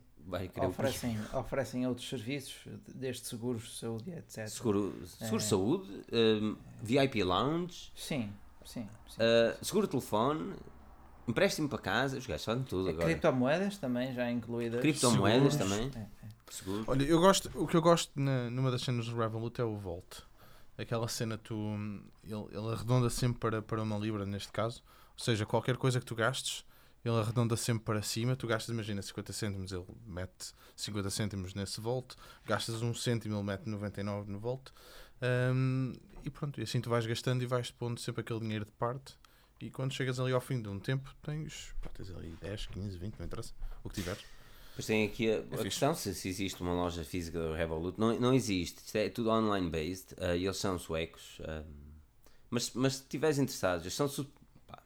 Oferecem, 0.68 1.18
oferecem 1.32 1.86
outros 1.86 2.06
serviços, 2.08 2.66
desde 2.94 3.26
seguros 3.26 3.62
de 3.62 3.78
saúde, 3.78 4.10
etc. 4.10 4.46
Seguro, 4.48 5.06
seguro 5.06 5.42
É. 5.42 5.44
saúde, 5.46 6.04
um, 6.12 6.56
VIP 6.82 7.22
lounge, 7.24 7.90
Sim, 7.94 8.30
sim. 8.64 8.88
sim. 9.08 9.20
uh, 9.22 9.64
seguro 9.64 9.86
telefone, 9.86 10.54
empréstimo 11.28 11.68
para 11.68 11.78
casa, 11.78 12.18
os 12.18 12.26
gajos 12.26 12.44
fazem 12.44 12.62
tudo 12.64 12.88
agora. 12.88 13.06
Criptomoedas 13.06 13.78
também 13.78 14.14
já 14.14 14.30
incluídas. 14.30 14.80
Criptomoedas 14.80 15.54
Seguros. 15.54 15.78
também. 15.78 15.90
É, 15.94 16.24
é. 16.24 16.28
Seguro. 16.50 16.84
Olha, 16.86 17.04
eu 17.04 17.20
gosto, 17.20 17.50
o 17.54 17.66
que 17.66 17.76
eu 17.76 17.82
gosto 17.82 18.10
na, 18.18 18.50
numa 18.50 18.70
das 18.70 18.82
cenas 18.82 19.06
do 19.06 19.16
Revolut 19.16 19.60
é 19.60 19.64
o 19.64 19.76
Volt. 19.76 20.20
Aquela 20.76 21.08
cena 21.08 21.36
tu 21.36 21.54
ele, 22.24 22.46
ele 22.50 22.72
arredonda 22.72 23.10
sempre 23.10 23.38
para, 23.38 23.60
para 23.60 23.82
uma 23.82 23.98
libra 23.98 24.24
neste 24.24 24.52
caso. 24.52 24.82
Ou 25.18 25.24
seja, 25.24 25.44
qualquer 25.44 25.76
coisa 25.76 25.98
que 25.98 26.06
tu 26.06 26.14
gastes, 26.14 26.64
ele 27.04 27.16
arredonda 27.16 27.56
sempre 27.56 27.84
para 27.84 28.00
cima. 28.00 28.36
Tu 28.36 28.46
gastas, 28.46 28.72
imagina, 28.72 29.02
50 29.02 29.32
cêntimos, 29.32 29.72
ele 29.72 29.84
mete 30.06 30.52
50 30.76 31.10
cêntimos 31.10 31.54
nesse 31.54 31.80
Volt. 31.80 32.14
Gastas 32.46 32.80
um 32.80 32.94
cêntimo, 32.94 33.36
ele 33.36 33.42
mete 33.42 33.68
99 33.68 34.30
no 34.30 34.38
Volt. 34.38 34.70
Hum, 35.52 35.92
e 36.24 36.30
pronto, 36.30 36.60
e 36.60 36.62
assim 36.62 36.80
tu 36.80 36.88
vais 36.88 37.04
gastando 37.06 37.42
e 37.42 37.46
vais 37.46 37.70
pondo 37.70 38.00
sempre 38.00 38.20
aquele 38.20 38.40
dinheiro 38.40 38.64
de 38.64 38.72
parte. 38.72 39.16
E 39.60 39.70
quando 39.70 39.92
chegas 39.92 40.20
ali 40.20 40.32
ao 40.32 40.40
fim 40.40 40.60
de 40.62 40.68
um 40.68 40.78
tempo, 40.78 41.12
tens, 41.22 41.74
pá, 41.82 41.90
tens 41.94 42.10
ali 42.14 42.36
10, 42.40 42.66
15, 42.66 42.96
20, 42.98 43.18
não 43.18 43.26
interessa, 43.26 43.52
o 43.82 43.88
que 43.88 43.96
tiveres. 43.96 44.24
Depois 44.70 44.86
tem 44.86 45.04
aqui 45.06 45.32
a, 45.32 45.38
a 45.38 45.42
fixe. 45.42 45.62
questão 45.64 45.94
se, 45.94 46.14
se 46.14 46.28
existe 46.28 46.60
uma 46.62 46.72
loja 46.72 47.02
física 47.02 47.40
do 47.40 47.52
Revolut. 47.52 47.98
Não, 47.98 48.18
não 48.20 48.32
existe, 48.32 48.78
isto 48.84 48.94
é 48.96 49.08
tudo 49.08 49.30
online 49.30 49.68
based 49.68 50.12
uh, 50.14 50.36
e 50.36 50.44
eles 50.44 50.56
são 50.56 50.78
suecos. 50.78 51.40
um, 51.40 51.64
mas, 52.50 52.70
mas 52.74 52.94
se 52.96 53.02
estiveres 53.02 53.38
interessado, 53.38 53.82
eles 53.82 53.94
são. 53.94 54.06
su- 54.06 54.30
pá, 54.68 54.80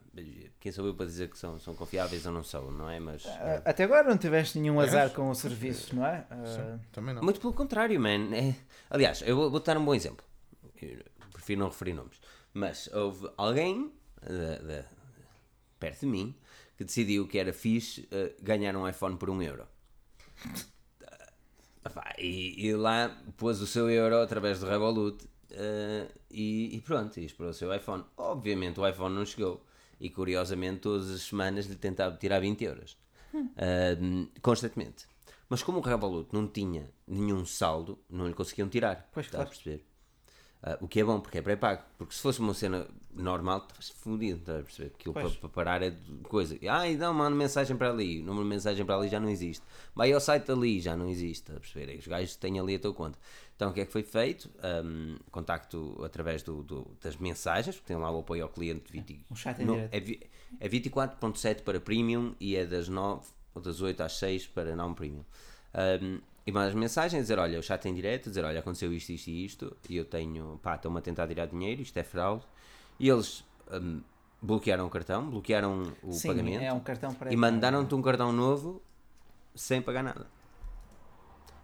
quem 0.58 0.72
sou 0.72 0.86
eu 0.86 0.94
para 0.94 1.04
dizer 1.04 1.28
que 1.28 1.36
são, 1.38 1.60
são 1.60 1.74
confiáveis 1.74 2.24
ou 2.24 2.32
não 2.32 2.42
são, 2.42 2.70
não 2.72 2.88
é? 2.88 2.98
Mas. 2.98 3.26
Ah, 3.26 3.60
Até 3.66 3.84
agora 3.84 4.08
não 4.08 4.16
tiveste 4.16 4.58
nenhum 4.58 4.80
azar 4.80 5.08
És? 5.08 5.12
com 5.12 5.28
o 5.28 5.34
serviço, 5.34 5.94
não 5.94 6.06
é? 6.06 6.26
Sim, 6.46 6.80
também 6.90 7.14
não. 7.14 7.22
Muito 7.22 7.38
pelo 7.38 7.52
contrário, 7.52 8.00
man. 8.00 8.34
É- 8.34 8.54
Aliás, 8.88 9.20
eu 9.20 9.36
vou, 9.36 9.50
vou 9.50 9.60
dar 9.60 9.76
um 9.76 9.84
bom 9.84 9.94
exemplo. 9.94 10.24
Eu 10.80 10.98
prefiro 11.30 11.60
não 11.60 11.68
referir 11.68 11.92
nomes. 11.92 12.18
Mas 12.54 12.88
houve 12.94 13.30
alguém 13.36 13.92
da- 14.26 14.58
da- 14.58 14.84
perto 15.78 16.00
de 16.00 16.06
mim 16.06 16.34
que 16.76 16.84
decidiu 16.84 17.26
que 17.28 17.38
era 17.38 17.52
fixe 17.52 18.08
eh, 18.10 18.34
ganhar 18.42 18.74
um 18.76 18.88
iPhone 18.88 19.16
por 19.16 19.28
um 19.30 19.42
euro. 19.42 19.66
Ah, 21.84 22.14
E, 22.18 22.66
e 22.66 22.74
lá 22.74 23.08
pôs 23.36 23.60
o 23.60 23.66
seu 23.66 23.90
euro 23.90 24.16
através 24.20 24.60
do 24.60 24.66
Revolut 24.66 25.26
eh, 25.50 26.08
e, 26.30 26.76
e 26.76 26.80
pronto, 26.80 27.18
e 27.18 27.24
esperou 27.24 27.50
o 27.50 27.54
seu 27.54 27.74
iPhone. 27.74 28.04
Obviamente 28.16 28.78
o 28.80 28.86
iPhone 28.88 29.14
não 29.14 29.26
chegou. 29.26 29.64
E 30.00 30.10
curiosamente 30.10 30.80
todas 30.80 31.10
as 31.10 31.22
semanas 31.22 31.66
lhe 31.66 31.76
tentava 31.76 32.16
tirar 32.16 32.40
20 32.40 32.64
euros. 32.64 32.96
Ah, 33.56 33.96
constantemente. 34.40 35.06
Mas 35.48 35.62
como 35.62 35.78
o 35.78 35.82
Revolut 35.82 36.28
não 36.32 36.48
tinha 36.48 36.90
nenhum 37.06 37.44
saldo, 37.44 37.98
não 38.08 38.26
lhe 38.26 38.34
conseguiam 38.34 38.68
tirar. 38.68 39.08
Pois, 39.12 39.26
está 39.26 39.38
claro. 39.38 39.50
a 39.50 39.52
perceber? 39.52 39.84
Ah, 40.64 40.78
o 40.80 40.86
que 40.86 41.00
é 41.00 41.04
bom, 41.04 41.18
porque 41.20 41.38
é 41.38 41.42
pré-pago. 41.42 41.82
Porque 41.98 42.14
se 42.14 42.20
fosse 42.22 42.38
uma 42.38 42.54
cena 42.54 42.86
normal, 43.12 43.58
estavas 43.58 43.90
fundido, 43.90 44.38
estás 44.38 44.60
a 44.60 44.62
perceber? 44.62 44.92
Aquilo 44.94 45.12
para, 45.12 45.40
para 45.40 45.48
parar 45.48 45.82
é 45.82 45.90
de 45.90 46.12
coisa. 46.22 46.56
Ai, 46.70 46.94
não, 46.96 47.12
manda 47.12 47.34
mensagem 47.34 47.76
para 47.76 47.90
ali. 47.90 48.20
O 48.20 48.24
número 48.24 48.44
de 48.44 48.50
mensagem 48.50 48.86
para 48.86 48.96
ali 48.96 49.08
já 49.08 49.18
não 49.18 49.28
existe. 49.28 49.62
Vai 49.94 50.12
ao 50.12 50.20
site 50.20 50.50
ali, 50.52 50.80
já 50.80 50.96
não 50.96 51.08
existe, 51.08 51.42
estás 51.42 51.56
a 51.56 51.60
perceber? 51.60 51.94
E 51.94 51.98
Os 51.98 52.06
gajos 52.06 52.36
têm 52.36 52.60
ali 52.60 52.76
a 52.76 52.78
tua 52.78 52.94
conta. 52.94 53.18
Então 53.56 53.70
o 53.70 53.74
que 53.74 53.80
é 53.80 53.86
que 53.86 53.90
foi 53.92 54.02
feito? 54.04 54.48
Ahm, 54.62 55.16
contacto 55.32 56.00
através 56.04 56.42
do, 56.44 56.62
do- 56.62 56.96
das 57.02 57.16
mensagens, 57.16 57.74
porque 57.76 57.88
tem 57.92 57.96
lá 58.00 58.10
o 58.10 58.20
apoio 58.20 58.44
ao 58.44 58.48
cliente 58.48 58.90
20, 58.92 59.24
Um 59.30 59.34
chat 59.36 59.60
em 59.60 59.66
direto. 59.66 59.94
é, 59.94 60.00
vi- 60.00 60.20
é 60.60 60.68
24.7 60.68 61.62
para 61.62 61.80
premium 61.80 62.34
e 62.40 62.54
é 62.56 62.64
das 62.64 62.88
9 62.88 63.26
ou 63.54 63.60
das 63.60 63.80
8 63.80 64.00
às 64.00 64.12
6 64.16 64.46
para 64.46 64.74
não 64.76 64.94
premium. 64.94 65.24
Um, 66.02 66.20
e 66.46 66.52
mais 66.52 66.74
mensagens 66.74 67.20
a 67.20 67.22
dizer, 67.22 67.38
olha, 67.38 67.58
o 67.58 67.62
chat 67.62 67.86
em 67.88 67.94
direto, 67.94 68.28
dizer, 68.28 68.44
olha, 68.44 68.60
aconteceu 68.60 68.92
isto, 68.92 69.10
isto 69.10 69.28
e 69.28 69.44
isto, 69.44 69.76
e 69.88 69.96
eu 69.96 70.04
tenho, 70.04 70.58
pá, 70.62 70.74
estão-me 70.74 70.98
a 70.98 71.00
tentar 71.00 71.26
tirar 71.28 71.46
dinheiro, 71.46 71.82
isto 71.82 71.96
é 71.96 72.02
fraude. 72.02 72.44
E 72.98 73.08
eles 73.08 73.44
um, 73.70 74.00
bloquearam 74.40 74.86
o 74.86 74.90
cartão, 74.90 75.30
bloquearam 75.30 75.92
o 76.02 76.12
Sim, 76.12 76.28
pagamento 76.28 76.62
é 76.62 76.72
um 76.72 76.80
cartão 76.80 77.16
e 77.30 77.36
mandaram-te 77.36 77.94
um 77.94 78.02
cartão 78.02 78.32
novo 78.32 78.82
sem 79.54 79.80
pagar 79.80 80.02
nada. 80.02 80.26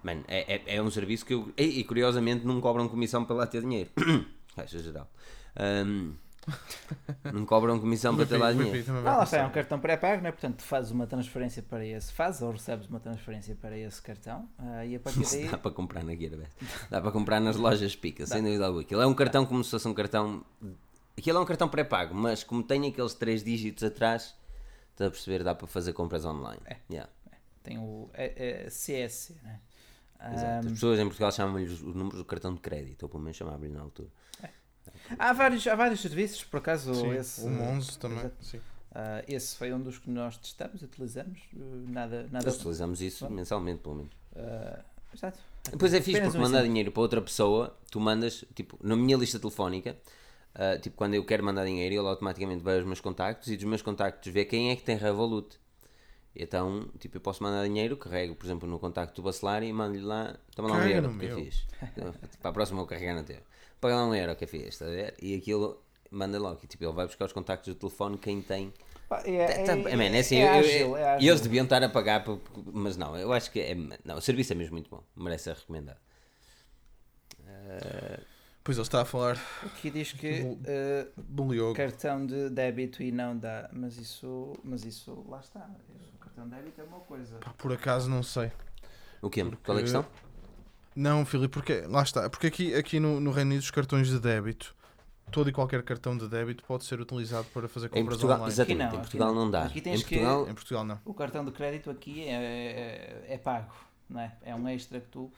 Mano, 0.03 0.25
é, 0.29 0.55
é, 0.55 0.77
é 0.77 0.83
um 0.83 0.91
serviço 0.91 1.27
que 1.27 1.35
eu. 1.35 1.53
E, 1.57 1.81
e, 1.81 1.85
curiosamente 1.85 2.47
não 2.47 2.61
cobram 2.61 2.89
comissão 2.89 3.25
para 3.25 3.35
lá 3.35 3.47
ter 3.47 3.63
dinheiro. 3.63 3.91
Caixa 4.55 4.79
geral. 4.79 5.11
Um, 5.59 6.15
não 7.33 7.45
cobram 7.45 7.79
comissão 7.79 8.15
para 8.17 8.27
ter 8.27 8.37
lá 8.37 8.53
dinheiro. 8.53 8.85
Ah, 9.05 9.19
lá 9.19 9.25
está, 9.25 9.39
é 9.39 9.47
um 9.47 9.51
cartão 9.51 9.79
pré-pago, 9.79 10.23
não 10.23 10.29
é? 10.29 10.33
Portanto, 10.33 10.57
tu 10.57 10.63
fazes 10.63 10.91
uma 10.91 11.07
transferência 11.07 11.63
para 11.63 11.85
esse, 11.85 12.13
fazes 12.13 12.43
ou 12.43 12.53
recebes 12.53 12.87
uma 12.87 13.01
transferência 13.01 13.55
para 13.55 13.77
esse 13.77 14.01
cartão 14.01 14.49
ah, 14.59 14.85
e 14.85 14.97
a 14.97 15.01
partir 15.01 15.23
Isso 15.23 15.37
daí. 15.37 15.49
dá 15.49 15.59
para 15.59 15.71
comprar 15.71 16.03
na 16.05 16.15
Gearbest. 16.15 16.53
Dá 16.91 17.01
para 17.01 17.13
comprar 17.13 17.41
nas 17.41 17.57
lojas 17.57 17.95
Pica, 17.95 18.27
sem 18.27 18.43
dúvida 18.43 18.67
alguma. 18.67 18.83
Aquilo 18.83 19.03
é 19.03 19.07
um 19.07 19.15
cartão 19.15 19.45
como 19.47 19.63
se 19.63 19.71
fosse 19.71 19.89
um 19.89 19.95
cartão. 19.95 20.45
Aquilo 21.17 21.39
é 21.39 21.41
um 21.41 21.47
cartão 21.47 21.69
pré-pago, 21.69 22.15
mas 22.15 22.45
como 22.45 22.63
tem 22.63 22.87
aqueles 22.87 23.15
três 23.15 23.43
dígitos 23.43 23.83
atrás, 23.83 24.35
estás 24.93 25.09
a 25.09 25.11
perceber, 25.11 25.43
dá 25.43 25.55
para 25.55 25.67
fazer 25.67 25.93
compras 25.93 26.25
online. 26.25 26.61
É. 26.67 26.77
Yeah. 26.91 27.11
Tem 27.63 27.79
o 27.79 28.09
é, 28.15 28.65
é 28.67 28.71
CS, 28.71 29.35
né? 29.43 29.61
Exato. 30.33 30.67
As 30.67 30.73
pessoas 30.73 30.99
em 30.99 31.05
Portugal 31.05 31.31
chamam-lhe 31.31 31.67
os 31.67 31.81
os 31.83 31.95
números 31.95 32.19
do 32.19 32.25
cartão 32.25 32.53
de 32.53 32.61
crédito, 32.61 33.05
ou 33.05 33.09
pelo 33.09 33.23
menos 33.23 33.37
chamavam-lhe 33.37 33.73
na 33.73 33.81
altura. 33.81 34.09
Há 35.19 35.33
vários, 35.33 35.67
há 35.67 35.75
vários 35.75 36.01
serviços, 36.01 36.45
por 36.45 36.59
acaso 36.59 36.95
Sim, 36.95 37.11
esse, 37.13 37.41
o 37.43 37.51
Monzo 37.51 37.99
também. 37.99 38.31
Sim. 38.41 38.61
ah, 38.95 39.23
esse 39.27 39.57
foi 39.57 39.73
um 39.73 39.81
dos 39.81 39.99
que 39.99 40.11
nós 40.11 40.37
testamos, 40.37 40.83
utilizamos, 40.83 41.39
uh, 41.55 41.91
nada, 41.91 42.29
nada 42.31 42.45
Nós 42.45 42.57
utilizamos 42.57 43.01
isso 43.01 43.29
mensalmente, 43.31 43.81
pelo 43.83 43.97
menos. 43.97 44.13
ah, 44.37 44.81
exato. 45.15 45.39
Depois 45.71 45.93
é 45.93 46.01
fixe 46.01 46.13
Apenas 46.13 46.29
porque 46.29 46.39
um 46.39 46.43
mandar 46.43 46.59
exemplo. 46.59 46.69
dinheiro 46.71 46.93
para 46.93 47.03
outra 47.03 47.21
pessoa, 47.21 47.77
tu 47.91 48.01
mandas, 48.01 48.45
tipo, 48.55 48.79
na 48.83 48.97
minha 48.97 49.17
lista 49.17 49.39
telefónica, 49.39 49.97
ah, 50.55 50.77
tipo, 50.79 50.97
quando 50.97 51.15
eu 51.15 51.25
quero 51.25 51.45
mandar 51.45 51.65
dinheiro, 51.65 51.95
ele 51.95 52.09
automaticamente 52.09 52.63
vai 52.63 52.77
aos 52.77 52.85
meus 52.85 53.01
contactos 53.01 53.49
e 53.49 53.57
dos 53.57 53.65
meus 53.65 53.83
contactos 53.83 54.33
vê 54.33 54.45
quem 54.45 54.71
é 54.71 54.77
que 54.77 54.83
tem 54.83 54.97
Revolut. 54.97 55.57
Então, 56.35 56.89
tipo, 56.99 57.17
eu 57.17 57.21
posso 57.21 57.43
mandar 57.43 57.65
dinheiro, 57.65 57.97
carrego, 57.97 58.35
por 58.35 58.47
exemplo, 58.47 58.69
no 58.69 58.79
contacto 58.79 59.21
do 59.21 59.25
Bacelar 59.25 59.63
e 59.63 59.73
mando-lhe 59.73 60.05
lá, 60.05 60.37
toma 60.55 60.69
lá 60.69 60.77
um 60.77 60.81
que 60.83 60.93
é 60.93 61.01
para 62.41 62.51
a 62.51 62.53
próxima 62.53 62.77
eu 62.77 62.81
vou 62.81 62.87
carregar 62.87 63.17
no 63.17 63.25
teu. 63.25 63.41
Paga 63.81 63.95
lá 63.97 64.07
um 64.07 64.15
euro, 64.15 64.35
que 64.37 64.45
é 64.45 64.47
fixe, 64.47 64.69
estás 64.69 64.91
a 64.91 64.95
ver? 64.95 65.15
E 65.23 65.35
aquilo 65.37 65.81
manda 66.11 66.39
logo, 66.39 66.61
e, 66.63 66.67
tipo, 66.67 66.85
ele 66.85 66.93
vai 66.93 67.07
buscar 67.07 67.27
os 67.27 67.33
contactos 67.33 67.73
do 67.75 67.79
telefone, 67.79 68.19
quem 68.19 68.41
tem. 68.43 68.73
É, 69.25 69.65
Tá- 69.65 69.73
é, 69.77 69.93
é, 69.93 69.97
man, 69.97 70.05
é 70.05 70.19
assim, 70.19 70.37
é 70.37 70.83
eu- 70.83 70.97
é 70.97 71.19
e 71.21 71.29
eles 71.29 71.41
deviam 71.41 71.65
estar 71.65 71.83
a 71.83 71.89
pagar, 71.89 72.25
por- 72.25 72.41
mas 72.73 72.97
não, 72.97 73.17
eu 73.17 73.33
acho 73.33 73.51
que 73.51 73.61
é. 73.61 73.75
Não, 74.05 74.17
o 74.17 74.21
serviço 74.21 74.53
é 74.53 74.57
mesmo 74.57 74.73
muito 74.75 74.91
bom, 74.91 75.03
merece 75.17 75.45
ser 75.45 75.55
recomendado. 75.55 75.99
Pois 78.65 78.77
ele 78.77 78.83
está 78.87 79.01
a 79.01 79.05
falar 79.07 79.41
Aqui 79.65 79.91
diz 79.91 80.13
que 80.13 80.43
Bom- 80.43 80.59
bom 81.17 81.51
Liogo. 81.53 81.75
cartão 81.75 82.27
de 82.27 82.51
débito 82.51 83.03
e 83.03 83.11
não 83.11 83.37
dá, 83.37 83.71
mas 83.73 83.97
isso, 83.97 84.53
mas 84.63 84.85
isso 84.85 85.25
lá 85.27 85.41
está. 85.41 85.71
O 86.15 86.19
cartão 86.19 86.45
de 86.45 86.55
débito 86.55 86.81
é 86.81 86.85
uma 86.85 87.01
coisa. 87.01 87.39
Pá, 87.39 87.51
Por 87.57 87.73
acaso 87.73 88.11
não 88.11 88.23
sei. 88.23 88.53
O 89.23 89.31
quê? 89.31 89.43
Porque- 89.43 89.65
Qual 89.65 89.79
é 89.79 89.81
a 89.81 89.85
questão? 89.85 90.05
Não, 91.01 91.25
Filipe, 91.25 91.53
porque 91.53 91.83
lá 91.87 92.03
está. 92.03 92.29
Porque 92.29 92.49
aqui, 92.49 92.75
aqui 92.75 92.99
no, 92.99 93.21
no 93.21 93.31
Reino 93.31 93.51
Unido 93.53 93.63
os 93.63 93.71
cartões 93.71 94.09
de 94.09 94.19
débito 94.19 94.75
todo 95.31 95.49
e 95.49 95.53
qualquer 95.53 95.83
cartão 95.83 96.17
de 96.17 96.27
débito 96.27 96.65
pode 96.65 96.85
ser 96.85 96.99
utilizado 97.01 97.47
para 97.53 97.69
fazer 97.69 97.87
Em 97.87 97.91
compras 97.91 98.17
Portugal, 98.17 98.37
online. 98.39 98.53
exatamente, 98.53 98.83
Aqui 98.83 98.93
não, 98.93 98.99
em 98.99 99.01
Portugal 99.03 99.35
não. 99.35 99.45
não 99.45 99.51
dá. 99.51 99.63
Aqui 99.65 99.81
tens 99.81 100.01
em 100.01 100.05
que- 100.05 100.15
Portugal, 100.17 100.49
Em 100.49 100.55
Portugal 100.55 100.85
não. 100.85 101.01
O 101.05 101.15
cartão 101.15 101.45
de 101.45 101.53
crédito 101.53 101.91
aqui 101.91 102.25
é, 102.25 103.25
é, 103.29 103.35
é 103.35 103.39
pago, 103.39 103.73
não 104.09 104.21
é? 104.21 104.33
É 104.43 104.55
um 104.55 104.67
extra 104.69 104.99
que 105.01 105.07
tu 105.09 105.31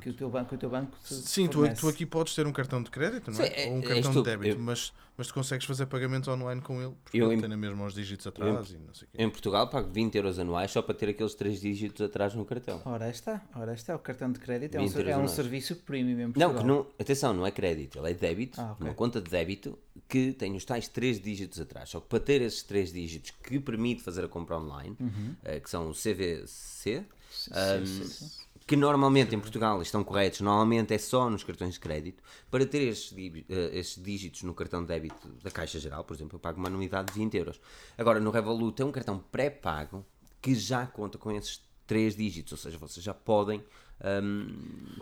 que 0.00 0.10
o 0.10 0.14
teu 0.14 0.28
banco, 0.30 0.54
o 0.54 0.58
teu 0.58 0.70
banco 0.70 0.96
te 1.04 1.14
Sim, 1.14 1.46
tu, 1.48 1.58
fornece. 1.60 1.80
tu 1.80 1.88
aqui 1.88 2.06
podes 2.06 2.34
ter 2.34 2.46
um 2.46 2.52
cartão 2.52 2.82
de 2.82 2.90
crédito, 2.90 3.30
não 3.30 3.36
Sim, 3.38 3.44
é? 3.44 3.64
é- 3.66 3.68
Ou 3.70 3.74
um 3.76 3.78
é 3.80 3.82
cartão 3.82 4.12
de 4.12 4.22
débito, 4.22 4.56
eu- 4.56 4.60
mas, 4.62 4.92
mas 5.16 5.26
tu 5.28 5.34
consegues 5.34 5.66
fazer 5.66 5.86
pagamentos 5.86 6.28
online 6.28 6.60
com 6.60 6.80
ele, 6.82 6.94
porque 7.04 7.18
Eu 7.18 7.26
ele 7.26 7.34
em- 7.36 7.40
tem 7.40 7.48
na 7.48 7.56
mesma 7.56 7.84
uns 7.84 7.94
dígitos 7.94 8.26
atrás 8.26 8.70
e 8.70 8.78
não 8.78 8.94
sei 8.94 9.06
o 9.06 9.10
quê. 9.16 9.22
em 9.22 9.30
Portugal 9.30 9.68
pago 9.68 9.90
20 9.92 10.14
euros 10.16 10.38
anuais 10.38 10.70
só 10.70 10.82
para 10.82 10.94
ter 10.94 11.08
aqueles 11.10 11.34
3 11.34 11.60
dígitos 11.60 12.00
atrás 12.04 12.34
no 12.34 12.44
cartão. 12.44 12.80
Ora 12.84 13.08
está, 13.10 13.42
ora 13.54 13.74
está, 13.74 13.94
o 13.94 13.98
cartão 13.98 14.30
de 14.32 14.38
crédito 14.38 14.74
é 14.74 14.80
um, 14.80 14.84
20 14.84 14.92
ser- 14.92 15.06
é 15.08 15.16
um 15.16 15.28
serviço 15.28 15.76
premium 15.76 16.18
em 16.20 16.24
Não, 16.26 16.32
Portugal. 16.32 16.54
que 16.54 16.64
não, 16.64 16.86
atenção, 16.98 17.32
não 17.34 17.46
é 17.46 17.50
crédito, 17.50 17.98
ele 17.98 18.10
é 18.10 18.14
débito, 18.14 18.60
Ah, 18.60 18.72
ok. 18.72 18.86
uma 18.86 18.94
conta 18.94 19.20
de 19.20 19.30
débito 19.30 19.78
que 20.08 20.32
tem 20.32 20.54
os 20.56 20.64
tais 20.64 20.88
3 20.88 21.20
dígitos 21.20 21.60
atrás. 21.60 21.88
Só 21.90 22.00
que 22.00 22.08
para 22.08 22.20
ter 22.20 22.42
esses 22.42 22.62
3 22.62 22.92
dígitos 22.92 23.30
que 23.42 23.58
permite 23.60 24.02
fazer 24.02 24.24
a 24.24 24.28
compra 24.28 24.58
online, 24.58 24.96
Uhum. 25.00 25.34
eh, 25.44 25.60
que 25.60 25.70
são 25.70 25.88
o 25.88 25.94
CVC, 25.94 27.04
Sim, 27.30 27.50
ahm, 27.52 27.84
sim, 27.86 28.04
sim. 28.04 28.43
Que 28.66 28.76
normalmente 28.76 29.34
em 29.34 29.40
Portugal 29.40 29.80
estão 29.82 30.02
corretos, 30.02 30.40
normalmente 30.40 30.94
é 30.94 30.98
só 30.98 31.28
nos 31.28 31.44
cartões 31.44 31.74
de 31.74 31.80
crédito, 31.80 32.22
para 32.50 32.64
ter 32.64 32.82
esses, 32.82 33.10
di- 33.14 33.44
eh, 33.48 33.70
esses 33.78 34.02
dígitos 34.02 34.42
no 34.42 34.54
cartão 34.54 34.80
de 34.80 34.88
débito 34.88 35.28
da 35.42 35.50
Caixa 35.50 35.78
Geral, 35.78 36.02
por 36.04 36.14
exemplo, 36.14 36.36
eu 36.36 36.40
pago 36.40 36.58
uma 36.58 36.68
anuidade 36.68 37.12
de 37.12 37.18
20 37.18 37.36
euros. 37.36 37.60
Agora, 37.98 38.18
no 38.20 38.30
Revolut 38.30 38.80
é 38.80 38.84
um 38.84 38.92
cartão 38.92 39.18
pré-pago 39.18 40.04
que 40.40 40.54
já 40.54 40.86
conta 40.86 41.18
com 41.18 41.30
esses 41.32 41.62
3 41.86 42.16
dígitos, 42.16 42.52
ou 42.52 42.58
seja, 42.58 42.78
vocês 42.78 43.04
já 43.04 43.12
podem. 43.12 43.62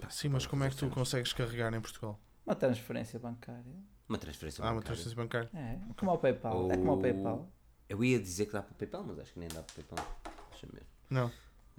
pá, 0.01 0.11
Sim, 0.11 0.29
mas 0.31 0.47
como 0.47 0.65
é 0.65 0.71
que 0.71 0.77
tu 0.77 0.89
consegues 0.89 1.33
carregar 1.33 1.73
em 1.75 1.81
Portugal? 1.81 2.19
Uma 2.45 2.55
transferência 2.57 3.19
bancária. 3.19 3.63
uma 4.09 4.19
transferência 4.19 4.63
Ah, 4.63 4.69
uma 4.69 4.75
bancária. 4.81 4.97
transferência 5.03 5.17
bancária. 5.17 5.51
É, 5.55 5.79
como 5.97 6.11
ao 6.11 6.19
PayPal. 6.19 6.71
É 6.73 6.77
como 6.77 6.91
ao 6.91 6.97
Ou- 6.97 7.03
PayPal. 7.03 7.49
Eu 7.89 8.03
ia 8.03 8.19
dizer 8.19 8.47
que 8.47 8.53
dá 8.53 8.63
para 8.63 8.73
o 8.73 8.75
PayPal, 8.75 9.05
mas 9.05 9.19
acho 9.21 9.33
que 9.33 9.39
nem 9.39 9.49
dá 9.49 9.63
para 9.63 9.73
o 9.73 9.75
PayPal. 9.85 10.21
Deixa-me 10.51 10.73
ver. 10.73 10.87
Não, 11.11 11.31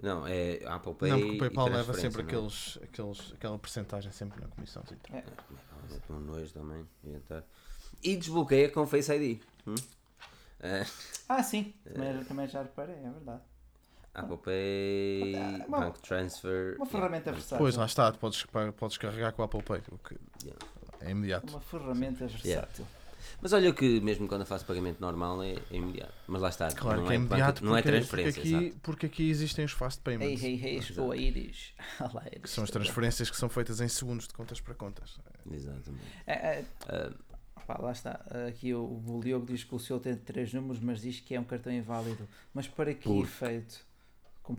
Não, 0.03 0.27
é 0.27 0.59
Apple 0.65 0.93
Pay. 0.95 1.09
não 1.11 1.19
porque 1.21 1.35
o 1.35 1.39
PayPal 1.39 1.69
leva 1.69 1.93
sempre 1.93 2.21
é? 2.21 2.25
aqueles, 2.25 2.77
aqueles, 2.83 3.31
aquela 3.33 3.57
porcentagem 3.57 4.11
sempre 4.11 4.41
na 4.41 4.47
comissão. 4.49 4.83
sim. 4.85 4.97
É. 5.13 5.23
Um 6.09 6.19
nojo 6.19 6.51
também. 6.53 6.85
E 8.03 8.15
desbloqueia 8.17 8.69
com 8.69 8.85
Face 8.85 9.11
ID. 9.13 9.41
Hum? 9.65 9.75
Eh, 10.59 10.85
Ah, 11.29 11.41
sim, 11.41 11.73
também, 11.85 12.23
também 12.25 12.47
já 12.49 12.61
reparei, 12.63 12.95
é 12.95 13.09
verdade. 13.09 13.41
Apple 14.13 14.37
Pay, 14.37 15.35
É 15.35 15.65
uma- 15.67 15.79
Bank 15.79 15.99
Transfer. 16.01 16.75
Uma 16.75 16.85
ferramenta 16.85 17.31
versátil. 17.31 17.57
Pois, 17.57 17.75
lá 17.77 17.85
está, 17.85 18.11
tu 18.11 18.19
podes, 18.19 18.45
podes 18.77 18.97
carregar 18.97 19.31
com 19.31 19.41
o 19.41 19.45
Apple 19.45 19.63
Pay, 19.63 19.81
o 19.89 19.97
que 19.97 20.17
Yeah. 20.43 20.65
é 20.99 21.11
imediato. 21.11 21.49
Uma 21.49 21.61
ferramenta 21.61 22.27
versátil. 22.27 22.85
Mas 23.41 23.53
olha 23.53 23.73
que 23.73 23.99
mesmo 24.01 24.27
quando 24.27 24.41
eu 24.41 24.47
faço 24.47 24.65
pagamento 24.65 24.99
normal 24.99 25.41
é, 25.43 25.53
é 25.53 25.75
imediato. 25.75 26.13
Mas 26.27 26.41
lá 26.41 26.49
está. 26.49 26.71
Claro 26.71 27.01
não 27.01 27.07
que 27.07 27.13
é 27.13 27.17
banca- 27.17 27.35
imediato 27.35 27.65
não 27.65 27.75
é 27.77 27.81
transferência. 27.81 28.33
porque, 28.41 28.55
aqui, 28.55 28.65
exato. 28.65 28.79
porque 28.81 29.05
aqui 29.05 29.29
existem 29.29 29.65
os 29.65 29.71
fast 29.71 30.01
payments, 30.01 30.41
ei, 30.43 30.61
ei, 30.63 30.77
estou 30.77 31.11
a 31.11 31.17
Iris. 31.17 31.73
Olá, 31.99 32.23
Iris. 32.27 32.41
que 32.41 32.49
são 32.49 32.63
as 32.63 32.69
transferências 32.71 33.29
que 33.29 33.37
são 33.37 33.49
feitas 33.49 33.79
em 33.81 33.87
segundos 33.87 34.27
de 34.27 34.33
contas 34.33 34.59
para 34.61 34.73
contas. 34.73 35.17
Exatamente. 35.51 36.03
É, 36.27 36.33
é, 36.33 36.65
Ah, 36.87 37.61
pá, 37.65 37.77
lá 37.81 37.91
está. 37.91 38.19
Aqui 38.47 38.73
o, 38.73 38.83
o 39.07 39.21
Diogo 39.23 39.45
diz 39.45 39.63
que 39.63 39.73
o 39.73 39.79
seu 39.79 39.99
tem 39.99 40.15
três 40.15 40.53
números, 40.53 40.81
mas 40.81 41.01
diz 41.01 41.19
que 41.19 41.33
é 41.35 41.39
um 41.39 41.43
cartão 41.45 41.71
inválido. 41.71 42.27
Mas 42.53 42.67
para 42.67 42.93
que 42.93 43.03
Porque- 43.03 43.21
efeito? 43.23 43.85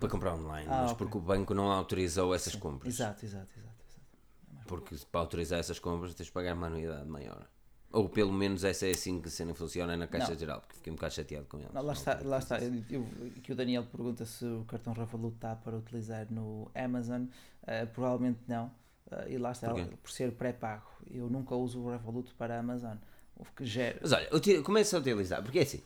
Para 0.00 0.08
comprar 0.08 0.34
online, 0.34 0.66
Ah, 0.70 0.80
mas 0.84 0.92
ok. 0.92 0.96
porque 0.96 1.18
o 1.18 1.20
banco 1.20 1.52
não 1.52 1.70
autorizou 1.70 2.34
essas 2.34 2.54
compras. 2.54 2.94
Exato, 2.94 3.22
exato, 3.26 3.48
exato. 3.58 3.74
exato. 3.86 4.66
Porque 4.66 4.96
para 5.12 5.20
autorizar 5.20 5.58
essas 5.58 5.78
compras 5.78 6.14
tens 6.14 6.24
de 6.28 6.32
pagar 6.32 6.54
uma 6.54 6.68
anuidade 6.68 7.06
maior. 7.06 7.46
Ou 7.94 8.08
pelo 8.08 8.32
menos 8.32 8.64
essa 8.64 8.86
é 8.88 8.90
assim 8.90 9.20
que 9.20 9.28
a 9.28 9.30
cena 9.30 9.54
funciona 9.54 9.96
na 9.96 10.08
Caixa 10.08 10.32
Não. 10.32 10.38
Geral, 10.38 10.60
porque 10.60 10.74
fiquei 10.74 10.92
um 10.92 10.96
bocado 10.96 11.14
chateado 11.14 11.46
com 11.46 11.58
eles. 11.58 11.72
Não, 11.72 11.80
lá 11.80 11.92
está, 11.92 12.18
lá 12.24 12.38
está. 12.38 12.58
Eu- 12.58 12.82
eu- 12.90 13.06
que 13.40 13.52
o 13.52 13.54
Daniel 13.54 13.84
pergunta 13.84 14.24
se 14.26 14.44
o 14.44 14.64
cartão 14.64 14.92
Revolut 14.92 15.36
está 15.36 15.54
para 15.54 15.76
utilizar 15.76 16.26
no 16.28 16.68
Amazon. 16.74 17.26
Eh, 17.66 17.86
provavelmente 17.86 18.40
não. 18.48 18.70
Eh, 19.12 19.34
e 19.34 19.38
lá 19.38 19.52
está, 19.52 19.68
Porquê? 19.68 19.96
por 20.02 20.10
ser 20.10 20.32
pré-pago. 20.32 20.86
Eu 21.08 21.30
nunca 21.30 21.54
uso 21.54 21.78
o 21.80 21.90
Revolut 21.90 22.34
para 22.34 22.56
a 22.56 22.58
Amazon. 22.58 22.96
O 23.36 23.44
que 23.44 23.64
gera. 23.64 23.98
Mas 24.02 24.12
olha, 24.12 24.28
começa 24.64 24.96
a 24.96 25.00
utilizar, 25.00 25.40
porque 25.42 25.60
é 25.60 25.62
assim, 25.62 25.82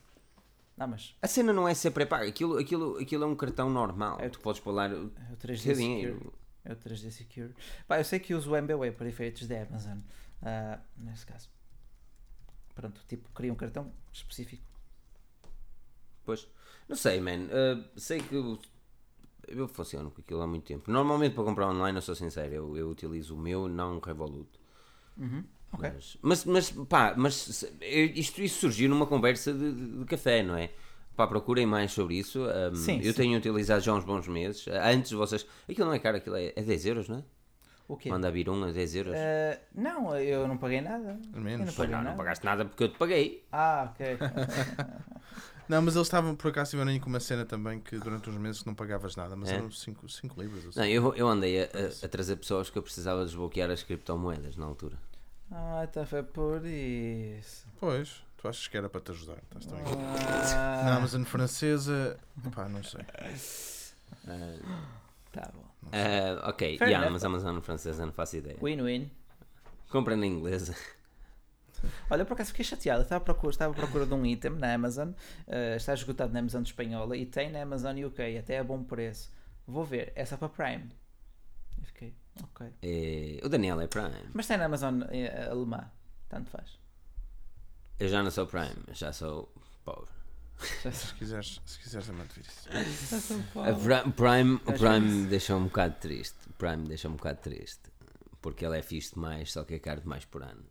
Não, 0.76 0.86
mas 0.89 1.14
a 1.20 1.26
cena 1.26 1.52
não 1.52 1.68
é 1.68 1.74
ser 1.74 1.90
pré-pago, 1.90 2.24
aquilo, 2.24 2.56
aquilo, 2.56 2.98
aquilo 2.98 3.24
é 3.24 3.26
um 3.26 3.35
cartão 3.36 3.68
normal. 3.68 4.18
É. 4.20 4.28
Tu 4.30 4.40
podes 4.40 4.64
o 4.64 4.80
é 4.80 4.89
o 4.94 5.10
3D 5.36 5.62
teu 5.62 5.76
Secure. 5.76 6.30
É 6.64 6.72
o 6.72 6.76
3D 6.76 7.10
Secure. 7.10 7.55
Pá, 7.86 7.98
eu 7.98 8.05
sei 8.05 8.18
que 8.18 8.32
uso 8.32 8.51
o 8.52 8.56
MBWay 8.56 8.93
para 8.93 9.09
efeitos 9.09 9.47
da 9.47 9.60
Amazon. 9.62 9.98
Ah, 10.43 10.78
nesse 10.97 11.26
caso. 11.26 11.48
Pronto, 12.79 13.01
tipo, 13.09 13.29
cria 13.35 13.53
um 13.53 13.57
cartão 13.57 13.93
específico. 14.13 14.63
Pois, 16.25 16.47
não 16.89 16.95
sei, 16.95 17.21
man. 17.21 17.47
Uh, 17.51 17.85
sei 17.97 18.21
que 18.21 18.37
eu, 18.37 18.57
eu 19.49 19.67
funciono 19.67 20.13
com 20.13 20.21
aquilo 20.21 20.41
há 20.43 20.47
muito 20.47 20.65
tempo. 20.65 20.89
Normalmente 20.89 21.35
para 21.35 21.43
comprar 21.43 21.69
online, 21.69 21.99
eu 21.99 22.03
sou 22.03 22.15
sincero, 22.15 22.55
eu, 22.55 22.77
eu 22.77 22.89
utilizo 22.89 23.35
o 23.35 23.39
meu, 23.39 23.69
não 23.69 23.97
o 23.97 24.01
Revolut. 24.01 24.49
Uhum. 25.17 25.43
Ok. 25.73 25.91
Mas, 25.91 26.19
mas, 26.23 26.45
mas, 26.45 26.71
pá, 26.89 27.15
mas 27.17 27.65
isto, 28.15 28.41
isto 28.41 28.61
surgiu 28.61 28.89
numa 28.89 29.07
conversa 29.07 29.53
de, 29.53 29.73
de- 29.73 29.99
de 29.99 30.05
café, 30.05 30.45
não 30.45 30.55
é? 30.57 30.71
Pá, 31.17 31.27
procurem 31.27 31.67
mais 31.67 31.91
sobre 31.91 32.17
isso. 32.17 32.41
Um, 32.73 32.75
Sim, 32.77 32.99
eu 33.03 33.11
sim. 33.13 33.23
tenho 33.23 33.39
utilizado 33.39 33.83
já 33.83 33.91
há 33.91 33.97
uns 33.97 34.05
bons 34.05 34.29
meses. 34.29 34.65
Antes 34.69 35.11
vocês. 35.11 35.45
Aquilo 35.69 35.89
não 35.89 35.95
é 35.95 35.99
caro, 35.99 36.17
aquilo 36.19 36.37
é, 36.37 36.53
é 36.55 36.63
10 36.63 36.87
euros, 36.87 37.09
não 37.09 37.19
é? 37.19 37.25
O 37.89 37.97
quê? 37.97 38.10
Manda 38.10 38.31
vir 38.31 38.48
um 38.51 38.62
a 38.65 38.70
10 38.70 38.94
euros. 38.97 39.15
Ah, 39.16 39.59
não, 39.74 40.15
eu 40.16 40.47
não 40.47 40.59
paguei 40.59 40.81
nada. 40.82 41.19
Eu 41.35 41.40
Menos. 41.40 41.59
não 41.60 41.65
Pois 41.66 41.77
paguei 41.77 41.94
não, 41.97 42.02
nada. 42.02 42.10
não 42.10 42.16
pagaste 42.19 42.44
nada 42.44 42.65
porque 42.66 42.85
eu 42.85 42.93
te 42.93 42.98
paguei. 42.98 43.44
Ah, 43.51 43.90
ok. 43.90 44.19
Não, 45.69 45.82
mas 45.82 45.94
eles 45.97 46.06
estavam, 46.06 46.35
por 46.35 46.48
acaso, 46.48 46.70
tiveram 46.70 46.98
com 46.98 47.10
uma 47.10 47.20
cena 47.20 47.44
também 47.44 47.78
que 47.78 47.98
durante 47.98 48.31
uns 48.31 48.36
meses 48.39 48.65
não 48.65 48.74
pagavas 48.74 49.15
nada, 49.16 49.36
mas 49.36 49.51
É? 49.51 49.56
eram 49.56 49.70
5 49.70 50.06
libras. 50.40 50.65
ou 50.65 50.73
Não, 50.74 50.82
assim. 50.82 50.93
eu, 50.93 51.15
eu 51.15 51.28
andei 51.28 51.60
a, 51.62 51.65
a- 51.65 52.06
a 52.06 52.09
trazer 52.09 52.36
pessoas 52.36 52.70
que 52.70 52.78
eu 52.78 52.82
precisava 52.82 53.23
desbloquear 53.23 53.70
as 53.70 53.82
criptomoedas 53.82 54.56
na 54.56 54.65
altura. 54.65 54.97
Ah, 55.52 55.86
então 55.86 56.06
foi 56.06 56.23
por 56.23 56.65
isso. 56.65 57.66
Pois, 57.78 58.23
tu 58.39 58.48
achas 58.48 58.66
que 58.66 58.78
era 58.78 58.89
para 58.89 59.02
te 59.02 59.10
ajudar? 59.10 59.36
Estás 59.43 59.66
tão. 59.66 59.77
Ah, 60.56 60.82
Na 60.86 60.97
Amazon 60.97 61.24
francesa, 61.24 62.19
pá, 62.55 62.66
não 62.66 62.82
sei. 62.82 63.05
Tá 65.32 65.51
bom. 65.55 65.68
Ah, 65.93 66.49
ok, 66.51 66.79
Fair 66.79 66.89
yeah, 66.91 67.07
enough. 67.07 67.13
mas 67.13 67.25
a 67.25 67.27
Amazon 67.29 67.61
francesa 67.61 68.05
não 68.05 68.13
faço 68.13 68.37
ideia. 68.37 68.57
Win-win. 68.63 69.11
Compra 69.91 70.17
na 70.17 70.27
inglesa. 70.27 70.75
Olha, 72.11 72.25
por 72.25 72.35
acaso 72.35 72.51
fiquei 72.51 72.65
chateado. 72.65 73.03
Estava 73.03 73.23
à 73.23 73.25
procura, 73.25 73.51
estava 73.53 73.73
à 73.73 73.77
procura 73.77 74.05
de 74.05 74.13
um 74.13 74.27
item 74.27 74.53
na 74.53 74.75
Amazon. 74.75 75.13
eh, 75.47 75.77
está 75.77 75.95
esgotado 75.95 76.33
na 76.33 76.41
Amazon 76.41 76.63
espanhola 76.63 77.17
e 77.17 77.25
tem 77.25 77.51
na 77.51 77.63
Amazon 77.63 77.97
UK, 78.05 78.37
até 78.39 78.59
a 78.59 78.65
bom 78.65 78.83
preço. 78.83 79.31
Vou 79.67 79.85
ver, 79.85 80.13
é 80.17 80.25
só 80.25 80.37
para 80.37 80.49
Prime. 80.49 80.91
E 81.81 81.85
fiquei, 81.87 82.15
ok. 82.43 82.67
É, 82.83 83.41
o 83.47 83.49
Daniel 83.49 83.81
é 83.81 83.87
Prime. 83.87 84.29
Mas 84.35 84.47
tem 84.49 84.57
na 84.57 84.65
Amazon 84.65 85.03
eh, 85.11 85.49
alemã. 85.51 85.91
Tanto 86.29 86.51
faz. 86.51 86.79
Eu 88.01 88.09
já 88.09 88.23
não 88.23 88.31
sou 88.31 88.47
Prime, 88.47 88.75
já 88.93 89.13
sou 89.13 89.53
pobre. 89.85 90.11
Se 90.93 91.14
quiseres, 91.14 91.60
se 91.64 91.78
quiseres 91.78 92.06
também 92.06 92.26
te 92.26 92.35
vir 92.40 92.47
isso. 92.47 93.35
A 93.35 93.43
pobre. 93.52 93.74
Pri- 94.02 94.12
Prime, 94.12 94.55
o 94.66 94.72
Prime 94.72 95.26
deixou 95.26 95.59
um 95.59 95.64
bocado 95.64 95.94
triste. 96.01 96.36
O 96.48 96.52
Prime 96.55 96.76
me 96.78 96.89
deixou 96.89 97.10
um 97.10 97.14
bocado 97.16 97.40
triste. 97.40 97.82
Porque 98.43 98.64
ele 98.64 98.78
é 98.78 98.82
fixe 98.82 99.14
demais, 99.14 99.52
só 99.52 99.64
que 99.64 99.74
é 99.74 99.78
caro 99.78 100.01
demais 100.01 100.24
por 100.24 100.43
ano. 100.43 100.64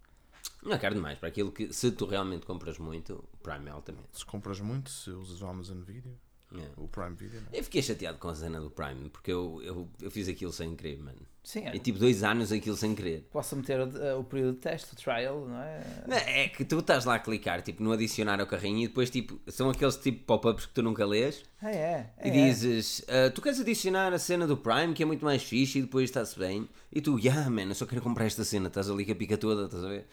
Não 0.63 0.73
é 0.73 0.77
caro 0.77 0.95
demais, 0.95 1.17
para 1.19 1.29
aquilo 1.29 1.51
que 1.51 1.71
se 1.73 1.91
tu 1.91 2.05
realmente 2.05 2.45
compras 2.45 2.77
muito, 2.77 3.23
o 3.33 3.37
Prime 3.37 3.67
é 3.67 3.71
altamente. 3.71 4.07
Se 4.13 4.25
compras 4.25 4.59
muito, 4.59 4.89
se 4.89 5.09
usas 5.11 5.41
o 5.41 5.47
Amazon 5.47 5.81
Video, 5.81 6.17
É. 6.53 6.69
o 6.77 6.87
Prime 6.87 7.15
Video, 7.15 7.41
não. 7.41 7.47
é? 7.53 7.59
Eu 7.59 7.63
fiquei 7.63 7.81
chateado 7.81 8.17
com 8.17 8.27
a 8.29 8.35
cena 8.35 8.59
do 8.59 8.69
Prime, 8.71 9.09
porque 9.09 9.31
eu, 9.31 9.61
eu, 9.63 9.89
eu 10.01 10.09
fiz 10.11 10.27
aquilo 10.27 10.51
sem 10.51 10.75
querer, 10.75 10.97
mano. 10.99 11.19
Sim, 11.47 11.61
E 11.63 11.69
olha, 11.69 11.79
tipo 11.79 11.97
dois 11.97 12.25
anos 12.25 12.51
aquilo 12.51 12.75
sem 12.75 12.93
querer. 12.93 13.25
posso 13.31 13.55
meter 13.55 13.79
o, 13.79 13.97
eh, 13.97 14.13
o 14.15 14.23
período 14.25 14.55
de 14.55 14.59
teste, 14.59 14.91
o 14.91 14.97
trial, 14.97 15.47
não 15.47 15.61
é? 15.61 15.81
Não, 16.05 16.17
é 16.17 16.49
que 16.49 16.65
tu 16.65 16.79
estás 16.79 17.05
lá 17.05 17.15
a 17.15 17.19
clicar 17.19 17.61
tipo, 17.61 17.81
no 17.81 17.93
adicionar 17.93 18.41
ao 18.41 18.45
carrinho 18.45 18.79
e 18.83 18.87
depois 18.89 19.09
tipo, 19.09 19.39
são 19.47 19.69
aqueles 19.69 19.95
tipo 19.95 20.25
pop-ups 20.25 20.65
que 20.65 20.73
tu 20.73 20.83
nunca 20.83 21.05
lês 21.05 21.43
Ah, 21.61 21.71
é. 21.71 22.09
e 22.21 22.27
é, 22.27 22.31
dizes 22.31 23.01
"Ah, 23.07 23.31
tu 23.33 23.41
queres 23.41 23.61
adicionar 23.61 24.11
a 24.11 24.19
cena 24.19 24.45
do 24.45 24.57
Prime 24.57 24.93
que 24.93 25.01
é 25.01 25.05
muito 25.05 25.23
mais 25.23 25.41
fixe 25.41 25.79
e 25.79 25.83
depois 25.83 26.09
está-se 26.09 26.37
bem 26.37 26.67
e 26.91 26.99
tu, 26.99 27.17
yeah 27.17 27.49
man, 27.49 27.61
eu 27.69 27.75
só 27.75 27.85
quero 27.85 28.01
comprar 28.01 28.25
esta 28.25 28.43
cena, 28.43 28.67
estás 28.67 28.89
ali 28.89 29.05
com 29.05 29.13
a 29.13 29.15
pica 29.15 29.37
toda, 29.37 29.67
estás 29.67 29.85
a 29.85 29.87
ver? 29.87 30.05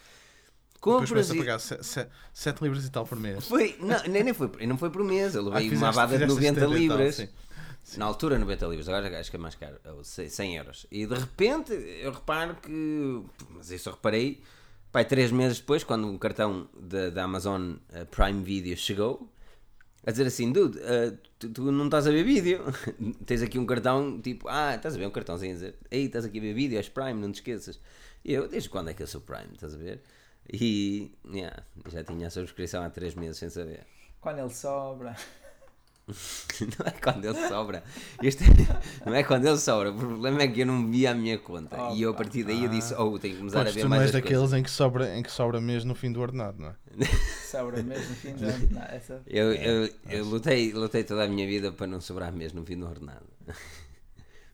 Compras 0.79 1.31
e... 1.31 1.37
pagar 1.37 1.59
7 1.59 2.61
libras 2.63 2.85
e 2.85 2.91
tal 2.91 3.05
por 3.05 3.19
mês. 3.19 3.47
Foi, 3.47 3.75
não, 3.79 4.01
nem, 4.03 4.23
nem 4.23 4.33
foi, 4.33 4.49
não 4.67 4.77
foi 4.77 4.89
por 4.91 5.03
mês, 5.03 5.33
eu 5.33 5.41
Ah, 5.41 5.59
levei 5.59 5.69
uma 5.77 5.91
fizeste- 5.91 5.99
abada 5.99 6.17
de 6.17 6.23
fizeste 6.33 6.51
90 6.51 6.59
70 6.59 6.59
e 6.83 6.87
tal, 6.87 6.97
libras. 6.97 7.29
Sim. 7.85 7.99
Na 7.99 8.05
altura 8.05 8.37
90 8.37 8.65
livros, 8.67 8.89
agora 8.89 9.19
acho 9.19 9.29
que 9.29 9.37
é 9.37 9.39
mais 9.39 9.55
caro, 9.55 9.79
ou 9.85 10.03
100 10.03 10.57
euros. 10.57 10.85
E 10.91 11.05
de 11.05 11.13
repente 11.15 11.71
eu 11.73 12.11
reparo 12.11 12.55
que, 12.55 13.23
mas 13.51 13.69
isso 13.69 13.89
eu 13.89 13.93
reparei, 13.93 14.41
pai, 14.91 15.05
três 15.05 15.31
meses 15.31 15.59
depois, 15.59 15.83
quando 15.83 16.13
o 16.13 16.19
cartão 16.19 16.67
da, 16.77 17.23
Amazon 17.23 17.75
eh, 17.93 18.05
Prime 18.05 18.43
Video 18.43 18.75
chegou, 18.75 19.29
a 20.05 20.11
dizer 20.11 20.25
assim, 20.27 20.51
dude, 20.51 20.79
eh, 20.81 21.13
tu, 21.39 21.49
tu 21.49 21.71
não 21.71 21.85
estás 21.85 22.07
a 22.07 22.11
ver 22.11 22.23
vídeo, 22.23 22.63
tens 23.25 23.41
aqui 23.41 23.59
um 23.59 23.65
cartão, 23.65 24.19
tipo, 24.19 24.47
ah, 24.49 24.75
estás 24.75 24.95
a 24.95 24.97
ver 24.97 25.07
um 25.07 25.11
cartãozinho 25.11 25.51
a 25.51 25.55
dizer, 25.55 25.75
ei, 25.91 26.05
estás 26.05 26.25
aqui 26.25 26.39
a 26.39 26.41
ver 26.41 26.53
vídeo, 26.53 26.77
és 26.77 26.89
Prime, 26.89 27.13
não 27.13 27.31
te 27.31 27.35
esqueças. 27.35 27.79
E 28.23 28.33
eu, 28.33 28.47
desde 28.47 28.69
quando 28.69 28.89
é 28.89 28.93
que 28.93 29.03
eu 29.03 29.07
sou 29.07 29.21
Prime, 29.21 29.53
estás 29.53 29.75
a 29.75 29.77
ver? 29.77 30.01
E 30.51 31.11
yeah, 31.31 31.63
já 31.89 32.03
tinha 32.03 32.27
a 32.27 32.29
subscrição 32.29 32.83
há 32.83 32.89
3 32.89 33.15
meses 33.15 33.37
sem 33.37 33.49
saber. 33.49 33.85
Quando 34.21 34.39
ele 34.39 34.49
sobra. 34.49 35.15
Não 36.77 36.85
é 36.85 36.91
quando 36.91 37.25
ele 37.25 37.47
sobra. 37.47 37.83
Isto 38.21 38.43
é- 38.43 38.47
não 39.09 39.15
é 39.15 39.23
quando 39.23 39.45
ele 39.47 39.57
sobra. 39.57 39.89
O 39.91 39.97
problema 39.97 40.43
é 40.43 40.47
que 40.47 40.61
eu 40.61 40.65
não 40.67 40.89
vi 40.89 41.07
a 41.07 41.13
minha 41.15 41.37
conta. 41.39 41.75
e 41.93 42.01
eu 42.03 42.11
a 42.11 42.13
partir 42.13 42.43
daí 42.43 42.63
eu 42.63 42.69
disse, 42.69 42.93
oh, 42.93 43.17
tenho 43.17 43.33
que 43.33 43.39
começar 43.39 43.63
Pois 43.63 43.69
a 43.69 43.73
ver 43.73 43.79
tu 43.81 43.83
não 43.83 43.89
mais 43.89 44.01
és 44.03 44.09
as 44.09 44.13
daqueles 44.13 44.37
coisas. 44.39 44.59
em 44.59 44.63
que, 44.63 44.69
sobra, 44.69 45.17
em 45.17 45.23
que 45.23 45.31
sobra 45.31 45.59
mesmo 45.59 45.89
no 45.89 45.95
fim 45.95 46.11
do 46.11 46.21
ordenado, 46.21 46.61
não 46.61 46.69
é? 46.69 46.75
Sobra 47.49 47.81
mesmo 47.81 48.07
no 48.09 48.15
fim 48.15 48.33
do 48.33 48.45
ano. 48.45 48.67
Não, 48.71 48.81
essa... 48.83 49.21
Eu, 49.25 49.53
eu, 49.53 49.89
eu 50.09 50.25
lutei, 50.25 50.71
lutei 50.73 51.03
toda 51.03 51.23
a 51.23 51.27
minha 51.27 51.47
vida 51.47 51.71
para 51.71 51.87
não 51.87 51.99
sobrar 51.99 52.31
mesmo 52.31 52.59
no 52.59 52.65
fim 52.65 52.77
do 52.77 52.85
ordenado. 52.87 53.25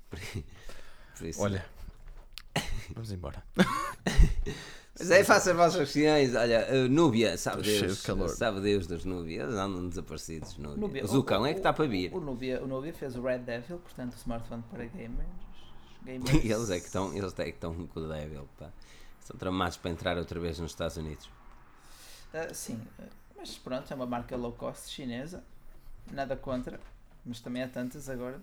Por 0.09 0.19
isso. 1.27 1.41
Olha, 1.41 1.65
vamos 2.93 3.11
embora. 3.11 3.43
Mas 4.97 5.09
aí 5.09 5.23
faça 5.23 5.51
as 5.51 5.57
vossas 5.57 5.91
questões. 5.91 6.35
Olha, 6.35 6.67
uh, 6.69 6.89
Núbia, 6.89 7.37
sabe 7.37 7.63
Cheio 7.63 7.81
Deus, 7.81 7.97
de 7.97 8.03
calor. 8.03 8.29
sabe 8.29 8.61
Deus 8.61 8.87
dos 8.87 9.05
Núbia. 9.05 9.43
Eles 9.43 9.55
andam 9.55 9.87
desaparecidos. 9.87 10.57
Núbia. 10.57 10.77
Núbia, 10.77 11.03
o 11.03 11.07
Zucão 11.07 11.45
é 11.45 11.53
que 11.53 11.59
está 11.59 11.71
para 11.71 11.87
vir. 11.87 12.13
O, 12.13 12.17
o, 12.17 12.21
Nubia, 12.21 12.61
o 12.61 12.67
Nubia 12.67 12.93
fez 12.93 13.15
o 13.15 13.21
Red 13.21 13.39
Devil, 13.39 13.79
portanto, 13.79 14.13
o 14.13 14.17
smartphone 14.17 14.63
para 14.69 14.85
gamers. 14.85 15.27
gamers. 16.03 16.45
Eles 16.45 16.69
é 16.69 16.79
que 16.79 16.85
estão, 16.85 17.15
eles 17.15 17.33
é 17.39 17.43
que 17.45 17.49
estão 17.51 17.73
com 17.87 17.99
o 17.99 18.07
Devil, 18.07 18.47
pá. 18.59 18.69
Estão 19.19 19.37
tramados 19.37 19.77
para 19.77 19.91
entrar 19.91 20.17
outra 20.17 20.39
vez 20.39 20.59
nos 20.59 20.71
Estados 20.71 20.97
Unidos. 20.97 21.29
Ah, 22.33 22.53
sim, 22.53 22.79
mas 23.37 23.57
pronto, 23.57 23.91
é 23.91 23.95
uma 23.95 24.05
marca 24.05 24.35
low 24.35 24.51
cost 24.53 24.89
chinesa. 24.89 25.43
Nada 26.11 26.35
contra, 26.35 26.79
mas 27.25 27.39
também 27.39 27.63
há 27.63 27.67
tantas 27.67 28.09
agora. 28.09 28.41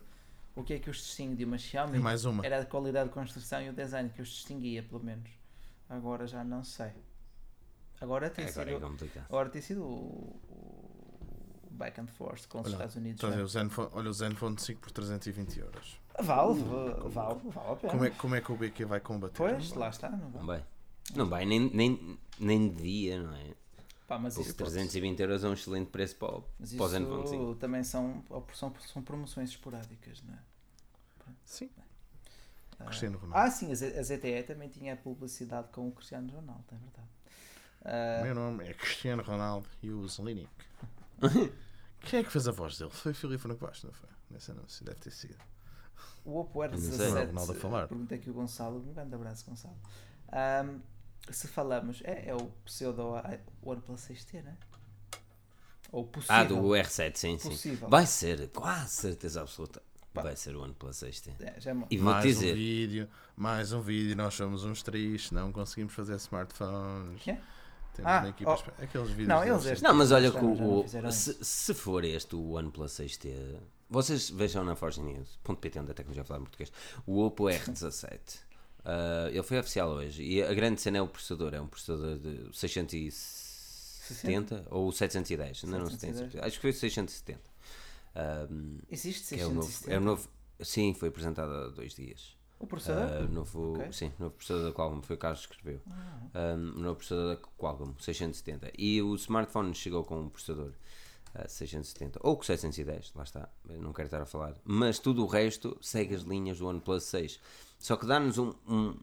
O 0.55 0.63
que 0.63 0.75
é 0.75 0.79
que 0.79 0.91
os 0.91 0.97
distingue 0.97 1.37
de 1.37 1.45
uma 1.45 1.59
Xiaomi? 1.59 1.99
É 1.99 2.01
mais 2.01 2.25
uma. 2.25 2.45
Era 2.45 2.61
a 2.61 2.65
qualidade 2.65 3.09
de 3.09 3.15
construção 3.15 3.63
e 3.63 3.69
o 3.69 3.73
design 3.73 4.11
que 4.11 4.21
os 4.21 4.29
distinguia, 4.29 4.83
pelo 4.83 5.03
menos. 5.03 5.38
Agora 5.89 6.27
já 6.27 6.45
não 6.45 6.63
sei. 6.63 6.93
Agora 8.01 8.31
tem 8.31 8.45
É, 8.45 8.49
agora 8.49 8.71
é 8.71 8.75
sido, 8.75 9.25
agora 9.29 9.49
tem 9.49 9.63
sido 9.63 9.83
o, 9.83 10.41
o 10.49 11.69
back 11.71 12.01
and 12.01 12.07
forth 12.07 12.47
com 12.47 12.61
os 12.61 12.67
Olha, 12.67 12.75
Estados 12.75 12.97
Unidos. 12.97 13.17
Estás 13.17 13.33
a 13.33 13.37
ver 13.37 13.43
né? 13.43 13.45
o 13.45 13.49
Zenfone, 13.49 13.89
olha 13.93 14.11
o 14.11 14.13
Zenfone 14.13 14.61
5 14.61 14.81
por 14.81 14.91
320 14.93 15.59
euros. 15.59 16.01
Vale, 16.21 16.61
vale, 16.63 17.41
vale 17.51 17.73
a 17.73 17.77
pena. 17.77 17.93
Como 17.93 18.05
é, 18.05 18.11
como 18.11 18.35
é 18.35 18.41
que 18.41 18.53
o 18.53 18.57
BQ 18.57 18.85
vai 18.85 19.01
combater? 19.01 19.37
Pois, 19.37 19.73
lá 19.73 19.89
está. 19.89 20.11
Não 20.11 20.31
Não 20.31 20.47
vai. 20.47 20.65
Não 21.15 21.29
vai 21.29 21.47
nem, 21.47 21.71
nem, 21.73 22.19
nem 22.39 22.69
de 22.69 22.83
dia, 22.83 23.23
não 23.23 23.35
é? 23.35 23.55
Pá, 24.07 24.19
mas 24.19 24.35
Porque 24.35 24.49
isso, 24.49 24.57
320 24.57 25.21
euros 25.21 25.45
é 25.45 25.49
um 25.49 25.53
excelente 25.53 25.91
preço 25.91 26.17
para 26.17 26.39
o, 26.39 26.45
mas 26.59 26.73
para 26.73 26.85
o 26.85 26.89
Zenfone 26.89 27.25
isso 27.25 27.31
5. 27.31 27.55
também 27.57 27.85
são, 27.85 28.25
são, 28.55 28.75
são 28.81 29.03
promoções 29.03 29.51
esporádicas, 29.51 30.23
não 30.23 30.35
é? 30.35 30.39
Sim. 31.45 31.71
Ah, 32.81 32.85
Cristiano 32.87 33.19
Ronaldo. 33.19 33.47
Ah, 33.47 33.51
sim, 33.51 33.71
a 33.73 33.75
ZTE 33.75 34.43
também 34.47 34.69
tinha 34.69 34.97
publicidade 34.97 35.69
com 35.73 35.89
o 35.89 35.93
Cristiano 35.93 36.31
Ronaldo, 36.33 36.65
é 36.73 36.77
verdade. 36.77 37.09
Ah, 37.85 38.21
Meu 38.23 38.35
nome 38.35 38.69
é 38.69 38.75
Cristiano 38.75 39.23
Ronaldo 39.23 39.69
e 39.83 39.91
uso 39.91 40.25
Linic. 40.25 40.49
Quem 42.01 42.21
é 42.21 42.25
que 42.25 42.31
fez 42.31 42.47
a 42.47 42.53
voz 42.53 42.79
dele? 42.79 42.91
Foi 42.91 43.13
Filipe 43.13 43.49
Noguas, 43.49 43.83
não 43.83 43.93
foi? 43.93 44.09
Nesse 44.31 44.51
anúncio, 44.51 44.85
deve 44.85 45.01
ter 45.01 45.11
sido. 45.11 45.37
o 46.25 46.39
Oppo 46.39 46.65
não 46.67 46.79
sei. 46.79 46.91
R17. 47.09 47.27
Ronaldo 47.27 47.53
a 47.53 47.55
falar. 47.55 47.89
Pergunta 47.89 48.15
aqui 48.15 48.31
o 48.31 48.35
Gonçalo. 48.35 48.79
Um 48.79 48.93
grande 48.93 49.15
abraço, 49.15 49.45
Gonçalo. 49.47 49.77
Ahm, 50.31 50.81
se 51.31 51.49
falamos, 51.49 52.01
é, 52.05 52.29
é 52.29 52.35
o 52.35 52.47
pseudo 52.65 53.15
OnePlus 53.63 54.03
6T, 54.03 54.43
né? 54.43 54.57
Ou 55.91 56.05
possível. 56.07 56.37
Ah, 56.37 56.45
do 56.45 56.57
R7, 56.57 57.17
sim, 57.17 57.39
sim. 57.39 57.49
Possível. 57.49 57.89
Vai 57.89 58.07
ser, 58.07 58.49
quase 58.51 58.91
certeza 58.91 59.41
absoluta. 59.41 59.83
Pá. 60.19 60.23
Vai 60.29 60.37
ser 60.37 60.55
o 60.57 60.63
OnePlus 60.63 60.97
6T. 60.97 61.33
É, 61.41 61.61
já 61.61 61.71
é 61.73 61.77
E 61.91 61.97
vou 61.97 62.13
mais 62.13 62.23
te 62.25 62.29
um 62.29 62.33
dizer, 62.33 62.55
vídeo, 62.55 63.09
mais 63.37 63.73
um 63.73 63.81
vídeo, 63.81 64.17
nós 64.17 64.35
somos 64.35 64.65
uns 64.65 64.83
tristes, 64.83 65.31
não 65.33 65.51
conseguimos 65.53 65.93
fazer 65.95 66.15
smartphones. 66.17 67.23
Quê? 67.23 67.37
Temos 67.95 68.11
Ah, 68.13 68.29
equipa 68.29 68.55
oh. 68.55 68.83
Aqueles 68.83 69.09
vídeos 69.09 69.29
Não, 69.29 69.45
eles 69.45 69.63
sim. 69.63 69.71
este- 69.73 69.83
Não, 69.83 69.95
mas 69.95 70.13
olha 70.13 70.31
Já 70.31 70.39
que 70.39 70.45
não- 70.45 70.55
já 70.57 70.63
não 70.65 70.79
o, 70.79 70.83
fizeram 70.85 71.11
se, 71.13 71.37
se 71.45 71.75
for 71.75 72.05
este 72.05 72.37
o 72.37 72.53
OnePlus 72.53 72.93
6T, 72.93 73.57
vocês 73.91 74.31
vejam 74.31 74.65
na 74.65 74.77
Forge 74.77 75.01
News.pt 75.01 75.79
onde 75.81 75.91
a 75.91 75.95
tecnologia 75.95 76.25
fala 76.25 76.41
em 76.41 76.45
português, 76.45 76.71
o 77.07 77.21
Oppo 77.25 77.45
R17. 77.45 78.19
ah, 78.85 79.29
ele 79.31 79.43
foi 79.43 79.59
oficial 79.59 79.89
hoje 79.91 80.23
e 80.23 80.43
a 80.43 80.53
grande 80.55 80.81
cena 80.81 80.99
é 80.99 81.03
o 81.03 81.09
processador, 81.09 81.55
é 81.55 81.61
um 81.61 81.67
processador 81.67 82.19
de 82.19 82.49
670 82.57 84.65
ou 84.71 84.93
710, 84.93 85.65
ainda 85.65 85.79
não 85.79 85.87
se 85.91 85.99
tem 85.99 86.11
710. 86.13 86.33
certeza. 86.33 86.47
Acho 86.47 86.57
que 86.57 86.63
foi 86.63 86.73
670. 86.73 87.41
Ahm, 88.19 88.79
Existe 88.91 89.35
que 89.37 89.41
é 89.41 89.47
o 89.47 89.51
novo, 89.51 89.67
670. 89.67 89.95
é 89.95 89.99
o 89.99 90.01
novo, 90.01 90.29
sim, 90.61 90.93
foi 90.95 91.09
apresentado 91.09 91.51
há 91.53 91.69
dois 91.69 91.95
dias. 91.95 92.37
O 92.59 92.67
processador? 92.67 93.05
Ah, 93.05 93.21
novo, 93.33 93.75
Ok. 93.75 93.93
Sim, 93.93 94.13
novo 94.19 94.35
processador 94.35 94.65
da 94.71 94.75
Qualcomm, 94.77 95.01
foi 95.03 95.15
o 95.15 95.19
Carlos 95.19 95.47
que 95.47 95.55
escreveu. 95.55 95.81
Ah. 95.89 96.55
Um, 96.57 96.57
novo 96.81 96.97
processador 96.97 97.37
da 97.37 97.43
Qualcomm, 97.57 97.95
670. 98.01 98.73
E 98.77 99.01
o 99.01 99.15
smartphone 99.15 99.73
chegou 99.75 100.03
com 100.05 100.21
um 100.23 100.29
processador 100.29 100.73
ah, 101.37 101.47
670, 101.47 102.19
ou 102.23 102.37
com 102.37 102.43
710, 102.43 103.13
lá 103.15 103.23
está, 103.23 103.49
não 103.65 103.93
quero 103.93 104.07
estar 104.09 104.21
a 104.21 104.27
falar. 104.27 104.57
Mas 104.65 104.99
tudo 104.99 105.23
o 105.23 105.27
resto 105.29 105.79
segue 105.81 106.15
as 106.17 106.23
linhas 106.23 106.59
do 106.59 106.67
OnePlus 106.67 107.05
6. 107.05 107.39
Só 107.79 107.97
que 107.97 108.07
dá-nos 108.07 108.39
um, 108.39 108.53
um- 108.69 108.97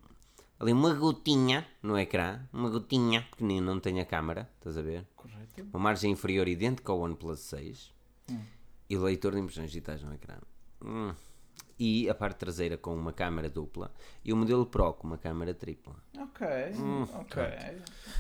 ali 0.60 0.74
uma 0.74 0.94
gotinha 0.94 1.66
no 1.82 1.98
ecrã, 1.98 2.42
uma 2.52 2.70
gotinha 2.70 3.22
pequenina, 3.32 3.66
não 3.74 3.80
tem 3.80 4.02
a 4.02 4.06
câmara, 4.06 4.50
estás 4.58 4.78
a 4.78 4.82
ver? 4.82 5.06
Correto. 5.16 5.64
Uma 5.72 5.80
margem 5.80 6.12
inferior 6.12 6.46
idêntica 6.50 6.92
ao 6.92 7.00
OnePlus 7.00 7.40
6 7.40 7.94
Hum. 8.30 8.40
E 8.90 8.98
leitor 8.98 9.34
de 9.34 9.40
impressões 9.40 9.68
digitais 9.72 10.02
no 10.04 10.14
ecrã. 10.14 10.36
Hum. 10.84 11.14
E 11.78 12.10
a 12.10 12.16
parte 12.16 12.38
traseira 12.38 12.78
com 12.78 12.96
uma 12.96 13.12
câmara 13.12 13.50
dupla 13.50 13.92
e 14.24 14.32
o 14.32 14.38
modelo 14.38 14.66
Pro 14.66 14.94
com 14.94 15.08
uma 15.08 15.18
câmara 15.18 15.54
tripla. 15.54 15.96
Ok, 16.18 16.48
Hum, 16.78 17.04
ok, 17.04 17.44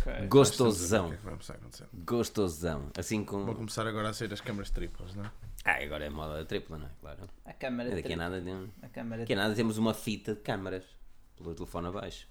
ok. 0.01 0.27
Gostosão, 0.27 1.07
que 1.09 1.13
é 1.13 1.17
que 1.17 1.23
vai 1.25 1.33
a 1.33 1.87
gostosão. 2.05 2.89
Assim 2.97 3.23
com. 3.23 3.53
começar 3.53 3.87
agora 3.87 4.09
a 4.09 4.13
ser 4.13 4.31
as 4.33 4.41
câmaras 4.41 4.69
triplas, 4.71 5.15
não 5.15 5.23
é? 5.25 5.31
Ah, 5.63 5.81
agora 5.83 6.05
é 6.05 6.09
moda 6.09 6.43
tripla, 6.45 6.77
não 6.77 6.87
é? 6.87 6.89
Claro. 6.99 7.29
A 7.45 7.53
câmera 7.53 7.89
Daqui 7.91 7.99
a 8.01 8.03
tri- 8.03 8.15
nada, 8.17 8.41
tem- 8.41 8.71
A 8.81 8.89
câmera 8.89 9.21
daqui 9.21 9.33
a 9.33 9.35
nada 9.37 9.55
temos 9.55 9.77
uma 9.77 9.93
fita 9.93 10.35
de 10.35 10.41
câmaras 10.41 10.83
pelo 11.37 11.55
telefone 11.55 11.87
abaixo. 11.87 12.27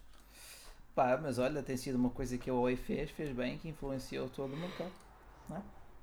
Pá, 0.94 1.18
mas 1.20 1.38
olha, 1.38 1.62
tem 1.62 1.76
sido 1.76 1.96
uma 1.96 2.10
coisa 2.10 2.36
que 2.38 2.48
a 2.50 2.52
Huawei 2.52 2.76
fez, 2.76 3.10
fez 3.10 3.34
bem, 3.34 3.58
que 3.58 3.68
influenciou 3.68 4.28
todo 4.28 4.52
o 4.52 4.56
mercado. 4.56 4.92
Não, 5.48 5.56
é? 5.56 5.62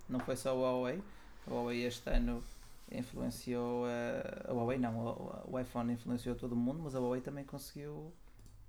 não 0.10 0.20
foi 0.20 0.36
só 0.36 0.50
a 0.50 0.54
Huawei. 0.54 1.02
A 1.48 1.52
Huawei 1.54 1.86
este 1.86 2.10
ano 2.10 2.44
influenciou. 2.92 3.88
eh, 3.88 4.46
a 4.48 4.54
Huawei 4.54 4.78
não, 4.78 4.98
o, 4.98 5.54
o 5.56 5.60
iPhone 5.60 5.94
influenciou 5.94 6.36
todo 6.36 6.54
o 6.54 6.56
mundo, 6.56 6.82
mas 6.84 6.96
a 6.96 7.00
Huawei 7.00 7.22
também 7.22 7.44
conseguiu 7.44 8.12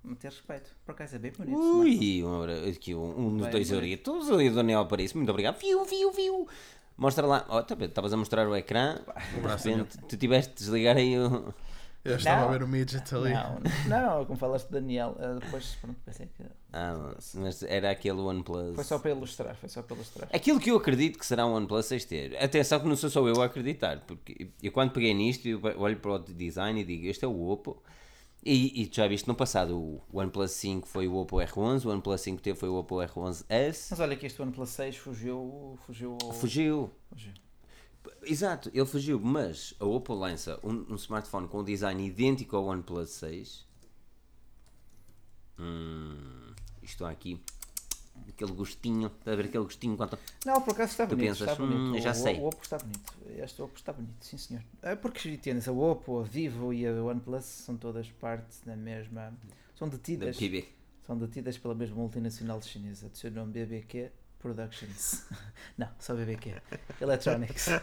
meter 0.03 0.29
respeito. 0.31 0.69
Por 0.85 0.91
acaso 0.93 1.15
é 1.15 1.19
bem 1.19 1.31
bonito. 1.31 1.57
Ui, 1.57 2.23
um, 2.23 2.43
aqui 2.69 2.93
um, 2.95 3.27
um 3.27 3.37
dos 3.37 3.47
dois 3.47 3.71
euritos 3.71 4.29
ali 4.29 4.49
do 4.49 4.55
Daniel 4.55 4.85
Paris. 4.85 5.13
Muito 5.13 5.29
obrigado. 5.29 5.59
Viu, 5.59 5.85
viu, 5.85 6.11
viu. 6.11 6.47
Mostra 6.97 7.25
lá. 7.25 7.45
Oh, 7.49 7.61
tá 7.63 7.75
bem, 7.75 7.87
estavas 7.87 8.13
a 8.13 8.17
mostrar 8.17 8.47
o 8.47 8.55
ecrã. 8.55 8.99
De 9.41 9.47
repente, 9.47 9.97
tu 10.07 10.17
tiveste 10.17 10.51
de 10.53 10.59
desligar 10.59 10.97
aí 10.97 11.17
o. 11.17 11.53
Eu 12.05 12.17
estava 12.17 12.41
Não. 12.41 12.49
a 12.49 12.51
ver 12.51 12.63
o 12.63 12.67
midget 12.67 13.15
ali. 13.15 13.31
Não, 13.33 13.59
não, 13.87 14.25
como 14.25 14.37
falaste 14.37 14.65
de 14.67 14.73
Daniel, 14.73 15.15
eh, 15.19 15.39
depois 15.39 15.75
pronto, 15.79 15.97
pensei 16.05 16.27
que. 16.27 16.43
Ah, 16.73 17.15
mas 17.35 17.63
era 17.63 17.91
aquele 17.91 18.19
OnePlus. 18.19 18.75
Foi 18.75 18.83
só 18.83 18.99
para 18.99 19.11
ilustrar, 19.11 19.55
foi 19.55 19.69
só 19.69 19.81
para 19.81 19.95
ilustrar. 19.95 20.27
Aquilo 20.33 20.59
que 20.59 20.69
eu 20.71 20.75
acredito 20.75 21.17
que 21.17 21.25
será 21.25 21.45
um 21.45 21.53
OnePlus 21.53 21.85
6T. 21.85 22.35
Atenção 22.43 22.79
que 22.81 22.87
não 22.87 22.95
sou 22.97 23.09
só 23.09 23.25
eu 23.27 23.41
a 23.41 23.45
acreditar, 23.45 24.01
porque 24.05 24.49
eu 24.61 24.71
quando 24.73 24.91
peguei 24.91 25.13
nisto, 25.13 25.47
eu 25.47 25.61
olho 25.77 25.97
para 25.97 26.11
o 26.11 26.19
design 26.19 26.81
e 26.81 26.83
digo, 26.83 27.05
este 27.07 27.23
é 27.23 27.27
o 27.27 27.47
Oppo. 27.49 27.81
E, 28.45 28.81
e 28.81 28.87
tu 28.87 28.97
já 28.97 29.07
viste 29.07 29.25
no 29.25 29.33
passado, 29.35 29.77
o 29.79 30.01
OnePlus 30.11 30.51
5 30.51 30.85
foi 30.85 31.07
o 31.07 31.15
Oppo 31.15 31.37
R11, 31.37 31.85
o 31.85 31.89
OnePlus 31.89 32.19
5T 32.21 32.55
foi 32.55 32.67
o 32.67 32.75
Oppo 32.75 32.95
R11S. 32.97 33.87
Mas 33.91 33.99
olha 34.01 34.17
que 34.17 34.25
este 34.25 34.41
OnePlus 34.41 34.69
6 34.71 34.97
fugiu. 34.97 35.79
Fugiu. 35.85 36.17
ao- 36.21 36.33
Fugiu. 36.33 36.91
fugiu. 37.09 37.31
Exato, 38.23 38.69
ele 38.73 38.85
fugiu, 38.85 39.19
mas 39.19 39.73
a 39.79 39.85
Oppo 39.85 40.13
lança 40.13 40.59
um, 40.63 40.85
um 40.89 40.95
smartphone 40.95 41.47
com 41.47 41.59
um 41.59 41.63
design 41.63 42.05
idêntico 42.05 42.55
ao 42.55 42.65
OnePlus 42.65 43.09
6. 43.11 43.65
Hum, 45.59 46.53
isto 46.81 47.05
aqui, 47.05 47.39
aquele 48.27 48.51
gostinho, 48.51 49.07
está 49.07 49.31
a 49.31 49.35
ver 49.35 49.45
aquele 49.45 49.63
gostinho 49.63 49.95
quanto. 49.95 50.17
Não, 50.45 50.61
por 50.61 50.71
acaso 50.71 50.91
está 50.91 51.05
Tu 51.05 51.15
bonito. 51.15 51.29
pensas, 51.29 51.49
está 51.49 51.55
bonito. 51.65 51.97
"Hum, 51.97 52.01
já 52.01 52.11
o, 52.11 52.15
sei." 52.15 52.39
O 52.39 52.45
Oppo 52.47 52.63
está 52.63 52.77
bonito. 52.77 53.13
Este 53.27 53.61
Oppo 53.61 53.77
está 53.77 53.93
bonito, 53.93 54.25
sim 54.25 54.37
senhor. 54.37 54.63
É 54.81 54.95
porque 54.95 55.29
entende 55.29 55.67
a 55.69 55.71
Oppo, 55.71 56.19
a 56.19 56.23
Vivo 56.23 56.73
e 56.73 56.85
a 56.87 56.91
OnePlus 57.03 57.45
são 57.45 57.77
todas 57.77 58.09
partes 58.09 58.61
da 58.65 58.75
mesma. 58.75 59.33
São 59.75 59.87
Da 59.87 59.97
detidas. 59.97 60.37
São 61.05 61.17
detidas 61.17 61.57
pela 61.57 61.75
mesma 61.75 61.95
multinacional 61.97 62.61
chinesa. 62.61 63.09
De 63.09 63.17
seu 63.17 63.29
nome 63.31 63.51
BBQ 63.51 64.11
Productions. 64.43 65.25
Não, 65.77 65.87
só 65.99 66.13
BBQ. 66.13 66.53
Electronics. 67.01 67.67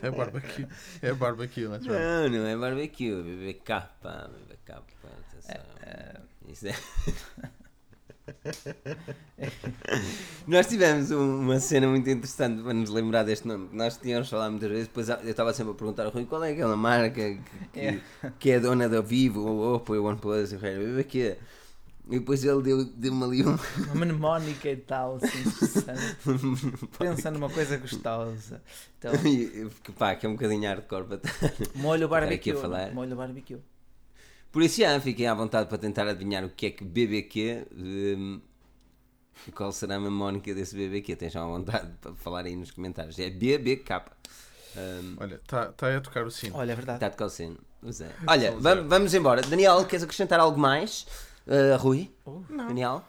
É 0.00 0.10
barbecue. 0.12 0.66
É 1.02 1.12
barbecue, 1.12 1.64
não 1.66 1.74
é? 1.74 1.80
Não, 1.80 2.28
não 2.38 2.46
é 2.46 2.56
barbecue, 2.56 3.10
é 3.10 3.20
BBK, 3.22 3.66
pá, 4.00 4.30
BBK, 4.32 4.74
pá, 5.02 5.08
atenção. 5.28 5.60
Eh, 5.82 6.20
Isso 6.48 6.68
é... 6.68 6.74
Nós 10.46 10.68
tivemos 10.68 11.10
um- 11.10 11.40
uma 11.40 11.58
cena 11.58 11.88
muito 11.88 12.08
interessante 12.08 12.62
para 12.62 12.72
nos 12.72 12.90
lembrar 12.90 13.24
deste 13.24 13.48
nome. 13.48 13.68
Nós 13.72 13.96
tínhamos 13.96 14.30
falado 14.30 14.52
muitas 14.52 14.70
vezes, 14.70 14.86
depois 14.86 15.08
eu 15.08 15.18
estava 15.28 15.52
sempre 15.52 15.72
a 15.72 15.74
perguntar 15.74 16.04
ao 16.04 16.12
Rui 16.12 16.24
qual 16.24 16.44
é 16.44 16.52
aquela 16.52 16.76
marca 16.76 17.10
que, 17.10 17.40
que, 17.72 17.80
É. 17.80 18.00
que 18.38 18.50
é 18.52 18.60
dona 18.60 18.88
da 18.88 19.00
Vivo, 19.00 19.40
ou 19.40 19.74
Oppo, 19.74 19.94
ou 19.94 20.06
OnePlus, 20.06 20.52
e 20.52 20.56
o 20.56 20.60
resto, 20.60 20.78
BBQ. 20.84 21.36
E 22.10 22.18
depois 22.18 22.42
ele 22.42 22.62
deu- 22.62 22.84
deu-me 22.84 23.22
ali 23.24 23.44
um. 23.46 23.56
Uma 23.92 23.94
mnemónica 24.06 24.70
e 24.70 24.76
tal, 24.76 25.16
assim, 25.16 25.40
interessante. 25.40 26.16
Pensa 26.98 27.30
numa 27.30 27.50
coisa 27.50 27.76
gostosa. 27.76 28.62
Então, 28.98 29.12
que 29.82 29.92
pá, 29.92 30.14
que 30.14 30.24
é 30.24 30.28
um 30.28 30.32
bocadinho 30.32 30.66
hardcore. 30.68 31.04
para- 31.04 31.20
molho 31.74 32.04
aqui 32.06 32.10
barbecue. 32.10 32.52
a 32.52 32.56
falar. 32.56 32.92
Molho 32.94 33.14
barbecue. 33.14 33.58
Por 34.50 34.62
isso 34.62 34.80
já 34.80 34.98
fiquei 35.00 35.26
à 35.26 35.34
vontade 35.34 35.68
para 35.68 35.76
tentar 35.76 36.08
adivinhar 36.08 36.42
o 36.44 36.48
que 36.48 36.66
é 36.66 36.70
que 36.70 36.82
BBQ. 36.82 37.66
e 39.46 39.52
qual 39.52 39.70
será 39.72 39.96
a 39.96 40.00
memónica 40.00 40.54
desse 40.54 40.74
BBQ? 40.74 41.14
Tens 41.16 41.32
já 41.32 41.42
à 41.42 41.46
vontade 41.46 41.90
para 42.00 42.14
falar 42.14 42.46
aí 42.46 42.56
nos 42.56 42.70
comentários. 42.70 43.18
É 43.18 43.28
BBK. 43.30 44.02
Hum, 44.76 45.16
Olha, 45.18 45.34
está 45.36 45.66
tá 45.72 45.96
a 45.96 46.00
tocar 46.00 46.24
o 46.26 46.30
sino. 46.30 46.56
Olha, 46.56 46.72
é 46.72 46.74
verdade. 46.74 46.96
Está 46.96 47.08
de 47.10 47.16
calcino. 47.16 47.58
Pois 47.80 48.00
é. 48.00 48.10
Olha, 48.26 48.52
vam- 48.52 48.86
vamos 48.88 49.14
embora. 49.14 49.42
Daniel, 49.42 49.84
queres 49.84 50.02
acrescentar 50.02 50.40
algo 50.40 50.58
mais? 50.58 51.06
Uh, 51.48 51.76
Rui? 51.78 52.14
Oh, 52.24 52.40
Daniel? 52.50 53.02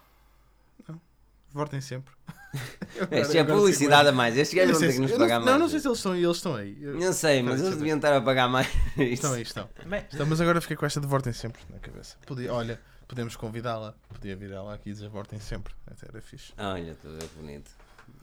Votem 1.51 1.81
sempre. 1.81 2.13
Este 3.11 3.37
é 3.39 3.43
publicidade 3.43 4.09
a 4.09 4.11
mais. 4.11 4.37
Estes 4.37 4.55
gajos 4.55 4.73
não 4.73 4.79
vão 4.79 4.87
ter 4.87 4.93
que 4.93 4.99
nos 5.01 5.11
não- 5.11 5.17
pagar 5.17 5.39
não, 5.39 5.45
mais. 5.45 5.59
não 5.59 5.69
sei 5.69 5.79
se 5.79 5.87
eles 5.87 5.97
estão 5.97 6.11
aí, 6.13 6.23
eles 6.23 6.37
estão 6.37 6.55
aí. 6.55 6.77
Eu- 6.83 6.99
Não 6.99 7.13
sei, 7.13 7.43
mas 7.43 7.59
eles 7.61 7.75
deviam 7.77 7.97
estar 7.97 8.15
a 8.15 8.21
pagar 8.21 8.47
mais. 8.47 8.67
Estão 8.97 9.33
aí, 9.33 9.41
estão. 9.43 9.69
Estão, 10.11 10.25
Mas 10.25 10.41
agora 10.41 10.61
fiquei 10.61 10.75
com 10.77 10.85
esta 10.85 10.99
de 11.01 11.07
votem 11.07 11.33
sempre 11.33 11.61
na 11.69 11.79
cabeça. 11.79 12.17
Podia, 12.25 12.53
olha, 12.53 12.79
podemos 13.07 13.35
convidá-la. 13.35 13.93
Podia 14.09 14.35
vir 14.35 14.51
ela 14.51 14.73
aqui 14.75 14.89
e 14.89 14.93
dizer 14.93 15.09
votem 15.09 15.39
sempre. 15.39 15.73
Até 15.87 16.07
era 16.07 16.21
fixe. 16.21 16.53
Olha, 16.57 16.91
estou 16.91 17.11
a 17.11 17.13
ver 17.15 17.27
que 17.27 17.35
bonito. 17.35 17.71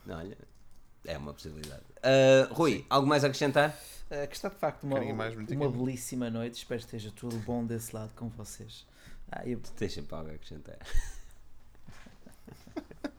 Olha, 0.09 0.37
é 1.05 1.17
uma 1.17 1.33
possibilidade. 1.33 1.83
Uh, 1.97 2.53
Rui, 2.53 2.85
algo 2.89 3.07
mais 3.07 3.23
a 3.23 3.27
acrescentar? 3.27 3.77
eh, 4.09 4.25
que 4.27 4.35
está 4.35 4.47
de 4.49 4.55
facto 4.55 4.83
uma, 4.83 4.99
uma 4.99 5.69
belíssima 5.69 6.29
noite. 6.29 6.55
Espero 6.59 6.79
que 6.79 6.85
esteja 6.85 7.11
tudo 7.11 7.37
bom 7.39 7.65
desse 7.65 7.93
lado 7.95 8.11
com 8.15 8.29
vocês. 8.29 8.85
Ah, 9.31 9.41
eu... 9.45 9.59
Deixa 9.77 10.01
para 10.03 10.17
algo 10.19 10.31
a 10.31 10.33
acrescentar. 10.33 10.77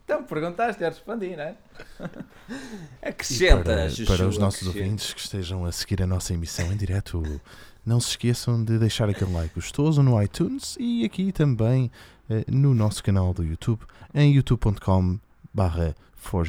Então, 0.04 0.24
perguntaste, 0.24 0.82
eu 0.82 0.88
respondi, 0.88 1.36
não 1.36 1.42
é? 1.42 1.54
Acrescenta, 3.02 3.62
para, 3.62 4.06
para 4.16 4.26
os 4.26 4.38
nossos 4.38 4.62
acrescenta. 4.62 4.78
ouvintes 4.78 5.12
que 5.12 5.20
estejam 5.20 5.66
a 5.66 5.70
seguir 5.70 6.02
a 6.02 6.06
nossa 6.06 6.32
emissão 6.32 6.72
em 6.72 6.76
direto, 6.78 7.22
não 7.84 8.00
se 8.00 8.08
esqueçam 8.08 8.64
de 8.64 8.78
deixar 8.78 9.10
aquele 9.10 9.30
like 9.34 9.54
gostoso 9.54 10.02
no 10.02 10.20
iTunes 10.22 10.78
e 10.80 11.04
aqui 11.04 11.30
também 11.30 11.90
eh, 12.30 12.42
no 12.48 12.72
nosso 12.72 13.04
canal 13.04 13.34
do 13.34 13.44
YouTube, 13.44 13.82
em 14.14 14.32
youtube.com 14.32 15.18
barra 15.52 15.94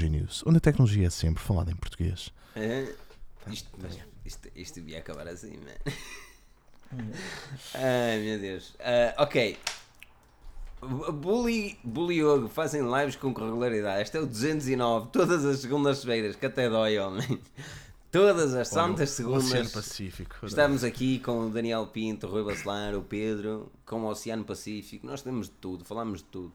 News, 0.10 0.42
onde 0.46 0.58
a 0.58 0.62
tecnologia 0.62 1.08
é 1.08 1.10
sempre 1.10 1.44
falada 1.44 1.70
em 1.70 1.76
português. 1.76 2.32
É, 2.56 2.94
Isto, 3.48 3.70
mas 3.78 3.98
isto, 4.26 4.50
isto 4.56 4.76
devia 4.76 5.00
acabar 5.00 5.28
assim, 5.28 5.58
man. 5.58 5.94
Ai 7.74 8.20
meu 8.20 8.40
Deus. 8.40 8.76
Ah, 8.80 9.24
ok. 9.24 9.58
Bu- 10.82 11.12
Bully, 11.12 11.78
Bully 11.84 12.16
Yogo 12.20 12.48
fazem 12.48 12.82
lives 12.82 13.16
com 13.16 13.34
regularidade. 13.34 14.02
Este 14.04 14.18
é 14.18 14.22
o 14.22 14.26
209, 14.26 15.10
todas 15.12 15.44
as 15.46 15.60
segundas-feiras, 15.60 16.36
que 16.36 16.46
até 16.46 16.70
dói, 16.70 16.98
homem. 17.00 17.40
Todas 18.12 18.56
as 18.56 18.70
santas 18.70 19.20
o 19.20 19.30
Oceano 19.30 19.42
segundas. 19.42 19.72
Pacífico. 19.72 20.46
Estamos 20.46 20.84
aqui 20.84 21.20
com 21.20 21.42
o 21.46 21.50
Daniel 21.52 21.86
Pinto, 21.86 22.26
o 22.26 22.32
Rui 22.32 22.44
Bacelar, 22.44 22.96
o 22.96 23.04
Pedro, 23.04 23.72
com 23.86 24.02
o 24.02 24.08
Oceano 24.08 24.44
Pacífico. 24.44 25.06
Nós 25.06 25.22
temos 25.22 25.48
de 25.48 25.54
tudo, 25.56 25.86
falamos 25.86 26.20
de 26.20 26.26
tudo. 26.26 26.52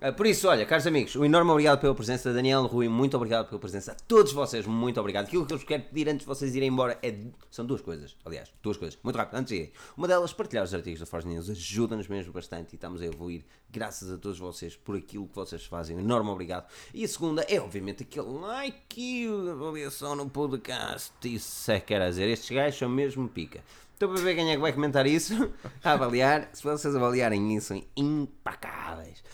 Ah, 0.00 0.12
por 0.12 0.26
isso, 0.26 0.46
olha, 0.46 0.64
caros 0.64 0.86
amigos, 0.86 1.16
um 1.16 1.24
enorme 1.24 1.50
obrigado 1.50 1.80
pela 1.80 1.92
presença. 1.92 2.32
Daniel, 2.32 2.66
Rui, 2.66 2.88
muito 2.88 3.16
obrigado 3.16 3.48
pela 3.48 3.58
presença. 3.58 3.90
A 3.90 3.94
todos 3.96 4.32
vocês, 4.32 4.64
muito 4.64 5.00
obrigado. 5.00 5.24
Aquilo 5.24 5.44
que 5.44 5.52
eu 5.52 5.58
vos 5.58 5.66
quero 5.66 5.82
pedir 5.82 6.08
antes 6.08 6.20
de 6.20 6.26
vocês 6.26 6.54
irem 6.54 6.68
embora 6.68 6.96
é. 7.02 7.12
São 7.50 7.66
duas 7.66 7.80
coisas, 7.80 8.16
aliás, 8.24 8.52
duas 8.62 8.76
coisas, 8.76 8.96
muito 9.02 9.16
rápido, 9.16 9.38
antes 9.38 9.48
de 9.48 9.56
irem. 9.56 9.72
Uma 9.96 10.06
delas, 10.06 10.32
partilhar 10.32 10.64
os 10.64 10.72
artigos 10.72 11.00
da 11.00 11.06
Forge 11.06 11.26
News 11.26 11.50
ajuda-nos 11.50 12.06
mesmo 12.06 12.32
bastante 12.32 12.74
e 12.74 12.76
estamos 12.76 13.02
a 13.02 13.06
evoluir 13.06 13.44
graças 13.68 14.08
a 14.12 14.16
todos 14.16 14.38
vocês 14.38 14.76
por 14.76 14.96
aquilo 14.96 15.26
que 15.26 15.34
vocês 15.34 15.64
fazem. 15.64 15.96
Um 15.96 16.00
enorme 16.00 16.30
obrigado. 16.30 16.68
E 16.94 17.02
a 17.04 17.08
segunda 17.08 17.42
é, 17.48 17.60
obviamente, 17.60 18.04
aquele 18.04 18.28
like 18.28 19.00
e 19.00 19.26
avaliação 19.50 20.14
no 20.14 20.30
podcast. 20.30 21.12
Isso 21.24 21.72
é 21.72 21.80
que 21.80 21.86
quer 21.86 22.08
dizer. 22.08 22.28
Estes 22.28 22.50
gajos 22.50 22.78
são 22.78 22.88
mesmo 22.88 23.28
pica. 23.28 23.64
Estou 23.94 24.08
para 24.10 24.22
ver 24.22 24.36
quem 24.36 24.48
é 24.48 24.54
que 24.54 24.60
vai 24.60 24.72
comentar 24.72 25.08
isso. 25.08 25.34
A 25.82 25.94
avaliar. 25.94 26.50
Se 26.52 26.62
vocês 26.62 26.94
avaliarem 26.94 27.56
isso, 27.56 27.66
são 27.66 27.82
impacáveis. 27.96 29.24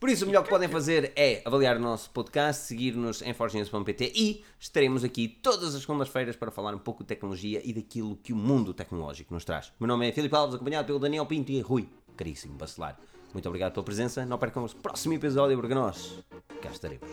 Por 0.00 0.08
isso, 0.08 0.24
o 0.24 0.26
melhor 0.26 0.42
que 0.42 0.48
podem 0.48 0.66
fazer 0.66 1.12
é 1.14 1.42
avaliar 1.44 1.76
o 1.76 1.78
nosso 1.78 2.08
podcast, 2.08 2.62
seguir-nos 2.64 3.20
em 3.20 3.34
forgenews.pt 3.34 4.12
e 4.16 4.42
estaremos 4.58 5.04
aqui 5.04 5.28
todas 5.28 5.74
as 5.74 5.82
segundas-feiras 5.82 6.34
para 6.36 6.50
falar 6.50 6.74
um 6.74 6.78
pouco 6.78 7.04
de 7.04 7.08
tecnologia 7.08 7.60
e 7.62 7.70
daquilo 7.70 8.16
que 8.16 8.32
o 8.32 8.36
mundo 8.36 8.72
tecnológico 8.72 9.34
nos 9.34 9.44
traz. 9.44 9.70
Meu 9.78 9.86
nome 9.86 10.08
é 10.08 10.12
Filipe 10.12 10.34
Alves, 10.34 10.54
acompanhado 10.54 10.86
pelo 10.86 10.98
Daniel 10.98 11.26
Pinto 11.26 11.52
e 11.52 11.60
Rui, 11.60 11.86
caríssimo 12.16 12.54
bacelar. 12.54 12.98
Muito 13.34 13.46
obrigado 13.46 13.74
pela 13.74 13.84
presença. 13.84 14.24
Não 14.24 14.38
percam 14.38 14.64
o 14.64 14.74
próximo 14.76 15.12
episódio, 15.12 15.58
porque 15.58 15.74
nós 15.74 16.18
cá 16.62 16.70
estaremos. 16.70 17.06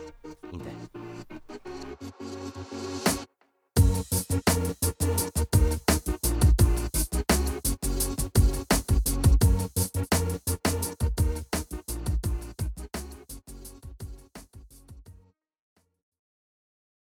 Então. 0.53 0.71